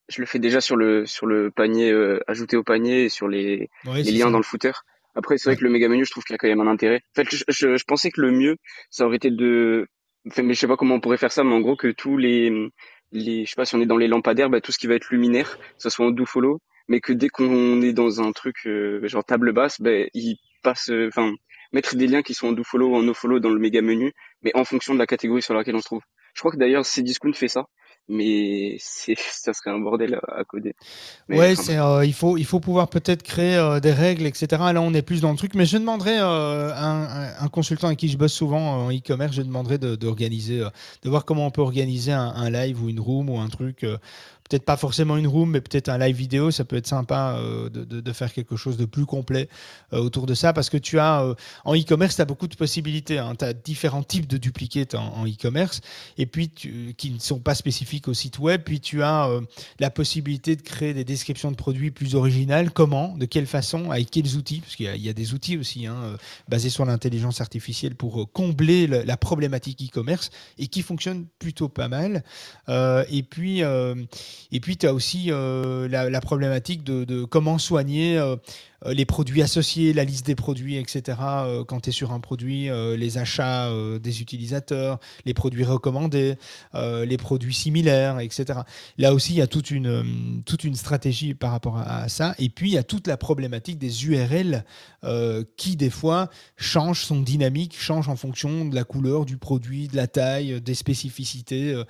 je 0.08 0.20
le 0.20 0.26
fais 0.26 0.38
déjà 0.38 0.60
sur 0.60 0.76
le 0.76 1.06
sur 1.06 1.26
le 1.26 1.50
panier 1.50 1.92
ajouté 2.26 2.56
au 2.56 2.64
panier 2.64 3.04
et 3.04 3.08
sur 3.08 3.28
les, 3.28 3.70
les 3.84 4.02
liens 4.02 4.30
dans 4.30 4.38
le 4.38 4.44
footer. 4.44 4.72
Après, 5.14 5.38
c'est 5.38 5.50
vrai 5.50 5.56
que 5.56 5.64
le 5.64 5.70
méga 5.70 5.88
menu, 5.88 6.04
je 6.04 6.10
trouve 6.10 6.24
qu'il 6.24 6.34
a 6.34 6.38
quand 6.38 6.48
même 6.48 6.60
un 6.60 6.66
intérêt. 6.66 7.02
En 7.12 7.22
fait, 7.22 7.28
je, 7.30 7.44
je, 7.76 7.84
pensais 7.84 8.10
que 8.10 8.20
le 8.20 8.32
mieux, 8.32 8.56
ça 8.90 9.06
aurait 9.06 9.16
été 9.16 9.30
de 9.30 9.86
Enfin, 10.28 10.42
mais 10.42 10.54
je 10.54 10.60
sais 10.60 10.68
pas 10.68 10.76
comment 10.76 10.96
on 10.96 11.00
pourrait 11.00 11.16
faire 11.16 11.32
ça, 11.32 11.42
mais 11.42 11.54
en 11.54 11.60
gros 11.60 11.76
que 11.76 11.88
tous 11.88 12.16
les, 12.16 12.70
les, 13.10 13.44
je 13.44 13.50
sais 13.50 13.56
pas 13.56 13.64
si 13.64 13.74
on 13.74 13.80
est 13.80 13.86
dans 13.86 13.96
les 13.96 14.08
lampadaires, 14.08 14.50
bah, 14.50 14.60
tout 14.60 14.70
ce 14.70 14.78
qui 14.78 14.86
va 14.86 14.94
être 14.94 15.10
luminaire, 15.10 15.58
que 15.58 15.64
ce 15.78 15.90
soit 15.90 16.06
en 16.06 16.10
do 16.10 16.24
follow, 16.24 16.60
mais 16.88 17.00
que 17.00 17.12
dès 17.12 17.28
qu'on 17.28 17.82
est 17.82 17.92
dans 17.92 18.20
un 18.20 18.32
truc 18.32 18.66
euh, 18.66 19.06
genre 19.08 19.24
table 19.24 19.52
basse, 19.52 19.80
ben 19.80 20.08
il 20.14 20.36
passe, 20.62 20.90
euh, 20.90 21.08
enfin 21.08 21.32
mettre 21.72 21.96
des 21.96 22.06
liens 22.06 22.22
qui 22.22 22.34
sont 22.34 22.48
en 22.48 22.52
do 22.52 22.64
follow 22.64 22.88
ou 22.88 22.96
en 22.96 23.02
no 23.02 23.14
follow 23.14 23.40
dans 23.40 23.50
le 23.50 23.58
méga 23.58 23.82
menu, 23.82 24.12
mais 24.42 24.52
en 24.54 24.64
fonction 24.64 24.94
de 24.94 24.98
la 24.98 25.06
catégorie 25.06 25.42
sur 25.42 25.54
laquelle 25.54 25.76
on 25.76 25.80
se 25.80 25.86
trouve. 25.86 26.02
Je 26.34 26.40
crois 26.40 26.52
que 26.52 26.56
d'ailleurs 26.56 26.84
Cdiscount 26.84 27.32
fait 27.34 27.48
ça, 27.48 27.66
mais 28.08 28.76
c'est 28.78 29.14
ça 29.30 29.52
serait 29.52 29.70
un 29.70 29.78
bordel 29.78 30.18
à, 30.28 30.44
coder. 30.44 30.74
Mais, 31.28 31.38
ouais, 31.38 31.54
c'est 31.56 31.78
euh, 31.78 32.04
il 32.04 32.14
faut 32.14 32.36
il 32.36 32.44
faut 32.44 32.60
pouvoir 32.60 32.88
peut-être 32.88 33.22
créer 33.22 33.56
euh, 33.56 33.80
des 33.80 33.92
règles, 33.92 34.26
etc. 34.26 34.46
Là, 34.72 34.80
on 34.80 34.94
est 34.94 35.02
plus 35.02 35.20
dans 35.20 35.30
le 35.30 35.36
truc, 35.36 35.54
mais 35.54 35.66
je 35.66 35.76
demanderai 35.76 36.18
euh, 36.18 36.72
un, 36.74 37.32
un, 37.38 37.48
consultant 37.48 37.88
avec 37.88 37.98
qui 37.98 38.08
je 38.08 38.16
bosse 38.16 38.32
souvent 38.32 38.86
en 38.86 38.90
e-commerce, 38.90 39.34
je 39.34 39.42
demanderai 39.42 39.78
d'organiser, 39.78 40.58
de, 40.58 40.70
de, 41.02 41.10
voir 41.10 41.24
comment 41.24 41.46
on 41.46 41.50
peut 41.50 41.62
organiser 41.62 42.12
un, 42.12 42.32
un, 42.34 42.50
live 42.50 42.82
ou 42.82 42.88
une 42.88 43.00
room 43.00 43.28
ou 43.30 43.38
un 43.38 43.48
truc 43.48 43.86
peut-être 44.52 44.64
pas 44.66 44.76
forcément 44.76 45.16
une 45.16 45.26
room, 45.26 45.52
mais 45.52 45.62
peut-être 45.62 45.88
un 45.88 45.96
live 45.96 46.14
vidéo, 46.14 46.50
ça 46.50 46.66
peut 46.66 46.76
être 46.76 46.86
sympa 46.86 47.36
euh, 47.38 47.70
de, 47.70 48.12
faire 48.12 48.30
quelque 48.34 48.56
chose 48.56 48.76
de 48.76 48.84
plus 48.84 49.06
complet 49.06 49.48
euh, 49.94 49.98
autour 49.98 50.26
de 50.26 50.34
ça, 50.34 50.52
parce 50.52 50.68
que 50.68 50.76
tu 50.76 50.98
as, 50.98 51.22
euh, 51.22 51.34
en 51.64 51.74
e-commerce, 51.74 52.16
tu 52.16 52.20
as 52.20 52.26
beaucoup 52.26 52.48
de 52.48 52.54
possibilités, 52.54 53.16
hein. 53.16 53.34
tu 53.34 53.46
as 53.46 53.54
différents 53.54 54.02
types 54.02 54.26
de 54.26 54.36
duplicates 54.36 54.94
en, 54.94 55.24
e-commerce, 55.26 55.80
et 56.18 56.26
puis 56.26 56.50
qui 56.50 57.10
ne 57.10 57.18
sont 57.18 57.38
pas 57.38 57.54
spécifiques 57.54 58.08
au 58.08 58.14
site 58.14 58.38
web, 58.38 58.60
puis 58.62 58.80
tu 58.80 59.02
as 59.02 59.30
la 59.78 59.88
possibilité 59.88 60.54
de 60.54 60.60
créer 60.60 60.92
des 60.92 61.04
descriptions 61.04 61.50
de 61.50 61.56
produits 61.56 61.90
plus 61.90 62.14
originales, 62.14 62.70
comment, 62.70 63.16
de 63.16 63.24
quelle 63.24 63.46
façon, 63.46 63.90
avec 63.90 64.10
quels 64.10 64.36
outils, 64.36 64.60
parce 64.60 64.76
qu'il 64.76 64.94
y, 64.94 65.08
a 65.08 65.12
des 65.14 65.32
outils 65.32 65.56
aussi 65.56 65.86
hein, 65.86 66.16
basés 66.48 66.68
sur 66.68 66.84
l'intelligence 66.84 67.40
artificielle 67.40 67.94
pour 67.94 68.30
combler 68.32 68.86
la 68.86 69.16
problématique 69.16 69.82
e-commerce, 69.82 70.30
et 70.58 70.66
qui 70.66 70.82
fonctionnent 70.82 71.24
plutôt 71.38 71.70
pas 71.70 71.88
mal. 71.88 72.22
et 72.68 73.22
puis, 73.22 73.62
et 74.50 74.60
puis, 74.60 74.76
tu 74.76 74.86
as 74.86 74.94
aussi 74.94 75.26
euh, 75.30 75.88
la, 75.88 76.20
problématique 76.20 76.84
de, 76.84 77.24
comment 77.24 77.58
soigner 77.58 78.18
euh, 78.18 78.36
les 78.86 79.04
produits 79.04 79.42
associés, 79.42 79.92
la 79.92 80.04
liste 80.04 80.26
des 80.26 80.34
produits, 80.34 80.76
etc. 80.76 81.18
quand 81.66 81.80
tu 81.80 81.90
es 81.90 81.92
sur 81.92 82.12
un 82.12 82.20
produit, 82.20 82.68
les 82.96 83.18
achats 83.18 83.70
des 84.00 84.20
utilisateurs, 84.20 84.98
les 85.24 85.34
produits 85.34 85.64
recommandés, 85.64 86.36
les 86.74 87.16
produits 87.16 87.54
similaires, 87.54 88.18
etc. 88.20 88.60
Là 88.98 89.14
aussi, 89.14 89.34
il 89.34 89.38
y 89.38 89.42
a 89.42 89.46
toute 89.46 89.70
une, 89.70 90.42
toute 90.44 90.64
une 90.64 90.74
stratégie 90.74 91.34
par 91.34 91.52
rapport 91.52 91.78
à, 91.78 92.08
ça. 92.08 92.34
Et 92.38 92.48
puis, 92.48 92.70
il 92.70 92.74
y 92.74 92.78
a 92.78 92.82
toute 92.82 93.06
la 93.06 93.16
problématique 93.16 93.78
des 93.78 94.06
URL 94.06 94.64
qui, 95.56 95.76
des 95.76 95.90
fois, 95.90 96.30
changent 96.56 97.04
son 97.04 97.20
dynamique, 97.20 97.78
changent 97.78 98.08
en 98.08 98.16
fonction 98.16 98.64
de 98.64 98.74
la 98.74 98.84
couleur 98.84 99.24
du 99.24 99.36
produit, 99.36 99.88
de 99.88 99.96
la 99.96 100.06
taille, 100.06 100.60
des 100.60 100.74
spécificités 100.74 101.80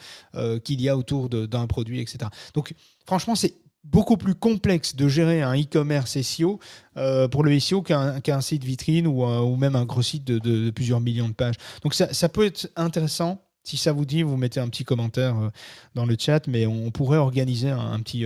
qu'il 0.65 0.81
y 0.81 0.89
a 0.89 0.97
autour 0.97 1.29
d'un 1.29 1.67
produit, 1.67 2.01
etc. 2.01 2.31
Donc, 2.55 2.75
franchement, 3.07 3.35
c'est 3.35 3.55
beaucoup 3.85 4.17
plus 4.17 4.35
complexe 4.35 4.95
de 4.95 5.09
gérer 5.09 5.43
un 5.43 5.55
e-commerce 5.55 6.21
SEO 6.21 6.61
euh, 6.97 7.29
pour 7.29 7.45
le 7.45 7.59
SEO 7.59 7.83
qu'un 7.83 8.41
site 8.41 8.65
vitrine 8.65 9.07
ou, 9.07 9.25
euh, 9.25 9.41
ou, 9.41 9.57
même 9.57 9.77
un 9.77 9.85
gros 9.85 10.03
site 10.03 10.25
de, 10.25 10.71
plusieurs 10.71 11.01
millions 11.01 11.29
de 11.29 11.35
pages. 11.35 11.57
Donc, 11.83 11.95
ça, 11.95 12.13
ça, 12.13 12.29
peut 12.29 12.45
être 12.47 12.71
intéressant. 12.77 13.43
Si 13.65 13.77
ça 13.77 13.93
vous 13.93 14.05
dit, 14.05 14.23
vous 14.23 14.37
mettez 14.37 14.61
un 14.61 14.69
petit 14.69 14.85
commentaire 14.85 15.37
euh, 15.39 15.51
dans 15.95 16.07
le 16.07 16.17
chat, 16.19 16.47
mais 16.49 16.67
on 16.67 16.91
pourrait 16.91 17.19
organiser 17.19 17.71
un, 17.71 18.01
petit 18.01 18.25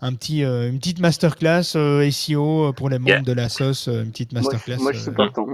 un 0.00 0.14
petit, 0.14 0.42
une 0.42 0.78
petite 0.78 1.00
masterclass 1.00 1.62
SEO 2.10 2.72
pour 2.74 2.88
les 2.88 2.98
membres 2.98 3.22
de 3.24 3.32
la 3.32 3.48
sauce, 3.48 3.88
une 3.88 4.10
petite 4.10 4.32
masterclass. 4.32 4.76
Moi, 4.78 4.92
je 4.92 5.00
suis 5.00 5.12
temps. 5.12 5.46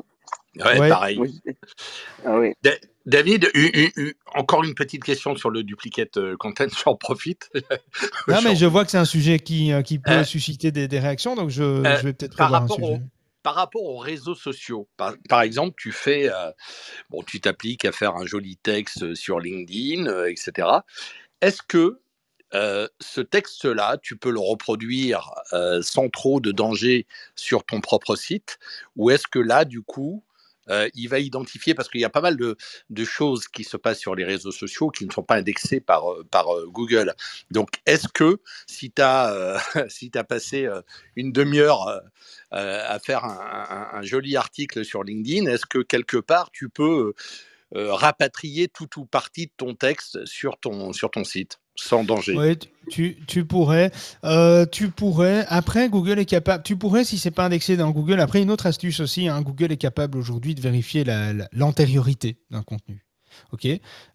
Ouais, 0.56 0.88
pareil. 0.88 1.20
Ah, 2.24 2.38
oui. 2.38 2.54
David, 3.08 3.50
encore 4.34 4.64
une 4.64 4.74
petite 4.74 5.02
question 5.02 5.34
sur 5.34 5.48
le 5.48 5.62
duplicate 5.62 6.18
euh, 6.18 6.36
content, 6.36 6.66
j'en 6.84 6.94
profite. 6.94 7.50
non, 8.28 8.42
mais 8.44 8.54
je 8.54 8.66
vois 8.66 8.84
que 8.84 8.90
c'est 8.90 8.98
un 8.98 9.06
sujet 9.06 9.38
qui, 9.38 9.72
euh, 9.72 9.80
qui 9.80 9.98
peut 9.98 10.10
euh, 10.10 10.24
susciter 10.24 10.70
des, 10.72 10.98
réactions, 10.98 11.34
donc 11.34 11.48
je, 11.48 11.62
vais 12.02 12.12
peut-être 12.12 12.36
par 12.36 12.50
rapport 12.50 12.78
un 12.78 12.84
sujet. 12.84 13.00
par 13.42 13.54
rapport 13.54 13.82
aux 13.82 13.96
réseaux 13.96 14.34
sociaux, 14.34 14.88
par, 14.98 15.40
exemple, 15.40 15.74
tu 15.78 15.90
fais, 15.90 16.28
bon, 17.08 17.22
tu 17.22 17.40
t'appliques 17.40 17.86
à 17.86 17.92
faire 17.92 18.14
un 18.14 18.26
joli 18.26 18.58
texte 18.58 19.14
sur 19.14 19.40
LinkedIn, 19.40 20.26
etc. 20.26 20.68
Est-ce 21.40 21.62
que 21.62 22.00
ce 22.52 23.20
texte-là, 23.22 23.96
tu 24.02 24.18
peux 24.18 24.30
le 24.30 24.40
reproduire 24.40 25.30
sans 25.80 26.10
trop 26.10 26.40
de 26.40 26.52
danger 26.52 27.06
sur 27.36 27.64
ton 27.64 27.80
propre 27.80 28.16
site, 28.16 28.58
ou 28.96 29.08
est-ce 29.08 29.26
que 29.26 29.38
là, 29.38 29.64
du 29.64 29.80
coup, 29.80 30.22
euh, 30.70 30.88
il 30.94 31.08
va 31.08 31.18
identifier, 31.18 31.74
parce 31.74 31.88
qu'il 31.88 32.00
y 32.00 32.04
a 32.04 32.10
pas 32.10 32.20
mal 32.20 32.36
de, 32.36 32.56
choses 33.04 33.48
qui 33.48 33.64
se 33.64 33.76
passent 33.76 34.00
sur 34.00 34.14
les 34.14 34.24
réseaux 34.24 34.52
sociaux 34.52 34.90
qui 34.90 35.06
ne 35.06 35.12
sont 35.12 35.22
pas 35.22 35.36
indexées 35.36 35.80
par, 35.80 36.12
euh, 36.12 36.24
euh, 36.34 36.66
Google. 36.66 37.14
Donc, 37.50 37.70
est-ce 37.86 38.08
que 38.08 38.40
si 38.66 38.90
tu 38.90 39.02
as, 39.02 39.56
as 40.14 40.24
passé 40.24 40.68
une 41.16 41.32
demi-heure 41.32 42.02
à 42.50 42.98
faire 42.98 43.24
un, 43.24 44.02
joli 44.02 44.36
article 44.36 44.84
sur 44.84 45.04
LinkedIn, 45.04 45.50
est-ce 45.50 45.66
que 45.66 45.78
quelque 45.78 46.18
part 46.18 46.50
tu 46.50 46.68
peux 46.68 47.14
rapatrier 47.72 48.68
tout 48.68 49.00
ou 49.00 49.06
partie 49.06 49.46
de 49.46 49.52
ton 49.56 49.74
texte 49.74 50.24
sur 50.26 50.58
ton, 50.58 50.92
sur 50.92 51.10
ton 51.10 51.24
site? 51.24 51.58
Sans 51.78 52.04
danger. 52.04 52.36
Oui, 52.36 52.58
tu, 52.90 53.16
tu 53.26 53.44
pourrais. 53.44 53.90
Euh, 54.24 54.66
tu 54.66 54.88
pourrais. 54.90 55.46
Après, 55.48 55.88
Google 55.88 56.18
est 56.18 56.24
capable. 56.24 56.62
Tu 56.64 56.76
pourrais, 56.76 57.04
si 57.04 57.18
c'est 57.18 57.30
pas 57.30 57.46
indexé 57.46 57.76
dans 57.76 57.90
Google. 57.90 58.20
Après, 58.20 58.42
une 58.42 58.50
autre 58.50 58.66
astuce 58.66 59.00
aussi. 59.00 59.28
Hein, 59.28 59.40
Google 59.42 59.72
est 59.72 59.76
capable 59.76 60.18
aujourd'hui 60.18 60.54
de 60.54 60.60
vérifier 60.60 61.04
l'antériorité 61.52 62.36
d'un 62.50 62.62
contenu. 62.62 63.04
Ok? 63.52 63.66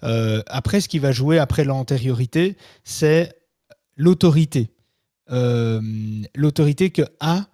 Euh, 0.03 0.41
après, 0.47 0.82
ce 0.82 0.89
qui 0.89 0.99
va 0.99 1.11
jouer 1.11 1.39
après 1.39 1.64
l'antériorité, 1.64 2.57
c'est 2.84 3.34
l'autorité. 3.95 4.70
Euh, 5.32 5.82
l'autorité 6.36 6.89
que 6.89 7.03
a 7.22 7.47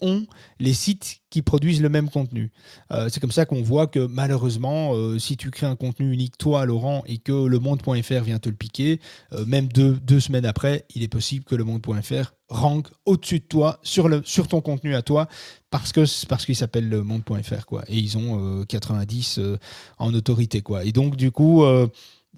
ont 0.00 0.26
les 0.58 0.74
sites 0.74 1.22
qui 1.30 1.42
produisent 1.42 1.80
le 1.80 1.88
même 1.88 2.10
contenu. 2.10 2.52
Euh, 2.92 3.08
c'est 3.10 3.18
comme 3.18 3.32
ça 3.32 3.46
qu'on 3.46 3.62
voit 3.62 3.86
que 3.86 4.06
malheureusement, 4.06 4.94
euh, 4.94 5.18
si 5.18 5.36
tu 5.36 5.50
crées 5.50 5.66
un 5.66 5.76
contenu 5.76 6.12
unique, 6.12 6.36
toi, 6.36 6.66
Laurent, 6.66 7.02
et 7.06 7.18
que 7.18 7.46
le 7.46 7.58
monde.fr 7.58 8.22
vient 8.22 8.38
te 8.38 8.48
le 8.48 8.54
piquer, 8.54 9.00
euh, 9.32 9.44
même 9.46 9.68
deux, 9.68 9.98
deux, 10.02 10.20
semaines 10.20 10.44
après, 10.44 10.84
il 10.94 11.02
est 11.02 11.08
possible 11.08 11.44
que 11.44 11.54
le 11.54 11.64
monde.fr 11.64 12.34
rank 12.48 12.88
au-dessus 13.06 13.38
de 13.38 13.44
toi 13.44 13.78
sur, 13.82 14.08
le, 14.08 14.22
sur 14.24 14.46
ton 14.46 14.60
contenu 14.60 14.94
à 14.94 15.00
toi 15.00 15.26
parce 15.70 15.90
que 15.90 16.04
parce 16.26 16.44
qu'il 16.44 16.54
s'appelle 16.54 16.86
le 16.86 17.02
monde.fr 17.02 17.64
quoi 17.64 17.82
et 17.88 17.96
ils 17.96 18.18
ont 18.18 18.62
90 18.66 19.40
en 19.96 20.12
autorité 20.12 20.60
quoi 20.60 20.84
et 20.84 20.92
donc 20.92 21.16
du 21.16 21.30
coup 21.30 21.64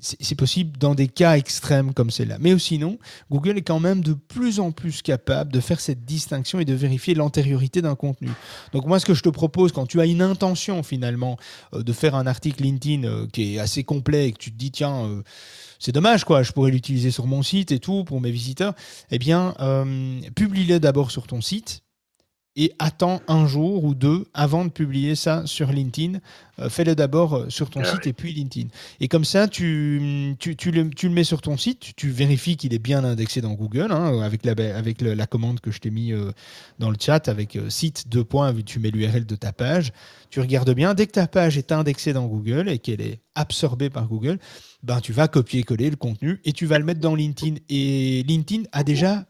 c'est 0.01 0.35
possible 0.35 0.77
dans 0.77 0.95
des 0.95 1.09
cas 1.09 1.37
extrêmes 1.37 1.95
comme 1.95 2.11
celle-là. 2.11 2.37
Mais 2.41 2.59
sinon, 2.59 2.99
Google 3.31 3.59
est 3.59 3.63
quand 3.63 3.81
même 3.81 4.03
de 4.03 4.13
plus 4.13 4.61
en 4.61 4.73
plus 4.73 5.03
capable 5.03 5.53
de 5.53 5.61
faire 5.61 5.81
cette 5.81 6.05
distinction 6.05 6.59
et 6.59 6.65
de 6.65 6.75
vérifier 6.75 7.15
l'antériorité 7.15 7.81
d'un 7.81 7.95
contenu. 7.95 8.31
Donc 8.73 8.87
moi, 8.87 8.99
ce 8.99 9.07
que 9.07 9.15
je 9.15 9.23
te 9.23 9.29
propose, 9.29 9.73
quand 9.73 9.87
tu 9.87 10.01
as 10.01 10.07
une 10.07 10.23
intention 10.23 10.83
finalement 10.83 11.39
euh, 11.75 11.83
de 11.83 11.93
faire 11.93 12.15
un 12.17 12.27
article 12.27 12.65
LinkedIn 12.65 13.05
euh, 13.05 13.27
qui 13.33 13.55
est 13.55 13.59
assez 13.59 13.85
complet 13.85 14.29
et 14.29 14.33
que 14.33 14.39
tu 14.39 14.51
te 14.51 14.57
dis, 14.57 14.73
tiens, 14.73 15.07
euh, 15.07 15.23
c'est 15.79 15.93
dommage, 15.93 16.25
quoi, 16.25 16.43
je 16.43 16.53
pourrais 16.53 16.71
l'utiliser 16.71 17.11
sur 17.11 17.27
mon 17.27 17.43
site 17.43 17.71
et 17.71 17.79
tout 17.79 18.05
pour 18.05 18.21
mes 18.21 18.31
visiteurs, 18.31 18.75
eh 19.11 19.19
bien, 19.19 19.55
publie-le 20.35 20.81
d'abord 20.81 21.11
sur 21.11 21.27
ton 21.27 21.43
site 21.43 21.84
et 22.57 22.73
attends 22.79 23.21
un 23.27 23.47
jour 23.47 23.85
ou 23.85 23.95
deux 23.95 24.27
avant 24.33 24.65
de 24.65 24.71
publier 24.71 25.15
ça 25.17 25.43
sur 25.47 25.73
LinkedIn. 25.73 26.21
Euh, 26.61 26.69
fais-le 26.69 26.95
d'abord 26.95 27.35
euh, 27.35 27.47
sur 27.49 27.69
ton 27.69 27.81
ah 27.81 27.85
site 27.85 28.07
et 28.07 28.13
puis 28.13 28.33
LinkedIn. 28.33 28.69
Et 29.01 29.09
comme 29.09 29.25
ça, 29.25 29.49
tu, 29.49 30.37
tu, 30.39 30.55
tu, 30.55 30.71
le, 30.71 30.89
tu, 30.91 31.09
le, 31.09 31.15
mets 31.15 31.25
sur 31.25 31.41
ton 31.41 31.57
site, 31.57 31.97
tu, 31.97 32.11
vérifies 32.11 32.57
qu'il 32.57 32.73
est 32.73 32.79
bien 32.79 33.03
indexé 33.03 33.41
dans 33.41 33.55
Google, 33.55 33.91
hein, 33.91 34.21
avec, 34.21 34.45
la, 34.45 34.53
avec 34.77 35.01
la 35.01 35.27
commande 35.27 35.59
que 35.59 35.73
je 35.73 35.81
t'ai 35.81 35.91
mis 35.91 36.13
euh, 36.13 36.31
dans 36.79 36.91
le 36.91 36.97
chat, 36.99 37.29
avec 37.29 37.59
site, 37.69 38.09
deux 38.09 38.25
points, 38.25 38.55
tu 38.65 38.79
mets 38.79 38.91
l'URL 38.91 39.27
de 39.27 39.37
ta 39.37 39.53
page. 39.53 39.93
Tu 40.31 40.41
regardes 40.41 40.73
bien, 40.75 40.95
dès 40.95 41.07
que 41.07 41.13
ta 41.13 41.27
page 41.27 41.59
est 41.59 41.73
indexée 41.73 42.13
dans 42.13 42.27
Google 42.27 42.69
et 42.69 42.79
qu'elle 42.79 43.01
est 43.01 43.21
absorbée 43.35 43.91
par 43.91 44.07
Google, 44.07 44.39
ben, 44.85 45.01
tu 45.01 45.13
vas 45.13 45.27
copier-coller 45.27 45.91
le 45.91 45.97
contenu 45.97 46.41
et 46.45 46.53
tu 46.53 46.67
vas 46.67 46.79
le 46.79 46.85
mettre 46.85 47.01
dans 47.01 47.15
LinkedIn. 47.15 47.57
Et 47.69 48.23
LinkedIn 48.29 48.65
a 48.73 48.85
déjà 48.85 49.25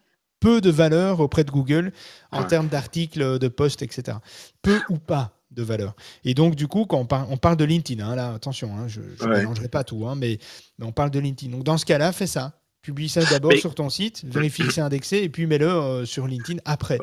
peu 0.45 0.61
de 0.61 0.71
valeur 0.71 1.21
auprès 1.21 1.43
de 1.43 1.51
Google 1.51 1.91
en 2.31 2.45
termes 2.45 2.69
d'articles, 2.69 3.39
de 3.39 3.49
posts, 3.49 3.81
etc. 3.81 4.19
Peu 4.61 4.79
ou 4.91 4.99
pas 4.99 5.41
de 5.51 5.63
valeur. 5.63 5.95
Et 6.23 6.35
donc, 6.35 6.55
du 6.55 6.69
coup, 6.69 6.85
quand 6.85 6.99
on, 7.11 7.17
on 7.31 7.37
parle 7.39 7.57
de 7.57 7.65
LinkedIn, 7.65 8.05
hein, 8.05 8.15
là, 8.15 8.35
attention, 8.35 8.77
hein, 8.77 8.87
je 8.87 9.01
ne 9.01 9.27
mélangerai 9.27 9.69
pas 9.69 9.85
tout, 9.85 10.07
hein, 10.07 10.17
mais, 10.17 10.39
on 10.83 10.93
parle 10.93 11.11
de 11.11 11.19
LinkedIn. 11.19 11.51
Donc, 11.51 11.65
dans 11.65 11.79
ce 11.79 11.87
cas-là, 11.87 12.13
fais 12.13 12.27
ça. 12.27 12.61
Publie 12.83 13.09
ça 13.09 13.25
d'abord 13.25 13.55
sur 13.55 13.75
ton 13.75 13.89
site, 13.89 14.23
vérifie 14.27 14.65
que 14.65 14.73
c'est 14.75 14.83
indexé, 14.83 15.23
et 15.23 15.31
puis 15.31 15.47
mets-le 15.47 15.67
euh, 15.67 16.05
sur 16.05 16.27
LinkedIn 16.27 16.61
après. 16.67 16.99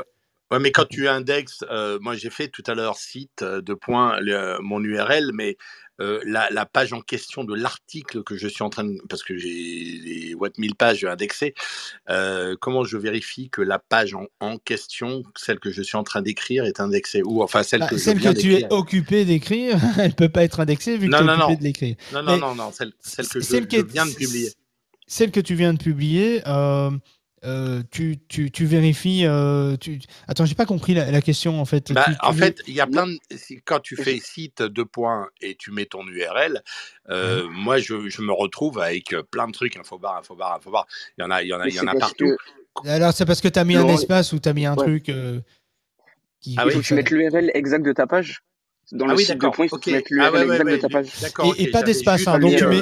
Ouais, 0.52 0.60
mais 0.60 0.72
quand 0.72 0.86
tu 0.86 1.08
indexes, 1.08 1.64
euh, 1.72 1.98
moi 2.02 2.16
j'ai 2.16 2.30
fait 2.30 2.50
tout 2.50 2.64
à 2.68 2.74
l'heure 2.76 2.98
site 2.98 3.42
euh, 3.42 3.62
de 3.62 3.74
point 3.74 4.20
mon 4.62 4.84
URL, 4.84 5.32
mais 5.34 5.56
euh, 6.02 6.20
la, 6.26 6.50
la, 6.50 6.66
page 6.66 6.92
en 6.92 7.00
question 7.00 7.46
de 7.46 7.56
l'article 7.56 8.24
que 8.24 8.36
je 8.36 8.48
suis 8.48 8.64
en 8.64 8.70
train 8.70 8.84
de, 8.84 8.98
parce 9.08 9.24
que 9.24 9.38
j'ai 9.38 9.50
les 9.50 10.34
what 10.34 10.50
1000 10.58 10.76
pages 10.76 11.06
indexées, 11.06 11.54
comment 12.60 12.84
je 12.84 12.98
vérifie 12.98 13.50
que 13.50 13.62
la 13.62 13.80
page 13.80 14.14
en, 14.14 14.26
en, 14.42 14.58
question, 14.58 15.24
celle 15.38 15.60
que 15.60 15.72
je 15.72 15.82
suis 15.82 15.96
en 15.96 16.04
train 16.04 16.22
d'écrire, 16.22 16.66
est 16.66 16.82
indexée? 16.82 17.22
Ou 17.24 17.44
enfin 17.44 17.64
celle 17.64 17.82
bah, 17.82 17.88
que 17.88 17.98
celle 17.98 18.20
que 18.20 18.34
tu 18.38 18.56
es 18.56 18.68
occupé 18.74 19.24
d'écrire, 19.24 19.78
elle 20.00 20.16
peut 20.16 20.30
pas 20.30 20.44
être 20.44 20.60
indexée 20.60 20.98
vu 20.98 21.08
que 21.08 21.16
tu 21.16 21.24
es 21.24 21.30
occupé 21.30 21.56
de 21.56 21.64
l'écrire. 21.64 21.96
Non, 22.12 22.24
non, 22.24 22.38
non, 22.38 22.56
non, 22.56 22.72
celle, 22.74 22.92
celle 23.00 23.68
que 23.68 23.78
je, 23.78 23.82
je 23.82 23.86
viens 23.86 24.06
de 24.06 24.14
publier. 24.14 24.50
Celle 25.08 25.32
que 25.32 25.40
tu 25.40 25.56
viens 25.56 25.74
de 25.74 25.82
publier. 25.82 26.42
Euh, 27.44 27.82
tu, 27.90 28.20
tu, 28.28 28.52
tu, 28.52 28.66
vérifies. 28.66 29.26
Euh, 29.26 29.76
tu... 29.76 30.00
Attends, 30.28 30.46
j'ai 30.46 30.54
pas 30.54 30.68
compris 30.68 30.94
la, 30.94 31.22
question 31.22 31.60
en 31.60 31.66
fait. 31.66 31.92
Bah, 31.92 32.06
en 32.22 32.34
fait, 32.34 32.62
il 32.68 32.76
y 32.76 32.82
a 32.82 32.86
plein 32.86 33.08
de. 33.08 33.18
Quand 33.66 33.80
tu 33.80 33.96
fais 33.96 34.20
site 34.20 34.62
de 34.62 34.84
points 34.84 35.28
et 35.42 35.56
tu 35.56 35.72
mets 35.72 35.88
ton 35.88 36.06
URL, 36.08 36.62
euh, 37.10 37.48
moi 37.50 37.80
je, 37.80 38.10
je, 38.10 38.22
me 38.22 38.32
retrouve 38.32 38.78
avec 38.78 39.16
plein 39.32 39.48
de 39.48 39.54
trucs 39.54 39.76
infobar, 39.76 40.18
infobar, 40.18 40.56
infobar. 40.56 40.86
Il 41.18 41.22
y 41.22 41.24
en 41.24 41.32
a, 41.32 41.42
il 41.42 41.48
y 41.48 41.54
en 41.54 41.60
a, 41.60 41.68
il 41.68 41.74
y 41.74 41.80
en 41.80 41.88
a 41.88 41.96
partout. 41.96 42.36
Alors 42.86 43.12
c'est 43.12 43.26
parce 43.26 43.42
que 43.42 43.48
tu 43.48 43.58
as 43.58 43.64
mis 43.64 43.76
un 43.76 43.88
espace 43.88 44.34
ou 44.34 44.40
tu 44.40 44.48
as 44.48 44.54
mis 44.54 44.68
un 44.68 44.76
truc. 44.76 45.12
Qui... 46.42 46.56
Ah, 46.58 46.66
oui, 46.66 46.72
il 46.72 46.74
faut 46.74 46.80
que 46.80 46.86
tu 46.86 46.94
mettes 46.94 47.10
l'URL 47.10 47.52
exact 47.56 47.84
de 47.84 47.94
ta 47.94 48.06
page. 48.06 48.44
Dans 48.92 49.08
le 49.08 49.14
ah 49.14 49.18
site 49.18 49.38
de 49.38 49.48
points, 49.48 49.66
il 49.66 49.70
faut 49.70 49.78
que 49.78 49.84
tu 49.84 49.92
mettes 49.92 50.10
l'URL 50.12 50.36
ah 50.36 50.44
exact 50.44 50.70
de 50.70 50.78
ta 50.78 50.90
page. 50.90 51.08
Et, 51.58 51.64
et 51.64 51.72
pas 51.72 51.82
d'espace. 51.82 52.28
Hein, 52.28 52.38
donc 52.38 52.56
tu 52.56 52.68
mets. 52.68 52.82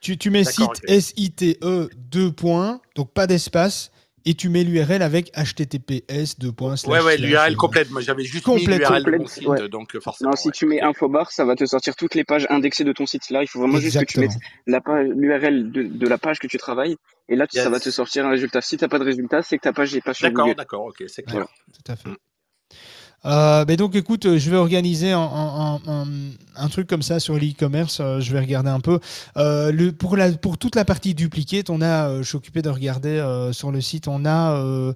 Tu, 0.00 0.16
tu 0.16 0.30
mets 0.30 0.44
site 0.44 0.80
S-I-T-E 0.86 1.90
2 1.96 2.32
points, 2.32 2.80
donc 2.94 3.12
pas 3.12 3.26
d'espace, 3.26 3.90
et 4.28 4.34
tu 4.34 4.50
mets 4.50 4.62
l'URL 4.62 5.00
avec 5.00 5.32
https 5.34 6.38
deux 6.38 6.52
points. 6.52 6.74
Ouais, 6.86 7.00
ouais, 7.00 7.16
l'URL 7.16 7.56
complète. 7.56 7.90
Moi, 7.90 8.02
j'avais 8.02 8.24
juste 8.24 8.46
mis 8.46 8.66
l'URL 8.66 9.02
de 9.02 9.16
mon 9.16 9.26
site, 9.26 9.48
donc 9.70 9.96
euh, 9.96 10.00
forcément. 10.00 10.30
Non, 10.30 10.36
si 10.36 10.50
tu 10.50 10.66
mets 10.66 10.82
infobar, 10.82 11.30
ça 11.30 11.46
va 11.46 11.56
te 11.56 11.64
sortir 11.64 11.96
toutes 11.96 12.14
les 12.14 12.24
pages 12.24 12.46
indexées 12.50 12.84
de 12.84 12.92
ton 12.92 13.06
site. 13.06 13.30
Là, 13.30 13.42
il 13.42 13.46
faut 13.46 13.58
vraiment 13.58 13.78
juste 13.78 13.98
que 13.98 14.04
tu 14.04 14.20
mettes 14.20 14.36
l'URL 14.66 15.72
de, 15.72 15.82
de, 15.82 16.06
la 16.06 16.18
page 16.18 16.40
que 16.40 16.46
tu 16.46 16.58
travailles, 16.58 16.96
et 17.30 17.36
là, 17.36 17.46
ça 17.50 17.70
va 17.70 17.80
te 17.80 17.88
sortir 17.88 18.26
un 18.26 18.30
résultat. 18.30 18.60
Si 18.60 18.76
t'as 18.76 18.88
pas 18.88 18.98
de 18.98 19.04
résultat, 19.04 19.40
c'est 19.40 19.56
que 19.56 19.62
ta 19.62 19.72
page 19.72 19.94
n'est 19.94 20.02
pas 20.02 20.12
sur. 20.12 20.28
D'accord, 20.28 20.54
d'accord, 20.54 20.84
ok, 20.84 21.04
c'est 21.06 21.22
clair. 21.22 21.46
Tout 21.72 21.92
à 21.92 21.96
fait. 21.96 22.10
Mm. 22.10 22.16
Euh, 23.26 23.64
mais 23.66 23.76
donc 23.76 23.96
écoute, 23.96 24.26
euh, 24.26 24.38
je 24.38 24.48
vais 24.48 24.56
organiser 24.56 25.10
un, 25.12 25.80
un, 26.56 26.68
truc 26.68 26.86
comme 26.86 27.02
ça 27.02 27.18
sur 27.18 27.34
l'e-commerce. 27.34 27.98
Euh, 28.00 28.20
je 28.20 28.32
vais 28.32 28.38
regarder 28.38 28.70
un 28.70 28.80
peu. 28.80 29.00
le, 29.36 29.90
pour, 29.90 30.16
la, 30.16 30.30
pour 30.32 30.56
toute 30.56 30.76
la 30.76 30.84
partie 30.84 31.14
duplicate, 31.14 31.68
on 31.70 31.82
a, 31.82 32.18
je 32.18 32.22
suis 32.22 32.36
occupé 32.36 32.62
de 32.62 32.68
regarder 32.68 33.48
sur 33.52 33.72
le 33.72 33.80
site, 33.80 34.08
on 34.08 34.24
a 34.24 34.94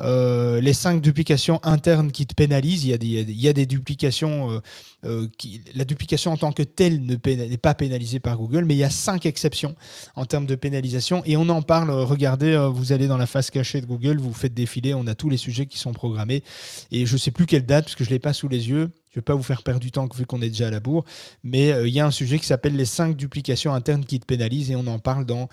euh, 0.00 0.60
les 0.60 0.72
cinq 0.72 1.00
duplications 1.00 1.60
internes 1.62 2.12
qui 2.12 2.26
te 2.26 2.34
pénalisent. 2.34 2.84
Il 2.84 2.90
y 2.90 2.94
a 2.94 2.98
des, 2.98 3.06
il 3.06 3.40
y 3.40 3.48
a 3.48 3.52
des 3.52 3.66
duplications. 3.66 4.50
Euh, 4.50 4.60
euh, 5.06 5.28
qui, 5.38 5.62
la 5.74 5.86
duplication 5.86 6.30
en 6.30 6.36
tant 6.36 6.52
que 6.52 6.62
telle 6.62 7.00
n'est 7.00 7.56
pas 7.56 7.72
pénalisée 7.72 8.20
par 8.20 8.36
Google, 8.36 8.66
mais 8.66 8.74
il 8.74 8.78
y 8.78 8.84
a 8.84 8.90
cinq 8.90 9.24
exceptions 9.24 9.74
en 10.14 10.26
termes 10.26 10.44
de 10.44 10.54
pénalisation. 10.54 11.22
Et 11.24 11.38
on 11.38 11.48
en 11.48 11.62
parle. 11.62 11.90
Regardez, 11.90 12.68
vous 12.70 12.92
allez 12.92 13.06
dans 13.06 13.16
la 13.16 13.26
face 13.26 13.50
cachée 13.50 13.80
de 13.80 13.86
Google, 13.86 14.18
vous 14.18 14.34
faites 14.34 14.52
défiler. 14.52 14.92
On 14.92 15.06
a 15.06 15.14
tous 15.14 15.30
les 15.30 15.38
sujets 15.38 15.64
qui 15.64 15.78
sont 15.78 15.92
programmés. 15.92 16.42
Et 16.90 17.06
je 17.06 17.14
ne 17.14 17.18
sais 17.18 17.30
plus 17.30 17.46
quelle 17.46 17.64
date, 17.64 17.84
parce 17.86 17.96
que 17.96 18.04
je 18.04 18.10
ne 18.10 18.14
l'ai 18.14 18.18
pas 18.18 18.34
sous 18.34 18.48
les 18.48 18.68
yeux. 18.68 18.90
Je 19.10 19.18
ne 19.18 19.22
vais 19.22 19.24
pas 19.24 19.34
vous 19.34 19.42
faire 19.42 19.64
perdre 19.64 19.80
du 19.80 19.90
temps 19.90 20.08
vu 20.14 20.24
qu'on 20.24 20.40
est 20.40 20.50
déjà 20.50 20.68
à 20.68 20.70
la 20.70 20.78
bourre, 20.78 21.04
mais 21.42 21.72
euh, 21.72 21.88
il 21.88 21.92
y 21.92 21.98
a 21.98 22.06
un 22.06 22.12
sujet 22.12 22.38
qui 22.38 22.46
s'appelle 22.46 22.76
les 22.76 22.84
5 22.84 23.16
duplications 23.16 23.74
internes 23.74 24.04
qui 24.04 24.20
te 24.20 24.24
pénalisent 24.24 24.70
et 24.70 24.76
on 24.76 24.86
en 24.86 25.00
parle 25.00 25.24
dans 25.24 25.48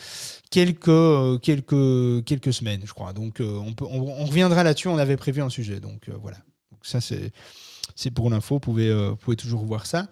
quelques, 0.51 0.89
euh, 0.89 1.39
quelques, 1.39 2.24
quelques 2.26 2.53
semaines, 2.53 2.82
je 2.86 2.93
crois. 2.93 3.14
Donc 3.14 3.41
euh, 3.41 3.58
on, 3.58 3.74
peut, 3.74 3.86
on, 3.89 4.26
reviendra 4.26 4.64
là-dessus, 4.64 4.89
on 4.89 4.99
avait 4.99 5.18
prévu 5.18 5.41
un 5.41 5.49
sujet. 5.49 5.80
Donc 5.80 6.08
voilà. 6.22 6.38
Donc, 6.72 6.82
ça, 6.84 6.99
c'est 7.01 8.12
pour 8.12 8.30
l'info, 8.30 8.62
vous 8.64 8.74
vous 8.74 9.16
pouvez 9.16 9.36
toujours 9.36 9.66
voir 9.66 9.88
ça. 9.88 10.08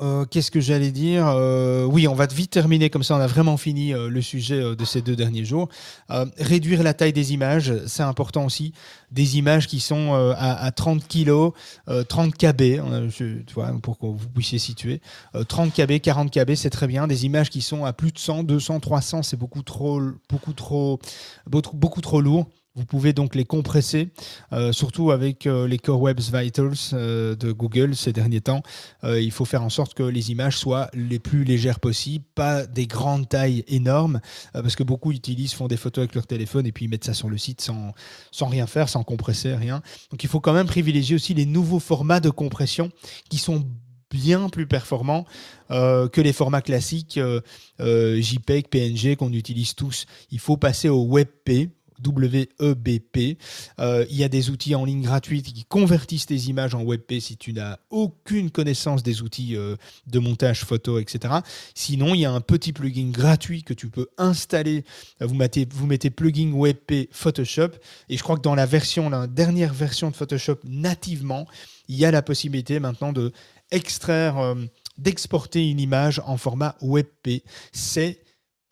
Euh, 0.00 0.24
qu'est-ce 0.24 0.50
que 0.50 0.60
j'allais 0.60 0.90
dire 0.90 1.26
euh, 1.28 1.84
Oui, 1.84 2.08
on 2.08 2.14
va 2.14 2.26
vite 2.26 2.50
terminer, 2.50 2.88
comme 2.88 3.02
ça 3.02 3.14
on 3.14 3.20
a 3.20 3.26
vraiment 3.26 3.58
fini 3.58 3.92
euh, 3.92 4.08
le 4.08 4.22
sujet 4.22 4.74
de 4.74 4.84
ces 4.86 5.02
deux 5.02 5.16
derniers 5.16 5.44
jours. 5.44 5.68
réduire 6.38 6.82
la 6.82 6.94
taille 6.94 7.12
des 7.12 7.34
images, 7.34 7.74
c'est 7.86 8.02
important 8.02 8.46
aussi. 8.46 8.72
Des 9.10 9.36
images 9.36 9.66
qui 9.66 9.80
sont 9.80 10.14
à, 10.36 10.70
30 10.72 11.06
kg, 11.06 11.52
30 12.08 12.34
kb, 12.36 12.80
tu 13.10 13.54
vois, 13.54 13.70
pour 13.82 13.98
que 13.98 14.06
vous 14.06 14.28
puissiez 14.28 14.58
situer. 14.58 15.02
30 15.48 15.72
kb, 15.74 16.00
40 16.00 16.30
kb, 16.30 16.54
c'est 16.54 16.70
très 16.70 16.86
bien. 16.86 17.06
Des 17.06 17.26
images 17.26 17.50
qui 17.50 17.60
sont 17.60 17.84
à 17.84 17.92
plus 17.92 18.12
de 18.12 18.18
100, 18.18 18.44
200, 18.44 18.80
300, 18.80 19.22
c'est 19.22 19.36
beaucoup 19.36 19.62
trop, 19.62 20.00
beaucoup 20.30 20.54
trop, 20.54 20.98
beaucoup 21.46 22.00
trop 22.00 22.20
lourd. 22.22 22.46
Vous 22.74 22.86
pouvez 22.86 23.12
donc 23.12 23.34
les 23.34 23.44
compresser, 23.44 24.08
euh, 24.54 24.72
surtout 24.72 25.10
avec 25.10 25.46
euh, 25.46 25.68
les 25.68 25.78
Core 25.78 26.00
Web 26.00 26.20
Vitals 26.20 26.72
euh, 26.94 27.36
de 27.36 27.52
Google 27.52 27.94
ces 27.94 28.14
derniers 28.14 28.40
temps. 28.40 28.62
il 29.04 29.30
faut 29.30 29.44
faire 29.44 29.62
en 29.62 29.68
sorte 29.68 29.92
que 29.92 30.02
les 30.02 30.30
images 30.30 30.56
soient 30.56 30.88
les 30.94 31.18
plus 31.18 31.44
légères 31.44 31.80
possibles, 31.80 32.24
pas 32.34 32.66
des 32.66 32.86
grandes 32.86 33.28
tailles 33.28 33.62
énormes, 33.68 34.20
parce 34.54 34.74
que 34.74 34.84
beaucoup 34.84 35.12
utilisent, 35.12 35.52
font 35.52 35.68
des 35.68 35.76
photos 35.76 36.04
avec 36.04 36.14
leur 36.14 36.26
téléphone 36.26 36.66
et 36.66 36.72
puis 36.72 36.86
ils 36.86 36.88
mettent 36.88 37.04
ça 37.04 37.12
sur 37.12 37.28
le 37.28 37.36
site 37.36 37.60
sans, 37.60 37.92
sans 38.30 38.46
rien 38.46 38.66
faire, 38.66 38.88
sans 38.88 39.04
compresser, 39.04 39.54
rien. 39.54 39.82
Donc 40.10 40.24
il 40.24 40.30
faut 40.30 40.40
quand 40.40 40.54
même 40.54 40.66
privilégier 40.66 41.16
aussi 41.16 41.34
les 41.34 41.46
nouveaux 41.46 41.80
formats 41.80 42.20
de 42.20 42.30
compression 42.30 42.90
qui 43.28 43.36
sont 43.36 43.68
bien 44.10 44.48
plus 44.48 44.66
performants 44.66 45.26
que 45.68 46.20
les 46.20 46.32
formats 46.32 46.62
classiques 46.62 47.18
JPEG, 47.78 48.68
PNG 48.68 49.16
qu'on 49.16 49.32
utilise 49.32 49.74
tous. 49.74 50.06
Il 50.30 50.38
faut 50.38 50.56
passer 50.56 50.88
au 50.88 51.06
WebP, 51.06 51.70
WEBP. 52.06 53.38
Euh, 53.80 54.04
il 54.10 54.16
y 54.16 54.24
a 54.24 54.28
des 54.28 54.50
outils 54.50 54.74
en 54.74 54.84
ligne 54.84 55.02
gratuits 55.02 55.42
qui 55.42 55.64
convertissent 55.64 56.26
tes 56.26 56.36
images 56.36 56.74
en 56.74 56.82
WebP 56.82 57.20
si 57.20 57.36
tu 57.36 57.52
n'as 57.52 57.78
aucune 57.90 58.50
connaissance 58.50 59.02
des 59.02 59.22
outils 59.22 59.56
euh, 59.56 59.76
de 60.06 60.18
montage 60.18 60.64
photo, 60.64 60.98
etc. 60.98 61.34
Sinon, 61.74 62.14
il 62.14 62.20
y 62.20 62.24
a 62.24 62.32
un 62.32 62.40
petit 62.40 62.72
plugin 62.72 63.10
gratuit 63.10 63.62
que 63.62 63.74
tu 63.74 63.88
peux 63.88 64.08
installer. 64.18 64.84
Vous 65.20 65.34
mettez, 65.34 65.66
vous 65.70 65.86
mettez 65.86 66.10
plugin 66.10 66.52
WebP 66.54 67.08
Photoshop 67.12 67.70
et 68.08 68.16
je 68.16 68.22
crois 68.22 68.36
que 68.36 68.42
dans 68.42 68.54
la 68.54 68.66
dernière 69.26 69.74
version 69.74 70.10
de 70.10 70.16
Photoshop 70.16 70.58
nativement, 70.64 71.46
il 71.88 71.96
y 71.96 72.04
a 72.04 72.10
la 72.10 72.22
possibilité 72.22 72.80
maintenant 72.80 73.12
de 73.12 73.32
extraire, 73.70 74.38
euh, 74.38 74.54
d'exporter 74.98 75.68
une 75.68 75.80
image 75.80 76.20
en 76.26 76.36
format 76.36 76.76
WebP. 76.80 77.42
C'est 77.72 78.21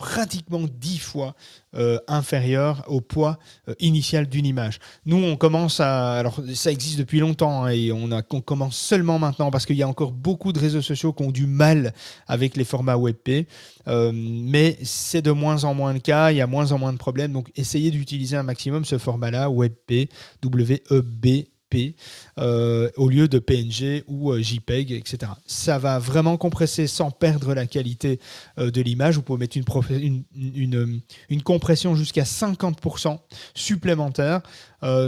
pratiquement 0.01 0.63
10 0.67 0.99
fois 0.99 1.35
euh, 1.75 1.99
inférieur 2.09 2.83
au 2.89 3.03
poids 3.03 3.39
euh, 3.69 3.75
initial 3.81 4.27
d'une 4.27 4.47
image. 4.47 4.79
Nous, 5.05 5.19
on 5.19 5.37
commence 5.37 5.79
à... 5.79 6.15
Alors, 6.15 6.41
ça 6.55 6.73
existe 6.73 6.99
depuis 6.99 7.21
longtemps 7.21 7.65
hein, 7.65 7.69
et 7.69 7.93
on, 7.93 8.09
commence 8.41 8.79
seulement 8.79 9.19
maintenant 9.19 9.51
parce 9.51 9.67
qu'il 9.67 9.77
y 9.77 9.83
a 9.83 9.89
encore 9.89 10.13
beaucoup 10.13 10.55
de 10.55 10.59
réseaux 10.59 10.81
sociaux 10.81 11.13
qui 11.13 11.23
ont 11.23 11.31
du 11.31 11.47
mal 11.47 11.93
avec 12.27 12.57
les 12.57 12.65
formats 12.65 12.97
WebP. 12.97 13.47
Euh, 13.89 14.11
mais 14.15 14.79
c'est 14.83 15.21
de 15.21 15.33
moins 15.33 15.65
en 15.65 15.75
moins 15.75 15.93
le 15.93 16.01
cas, 16.01 16.33
il 16.33 16.39
y 16.39 16.41
a 16.41 16.47
moins 16.47 16.73
en 16.73 16.79
moins 16.79 16.95
de 16.95 16.99
problèmes. 16.99 17.35
Donc, 17.35 17.51
essayez 17.55 17.91
d'utiliser 17.91 18.39
un 18.39 18.43
maximum 18.43 18.87
ce 18.87 18.97
format-là, 18.97 19.51
WebP, 19.51 20.09
W-E-B 20.41 21.27
euh, 22.39 22.91
au 22.97 23.09
lieu 23.09 23.29
de 23.29 23.39
PNG 23.39 24.05
ou 24.07 24.33
euh, 24.33 24.41
JPEG, 24.41 24.93
etc. 24.93 25.33
Ça 25.47 25.79
va 25.79 25.99
vraiment 25.99 26.37
compresser 26.37 26.87
sans 26.87 27.11
perdre 27.11 27.55
la 27.55 27.67
qualité 27.67 28.19
euh, 28.59 28.71
de 28.71 28.81
l'image. 28.81 29.17
Vous 29.17 29.23
pouvez 29.23 29.39
mettre 29.39 29.57
une, 29.57 31.43
compression 31.43 31.95
jusqu'à 31.95 32.25
50% 32.25 33.19
supplémentaire 33.55 34.41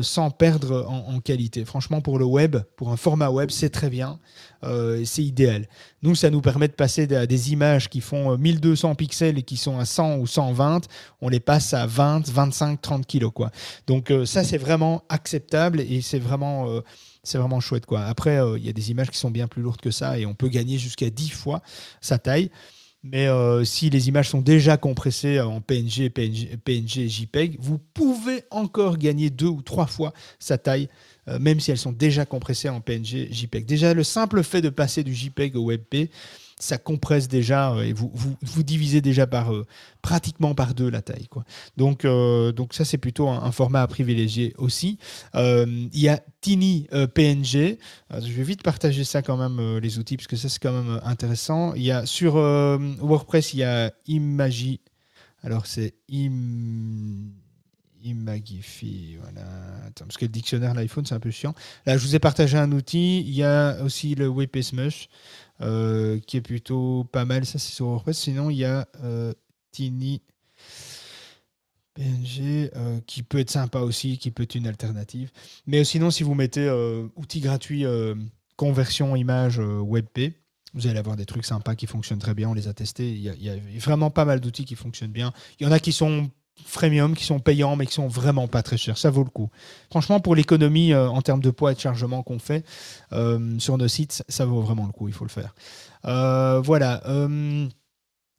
sans 0.03 0.31
perdre 0.31 0.87
en, 0.89 1.21
qualité. 1.21 1.65
Franchement, 1.65 2.01
pour 2.01 2.19
le 2.19 2.25
web, 2.25 2.57
pour 2.77 2.91
un 2.91 2.97
format 2.97 3.31
web, 3.31 3.51
c'est 3.51 3.71
très 3.71 3.89
bien. 3.91 4.19
c'est 4.63 5.23
idéal. 5.23 5.67
Nous, 6.03 6.15
ça 6.15 6.31
nous 6.31 6.41
permet 6.41 6.69
de 6.69 6.75
passer 6.75 7.13
à 7.15 7.27
des 7.27 7.53
images 7.53 7.89
qui 7.89 8.01
font 8.01 8.37
1200 8.37 8.95
pixels 8.95 9.39
et 9.39 9.43
qui 9.43 9.57
sont 9.57 9.79
à 9.79 9.85
100 9.85 10.19
ou 10.19 10.27
120. 10.27 10.87
On 11.21 11.29
les 11.29 11.41
passe 11.41 11.75
à 11.75 11.87
20, 11.87 12.29
25, 12.29 12.83
30 12.83 13.07
kilos. 13.07 13.33
Quoi. 13.35 13.51
Donc 13.87 14.13
ça, 14.27 14.45
c'est 14.45 14.59
vraiment 14.59 15.05
acceptable 15.09 15.81
et 15.81 16.03
c'est 16.03 16.19
vraiment 16.19 16.69
euh, 16.69 16.81
c'est 17.23 17.39
vraiment 17.39 17.61
chouette. 17.61 17.87
Quoi. 17.87 18.03
Après, 18.03 18.39
euh, 18.39 18.59
il 18.59 18.67
y 18.67 18.69
a 18.69 18.73
des 18.73 18.91
images 18.91 19.11
qui 19.11 19.19
sont 19.19 19.31
bien 19.31 19.47
plus 19.47 19.63
lourdes 19.63 19.81
que 19.81 19.91
ça 19.91 20.19
et 20.19 20.27
on 20.27 20.35
peut 20.35 20.49
gagner 20.49 20.79
jusqu'à 20.79 21.11
10 21.11 21.31
fois 21.31 21.63
sa 22.01 22.19
taille. 22.19 22.51
Mais 23.05 23.27
euh, 23.27 23.65
si 23.65 23.91
les 23.91 24.09
images 24.09 24.29
sont 24.29 24.41
déjà 24.41 24.77
compressées 24.77 25.41
en 25.41 25.61
PNG, 25.61 26.09
PNG, 26.09 26.57
PNG 26.65 27.09
JPEG, 27.09 27.57
vous 27.59 27.79
pouvez 27.79 28.45
encore 28.51 28.97
gagner 28.97 29.29
deux 29.29 29.49
ou 29.49 29.61
trois 29.61 29.87
fois 29.87 30.13
sa 30.39 30.57
taille, 30.57 30.89
même 31.41 31.61
si 31.61 31.71
elles 31.71 31.79
sont 31.79 31.93
déjà 31.93 32.25
compressées 32.25 32.69
en 32.69 32.81
PNG, 32.81 33.29
JPEG. 33.31 33.65
Déjà, 33.65 33.95
le 33.95 34.05
simple 34.05 34.43
fait 34.43 34.61
de 34.61 34.71
passer 34.71 35.03
du 35.03 35.15
JPEG 35.15 35.57
au 35.57 35.67
WebP, 35.67 36.11
ça 36.63 36.79
compresse 36.79 37.27
déjà 37.27 37.73
euh, 37.73 37.83
et 37.83 37.93
vous, 37.93 38.13
vous, 38.15 38.63
divisez 38.63 39.01
déjà 39.01 39.27
par 39.27 39.53
euh, 39.53 39.67
pratiquement 40.01 40.55
par 40.55 40.75
deux 40.75 40.89
la 40.89 41.03
taille. 41.03 41.27
Quoi. 41.27 41.45
Donc, 41.77 42.05
euh, 42.05 42.53
donc 42.53 42.73
ça, 42.73 42.85
c'est 42.85 42.99
plutôt 42.99 43.29
un, 43.29 43.51
format 43.51 43.83
à 43.83 43.87
privilégier 43.89 44.55
aussi. 44.59 44.99
Il 45.35 45.89
y 45.93 46.09
a 46.09 46.23
Tiny 46.41 46.89
PNG. 47.15 47.79
je 48.11 48.33
vais 48.33 48.43
vite 48.43 48.63
partager 48.63 49.05
ça 49.05 49.23
quand 49.23 49.37
même, 49.37 49.79
les 49.79 49.99
outils, 49.99 50.17
parce 50.17 50.27
que 50.27 50.37
ça, 50.37 50.49
c'est 50.49 50.61
quand 50.61 50.73
même 50.73 51.01
intéressant. 51.05 51.75
Il 51.75 51.83
y 51.83 51.91
a 51.91 52.07
sur 52.07 52.35
WordPress, 52.35 53.55
il 53.55 53.59
y 53.59 53.65
a 53.65 53.93
Imagi. 54.07 54.81
Alors, 55.43 55.67
c'est 55.67 55.95
Im... 56.11 57.33
Imagify, 58.05 59.17
voilà. 59.21 59.47
Parce 59.97 60.17
que 60.17 60.25
le 60.25 60.31
dictionnaire 60.31 60.75
l'iPhone, 60.75 61.07
c'est 61.07 61.15
un 61.15 61.21
peu 61.21 61.31
chiant. 61.31 61.55
Là, 61.87 61.97
je 61.97 62.07
vous 62.07 62.17
ai 62.17 62.19
partagé 62.19 62.59
un 62.59 62.73
outil. 62.73 63.21
Il 63.21 63.35
y 63.35 63.43
a 63.43 63.83
aussi 63.83 64.15
le 64.15 64.29
WP 64.29 64.61
Smush, 64.63 65.09
euh, 65.61 66.19
qui 66.21 66.37
est 66.37 66.43
plutôt 66.43 67.05
pas 67.13 67.25
mal. 67.25 67.47
Ça, 67.47 67.59
c'est 67.59 67.73
sur 67.73 67.87
WordPress. 67.87 68.19
Sinon, 68.19 68.51
il 68.51 68.57
y 68.57 68.65
a 68.65 68.89
euh, 69.05 69.33
Tiny 69.71 70.21
PNG, 71.95 72.71
euh, 72.75 73.01
qui 73.07 73.23
peut 73.23 73.39
être 73.39 73.51
sympa 73.51 73.81
aussi, 73.81 74.19
qui 74.19 74.31
peut 74.31 74.43
être 74.43 74.55
une 74.55 74.67
alternative. 74.67 75.31
Mais 75.67 75.85
sinon, 75.85 76.11
si 76.11 76.23
vous 76.23 76.35
mettez 76.35 76.71
outil 77.17 77.41
gratuit 77.41 77.85
conversion 78.57 79.15
image 79.17 79.59
WebP, 79.59 80.35
vous 80.75 80.87
allez 80.87 80.99
avoir 80.99 81.17
des 81.17 81.27
trucs 81.27 81.45
sympas 81.45 81.75
qui 81.75 81.87
fonctionnent 81.87 82.19
très 82.19 82.35
bien. 82.35 82.49
On 82.49 82.55
les 82.55 82.67
a 82.67 82.73
testés. 82.73 83.11
Il 83.11 83.21
y 83.23 83.51
a 83.51 83.57
vraiment 83.79 84.11
pas 84.11 84.25
mal 84.25 84.41
d'outils 84.41 84.65
qui 84.65 84.75
fonctionnent 84.75 85.13
bien. 85.13 85.33
Il 85.61 85.67
y 85.67 85.67
en 85.69 85.73
a 85.73 85.79
qui 85.79 85.93
sont 85.93 86.31
freemium 86.65 87.15
qui 87.15 87.25
sont 87.25 87.39
payants 87.39 87.77
mais 87.77 87.87
qui 87.87 87.95
sont 87.95 88.09
vraiment 88.09 88.49
pas 88.49 88.63
très 88.63 88.77
chers. 88.77 88.99
Ça 88.99 89.11
vaut 89.11 89.25
le 89.25 89.31
coup. 89.31 89.51
Franchement, 89.91 90.21
pour 90.21 90.35
l'économie 90.35 90.93
euh, 90.93 91.09
en 91.09 91.23
termes 91.23 91.41
de 91.41 91.51
poids 91.51 91.73
et 91.73 91.75
de 91.75 91.81
chargement 91.81 92.23
qu'on 92.23 92.39
fait 92.39 92.65
euh, 93.13 93.59
sur 93.59 93.79
nos 93.79 93.89
sites, 93.89 94.25
ça 94.29 94.45
vaut 94.45 94.61
vraiment 94.61 94.87
le 94.87 94.93
coup. 94.93 95.09
Il 95.09 95.15
faut 95.15 95.25
le 95.25 95.31
faire. 95.31 95.55
Euh, 96.07 96.61
voilà. 96.61 97.03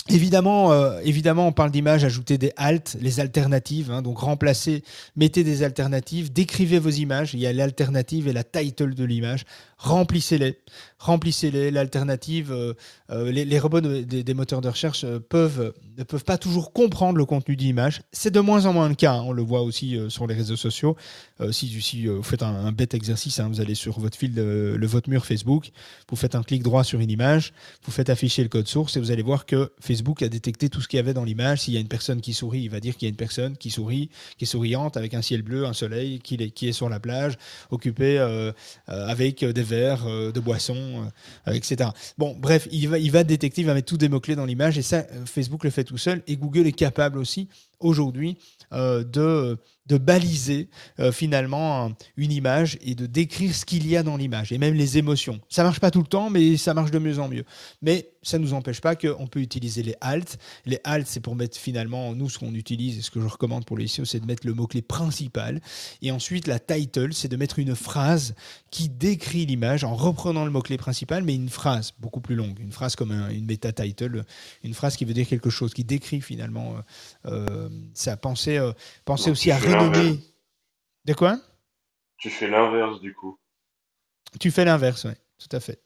Évidemment, 0.09 0.67
on 0.67 1.51
parle 1.53 1.71
d'images, 1.71 2.03
ajoutez 2.03 2.37
des 2.37 2.51
alt, 2.57 2.97
les 2.99 3.21
alternatives, 3.21 3.89
hein, 3.89 4.01
donc 4.01 4.19
remplacez, 4.19 4.83
mettez 5.15 5.45
des 5.45 5.63
alternatives, 5.63 6.33
décrivez 6.33 6.77
vos 6.77 6.89
images, 6.89 7.33
il 7.33 7.39
y 7.39 7.47
a 7.47 7.53
l'alternative 7.53 8.27
et 8.27 8.33
la 8.33 8.43
title 8.43 8.95
de 8.95 9.05
l'image, 9.05 9.45
remplissez-les, 9.83 10.57
remplissez-les, 10.97 11.69
l'alternative, 11.69 12.51
euh, 12.51 12.73
euh, 13.11 13.31
les, 13.31 13.59
robots 13.59 13.81
des 13.81 14.33
moteurs 14.33 14.61
de 14.61 14.69
recherche 14.69 15.05
peuvent, 15.29 15.73
ne 15.97 16.03
peuvent 16.03 16.23
pas 16.23 16.37
toujours 16.37 16.71
comprendre 16.71 17.17
le 17.17 17.25
contenu 17.25 17.55
d'image, 17.55 18.01
c'est 18.11 18.31
de 18.31 18.39
moins 18.39 18.65
en 18.65 18.73
moins 18.73 18.87
le 18.87 18.95
cas, 18.95 19.13
hein. 19.13 19.23
on 19.25 19.33
le 19.33 19.43
voit 19.43 19.61
aussi 19.61 19.99
sur 20.07 20.25
les 20.25 20.35
réseaux 20.35 20.55
sociaux, 20.55 20.95
si, 21.51 22.07
vous 22.07 22.23
faites 22.23 22.43
un, 22.43 22.71
bête 22.71 22.93
exercice, 22.93 23.39
hein, 23.39 23.49
vous 23.49 23.59
allez 23.59 23.75
sur 23.75 23.99
votre 23.99 24.17
fil, 24.17 24.33
le, 24.33 24.87
votre 24.87 25.09
mur 25.09 25.25
Facebook, 25.25 25.71
vous 26.09 26.15
faites 26.15 26.35
un 26.35 26.43
clic 26.43 26.63
droit 26.63 26.83
sur 26.83 27.01
une 27.01 27.11
image, 27.11 27.53
vous 27.85 27.91
faites 27.91 28.09
afficher 28.09 28.41
le 28.41 28.49
code 28.49 28.67
source 28.67 28.95
et 28.95 28.99
vous 28.99 29.11
allez 29.11 29.21
voir 29.21 29.45
que 29.45 29.73
Facebook 29.79 30.21
a 30.21 30.29
détecté 30.29 30.69
tout 30.69 30.81
ce 30.81 30.87
qu'il 30.87 30.97
y 30.97 30.99
avait 30.99 31.13
dans 31.13 31.23
l'image. 31.23 31.61
S'il 31.61 31.73
y 31.73 31.77
a 31.77 31.79
une 31.79 31.87
personne 31.87 32.21
qui 32.21 32.33
sourit, 32.33 32.61
il 32.61 32.69
va 32.69 32.79
dire 32.79 32.95
qu'il 32.95 33.07
y 33.07 33.09
a 33.09 33.09
une 33.09 33.15
personne 33.15 33.57
qui 33.57 33.69
sourit, 33.69 34.09
qui 34.37 34.45
est 34.45 34.47
souriante, 34.47 34.97
avec 34.97 35.13
un 35.13 35.21
ciel 35.21 35.41
bleu, 35.41 35.65
un 35.65 35.73
soleil, 35.73 36.19
qui 36.19 36.35
est, 36.35 36.51
qui 36.51 36.67
est 36.67 36.73
sur 36.73 36.89
la 36.89 36.99
plage, 36.99 37.37
occupée 37.71 38.19
euh, 38.19 38.51
euh, 38.89 39.07
avec 39.07 39.43
des 39.43 39.63
euh, 39.73 40.31
de 40.31 40.39
boissons, 40.39 41.09
etc. 41.47 41.89
Bon, 42.17 42.35
bref, 42.37 42.67
il 42.71 42.89
va, 42.89 42.99
il 42.99 43.11
va 43.11 43.23
détecter, 43.23 43.61
il 43.61 43.67
va 43.67 43.73
mettre 43.73 43.87
tous 43.87 43.97
des 43.97 44.09
mots-clés 44.09 44.35
dans 44.35 44.45
l'image, 44.45 44.77
et 44.77 44.81
ça, 44.81 45.03
Facebook 45.25 45.63
le 45.63 45.69
fait 45.69 45.83
tout 45.83 45.97
seul, 45.97 46.21
et 46.27 46.37
Google 46.37 46.67
est 46.67 46.71
capable 46.71 47.17
aussi, 47.17 47.47
aujourd'hui, 47.79 48.37
de 48.73 49.57
de 49.85 49.97
baliser 49.97 50.69
euh, 50.99 51.11
finalement 51.11 51.91
une 52.15 52.31
image 52.31 52.77
et 52.81 52.95
de 52.95 53.05
décrire 53.05 53.53
ce 53.53 53.65
qu'il 53.65 53.87
y 53.87 53.97
a 53.97 54.03
dans 54.03 54.15
l'image 54.15 54.51
et 54.51 54.57
même 54.57 54.73
les 54.75 54.97
émotions. 54.97 55.39
Ça 55.49 55.63
marche 55.63 55.79
pas 55.79 55.91
tout 55.91 55.99
le 55.99 56.07
temps, 56.07 56.29
mais 56.29 56.57
ça 56.57 56.73
marche 56.73 56.91
de 56.91 56.99
mieux 56.99 57.19
en 57.19 57.27
mieux. 57.27 57.43
Mais 57.81 58.09
ça 58.21 58.39
ne 58.39 58.43
nous 58.43 58.53
empêche 58.53 58.79
pas 58.79 58.95
qu'on 58.95 59.27
peut 59.27 59.41
utiliser 59.41 59.83
les 59.83 59.95
alt. 59.99 60.37
Les 60.65 60.79
alt, 60.85 61.05
c'est 61.07 61.19
pour 61.19 61.35
mettre 61.35 61.57
finalement, 61.57 62.15
nous, 62.15 62.29
ce 62.29 62.39
qu'on 62.39 62.53
utilise 62.53 62.97
et 62.97 63.01
ce 63.01 63.11
que 63.11 63.19
je 63.19 63.27
recommande 63.27 63.65
pour 63.65 63.77
les 63.77 63.87
SEO, 63.87 64.05
c'est 64.05 64.21
de 64.21 64.25
mettre 64.25 64.47
le 64.47 64.53
mot-clé 64.53 64.81
principal. 64.81 65.59
Et 66.01 66.11
ensuite, 66.11 66.47
la 66.47 66.59
title, 66.59 67.13
c'est 67.13 67.27
de 67.27 67.35
mettre 67.35 67.59
une 67.59 67.75
phrase 67.75 68.35
qui 68.71 68.87
décrit 68.87 69.45
l'image 69.45 69.83
en 69.83 69.95
reprenant 69.95 70.45
le 70.45 70.51
mot-clé 70.51 70.77
principal, 70.77 71.23
mais 71.23 71.35
une 71.35 71.49
phrase 71.49 71.91
beaucoup 71.99 72.21
plus 72.21 72.35
longue. 72.35 72.57
Une 72.61 72.71
phrase 72.71 72.95
comme 72.95 73.11
une 73.11 73.45
meta-title, 73.45 74.23
une 74.63 74.73
phrase 74.73 74.95
qui 74.95 75.03
veut 75.03 75.13
dire 75.13 75.27
quelque 75.27 75.49
chose, 75.49 75.73
qui 75.73 75.83
décrit 75.83 76.21
finalement 76.21 76.75
euh, 77.25 77.33
euh 77.33 77.69
ça. 77.93 78.15
Pensez, 78.63 78.69
euh, 78.69 79.01
pensez 79.05 79.31
aussi 79.31 79.51
à 79.51 79.59
de 81.05 81.13
quoi? 81.13 81.37
Tu 82.17 82.29
fais 82.29 82.47
l'inverse 82.47 83.01
du 83.01 83.13
coup. 83.13 83.37
Tu 84.39 84.51
fais 84.51 84.65
l'inverse, 84.65 85.05
oui, 85.05 85.13
tout 85.37 85.55
à 85.55 85.59
fait. 85.59 85.81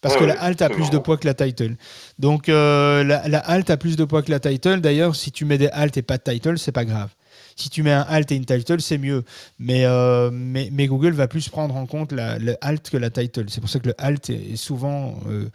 Parce 0.00 0.16
que 0.16 0.24
la 0.24 0.40
alt 0.40 0.60
a 0.62 0.68
plus 0.68 0.90
de 0.90 0.98
poids 0.98 1.16
que 1.16 1.26
la 1.26 1.34
title. 1.34 1.76
Donc 2.18 2.48
euh, 2.48 3.04
la, 3.04 3.28
la, 3.28 3.38
alt 3.38 3.70
a 3.70 3.76
plus 3.76 3.96
de 3.96 4.04
poids 4.04 4.22
que 4.22 4.30
la 4.30 4.40
title. 4.40 4.80
D'ailleurs, 4.80 5.14
si 5.14 5.30
tu 5.30 5.44
mets 5.44 5.58
des 5.58 5.68
alt 5.68 5.96
et 5.96 6.02
pas 6.02 6.18
de 6.18 6.22
title, 6.22 6.58
c'est 6.58 6.72
pas 6.72 6.84
grave. 6.84 7.14
Si 7.54 7.70
tu 7.70 7.82
mets 7.82 7.92
un 7.92 8.02
alt 8.02 8.30
et 8.32 8.36
une 8.36 8.44
title, 8.44 8.80
c'est 8.80 8.98
mieux. 8.98 9.24
Mais, 9.58 9.84
euh, 9.84 10.30
mais, 10.32 10.68
mais, 10.72 10.86
Google 10.86 11.12
va 11.12 11.28
plus 11.28 11.48
prendre 11.48 11.76
en 11.76 11.86
compte 11.86 12.12
la, 12.12 12.38
le 12.38 12.56
alt 12.60 12.88
que 12.90 12.96
la 12.96 13.10
title. 13.10 13.46
C'est 13.48 13.60
pour 13.60 13.70
ça 13.70 13.78
que 13.78 13.88
le 13.88 13.94
alt 13.98 14.28
est 14.30 14.56
souvent 14.56 15.18
euh, 15.28 15.48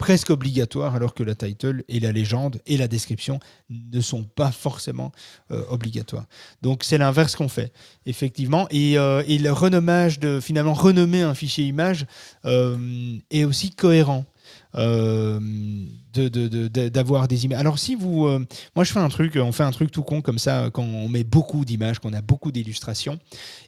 presque 0.00 0.30
obligatoire, 0.30 0.94
alors 0.96 1.12
que 1.12 1.22
la 1.22 1.34
title 1.34 1.84
et 1.88 2.00
la 2.00 2.10
légende 2.10 2.62
et 2.66 2.78
la 2.78 2.88
description 2.88 3.38
ne 3.68 4.00
sont 4.00 4.24
pas 4.24 4.50
forcément 4.50 5.12
euh, 5.50 5.62
obligatoires. 5.68 6.24
Donc 6.62 6.84
c'est 6.84 6.96
l'inverse 6.96 7.36
qu'on 7.36 7.50
fait, 7.50 7.70
effectivement. 8.06 8.66
Et, 8.70 8.98
euh, 8.98 9.22
et, 9.28 9.36
le 9.36 9.52
renommage 9.52 10.18
de 10.18 10.40
finalement 10.40 10.72
renommer 10.72 11.20
un 11.20 11.34
fichier 11.34 11.66
image 11.66 12.06
euh, 12.46 12.78
est 13.30 13.44
aussi 13.44 13.72
cohérent. 13.72 14.24
Euh, 14.76 15.40
d'avoir 16.12 17.28
des 17.28 17.44
images. 17.44 17.60
Alors 17.60 17.78
si 17.78 17.94
vous, 17.94 18.26
euh, 18.26 18.44
moi 18.74 18.84
je 18.84 18.92
fais 18.92 18.98
un 18.98 19.08
truc, 19.08 19.36
on 19.36 19.52
fait 19.52 19.62
un 19.62 19.70
truc 19.70 19.92
tout 19.92 20.02
con 20.02 20.22
comme 20.22 20.40
ça 20.40 20.70
quand 20.72 20.82
on 20.82 21.08
met 21.08 21.22
beaucoup 21.22 21.64
d'images, 21.64 22.00
qu'on 22.00 22.12
a 22.12 22.20
beaucoup 22.20 22.50
d'illustrations 22.50 23.18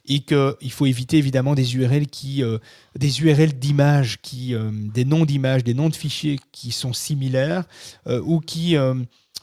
et 0.05 0.19
qu'il 0.19 0.71
faut 0.71 0.85
éviter 0.85 1.17
évidemment 1.17 1.55
des 1.55 1.75
URL 1.75 2.07
qui, 2.07 2.43
euh, 2.43 2.57
des 2.97 3.21
URL 3.21 3.53
d'images 3.53 4.19
qui, 4.21 4.55
des 4.93 5.05
noms 5.05 5.23
d'images, 5.23 5.63
des 5.63 5.73
noms 5.73 5.89
de 5.89 5.95
fichiers 5.95 6.37
qui 6.51 6.71
sont 6.71 6.91
similaires 6.91 7.63
ou 8.07 8.39
qui 8.41 8.75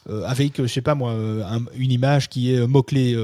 avec, 0.07 0.61
je 0.61 0.67
sais 0.67 0.81
pas 0.81 0.95
moi, 0.95 1.15
une 1.75 1.91
image 1.91 2.29
qui 2.29 2.53
est 2.53 2.67
mot-clé 2.67 3.15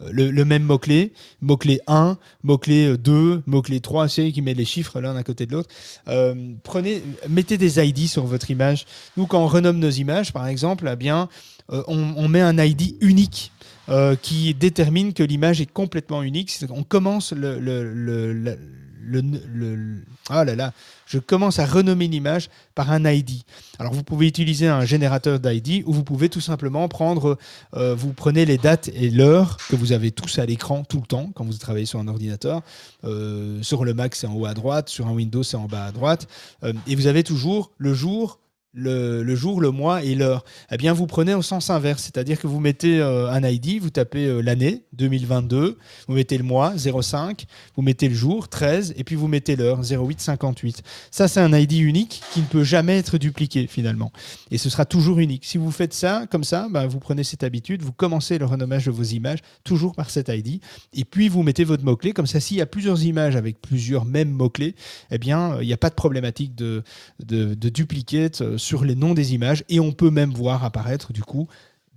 le, 0.00 0.44
même 0.44 0.62
mot-clé, 0.62 1.12
mot-clé 1.40 1.80
1, 1.86 2.18
mot-clé 2.42 2.96
2, 2.98 3.42
mot-clé 3.46 3.80
3, 3.80 4.08
c'est 4.08 4.32
qui 4.32 4.42
met 4.42 4.54
les 4.54 4.64
chiffres 4.64 5.00
l'un 5.00 5.16
à 5.16 5.22
côté 5.22 5.46
de 5.46 5.52
l'autre. 5.52 5.70
Euh, 6.08 6.34
prenez, 6.62 7.02
mettez 7.28 7.58
des 7.58 7.84
ID 7.84 8.06
sur 8.08 8.26
votre 8.26 8.50
image. 8.50 8.84
Nous, 9.16 9.26
quand 9.26 9.42
on 9.42 9.46
renomme 9.46 9.78
nos 9.78 9.90
images, 9.90 10.32
par 10.32 10.46
exemple, 10.46 10.88
eh 10.92 10.96
bien, 10.96 11.28
euh, 11.72 11.82
on, 11.88 12.28
met 12.28 12.40
un 12.40 12.58
ID 12.58 12.96
unique 13.00 13.52
euh, 13.88 14.16
qui 14.20 14.54
détermine 14.54 15.12
que 15.12 15.22
l'image 15.22 15.60
est 15.60 15.70
complètement 15.70 16.22
unique. 16.22 16.52
On 16.70 16.82
commence 16.82 17.32
le, 17.32 17.58
le 17.58 17.92
le, 17.92 18.58
ah 20.28 20.44
là 20.44 20.54
là, 20.54 20.72
je 21.06 21.18
commence 21.18 21.58
à 21.58 21.66
renommer 21.66 22.06
une 22.06 22.14
image 22.14 22.50
par 22.74 22.90
un 22.90 23.04
ID. 23.10 23.42
Alors 23.78 23.92
vous 23.92 24.02
pouvez 24.02 24.26
utiliser 24.26 24.66
un 24.68 24.84
générateur 24.84 25.38
d'ID 25.38 25.84
ou 25.86 25.92
vous 25.92 26.04
pouvez 26.04 26.28
tout 26.28 26.40
simplement 26.40 26.88
prendre, 26.88 27.38
euh, 27.74 27.94
vous 27.94 28.12
prenez 28.12 28.44
les 28.44 28.58
dates 28.58 28.88
et 28.88 29.10
l'heure 29.10 29.56
que 29.68 29.76
vous 29.76 29.92
avez 29.92 30.10
tous 30.10 30.38
à 30.38 30.46
l'écran 30.46 30.84
tout 30.84 31.00
le 31.00 31.06
temps 31.06 31.30
quand 31.34 31.44
vous 31.44 31.52
travaillez 31.52 31.86
sur 31.86 32.00
un 32.00 32.08
ordinateur. 32.08 32.62
Euh, 33.04 33.62
sur 33.62 33.84
le 33.84 33.94
Mac 33.94 34.14
c'est 34.14 34.26
en 34.26 34.34
haut 34.34 34.46
à 34.46 34.54
droite, 34.54 34.88
sur 34.88 35.06
un 35.06 35.12
Windows 35.12 35.42
c'est 35.42 35.56
en 35.56 35.66
bas 35.66 35.86
à 35.86 35.92
droite, 35.92 36.28
euh, 36.64 36.72
et 36.86 36.96
vous 36.96 37.06
avez 37.06 37.22
toujours 37.22 37.70
le 37.78 37.94
jour, 37.94 38.40
le, 38.76 39.34
jour, 39.34 39.60
le 39.60 39.70
mois 39.70 40.02
et 40.02 40.14
l'heure, 40.14 40.44
eh 40.70 40.76
bien 40.76 40.92
vous 40.92 41.06
prenez 41.06 41.34
au 41.34 41.42
sens 41.42 41.70
inverse, 41.70 42.02
c'est-à-dire 42.02 42.38
que 42.38 42.46
vous 42.46 42.60
mettez 42.60 43.00
euh, 43.00 43.30
un 43.30 43.42
ID, 43.42 43.80
vous 43.80 43.90
tapez 43.90 44.26
euh, 44.26 44.40
l'année 44.40 44.84
2022, 44.92 45.78
vous 46.06 46.14
mettez 46.14 46.36
le 46.36 46.44
mois 46.44 46.74
05, 46.76 47.46
vous 47.74 47.82
mettez 47.82 48.08
le 48.08 48.14
jour 48.14 48.48
13 48.48 48.94
et 48.96 49.04
puis 49.04 49.16
vous 49.16 49.28
mettez 49.28 49.56
l'heure 49.56 49.80
0858. 49.82 50.82
Ça 51.10 51.26
c'est 51.26 51.40
un 51.40 51.56
ID 51.56 51.72
unique 51.80 52.22
qui 52.32 52.40
ne 52.40 52.46
peut 52.46 52.64
jamais 52.64 52.98
être 52.98 53.16
dupliqué 53.16 53.66
finalement 53.66 54.12
et 54.50 54.58
ce 54.58 54.68
sera 54.68 54.84
toujours 54.84 55.18
unique. 55.18 55.46
Si 55.46 55.56
vous 55.56 55.70
faites 55.70 55.94
ça 55.94 56.26
comme 56.30 56.44
ça, 56.44 56.68
bah, 56.70 56.86
vous 56.86 56.98
prenez 56.98 57.24
cette 57.24 57.44
habitude, 57.44 57.82
vous 57.82 57.92
commencez 57.92 58.36
le 58.38 58.44
renommage 58.44 58.86
de 58.86 58.90
vos 58.90 59.02
images 59.02 59.40
toujours 59.64 59.94
par 59.94 60.10
cet 60.10 60.28
ID 60.28 60.60
et 60.92 61.04
puis 61.04 61.28
vous 61.28 61.42
mettez 61.42 61.64
votre 61.64 61.84
mot-clé 61.84 62.12
comme 62.12 62.26
ça 62.26 62.40
s'il 62.40 62.58
y 62.58 62.60
a 62.62 62.66
plusieurs 62.66 63.02
images 63.04 63.36
avec 63.36 63.60
plusieurs 63.60 64.04
mêmes 64.04 64.30
mots-clés, 64.30 64.74
eh 65.10 65.18
bien 65.18 65.60
il 65.62 65.66
n'y 65.66 65.72
a 65.72 65.78
pas 65.78 65.90
de 65.90 65.94
problématique 65.94 66.54
de, 66.54 66.82
de, 67.24 67.56
euh, 68.40 68.58
sur 68.66 68.84
les 68.84 68.96
noms 68.96 69.14
des 69.14 69.32
images 69.32 69.64
et 69.68 69.80
on 69.80 69.92
peut 69.92 70.10
même 70.10 70.32
voir 70.32 70.64
apparaître 70.64 71.12
du 71.12 71.22
coup 71.22 71.48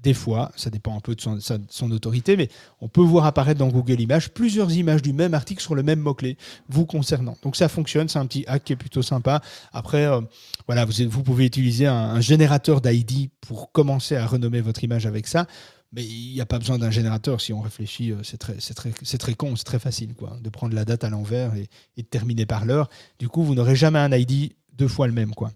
des 0.02 0.14
fois, 0.14 0.52
ça 0.56 0.70
dépend 0.70 0.96
un 0.96 1.02
peu 1.02 1.16
de 1.16 1.22
son, 1.22 1.92
autorité, 1.92 2.38
mais 2.38 2.50
on 2.80 2.88
peut 2.88 3.02
voir 3.02 3.26
apparaître 3.26 3.60
dans 3.60 3.68
Google 3.68 4.00
Images 4.00 4.30
plusieurs 4.30 4.72
images 4.72 5.02
du 5.02 5.12
même 5.12 5.34
article 5.34 5.62
sur 5.62 5.76
le 5.76 5.84
même 5.84 6.00
mot-clé 6.00 6.38
vous 6.70 6.86
concernant. 6.86 7.38
Donc 7.44 7.56
ça 7.56 7.68
fonctionne, 7.68 8.08
c'est 8.08 8.20
un 8.20 8.26
petit 8.26 8.46
hack 8.48 8.64
qui 8.64 8.74
est 8.74 8.78
plutôt 8.78 9.02
sympa. 9.02 9.42
Après, 9.74 10.06
euh, 10.06 10.22
voilà, 10.68 10.86
vous, 10.86 10.94
vous, 11.10 11.24
pouvez 11.24 11.46
utiliser 11.46 11.86
un, 11.88 12.22
générateur 12.22 12.80
d'ID 12.80 13.30
pour 13.42 13.72
commencer 13.72 14.16
à 14.16 14.26
renommer 14.26 14.62
votre 14.62 14.84
image 14.84 15.06
avec 15.06 15.28
ça. 15.28 15.48
Mais 15.92 16.06
il 16.06 16.34
n'y 16.34 16.42
a 16.42 16.46
pas 16.46 16.60
besoin 16.60 16.78
d'un 16.78 16.92
générateur 16.92 17.42
si 17.42 17.52
on 17.52 17.62
réfléchit, 17.62 18.12
euh, 18.12 18.24
c'est 18.24 18.38
très, 18.38 18.54
très, 18.54 18.92
très 18.92 19.34
con, 19.34 19.56
c'est 19.56 19.64
très 19.64 19.80
facile 19.80 20.14
quoi, 20.14 20.38
de 20.42 20.50
prendre 20.50 20.76
la 20.76 20.86
date 20.86 21.04
à 21.04 21.10
l'envers 21.10 21.56
et, 21.56 21.68
de 21.98 22.04
terminer 22.04 22.46
par 22.46 22.64
l'heure. 22.64 22.90
Du 23.18 23.28
coup, 23.28 23.44
vous 23.44 23.56
n'aurez 23.56 23.76
jamais 23.76 24.00
un 24.00 24.12
ID 24.12 24.54
deux 24.78 24.88
fois 24.88 25.08
le 25.08 25.14
même. 25.14 25.34
quoi. 25.34 25.52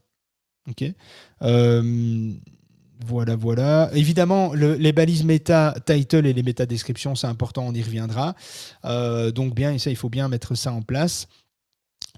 Ok. 0.69 0.83
Euh, 1.41 2.33
voilà, 3.05 3.35
voilà. 3.35 3.89
Évidemment, 3.93 4.53
les 4.53 4.93
balises 4.93 5.25
méta, 5.25 5.75
title 5.85 6.25
et 6.25 6.33
les 6.33 6.43
méta 6.43 6.65
descriptions, 6.65 7.15
c'est 7.15 7.27
important, 7.27 7.65
on 7.67 7.73
y 7.73 7.81
reviendra. 7.81 8.35
Euh, 8.85 9.31
donc 9.31 9.53
bien, 9.53 9.71
il 9.73 9.95
faut 9.95 10.09
bien 10.09 10.29
mettre 10.29 10.55
ça 10.55 10.71
en 10.71 10.81
place. 10.81 11.27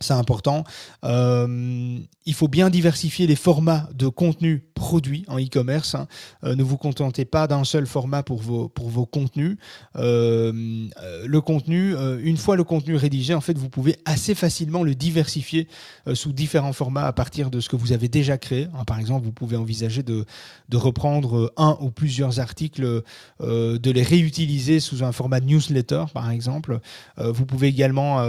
C'est 0.02 0.14
important. 0.14 0.66
Euh, 1.06 1.98
il 2.26 2.34
faut 2.34 2.50
bien 2.50 2.70
diversifier 2.70 3.28
les 3.28 3.38
formats 3.38 3.88
de 3.94 4.10
contenu 4.10 4.66
produit 4.74 5.24
en 5.30 5.40
e-commerce. 5.40 5.96
Hein. 5.96 6.08
ne 6.44 6.64
vous 6.64 6.76
contentez 6.76 7.24
pas 7.24 7.48
d'un 7.48 7.64
seul 7.64 7.88
format 7.88 8.22
pour 8.22 8.42
vos, 8.42 8.68
pour 8.68 8.90
vos 8.90 9.06
contenus. 9.06 9.56
le 9.94 11.40
contenu, 11.40 11.96
une 12.22 12.36
fois 12.36 12.58
le 12.58 12.66
contenu 12.66 12.98
rédigé, 12.98 13.34
en 13.34 13.40
fait, 13.40 13.58
vous 13.58 13.70
pouvez 13.70 13.96
assez 14.04 14.36
facilement 14.36 14.84
le 14.84 14.96
diversifier 14.96 15.70
sous 16.14 16.34
différents 16.34 16.74
formats 16.74 17.06
à 17.06 17.14
partir 17.14 17.50
de 17.50 17.62
ce 17.62 17.70
que 17.70 17.78
vous 17.78 17.94
avez 17.94 18.10
déjà 18.10 18.38
créé. 18.38 18.68
Hein, 18.78 18.84
par 18.84 19.00
exemple, 19.00 19.24
vous 19.24 19.32
pouvez 19.32 19.56
envisager 19.56 20.04
de, 20.04 20.26
de 20.68 20.78
reprendre 20.78 21.54
un 21.56 21.78
ou 21.80 21.90
plusieurs 21.90 22.42
articles, 22.42 23.04
de 23.40 23.92
les 23.92 24.04
réutiliser 24.04 24.82
sous 24.82 25.04
un 25.06 25.14
format 25.14 25.40
newsletter, 25.40 26.06
par 26.14 26.30
exemple. 26.32 26.80
vous 27.18 27.46
pouvez 27.46 27.68
également 27.68 28.20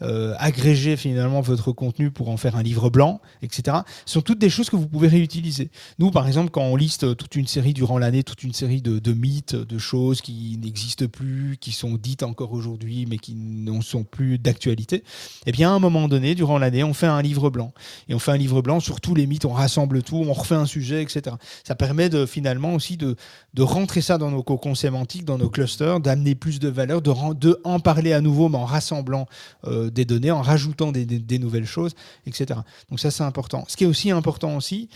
agréger 0.00 0.96
finalement 1.08 1.40
votre 1.40 1.72
contenu 1.72 2.10
pour 2.10 2.30
en 2.30 2.36
faire 2.36 2.56
un 2.56 2.62
livre 2.62 2.90
blanc, 2.90 3.20
etc. 3.42 3.78
Sont 4.06 4.22
toutes 4.22 4.38
des 4.38 4.50
choses 4.50 4.70
que 4.70 4.76
vous 4.76 4.88
pouvez 4.88 5.08
réutiliser. 5.08 5.70
Nous, 5.98 6.10
par 6.10 6.26
exemple, 6.26 6.50
quand 6.50 6.62
on 6.62 6.76
liste 6.76 7.16
toute 7.16 7.36
une 7.36 7.46
série 7.46 7.74
durant 7.74 7.98
l'année, 7.98 8.22
toute 8.22 8.42
une 8.42 8.52
série 8.52 8.82
de, 8.82 9.12
mythes, 9.12 9.54
de 9.54 9.78
choses 9.78 10.20
qui 10.20 10.58
n'existent 10.62 11.06
plus, 11.06 11.58
qui 11.60 11.72
sont 11.72 11.94
dites 11.94 12.22
encore 12.22 12.52
aujourd'hui, 12.52 13.06
mais 13.08 13.18
qui 13.18 13.34
ne 13.34 13.80
sont 13.80 14.04
plus 14.04 14.38
d'actualité, 14.38 15.04
eh 15.46 15.52
bien, 15.52 15.70
à 15.70 15.74
un 15.74 15.78
moment 15.78 16.08
donné, 16.08 16.34
durant 16.34 16.58
l'année, 16.58 16.82
on 16.82 16.94
fait 16.94 17.06
un 17.06 17.22
livre 17.22 17.50
blanc. 17.50 17.72
Et 18.08 18.14
on 18.14 18.18
fait 18.18 18.32
un 18.32 18.36
livre 18.36 18.62
blanc 18.62 18.80
sur 18.80 19.00
tous 19.00 19.14
les 19.14 19.26
mythes, 19.26 19.44
on 19.44 19.52
rassemble 19.52 20.02
tout, 20.02 20.16
on 20.16 20.32
refait 20.32 20.54
un 20.54 20.66
sujet, 20.66 21.02
etc. 21.02 21.36
Ça 21.64 21.74
permet 21.74 22.08
de, 22.08 22.26
finalement 22.26 22.74
aussi 22.74 22.96
de, 22.96 23.16
de 23.54 23.62
rentrer 23.62 24.00
ça 24.00 24.18
dans 24.18 24.30
nos 24.30 24.42
cocons 24.42 24.74
sémantiques, 24.74 25.24
dans 25.24 25.38
nos 25.38 25.50
clusters, 25.50 26.00
d'amener 26.00 26.34
plus 26.34 26.58
de 26.58 26.68
valeur, 26.68 27.00
de, 27.00 27.12
de 27.34 27.60
en 27.64 27.80
parler 27.80 28.12
à 28.12 28.20
nouveau, 28.20 28.48
mais 28.48 28.58
en 28.58 28.64
rassemblant 28.64 29.26
euh, 29.66 29.90
des 29.90 30.04
données, 30.04 30.30
en 30.30 30.42
rajoutant 30.42 30.92
des, 30.92 30.95
des 31.04 31.38
nouvelles 31.38 31.66
choses, 31.66 31.94
etc. 32.26 32.60
Donc 32.88 33.00
ça, 33.00 33.10
c'est 33.10 33.24
important. 33.24 33.64
Ce 33.68 33.76
qui 33.76 33.84
est 33.84 33.88
aussi 33.88 34.10
important 34.10 34.56
aussi, 34.56 34.88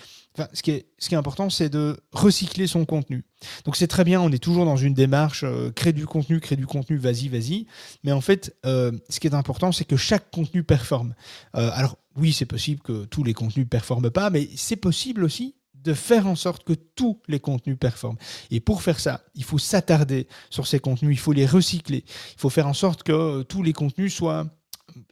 ce, 0.55 0.63
qui 0.63 0.71
est, 0.71 1.15
important, 1.15 1.51
c'est 1.51 1.69
de 1.69 1.99
recycler 2.13 2.67
son 2.67 2.85
contenu. 2.85 3.25
Donc 3.65 3.77
c'est 3.77 3.89
très 3.89 4.05
bien, 4.05 4.21
on 4.21 4.31
est 4.31 4.43
toujours 4.43 4.65
dans 4.65 4.77
une 4.77 4.95
démarche, 4.95 5.45
euh, 5.45 5.71
crée 5.73 5.93
du 5.93 6.07
contenu, 6.07 6.41
crée 6.41 6.57
du 6.57 6.67
contenu, 6.67 6.97
vas-y, 6.97 7.29
vas-y. 7.29 7.67
Mais 8.05 8.13
en 8.13 8.21
fait, 8.21 8.57
euh, 8.65 8.93
ce 9.09 9.21
qui 9.21 9.27
est 9.27 9.35
important, 9.35 9.73
c'est 9.73 9.85
que 9.85 9.97
chaque 9.97 10.31
contenu 10.31 10.63
performe. 10.63 11.15
Euh, 11.57 11.71
alors 11.75 11.99
oui, 12.17 12.33
c'est 12.33 12.47
possible 12.47 12.81
que 12.81 13.05
tous 13.07 13.25
les 13.25 13.35
contenus 13.35 13.67
ne 13.67 13.71
performent 13.71 14.11
pas, 14.11 14.31
mais 14.31 14.49
c'est 14.57 14.77
possible 14.77 15.25
aussi 15.25 15.57
de 15.75 15.95
faire 15.95 16.27
en 16.27 16.37
sorte 16.37 16.65
que 16.65 16.75
tous 16.75 17.21
les 17.27 17.41
contenus 17.41 17.79
performent. 17.79 18.19
Et 18.51 18.61
pour 18.61 18.83
faire 18.83 19.01
ça, 19.01 19.23
il 19.35 19.45
faut 19.45 19.59
s'attarder 19.59 20.29
sur 20.51 20.67
ces 20.67 20.79
contenus, 20.79 21.17
il 21.17 21.19
faut 21.19 21.33
les 21.33 21.47
recycler, 21.47 22.05
il 22.07 22.39
faut 22.39 22.51
faire 22.51 22.67
en 22.67 22.75
sorte 22.75 23.03
que 23.03 23.43
tous 23.43 23.63
les 23.63 23.73
contenus 23.73 24.15
soient 24.15 24.47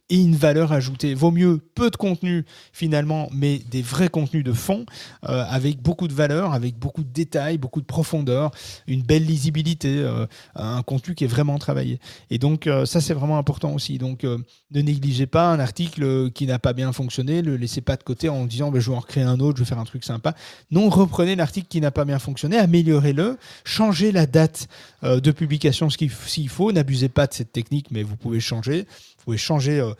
et 0.09 0.17
une 0.17 0.35
valeur 0.35 0.71
ajoutée. 0.71 1.13
Vaut 1.13 1.31
mieux 1.31 1.59
peu 1.75 1.89
de 1.89 1.95
contenu 1.95 2.45
finalement, 2.73 3.29
mais 3.31 3.59
des 3.69 3.81
vrais 3.81 4.09
contenus 4.09 4.43
de 4.43 4.53
fond, 4.53 4.85
euh, 5.27 5.43
avec 5.47 5.81
beaucoup 5.81 6.07
de 6.07 6.13
valeur, 6.13 6.53
avec 6.53 6.77
beaucoup 6.77 7.03
de 7.03 7.09
détails, 7.09 7.57
beaucoup 7.57 7.81
de 7.81 7.85
profondeur, 7.85 8.51
une 8.87 9.03
belle 9.03 9.25
lisibilité, 9.25 9.99
euh, 9.99 10.25
un 10.55 10.81
contenu 10.81 11.13
qui 11.13 11.25
est 11.25 11.27
vraiment 11.27 11.59
travaillé. 11.59 11.99
Et 12.31 12.39
donc 12.39 12.65
euh, 12.65 12.85
ça 12.85 13.01
c'est 13.01 13.13
vraiment 13.13 13.37
important 13.37 13.73
aussi. 13.73 13.97
Donc 13.97 14.23
ne 14.23 14.81
négligez 14.81 15.27
pas 15.27 15.51
un 15.51 15.59
article 15.59 16.31
qui 16.31 16.47
n'a 16.47 16.59
pas 16.59 16.73
bien 16.73 16.91
fonctionné, 16.91 17.41
ne 17.41 17.51
le 17.51 17.57
laissez 17.57 17.81
pas 17.81 17.95
de 17.95 18.03
côté 18.03 18.29
en 18.29 18.45
disant 18.45 18.71
ben, 18.71 18.79
je 18.79 18.89
vais 18.89 18.95
en 18.95 18.99
recréer 18.99 19.23
un 19.23 19.39
autre, 19.39 19.57
je 19.57 19.63
vais 19.63 19.69
faire 19.69 19.79
un 19.79 19.85
truc 19.85 20.03
sympa. 20.03 20.33
Non, 20.71 20.89
reprenez 20.89 21.35
l'article 21.35 21.67
qui 21.67 21.81
n'a 21.81 21.91
pas 21.91 22.05
bien 22.05 22.19
fonctionné, 22.19 22.57
améliorez-le, 22.57 23.37
changez 23.63 24.11
la 24.11 24.25
date 24.25 24.67
de 25.03 25.31
publication 25.31 25.89
s'il 25.89 26.49
faut, 26.49 26.71
n'abusez 26.71 27.09
pas 27.09 27.27
de 27.27 27.33
cette 27.33 27.51
technique, 27.51 27.87
mais 27.91 28.03
vous 28.03 28.15
pouvez 28.15 28.39
changer. 28.39 28.85
Pouvez 29.29 29.37
changer. 29.37 29.79
Euh, 29.79 29.93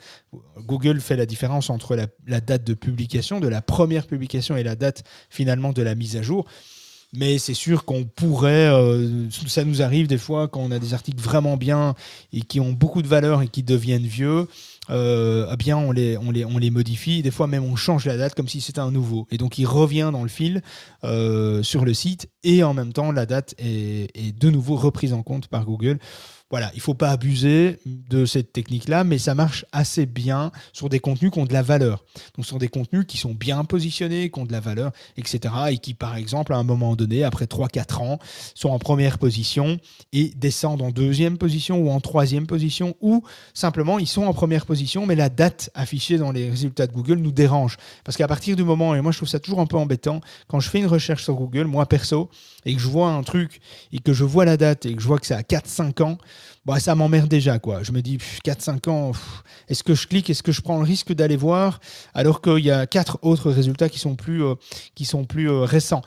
Google 0.58 1.00
fait 1.00 1.14
la 1.14 1.24
différence 1.24 1.70
entre 1.70 1.94
la, 1.94 2.40
date 2.40 2.64
de 2.64 2.74
publication, 2.74 3.38
de 3.38 3.46
la 3.46 3.62
première 3.62 4.08
publication 4.08 4.56
et 4.56 4.64
la 4.64 4.74
date 4.74 5.04
finalement 5.28 5.72
de 5.72 5.82
la 5.82 5.94
mise 5.94 6.16
à 6.16 6.22
jour. 6.22 6.46
Mais 7.12 7.38
c'est 7.38 7.54
sûr 7.54 7.84
qu'on 7.84 8.02
pourrait, 8.02 8.68
euh, 8.68 9.30
ça 9.30 9.62
nous 9.62 9.82
arrive 9.82 10.08
des 10.08 10.18
fois 10.18 10.48
quand 10.48 10.62
on 10.62 10.72
a 10.72 10.80
des 10.80 10.94
articles 10.94 11.22
vraiment 11.22 11.56
bien 11.56 11.94
et 12.32 12.40
qui 12.40 12.58
ont 12.58 12.72
beaucoup 12.72 13.02
de 13.02 13.06
valeur 13.06 13.40
et 13.40 13.46
qui 13.46 13.62
deviennent 13.62 14.02
vieux, 14.02 14.48
euh, 14.90 15.48
eh 15.52 15.56
bien 15.56 15.76
on 15.76 15.92
les, 15.92 16.18
on, 16.18 16.32
les, 16.32 16.44
on 16.44 16.58
les 16.58 16.70
modifie. 16.70 17.22
Des 17.22 17.30
fois 17.30 17.46
même 17.46 17.62
on 17.62 17.76
change 17.76 18.06
la 18.06 18.16
date 18.16 18.34
comme 18.34 18.48
si 18.48 18.60
c'était 18.60 18.80
un 18.80 18.90
nouveau. 18.90 19.28
Et 19.30 19.38
donc 19.38 19.58
il 19.58 19.66
revient 19.66 20.10
dans 20.12 20.24
le 20.24 20.28
fil 20.28 20.60
sur 21.04 21.84
le 21.84 21.94
site 21.94 22.28
et 22.42 22.64
en 22.64 22.74
même 22.74 22.92
temps 22.92 23.12
la 23.12 23.26
date 23.26 23.54
est 23.58 24.36
de 24.36 24.50
nouveau 24.50 24.74
reprise 24.74 25.12
en 25.12 25.22
compte 25.22 25.46
par 25.46 25.64
Google. 25.64 26.00
Voilà, 26.50 26.72
il 26.74 26.80
faut 26.80 26.94
pas 26.94 27.10
abuser 27.10 27.78
de 27.86 28.26
cette 28.26 28.52
technique-là, 28.52 29.04
mais 29.04 29.18
ça 29.18 29.36
marche 29.36 29.64
assez 29.70 30.04
bien 30.04 30.50
sur 30.72 30.88
des 30.88 30.98
contenus 30.98 31.30
qui 31.30 31.38
ont 31.38 31.46
de 31.46 31.52
la 31.52 31.62
valeur. 31.62 32.04
Donc, 32.36 32.44
sur 32.44 32.58
des 32.58 32.66
contenus 32.66 33.04
qui 33.06 33.18
sont 33.18 33.34
bien 33.34 33.64
positionnés, 33.64 34.30
qui 34.30 34.40
ont 34.40 34.46
de 34.46 34.52
la 34.52 34.58
valeur, 34.58 34.90
etc. 35.16 35.54
Et 35.70 35.78
qui, 35.78 35.94
par 35.94 36.16
exemple, 36.16 36.52
à 36.52 36.56
un 36.56 36.64
moment 36.64 36.96
donné, 36.96 37.22
après 37.22 37.44
3-4 37.44 38.02
ans, 38.02 38.18
sont 38.56 38.70
en 38.70 38.80
première 38.80 39.18
position 39.18 39.78
et 40.12 40.32
descendent 40.36 40.82
en 40.82 40.90
deuxième 40.90 41.38
position 41.38 41.78
ou 41.78 41.90
en 41.90 42.00
troisième 42.00 42.48
position, 42.48 42.96
ou 43.00 43.22
simplement, 43.54 44.00
ils 44.00 44.08
sont 44.08 44.24
en 44.24 44.34
première 44.34 44.66
position, 44.66 45.06
mais 45.06 45.14
la 45.14 45.28
date 45.28 45.70
affichée 45.74 46.18
dans 46.18 46.32
les 46.32 46.50
résultats 46.50 46.88
de 46.88 46.92
Google 46.92 47.18
nous 47.18 47.32
dérange. 47.32 47.76
Parce 48.04 48.16
qu'à 48.16 48.26
partir 48.26 48.56
du 48.56 48.64
moment, 48.64 48.94
et 48.96 49.00
moi 49.00 49.12
je 49.12 49.18
trouve 49.18 49.28
ça 49.28 49.38
toujours 49.38 49.60
un 49.60 49.66
peu 49.66 49.76
embêtant, 49.76 50.20
quand 50.48 50.58
je 50.58 50.68
fais 50.68 50.80
une 50.80 50.86
recherche 50.86 51.22
sur 51.22 51.34
Google, 51.34 51.64
moi 51.64 51.86
perso, 51.86 52.28
et 52.64 52.74
que 52.74 52.80
je 52.80 52.88
vois 52.88 53.10
un 53.10 53.22
truc, 53.22 53.60
et 53.92 53.98
que 53.98 54.12
je 54.12 54.24
vois 54.24 54.44
la 54.44 54.56
date, 54.56 54.86
et 54.86 54.94
que 54.94 55.02
je 55.02 55.06
vois 55.06 55.18
que 55.18 55.26
c'est 55.26 55.34
à 55.34 55.42
4-5 55.42 56.02
ans, 56.02 56.18
bah, 56.66 56.78
ça 56.78 56.94
m'emmerde 56.94 57.28
déjà. 57.28 57.58
quoi. 57.58 57.82
Je 57.82 57.92
me 57.92 58.02
dis, 58.02 58.18
4-5 58.44 58.88
ans, 58.90 59.12
est-ce 59.68 59.82
que 59.82 59.94
je 59.94 60.06
clique, 60.06 60.30
est-ce 60.30 60.42
que 60.42 60.52
je 60.52 60.60
prends 60.60 60.78
le 60.78 60.84
risque 60.84 61.12
d'aller 61.12 61.36
voir 61.36 61.80
alors 62.14 62.42
qu'il 62.42 62.64
y 62.64 62.70
a 62.70 62.86
quatre 62.86 63.18
autres 63.22 63.50
résultats 63.50 63.88
qui 63.88 63.98
sont 63.98 64.14
plus, 64.14 64.44
euh, 64.44 64.54
euh, 65.36 65.64
récents 65.64 66.02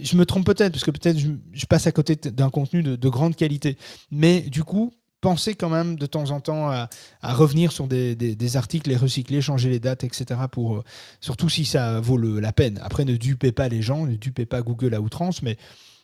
Je 0.00 0.16
me 0.16 0.26
trompe 0.26 0.46
peut-être, 0.46 0.72
parce 0.72 0.84
que 0.84 0.90
peut-être 0.90 1.18
je, 1.18 1.66
passe 1.66 1.86
à 1.86 1.92
côté 1.92 2.16
d'un 2.16 2.50
contenu 2.50 2.82
de, 2.82 3.08
grande 3.08 3.36
qualité. 3.36 3.78
Mais 4.10 4.40
du 4.40 4.64
coup, 4.64 4.92
pensez 5.24 5.54
quand 5.54 5.70
même 5.70 5.96
de 5.96 6.04
temps 6.04 6.32
en 6.32 6.40
temps 6.40 6.70
à, 6.70 6.90
revenir 7.22 7.72
sur 7.72 7.88
des, 7.88 8.56
articles, 8.56 8.90
les 8.90 8.96
recycler, 8.96 9.40
changer 9.40 9.70
les 9.70 9.80
dates, 9.80 10.04
etc. 10.04 10.38
Pour, 10.52 10.76
euh, 10.76 10.84
surtout 11.20 11.48
si 11.48 11.64
ça 11.64 11.98
vaut 11.98 12.18
la 12.18 12.52
peine. 12.52 12.78
Après, 12.82 13.06
ne 13.06 13.16
dupez 13.16 13.50
pas 13.50 13.70
les 13.70 13.80
gens, 13.80 14.04
ne 14.04 14.16
dupez 14.16 14.44
pas 14.44 14.60
Google 14.60 14.94
à 14.94 15.00
outrance, 15.00 15.40
mais 15.40 15.56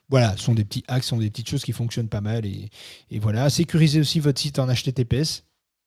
voilà, 0.08 0.34
ce 0.38 0.44
sont 0.44 0.54
des 0.54 0.64
petits 0.64 0.84
hacks, 0.88 1.02
ce 1.02 1.10
sont 1.10 1.18
des 1.18 1.28
petites 1.28 1.50
choses 1.50 1.64
qui 1.64 1.72
fonctionnent 1.72 2.08
pas 2.08 2.22
mal. 2.22 2.46
Et, 2.46 2.70
voilà, 3.18 3.50
sécurisez 3.50 4.00
aussi 4.00 4.20
votre 4.20 4.40
site 4.40 4.58
en 4.58 4.66
HTTPS. 4.66 5.44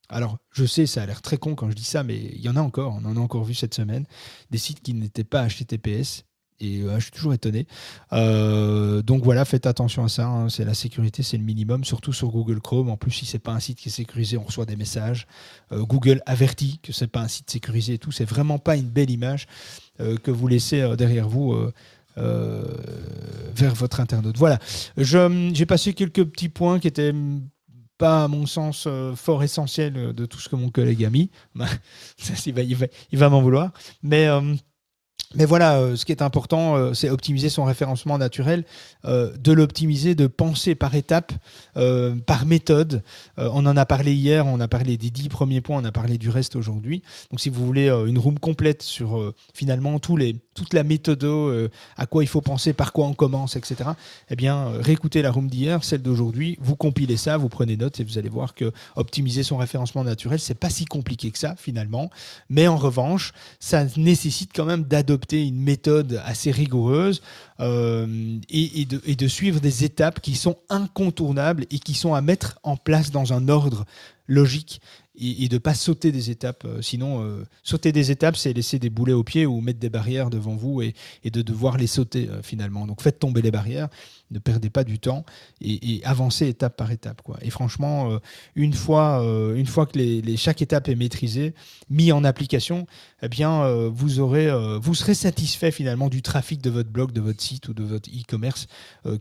Alors, 0.09 0.37
je 0.51 0.65
sais, 0.65 0.85
ça 0.85 1.01
a 1.01 1.05
l'air 1.07 1.23
très 1.23 1.37
con 1.37 1.55
quand 1.55 1.71
je 1.71 1.75
dis 1.75 1.83
ça, 1.83 2.03
mais 2.03 2.17
il 2.17 2.41
y 2.41 2.49
en 2.49 2.55
a 2.55 2.61
encore, 2.61 2.99
on 3.01 3.05
en 3.05 3.17
a 3.17 3.19
encore 3.19 3.45
vu 3.45 3.55
cette 3.55 3.73
semaine, 3.73 4.05
des 4.51 4.59
sites 4.59 4.81
qui 4.83 4.93
n'étaient 4.93 5.23
pas 5.23 5.47
HTTPS. 5.47 6.25
Euh, 6.63 6.95
je 6.97 7.03
suis 7.03 7.11
toujours 7.11 7.33
étonné. 7.33 7.67
Euh, 8.11 9.01
donc 9.01 9.23
voilà, 9.23 9.45
faites 9.45 9.65
attention 9.65 10.03
à 10.03 10.09
ça. 10.09 10.27
Hein. 10.27 10.49
c'est 10.49 10.65
la 10.65 10.73
sécurité, 10.73 11.23
c'est 11.23 11.37
le 11.37 11.43
minimum, 11.43 11.83
surtout 11.83 12.13
sur 12.13 12.29
Google 12.29 12.59
Chrome. 12.61 12.89
En 12.89 12.97
plus, 12.97 13.11
si 13.11 13.25
c'est 13.25 13.39
pas 13.39 13.51
un 13.51 13.59
site 13.59 13.79
qui 13.79 13.89
est 13.89 13.91
sécurisé, 13.91 14.37
on 14.37 14.43
reçoit 14.43 14.65
des 14.65 14.75
messages. 14.75 15.27
Euh, 15.71 15.83
Google 15.83 16.21
avertit 16.25 16.79
que 16.81 16.93
c'est 16.93 17.07
pas 17.07 17.21
un 17.21 17.27
site 17.27 17.49
sécurisé 17.49 17.93
et 17.93 17.97
tout. 17.97 18.11
C'est 18.11 18.25
vraiment 18.25 18.59
pas 18.59 18.75
une 18.75 18.89
belle 18.89 19.09
image 19.09 19.47
que 20.23 20.31
vous 20.31 20.47
laissez 20.47 20.95
derrière 20.97 21.29
vous 21.29 21.55
vers 22.17 23.75
votre 23.75 23.99
internaute. 23.99 24.37
Voilà, 24.37 24.57
j'ai 24.97 25.65
passé 25.67 25.93
quelques 25.93 26.23
petits 26.25 26.49
points 26.49 26.79
qui 26.79 26.87
étaient 26.87 27.13
pas, 27.99 28.23
à 28.23 28.27
mon 28.27 28.47
sens, 28.47 28.87
fort 29.15 29.43
essentiels 29.43 30.13
de 30.13 30.25
tout 30.25 30.39
ce 30.39 30.49
que 30.49 30.55
mon 30.55 30.69
collègue 30.69 31.05
a 31.05 31.11
mis. 31.11 31.29
il 32.47 33.19
va, 33.19 33.29
m'en 33.29 33.41
vouloir. 33.41 33.71
Mais 34.01 34.27
mais 35.35 35.45
voilà, 35.45 35.77
euh, 35.77 35.95
ce 35.95 36.05
qui 36.05 36.11
est 36.11 36.21
important, 36.21 36.75
euh, 36.75 36.93
c'est 36.93 37.09
optimiser 37.09 37.49
son 37.49 37.63
référencement 37.63 38.17
naturel, 38.17 38.65
euh, 39.05 39.35
de 39.37 39.51
l'optimiser, 39.51 40.15
de 40.15 40.27
penser 40.27 40.75
par 40.75 40.93
étapes, 40.95 41.33
par 42.25 42.45
méthode. 42.45 43.03
on 43.37 43.65
en 43.65 43.75
a 43.75 43.85
parlé 43.85 44.13
hier, 44.13 44.45
on 44.45 44.59
a 44.59 44.67
parlé 44.67 44.97
des 44.97 45.09
dix 45.09 45.29
premiers 45.29 45.61
points, 45.61 45.81
on 45.81 45.85
a 45.85 45.91
parlé 45.91 46.17
du 46.17 46.29
reste 46.29 46.55
aujourd'hui. 46.55 47.01
Donc 47.31 47.39
si 47.39 47.49
vous 47.49 47.65
voulez 47.65 47.87
une 47.89 48.17
room 48.17 48.37
complète 48.39 48.83
sur 48.83 49.33
finalement 49.53 49.99
tous 49.99 50.17
les, 50.17 50.35
toute 50.53 50.73
la 50.73 50.83
méthode, 50.83 51.23
à 51.97 52.05
quoi 52.05 52.23
il 52.23 52.27
faut 52.27 52.41
penser, 52.41 52.73
par 52.73 52.93
quoi 52.93 53.07
on 53.07 53.13
commence, 53.13 53.55
etc., 53.55 53.91
eh 54.29 54.35
bien, 54.35 54.69
réécoutez 54.79 55.21
la 55.21 55.31
room 55.31 55.49
d'hier, 55.49 55.83
celle 55.83 56.01
d'aujourd'hui, 56.01 56.57
vous 56.61 56.75
compilez 56.75 57.17
ça, 57.17 57.37
vous 57.37 57.49
prenez 57.49 57.77
note 57.77 57.99
et 57.99 58.03
vous 58.03 58.17
allez 58.17 58.29
voir 58.29 58.53
que 58.53 58.71
optimiser 58.95 59.43
son 59.43 59.57
référencement 59.57 60.03
naturel, 60.03 60.39
c'est 60.39 60.53
pas 60.53 60.69
si 60.69 60.85
compliqué 60.85 61.31
que 61.31 61.39
ça 61.39 61.55
finalement. 61.57 62.09
Mais 62.49 62.67
en 62.67 62.77
revanche, 62.77 63.33
ça 63.59 63.85
nécessite 63.97 64.51
quand 64.53 64.65
même 64.65 64.83
d'adopter 64.83 65.45
une 65.45 65.61
méthode 65.61 66.21
assez 66.25 66.51
rigoureuse 66.51 67.21
euh, 67.59 68.37
et, 68.49 68.85
de, 68.85 69.27
suivre 69.27 69.59
des 69.59 69.83
étapes 69.83 70.19
qui 70.19 70.35
sont 70.35 70.57
incontournables 70.69 71.65
et 71.71 71.79
qui 71.79 71.93
sont 71.93 72.13
à 72.13 72.21
mettre 72.21 72.59
en 72.63 72.77
place 72.77 73.11
dans 73.11 73.33
un 73.33 73.47
ordre 73.47 73.85
logique 74.27 74.81
et, 75.15 75.47
de 75.47 75.55
ne 75.55 75.59
pas 75.59 75.73
sauter 75.73 76.11
des 76.11 76.31
étapes. 76.31 76.65
Euh, 76.65 76.81
sinon, 76.81 77.23
euh, 77.23 77.45
sauter 77.63 77.91
des 77.91 78.11
étapes, 78.11 78.35
c'est 78.35 78.53
laisser 78.53 78.79
des 78.79 78.89
boulets 78.89 79.13
aux 79.13 79.23
pieds 79.23 79.45
ou 79.45 79.61
mettre 79.61 79.79
des 79.79 79.89
barrières 79.89 80.29
devant 80.29 80.55
vous 80.55 80.81
et, 80.81 80.95
de 81.23 81.41
devoir 81.41 81.77
les 81.77 81.87
sauter 81.87 82.29
euh, 82.29 82.41
finalement. 82.41 82.87
Donc 82.87 83.01
faites 83.01 83.19
tomber 83.19 83.41
les 83.41 83.51
barrières, 83.51 83.89
ne 84.31 84.39
perdez 84.39 84.69
pas 84.69 84.83
du 84.83 84.99
temps 84.99 85.25
et, 85.61 86.01
avancez 86.03 86.47
étape 86.47 86.75
par 86.75 86.91
étape. 86.91 87.21
Quoi. 87.21 87.37
Et 87.41 87.49
franchement, 87.49 88.19
une, 88.55 88.73
fois, 88.73 89.23
une 89.55 89.67
fois 89.67 89.85
que 89.85 89.97
les, 89.97 90.37
chaque 90.37 90.61
étape 90.61 90.89
est 90.89 90.95
maîtrisée, 90.95 91.53
mis 91.89 92.11
en 92.11 92.23
application, 92.23 92.87
eh 93.21 93.29
bien, 93.29 93.87
vous, 93.89 94.19
aurez, 94.19 94.49
vous 94.79 94.95
serez 94.95 95.13
satisfait 95.13 95.71
finalement 95.71 96.09
du 96.09 96.21
trafic 96.21 96.61
de 96.61 96.69
votre 96.69 96.89
blog, 96.89 97.11
de 97.11 97.21
votre 97.21 97.41
site 97.41 97.67
ou 97.69 97.73
de 97.73 97.83
votre 97.83 98.09
e-commerce 98.09 98.67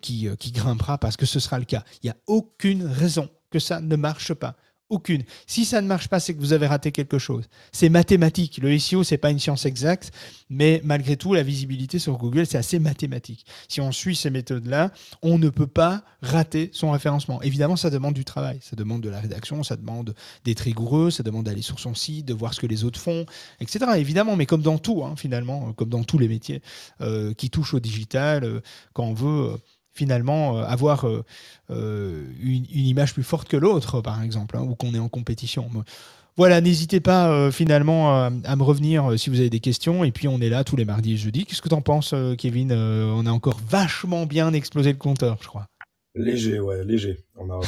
qui, 0.00 0.28
qui 0.38 0.52
grimpera 0.52 0.98
parce 0.98 1.16
que 1.16 1.26
ce 1.26 1.40
sera 1.40 1.58
le 1.58 1.66
cas. 1.66 1.84
Il 2.02 2.06
n'y 2.06 2.10
a 2.10 2.16
aucune 2.26 2.86
raison 2.86 3.28
que 3.50 3.58
ça 3.58 3.80
ne 3.80 3.96
marche 3.96 4.32
pas. 4.34 4.56
Aucune. 4.92 5.22
Si 5.46 5.64
ça 5.64 5.80
ne 5.80 5.86
marche 5.86 6.08
pas, 6.08 6.20
c'est 6.20 6.34
que 6.34 6.38
vous 6.38 6.52
avez 6.52 6.66
raté 6.66 6.92
quelque 6.92 7.18
chose. 7.18 7.48
C'est 7.72 7.88
mathématique. 7.88 8.58
Le 8.62 8.78
SEO, 8.78 9.04
c'est 9.04 9.16
pas 9.16 9.30
une 9.30 9.38
science 9.38 9.64
exacte, 9.64 10.10
mais 10.50 10.82
malgré 10.84 11.16
tout, 11.16 11.32
la 11.32 11.42
visibilité 11.42 11.98
sur 11.98 12.18
Google, 12.18 12.44
c'est 12.44 12.58
assez 12.58 12.78
mathématique. 12.78 13.46
Si 13.68 13.80
on 13.80 13.90
suit 13.90 14.14
ces 14.14 14.28
méthodes-là, 14.28 14.92
on 15.22 15.38
ne 15.38 15.48
peut 15.48 15.66
pas 15.66 16.04
rater 16.20 16.68
son 16.74 16.90
référencement. 16.90 17.40
Évidemment, 17.40 17.76
ça 17.76 17.88
demande 17.88 18.12
du 18.12 18.26
travail. 18.26 18.58
Ça 18.60 18.76
demande 18.76 19.00
de 19.00 19.08
la 19.08 19.18
rédaction, 19.18 19.62
ça 19.62 19.76
demande 19.76 20.14
d'être 20.44 20.60
rigoureux, 20.60 21.10
ça 21.10 21.22
demande 21.22 21.46
d'aller 21.46 21.62
sur 21.62 21.80
son 21.80 21.94
site, 21.94 22.26
de 22.26 22.34
voir 22.34 22.52
ce 22.52 22.60
que 22.60 22.66
les 22.66 22.84
autres 22.84 23.00
font, 23.00 23.24
etc. 23.60 23.92
Évidemment, 23.96 24.36
mais 24.36 24.44
comme 24.44 24.60
dans 24.60 24.76
tout, 24.76 25.04
hein, 25.04 25.14
finalement, 25.16 25.72
comme 25.72 25.88
dans 25.88 26.04
tous 26.04 26.18
les 26.18 26.28
métiers 26.28 26.60
euh, 27.00 27.32
qui 27.32 27.48
touchent 27.48 27.72
au 27.72 27.80
digital, 27.80 28.44
euh, 28.44 28.60
quand 28.92 29.04
on 29.04 29.14
veut. 29.14 29.52
Euh, 29.52 29.56
finalement 29.92 30.58
euh, 30.58 30.64
avoir 30.64 31.06
euh, 31.06 31.24
euh, 31.70 32.24
une, 32.40 32.64
image 32.74 33.14
plus 33.14 33.22
forte 33.22 33.48
que 33.48 33.56
l'autre, 33.56 34.00
par 34.00 34.22
exemple, 34.22 34.56
hein, 34.56 34.62
ou 34.62 34.74
qu'on 34.74 34.94
est 34.94 34.98
en 34.98 35.08
compétition. 35.08 35.68
Voilà, 36.36 36.62
n'hésitez 36.62 37.00
pas 37.00 37.50
finalement 37.50 38.24
à 38.24 38.56
me 38.56 38.62
revenir 38.62 39.18
si 39.18 39.28
vous 39.28 39.38
avez 39.38 39.50
des 39.50 39.60
questions. 39.60 40.02
Et 40.02 40.12
puis 40.12 40.28
on 40.28 40.40
est 40.40 40.48
là 40.48 40.64
tous 40.64 40.76
les 40.76 40.86
mardis 40.86 41.12
et 41.12 41.16
jeudis. 41.18 41.44
Qu'est-ce 41.44 41.60
que 41.60 41.68
tu 41.68 41.74
en 41.74 41.82
penses, 41.82 42.14
Kevin 42.38 42.72
On 42.72 43.26
a 43.26 43.30
encore 43.30 43.60
vachement 43.68 44.24
bien 44.24 44.50
explosé 44.54 44.92
le 44.92 44.98
compteur, 44.98 45.36
je 45.42 45.48
crois. 45.48 45.66
Léger, 46.14 46.60
ouais, 46.60 46.84
léger. 46.84 47.24
On 47.36 47.48
a 47.48 47.58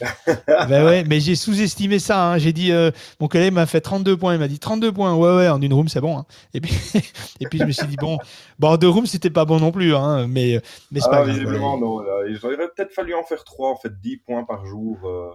ben 0.68 0.84
ouais, 0.84 1.04
mais 1.04 1.18
j'ai 1.18 1.34
sous-estimé 1.34 1.98
ça. 1.98 2.32
Hein. 2.32 2.38
J'ai 2.38 2.52
dit, 2.52 2.72
euh, 2.72 2.90
mon 3.20 3.26
collègue 3.26 3.54
m'a 3.54 3.64
fait 3.64 3.80
32 3.80 4.18
points. 4.18 4.34
Il 4.34 4.38
m'a 4.38 4.48
dit 4.48 4.58
32 4.58 4.92
points. 4.92 5.14
Ouais, 5.14 5.34
ouais, 5.34 5.48
en 5.48 5.60
une 5.60 5.72
room, 5.72 5.88
c'est 5.88 6.02
bon. 6.02 6.18
Hein. 6.18 6.26
Et, 6.52 6.60
puis, 6.60 6.72
et 7.40 7.46
puis, 7.46 7.58
je 7.58 7.64
me 7.64 7.72
suis 7.72 7.86
dit, 7.86 7.96
bon, 7.96 8.18
bon 8.58 8.68
en 8.68 8.76
deux 8.76 8.88
rooms, 8.88 9.06
c'était 9.06 9.30
pas 9.30 9.46
bon 9.46 9.60
non 9.60 9.72
plus. 9.72 9.94
Hein, 9.94 10.26
mais 10.28 10.60
mais 10.90 11.00
c'est 11.00 11.08
ah, 11.08 11.16
pas 11.16 11.24
visiblement, 11.24 11.78
non. 11.78 12.02
Il 12.28 12.38
aurait 12.44 12.56
peut-être 12.56 12.92
fallu 12.92 13.14
en 13.14 13.24
faire 13.24 13.42
3, 13.44 13.70
en 13.70 13.76
fait, 13.76 13.98
10 13.98 14.18
points 14.18 14.44
par 14.44 14.66
jour. 14.66 14.98
Euh, 15.04 15.30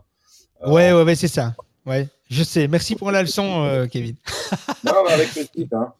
euh. 0.64 0.72
ouais, 0.72 0.94
ouais, 0.94 1.02
ouais, 1.02 1.16
c'est 1.16 1.28
ça. 1.28 1.56
Ouais, 1.88 2.08
je 2.30 2.44
sais. 2.44 2.68
Merci 2.68 2.96
pour 2.96 3.10
la 3.10 3.24
leçon, 3.24 3.88
Kevin. 3.92 4.16
non, 4.84 5.04
mais 5.06 5.14
avec 5.14 5.36
le 5.36 5.46
titre, 5.46 5.76
hein. 5.76 5.94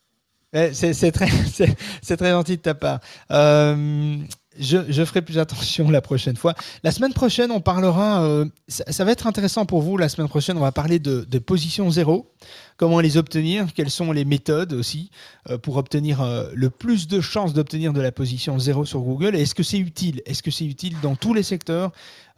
C'est 0.54 1.12
très, 1.12 1.28
très 1.28 2.30
gentil 2.30 2.58
de 2.58 2.62
ta 2.62 2.76
part. 2.76 3.00
Euh, 3.32 4.18
je, 4.60 5.06
ferai 5.06 5.22
plus 5.22 5.38
attention 5.38 5.90
la 5.92 6.02
prochaine 6.02 6.36
fois. 6.36 6.54
La 6.84 6.92
semaine 6.92 7.14
prochaine, 7.14 7.52
on 7.52 7.62
parlera. 7.62 8.24
Euh, 8.24 8.46
ça, 8.68 9.04
va 9.04 9.12
être 9.12 9.28
intéressant 9.28 9.66
pour 9.66 9.82
vous. 9.82 9.98
La 9.98 10.10
semaine 10.10 10.28
prochaine, 10.28 10.58
on 10.58 10.62
va 10.62 10.72
parler 10.72 11.00
de, 11.00 11.24
position 11.40 11.90
zéro. 11.90 12.32
Comment 12.78 13.00
les 13.00 13.18
obtenir? 13.18 13.74
Quelles 13.74 13.90
sont 13.90 14.12
les 14.12 14.26
méthodes 14.26 14.74
aussi 14.74 15.12
euh, 15.50 15.58
pour 15.58 15.78
obtenir 15.78 16.22
euh, 16.22 16.50
le 16.54 16.70
plus 16.70 17.08
de 17.08 17.22
chances 17.22 17.54
d'obtenir 17.54 17.94
de 17.94 18.02
la 18.02 18.12
position 18.12 18.58
zéro 18.60 18.86
sur 18.86 19.02
Google? 19.02 19.36
Est-ce 19.36 19.56
que 19.56 19.64
c'est 19.64 19.80
utile? 19.80 20.22
Est-ce 20.26 20.44
que 20.44 20.52
c'est 20.52 20.66
utile 20.66 20.96
dans 21.02 21.16
tous 21.16 21.34
les 21.34 21.44
secteurs? 21.44 21.92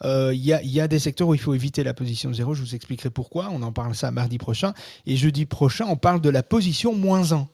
Il 0.04 0.34
y, 0.34 0.50
y, 0.50 0.80
a 0.82 0.88
des 0.90 1.00
secteurs 1.00 1.30
où 1.30 1.34
il 1.34 1.40
faut 1.40 1.54
éviter 1.54 1.84
la 1.84 1.94
position 1.94 2.34
zéro. 2.34 2.54
Je 2.54 2.62
vous 2.62 2.76
expliquerai 2.76 3.10
pourquoi. 3.10 3.50
On 3.52 3.62
en 3.62 3.72
parle 3.72 3.96
ça 3.96 4.12
mardi 4.12 4.38
prochain. 4.38 4.74
Et 5.06 5.16
jeudi 5.16 5.46
prochain, 5.46 5.86
on 5.88 5.96
parle 5.96 6.20
de 6.20 6.30
la 6.30 6.44
position 6.44 6.94
moins 6.94 7.32
1. 7.32 7.48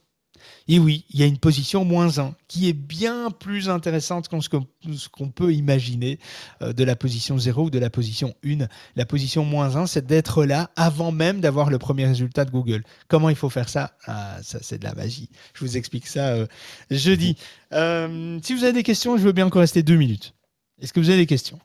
Et 0.67 0.79
oui, 0.79 1.05
il 1.09 1.19
y 1.19 1.23
a 1.23 1.25
une 1.25 1.37
position 1.37 1.85
moins 1.85 2.19
1 2.19 2.35
qui 2.47 2.69
est 2.69 2.73
bien 2.73 3.31
plus 3.31 3.69
intéressante 3.69 4.27
que 4.27 4.37
ce 4.39 5.09
qu'on 5.09 5.29
peut 5.29 5.53
imaginer 5.53 6.19
euh, 6.61 6.73
de 6.73 6.83
la 6.83 6.95
position 6.95 7.37
0 7.37 7.63
ou 7.65 7.69
de 7.69 7.79
la 7.79 7.89
position 7.89 8.33
1. 8.45 8.67
La 8.95 9.05
position 9.05 9.43
moins 9.43 9.75
1, 9.75 9.87
c'est 9.87 10.05
d'être 10.05 10.45
là 10.45 10.69
avant 10.75 11.11
même 11.11 11.41
d'avoir 11.41 11.69
le 11.69 11.79
premier 11.79 12.05
résultat 12.05 12.45
de 12.45 12.51
Google. 12.51 12.83
Comment 13.07 13.29
il 13.29 13.35
faut 13.35 13.49
faire 13.49 13.69
ça? 13.69 13.93
Ah, 14.05 14.37
Ça, 14.43 14.59
c'est 14.61 14.79
de 14.79 14.83
la 14.83 14.93
magie. 14.93 15.29
Je 15.53 15.65
vous 15.65 15.77
explique 15.77 16.07
ça 16.07 16.29
euh, 16.29 16.47
jeudi. 16.89 17.35
Euh, 17.73 18.39
si 18.43 18.53
vous 18.53 18.63
avez 18.63 18.73
des 18.73 18.83
questions, 18.83 19.17
je 19.17 19.23
veux 19.23 19.31
bien 19.31 19.45
encore 19.47 19.61
rester 19.61 19.83
deux 19.83 19.95
minutes. 19.97 20.33
Est-ce 20.81 20.93
que 20.93 20.99
vous 20.99 21.09
avez 21.09 21.19
des 21.19 21.27
questions? 21.27 21.59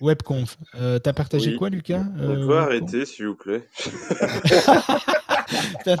Webconf. 0.00 0.58
Euh, 0.74 0.98
T'as 0.98 1.12
partagé 1.12 1.56
quoi, 1.56 1.70
Lucas? 1.70 2.04
On 2.18 2.46
peut 2.46 2.58
arrêter, 2.58 3.06
s'il 3.06 3.28
vous 3.28 3.34
plaît. 3.34 3.66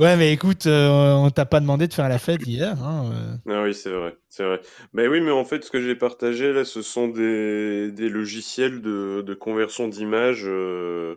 Ouais, 0.00 0.16
mais 0.16 0.32
écoute, 0.32 0.66
euh, 0.66 1.12
on 1.12 1.28
t'a 1.30 1.44
pas 1.44 1.60
demandé 1.60 1.86
de 1.86 1.92
faire 1.92 2.08
la 2.08 2.18
fête 2.18 2.46
hier. 2.46 2.82
Hein, 2.82 3.10
euh. 3.12 3.52
Ah 3.52 3.62
oui, 3.62 3.74
c'est 3.74 3.90
vrai, 3.90 4.16
c'est 4.30 4.44
vrai. 4.44 4.62
Mais 4.94 5.06
oui, 5.08 5.20
mais 5.20 5.30
en 5.30 5.44
fait, 5.44 5.62
ce 5.62 5.70
que 5.70 5.82
j'ai 5.82 5.94
partagé 5.94 6.54
là, 6.54 6.64
ce 6.64 6.80
sont 6.80 7.08
des, 7.08 7.90
des 7.90 8.08
logiciels 8.08 8.80
de, 8.80 9.20
de 9.20 9.34
conversion 9.34 9.88
d'image. 9.88 10.44
Euh, 10.46 11.16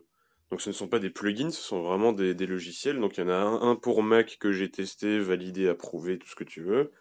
donc, 0.52 0.60
ce 0.60 0.69
ne 0.69 0.73
sont 0.73 0.90
pas 0.90 0.99
des 0.99 1.10
plugins, 1.10 1.49
ce 1.52 1.61
sont 1.61 1.81
vraiment 1.81 2.11
des, 2.11 2.34
des 2.34 2.45
logiciels. 2.45 2.99
Donc, 2.99 3.18
il 3.18 3.22
y 3.22 3.23
en 3.23 3.30
a 3.30 3.35
un, 3.35 3.76
pour 3.77 4.03
Mac 4.03 4.38
que 4.38 4.52
j'ai 4.52 4.69
testé, 4.69 5.18
validé, 5.18 5.69
approuvé, 5.69 6.18
tout 6.18 6.27
ce 6.27 6.35
que 6.35 6.44
tu 6.44 6.61
veux, 6.61 6.91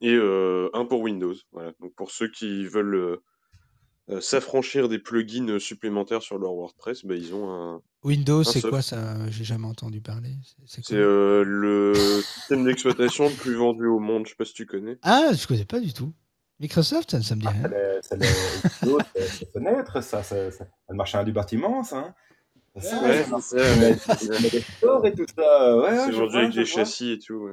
et 0.00 0.16
un 0.16 0.84
pour 0.86 1.00
Windows. 1.02 1.34
Voilà. 1.52 1.72
Donc, 1.80 1.94
pour 1.94 2.10
ceux 2.10 2.28
qui 2.28 2.66
veulent 2.66 3.18
euh, 4.10 4.20
s'affranchir 4.20 4.88
des 4.88 4.98
plugins 4.98 5.58
supplémentaires 5.58 6.22
sur 6.22 6.38
leur 6.38 6.52
WordPress, 6.54 7.04
bah, 7.04 7.14
ils 7.14 7.34
ont 7.34 7.50
un. 7.50 7.82
Windows, 8.02 8.42
c'est 8.42 8.60
quoi 8.60 8.82
ça? 8.82 9.30
J'ai 9.30 9.44
jamais 9.44 9.66
entendu 9.66 10.00
parler. 10.00 10.30
C'est 10.66 10.92
euh, 10.92 11.44
le 11.44 11.94
système 11.94 12.64
d'exploitation 12.64 13.28
le 13.28 13.34
plus 13.34 13.54
vendu 13.54 13.86
au 13.86 14.00
monde. 14.00 14.26
Je 14.26 14.30
sais 14.30 14.36
pas 14.36 14.44
si 14.44 14.54
tu 14.54 14.66
connais. 14.66 14.98
Ah, 15.02 15.30
je 15.32 15.46
connais 15.46 15.64
pas 15.64 15.78
du 15.78 15.92
tout. 15.92 16.12
Microsoft, 16.58 17.10
ça, 17.10 17.22
ça 17.22 17.36
me 17.36 17.40
dit 17.40 17.46
rien. 17.48 17.70
ça 18.02 18.16
connaître, 19.52 20.02
ça, 20.02 20.22
ça, 20.22 20.50
ça, 20.50 20.66
le 20.88 20.96
marché 20.96 21.22
du 21.24 21.32
bâtiment, 21.32 21.82
ça. 21.82 21.98
Hein 21.98 22.14
ça, 22.80 23.02
ouais, 23.02 23.24
c'est 23.40 23.88
et 23.88 23.96
tout 25.12 25.26
ça. 25.36 25.76
Ouais, 25.76 25.98
c'est 26.06 26.12
vendu 26.12 26.36
avec 26.36 26.54
des 26.54 26.64
châssis 26.64 27.12
et 27.12 27.18
tout. 27.18 27.50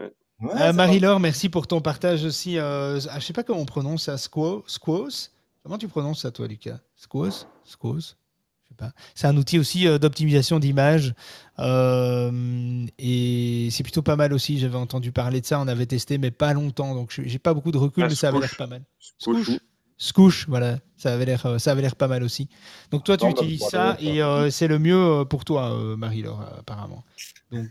Ouais. 0.00 0.12
Euh, 0.42 0.72
Marie-Laure, 0.72 1.20
merci 1.20 1.48
pour 1.48 1.66
ton 1.66 1.80
partage 1.80 2.24
aussi. 2.24 2.58
Euh, 2.58 2.98
ah, 3.10 3.18
je 3.18 3.24
sais 3.24 3.32
pas 3.32 3.42
comment 3.42 3.60
on 3.60 3.66
prononce 3.66 4.04
ça, 4.04 4.18
Squos. 4.18 4.64
Squos? 4.66 5.30
Comment 5.66 5.78
tu 5.78 5.88
prononces 5.88 6.20
ça, 6.20 6.30
toi, 6.30 6.46
Lucas? 6.46 6.78
Squos 6.94 7.44
Squos 7.64 7.98
Je 7.98 8.68
sais 8.68 8.74
pas. 8.76 8.92
C'est 9.16 9.26
un 9.26 9.36
outil 9.36 9.58
aussi 9.58 9.88
euh, 9.88 9.98
d'optimisation 9.98 10.60
d'image. 10.60 11.12
Euh, 11.58 12.86
et 13.00 13.66
c'est 13.72 13.82
plutôt 13.82 14.02
pas 14.02 14.14
mal 14.14 14.32
aussi. 14.32 14.60
J'avais 14.60 14.76
entendu 14.76 15.10
parler 15.10 15.40
de 15.40 15.46
ça. 15.46 15.58
On 15.58 15.66
avait 15.66 15.86
testé, 15.86 16.18
mais 16.18 16.30
pas 16.30 16.52
longtemps. 16.52 16.94
Donc, 16.94 17.20
j'ai 17.20 17.40
pas 17.40 17.52
beaucoup 17.52 17.72
de 17.72 17.78
recul, 17.78 18.04
ah, 18.04 18.06
mais 18.08 18.14
ça 18.14 18.28
avait 18.28 18.38
l'air 18.38 18.54
pas 18.56 18.68
mal. 18.68 18.84
Scooch. 19.18 19.58
Scooch, 19.98 20.46
voilà, 20.46 20.78
ça 20.96 21.12
avait 21.12 21.24
l'air, 21.24 21.44
euh, 21.46 21.58
ça 21.58 21.72
avait 21.72 21.82
l'air 21.82 21.96
pas 21.96 22.06
mal 22.06 22.22
aussi. 22.22 22.48
Donc 22.92 23.02
toi, 23.02 23.16
tu 23.16 23.26
utilises 23.26 23.66
ça 23.68 23.96
et 23.98 24.20
c'est 24.52 24.68
le 24.68 24.78
mieux 24.78 25.24
pour 25.28 25.44
toi, 25.44 25.96
Marie-Laure, 25.96 26.42
apparemment. 26.60 27.04
Donc 27.50 27.70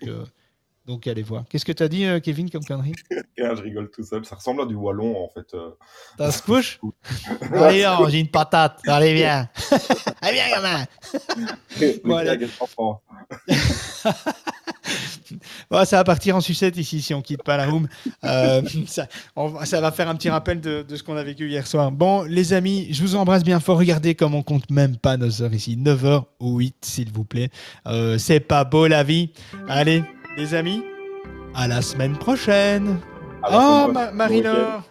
donc 0.86 1.08
allez 1.08 1.24
voir. 1.24 1.46
Qu'est-ce 1.50 1.66
que 1.66 1.72
tu 1.72 1.82
as 1.82 1.88
dit, 1.88 2.06
euh, 2.06 2.20
Kevin, 2.20 2.50
comme 2.50 2.64
connerie 2.64 2.94
Je 3.38 3.62
rigole 3.62 3.90
tout 3.90 4.04
seul. 4.04 4.24
Ça 4.24 4.36
ressemble 4.36 4.62
à 4.62 4.66
du 4.66 4.76
wallon, 4.76 5.18
en 5.18 5.30
fait. 5.30 5.54
Euh. 5.56 5.72
T'as 6.18 6.32
squish 6.32 6.80
Allez, 7.54 7.90
j'ai 8.10 8.20
une 8.20 8.28
patate. 8.28 8.80
Allez, 8.88 9.16
viens. 9.16 9.50
allez, 10.22 10.38
viens, 10.38 10.50
gamin. 10.52 10.86
bon, 15.72 15.86
ça 15.86 15.98
va 15.98 16.04
partir 16.04 16.36
en 16.36 16.42
sucette 16.42 16.78
ici 16.78 17.02
si 17.02 17.16
on 17.16 17.24
quitte 17.24 17.42
pas 17.42 17.58
la 17.58 17.66
room. 17.66 17.88
Euh, 18.24 18.62
ça, 18.86 19.08
ça, 19.64 19.82
va 19.82 19.92
faire 19.92 20.08
un 20.08 20.16
petit 20.16 20.30
rappel 20.30 20.62
de, 20.62 20.84
de 20.84 20.96
ce 20.96 21.02
qu'on 21.02 21.18
a 21.18 21.24
vécu 21.24 21.50
hier 21.50 21.66
soir. 21.66 21.92
Bon, 21.92 22.22
les 22.24 22.54
amis, 22.54 22.90
je 22.92 23.02
vous 23.02 23.16
embrasse 23.16 23.44
bien 23.44 23.60
fort. 23.60 23.80
Regardez 23.80 24.14
comme 24.14 24.36
on 24.36 24.44
compte 24.44 24.70
même 24.70 24.98
pas 24.98 25.18
nos 25.18 25.42
heures 25.42 25.54
ici. 25.54 25.78
9h 25.78 26.26
ou 26.40 26.60
8, 26.60 26.76
s'il 26.82 27.12
vous 27.12 27.26
plaît. 27.26 27.50
c'est 28.20 28.40
pas 28.40 28.64
beau 28.66 28.86
la 28.86 29.04
vie. 29.04 29.32
Allez, 29.68 30.04
les 30.38 30.54
amis, 30.54 30.84
à 31.54 31.68
la 31.68 31.82
semaine 31.82 32.18
prochaine. 32.18 33.00
oh, 33.50 33.92
Marie-Laure. 34.14 34.84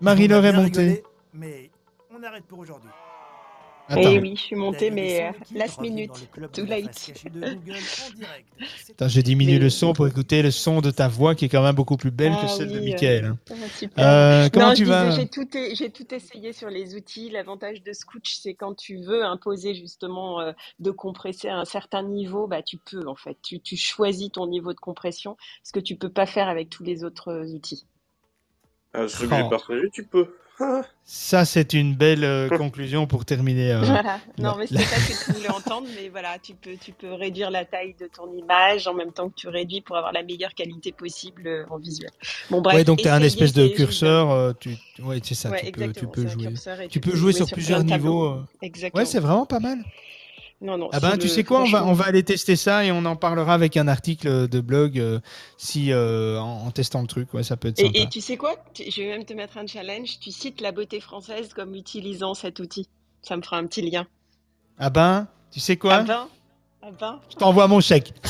Marie-Laure 0.00 0.44
est 0.44 0.52
montée. 0.52 1.02
Mais 1.32 1.70
on 2.14 2.22
arrête 2.22 2.44
pour 2.44 2.58
aujourd'hui. 2.58 2.90
Eh 3.90 4.18
oui, 4.18 4.34
je 4.36 4.40
suis 4.40 4.56
monté, 4.56 4.90
mais 4.90 5.26
euh, 5.26 5.32
last 5.54 5.80
minute, 5.80 6.10
too 6.52 6.64
late. 6.64 7.12
j'ai 9.06 9.22
diminué 9.22 9.58
le 9.58 9.68
son 9.68 9.92
pour 9.92 10.06
écouter 10.06 10.42
le 10.42 10.50
son 10.50 10.80
de 10.80 10.90
ta 10.90 11.08
voix 11.08 11.34
qui 11.34 11.44
est 11.44 11.48
quand 11.48 11.62
même 11.62 11.74
beaucoup 11.74 11.98
plus 11.98 12.10
belle 12.10 12.32
que 12.32 12.44
ah 12.44 12.48
celle 12.48 12.72
de 12.72 12.80
Michael. 12.80 13.24
Hein. 13.26 13.38
Euh, 13.98 14.48
comment 14.50 14.72
tu 14.72 14.84
vas 14.84 15.10
J'ai 15.10 15.28
tout, 15.28 15.44
tout, 15.44 16.14
essayé 16.14 16.52
sur 16.54 16.70
les 16.70 16.94
outils. 16.94 17.28
L'avantage 17.28 17.82
de 17.82 17.92
Scooch, 17.92 18.36
c'est 18.40 18.54
quand 18.54 18.74
tu 18.74 18.96
veux 19.02 19.22
imposer 19.24 19.74
justement 19.74 20.40
euh, 20.40 20.52
de 20.78 20.90
compresser 20.90 21.48
à 21.48 21.56
un 21.56 21.66
certain 21.66 22.02
niveau, 22.02 22.46
bah, 22.46 22.62
tu 22.62 22.78
peux 22.78 23.06
en 23.06 23.16
fait. 23.16 23.36
Tu, 23.42 23.60
tu 23.60 23.76
choisis 23.76 24.32
ton 24.32 24.46
niveau 24.46 24.72
de 24.72 24.80
compression, 24.80 25.36
ce 25.62 25.72
que 25.72 25.80
tu 25.80 25.96
peux 25.96 26.08
pas 26.08 26.26
faire 26.26 26.48
avec 26.48 26.70
tous 26.70 26.84
les 26.84 27.04
autres 27.04 27.52
outils. 27.54 27.84
Ah, 28.94 29.08
ce 29.08 29.18
que 29.18 29.22
j'ai 29.24 29.48
partagé, 29.50 29.90
tu 29.92 30.04
peux. 30.04 30.28
Ça, 31.04 31.44
c'est 31.44 31.74
une 31.74 31.94
belle 31.94 32.24
euh, 32.24 32.48
conclusion 32.48 33.06
pour 33.06 33.24
terminer. 33.24 33.72
Euh, 33.72 33.80
voilà. 33.82 34.20
Non, 34.38 34.54
mais 34.56 34.66
c'est 34.66 34.76
pas 34.76 34.82
ce 34.82 35.24
que 35.26 35.32
tu 35.32 35.32
voulais 35.32 35.50
entendre, 35.50 35.86
mais 35.94 36.08
voilà, 36.08 36.38
tu 36.38 36.54
peux, 36.54 36.76
tu 36.80 36.92
peux 36.92 37.12
réduire 37.12 37.50
la 37.50 37.64
taille 37.64 37.94
de 38.00 38.06
ton 38.06 38.32
image 38.32 38.86
en 38.86 38.94
même 38.94 39.12
temps 39.12 39.28
que 39.28 39.34
tu 39.34 39.48
réduis 39.48 39.80
pour 39.80 39.96
avoir 39.96 40.12
la 40.12 40.22
meilleure 40.22 40.54
qualité 40.54 40.92
possible 40.92 41.46
euh, 41.46 41.64
en 41.70 41.78
visuel. 41.78 42.10
Bon, 42.50 42.60
bref. 42.60 42.76
Ouais, 42.76 42.84
donc 42.84 43.00
tu 43.00 43.08
as 43.08 43.14
un 43.14 43.22
espèce 43.22 43.52
de 43.52 43.68
curseur. 43.68 44.54
tu... 44.58 44.76
Ouais, 45.02 45.20
c'est 45.22 45.34
ça. 45.34 45.50
tu, 45.50 45.72
peux, 45.72 45.92
tu 45.92 46.06
peux 46.06 46.26
jouer. 46.26 46.48
Tu, 46.88 47.00
peux 47.00 47.16
jouer 47.16 47.32
sur, 47.32 47.46
plusieurs 47.46 47.84
niveaux. 47.84 48.38
Exactement. 48.62 49.00
Ouais, 49.00 49.06
c'est 49.06 49.20
vraiment 49.20 49.46
pas 49.46 49.60
mal. 49.60 49.78
Non, 50.64 50.78
non. 50.78 50.88
Ah 50.92 51.00
ben, 51.00 51.18
tu 51.18 51.28
sais 51.28 51.44
quoi, 51.44 51.60
on 51.60 51.70
va, 51.70 51.84
on 51.84 51.92
va 51.92 52.06
aller 52.06 52.22
tester 52.22 52.56
ça 52.56 52.86
et 52.86 52.90
on 52.90 53.04
en 53.04 53.16
parlera 53.16 53.52
avec 53.52 53.76
un 53.76 53.86
article 53.86 54.48
de 54.48 54.60
blog 54.60 54.98
euh, 54.98 55.20
si 55.58 55.92
euh, 55.92 56.38
en, 56.38 56.70
testant 56.70 57.02
le 57.02 57.06
truc. 57.06 57.34
Ouais, 57.34 57.42
ça 57.42 57.58
peut 57.58 57.68
être 57.68 57.76
sympa. 57.76 57.98
Et, 57.98 58.08
tu 58.08 58.22
sais 58.22 58.38
quoi 58.38 58.56
Je 58.74 59.02
vais 59.02 59.08
même 59.08 59.26
te 59.26 59.34
mettre 59.34 59.58
un 59.58 59.66
challenge. 59.66 60.18
Tu 60.20 60.30
cites 60.30 60.62
la 60.62 60.72
beauté 60.72 61.00
française 61.00 61.52
comme 61.52 61.74
utilisant 61.74 62.32
cet 62.32 62.60
outil. 62.60 62.88
Ça 63.20 63.36
me 63.36 63.42
fera 63.42 63.58
un 63.58 63.66
petit 63.66 63.82
lien. 63.82 64.06
Ah 64.78 64.88
ben, 64.88 65.28
tu 65.50 65.60
sais 65.60 65.76
quoi 65.76 65.96
Ah 65.96 66.02
ben, 66.02 66.28
ah 66.80 66.90
ben. 66.98 67.20
Je 67.28 67.36
t'envoie 67.36 67.68
mon 67.68 67.80
chèque. 67.80 68.14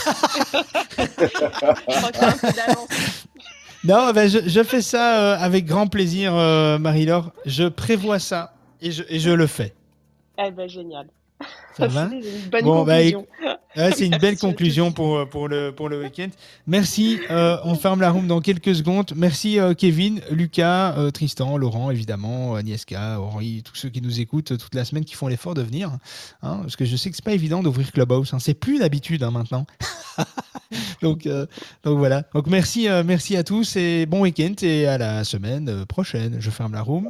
Non, 3.87 4.13
ben 4.13 4.27
je, 4.27 4.39
je, 4.49 4.63
fais 4.63 4.81
ça 4.81 5.21
euh, 5.21 5.37
avec 5.39 5.67
grand 5.67 5.89
plaisir, 5.89 6.33
Marie-Laure. 6.33 7.33
Je 7.45 7.65
prévois 7.69 8.19
ça 8.19 8.55
et 8.81 8.91
je, 8.91 9.03
et 9.11 9.21
je 9.21 9.29
le 9.29 9.47
fais. 9.47 9.75
Eh 10.39 10.51
ben, 10.51 10.67
génial. 10.67 11.07
Ça 11.77 11.89
va? 11.89 12.11
Bon, 12.63 12.85
bah. 12.85 13.01
Bah, 13.77 13.91
c'est 13.93 14.07
une 14.07 14.19
belle 14.21 14.39
conclusion 14.39 14.93
pour, 14.93 15.29
pour 15.29 15.49
le, 15.49 15.73
pour 15.73 15.89
le 15.89 16.03
week-end. 16.03 16.29
Merci. 16.67 17.19
Euh, 17.31 17.57
on 17.65 17.75
ferme 17.75 18.01
la 18.01 18.11
room 18.11 18.27
dans 18.27 18.41
quelques 18.41 18.75
secondes. 18.75 19.13
Merci 19.17 19.59
euh, 19.59 19.75
Kevin, 19.75 20.21
Lucas, 20.31 20.97
euh, 20.97 21.11
Tristan, 21.11 21.57
Laurent, 21.57 21.91
évidemment, 21.91 22.55
Agnieszka, 22.55 23.21
Henri, 23.21 23.63
tous 23.65 23.75
ceux 23.75 23.89
qui 23.89 24.01
nous 24.01 24.21
écoutent 24.21 24.57
toute 24.57 24.75
la 24.75 24.85
semaine, 24.85 25.05
qui 25.05 25.15
font 25.15 25.29
l'effort 25.29 25.55
de 25.55 25.63
venir. 25.63 25.91
Hein, 26.43 26.59
parce 26.63 26.77
que 26.77 26.85
je 26.85 26.97
sais 26.97 27.11
que 27.11 27.17
c'est 27.17 27.25
pas 27.25 27.33
évident 27.33 27.63
d'ouvrir 27.63 27.91
Clubhouse. 27.93 28.33
Hein. 28.33 28.39
C'est 28.39 28.55
plus 28.55 28.79
d'habitude 28.79 29.23
hein, 29.23 29.31
maintenant. 29.31 29.67
donc, 31.03 31.29
donc 31.83 31.99
voilà. 31.99 32.25
Donc 32.35 32.47
merci, 32.47 32.89
merci 33.05 33.37
à 33.37 33.43
tous 33.43 33.77
et 33.77 34.07
bon 34.07 34.21
week-end 34.23 34.55
et 34.63 34.87
à 34.87 34.99
la 34.99 35.25
semaine 35.25 35.85
prochaine. 35.87 36.37
Je 36.39 36.51
ferme 36.51 36.73
la 36.73 36.83
room. 36.83 37.03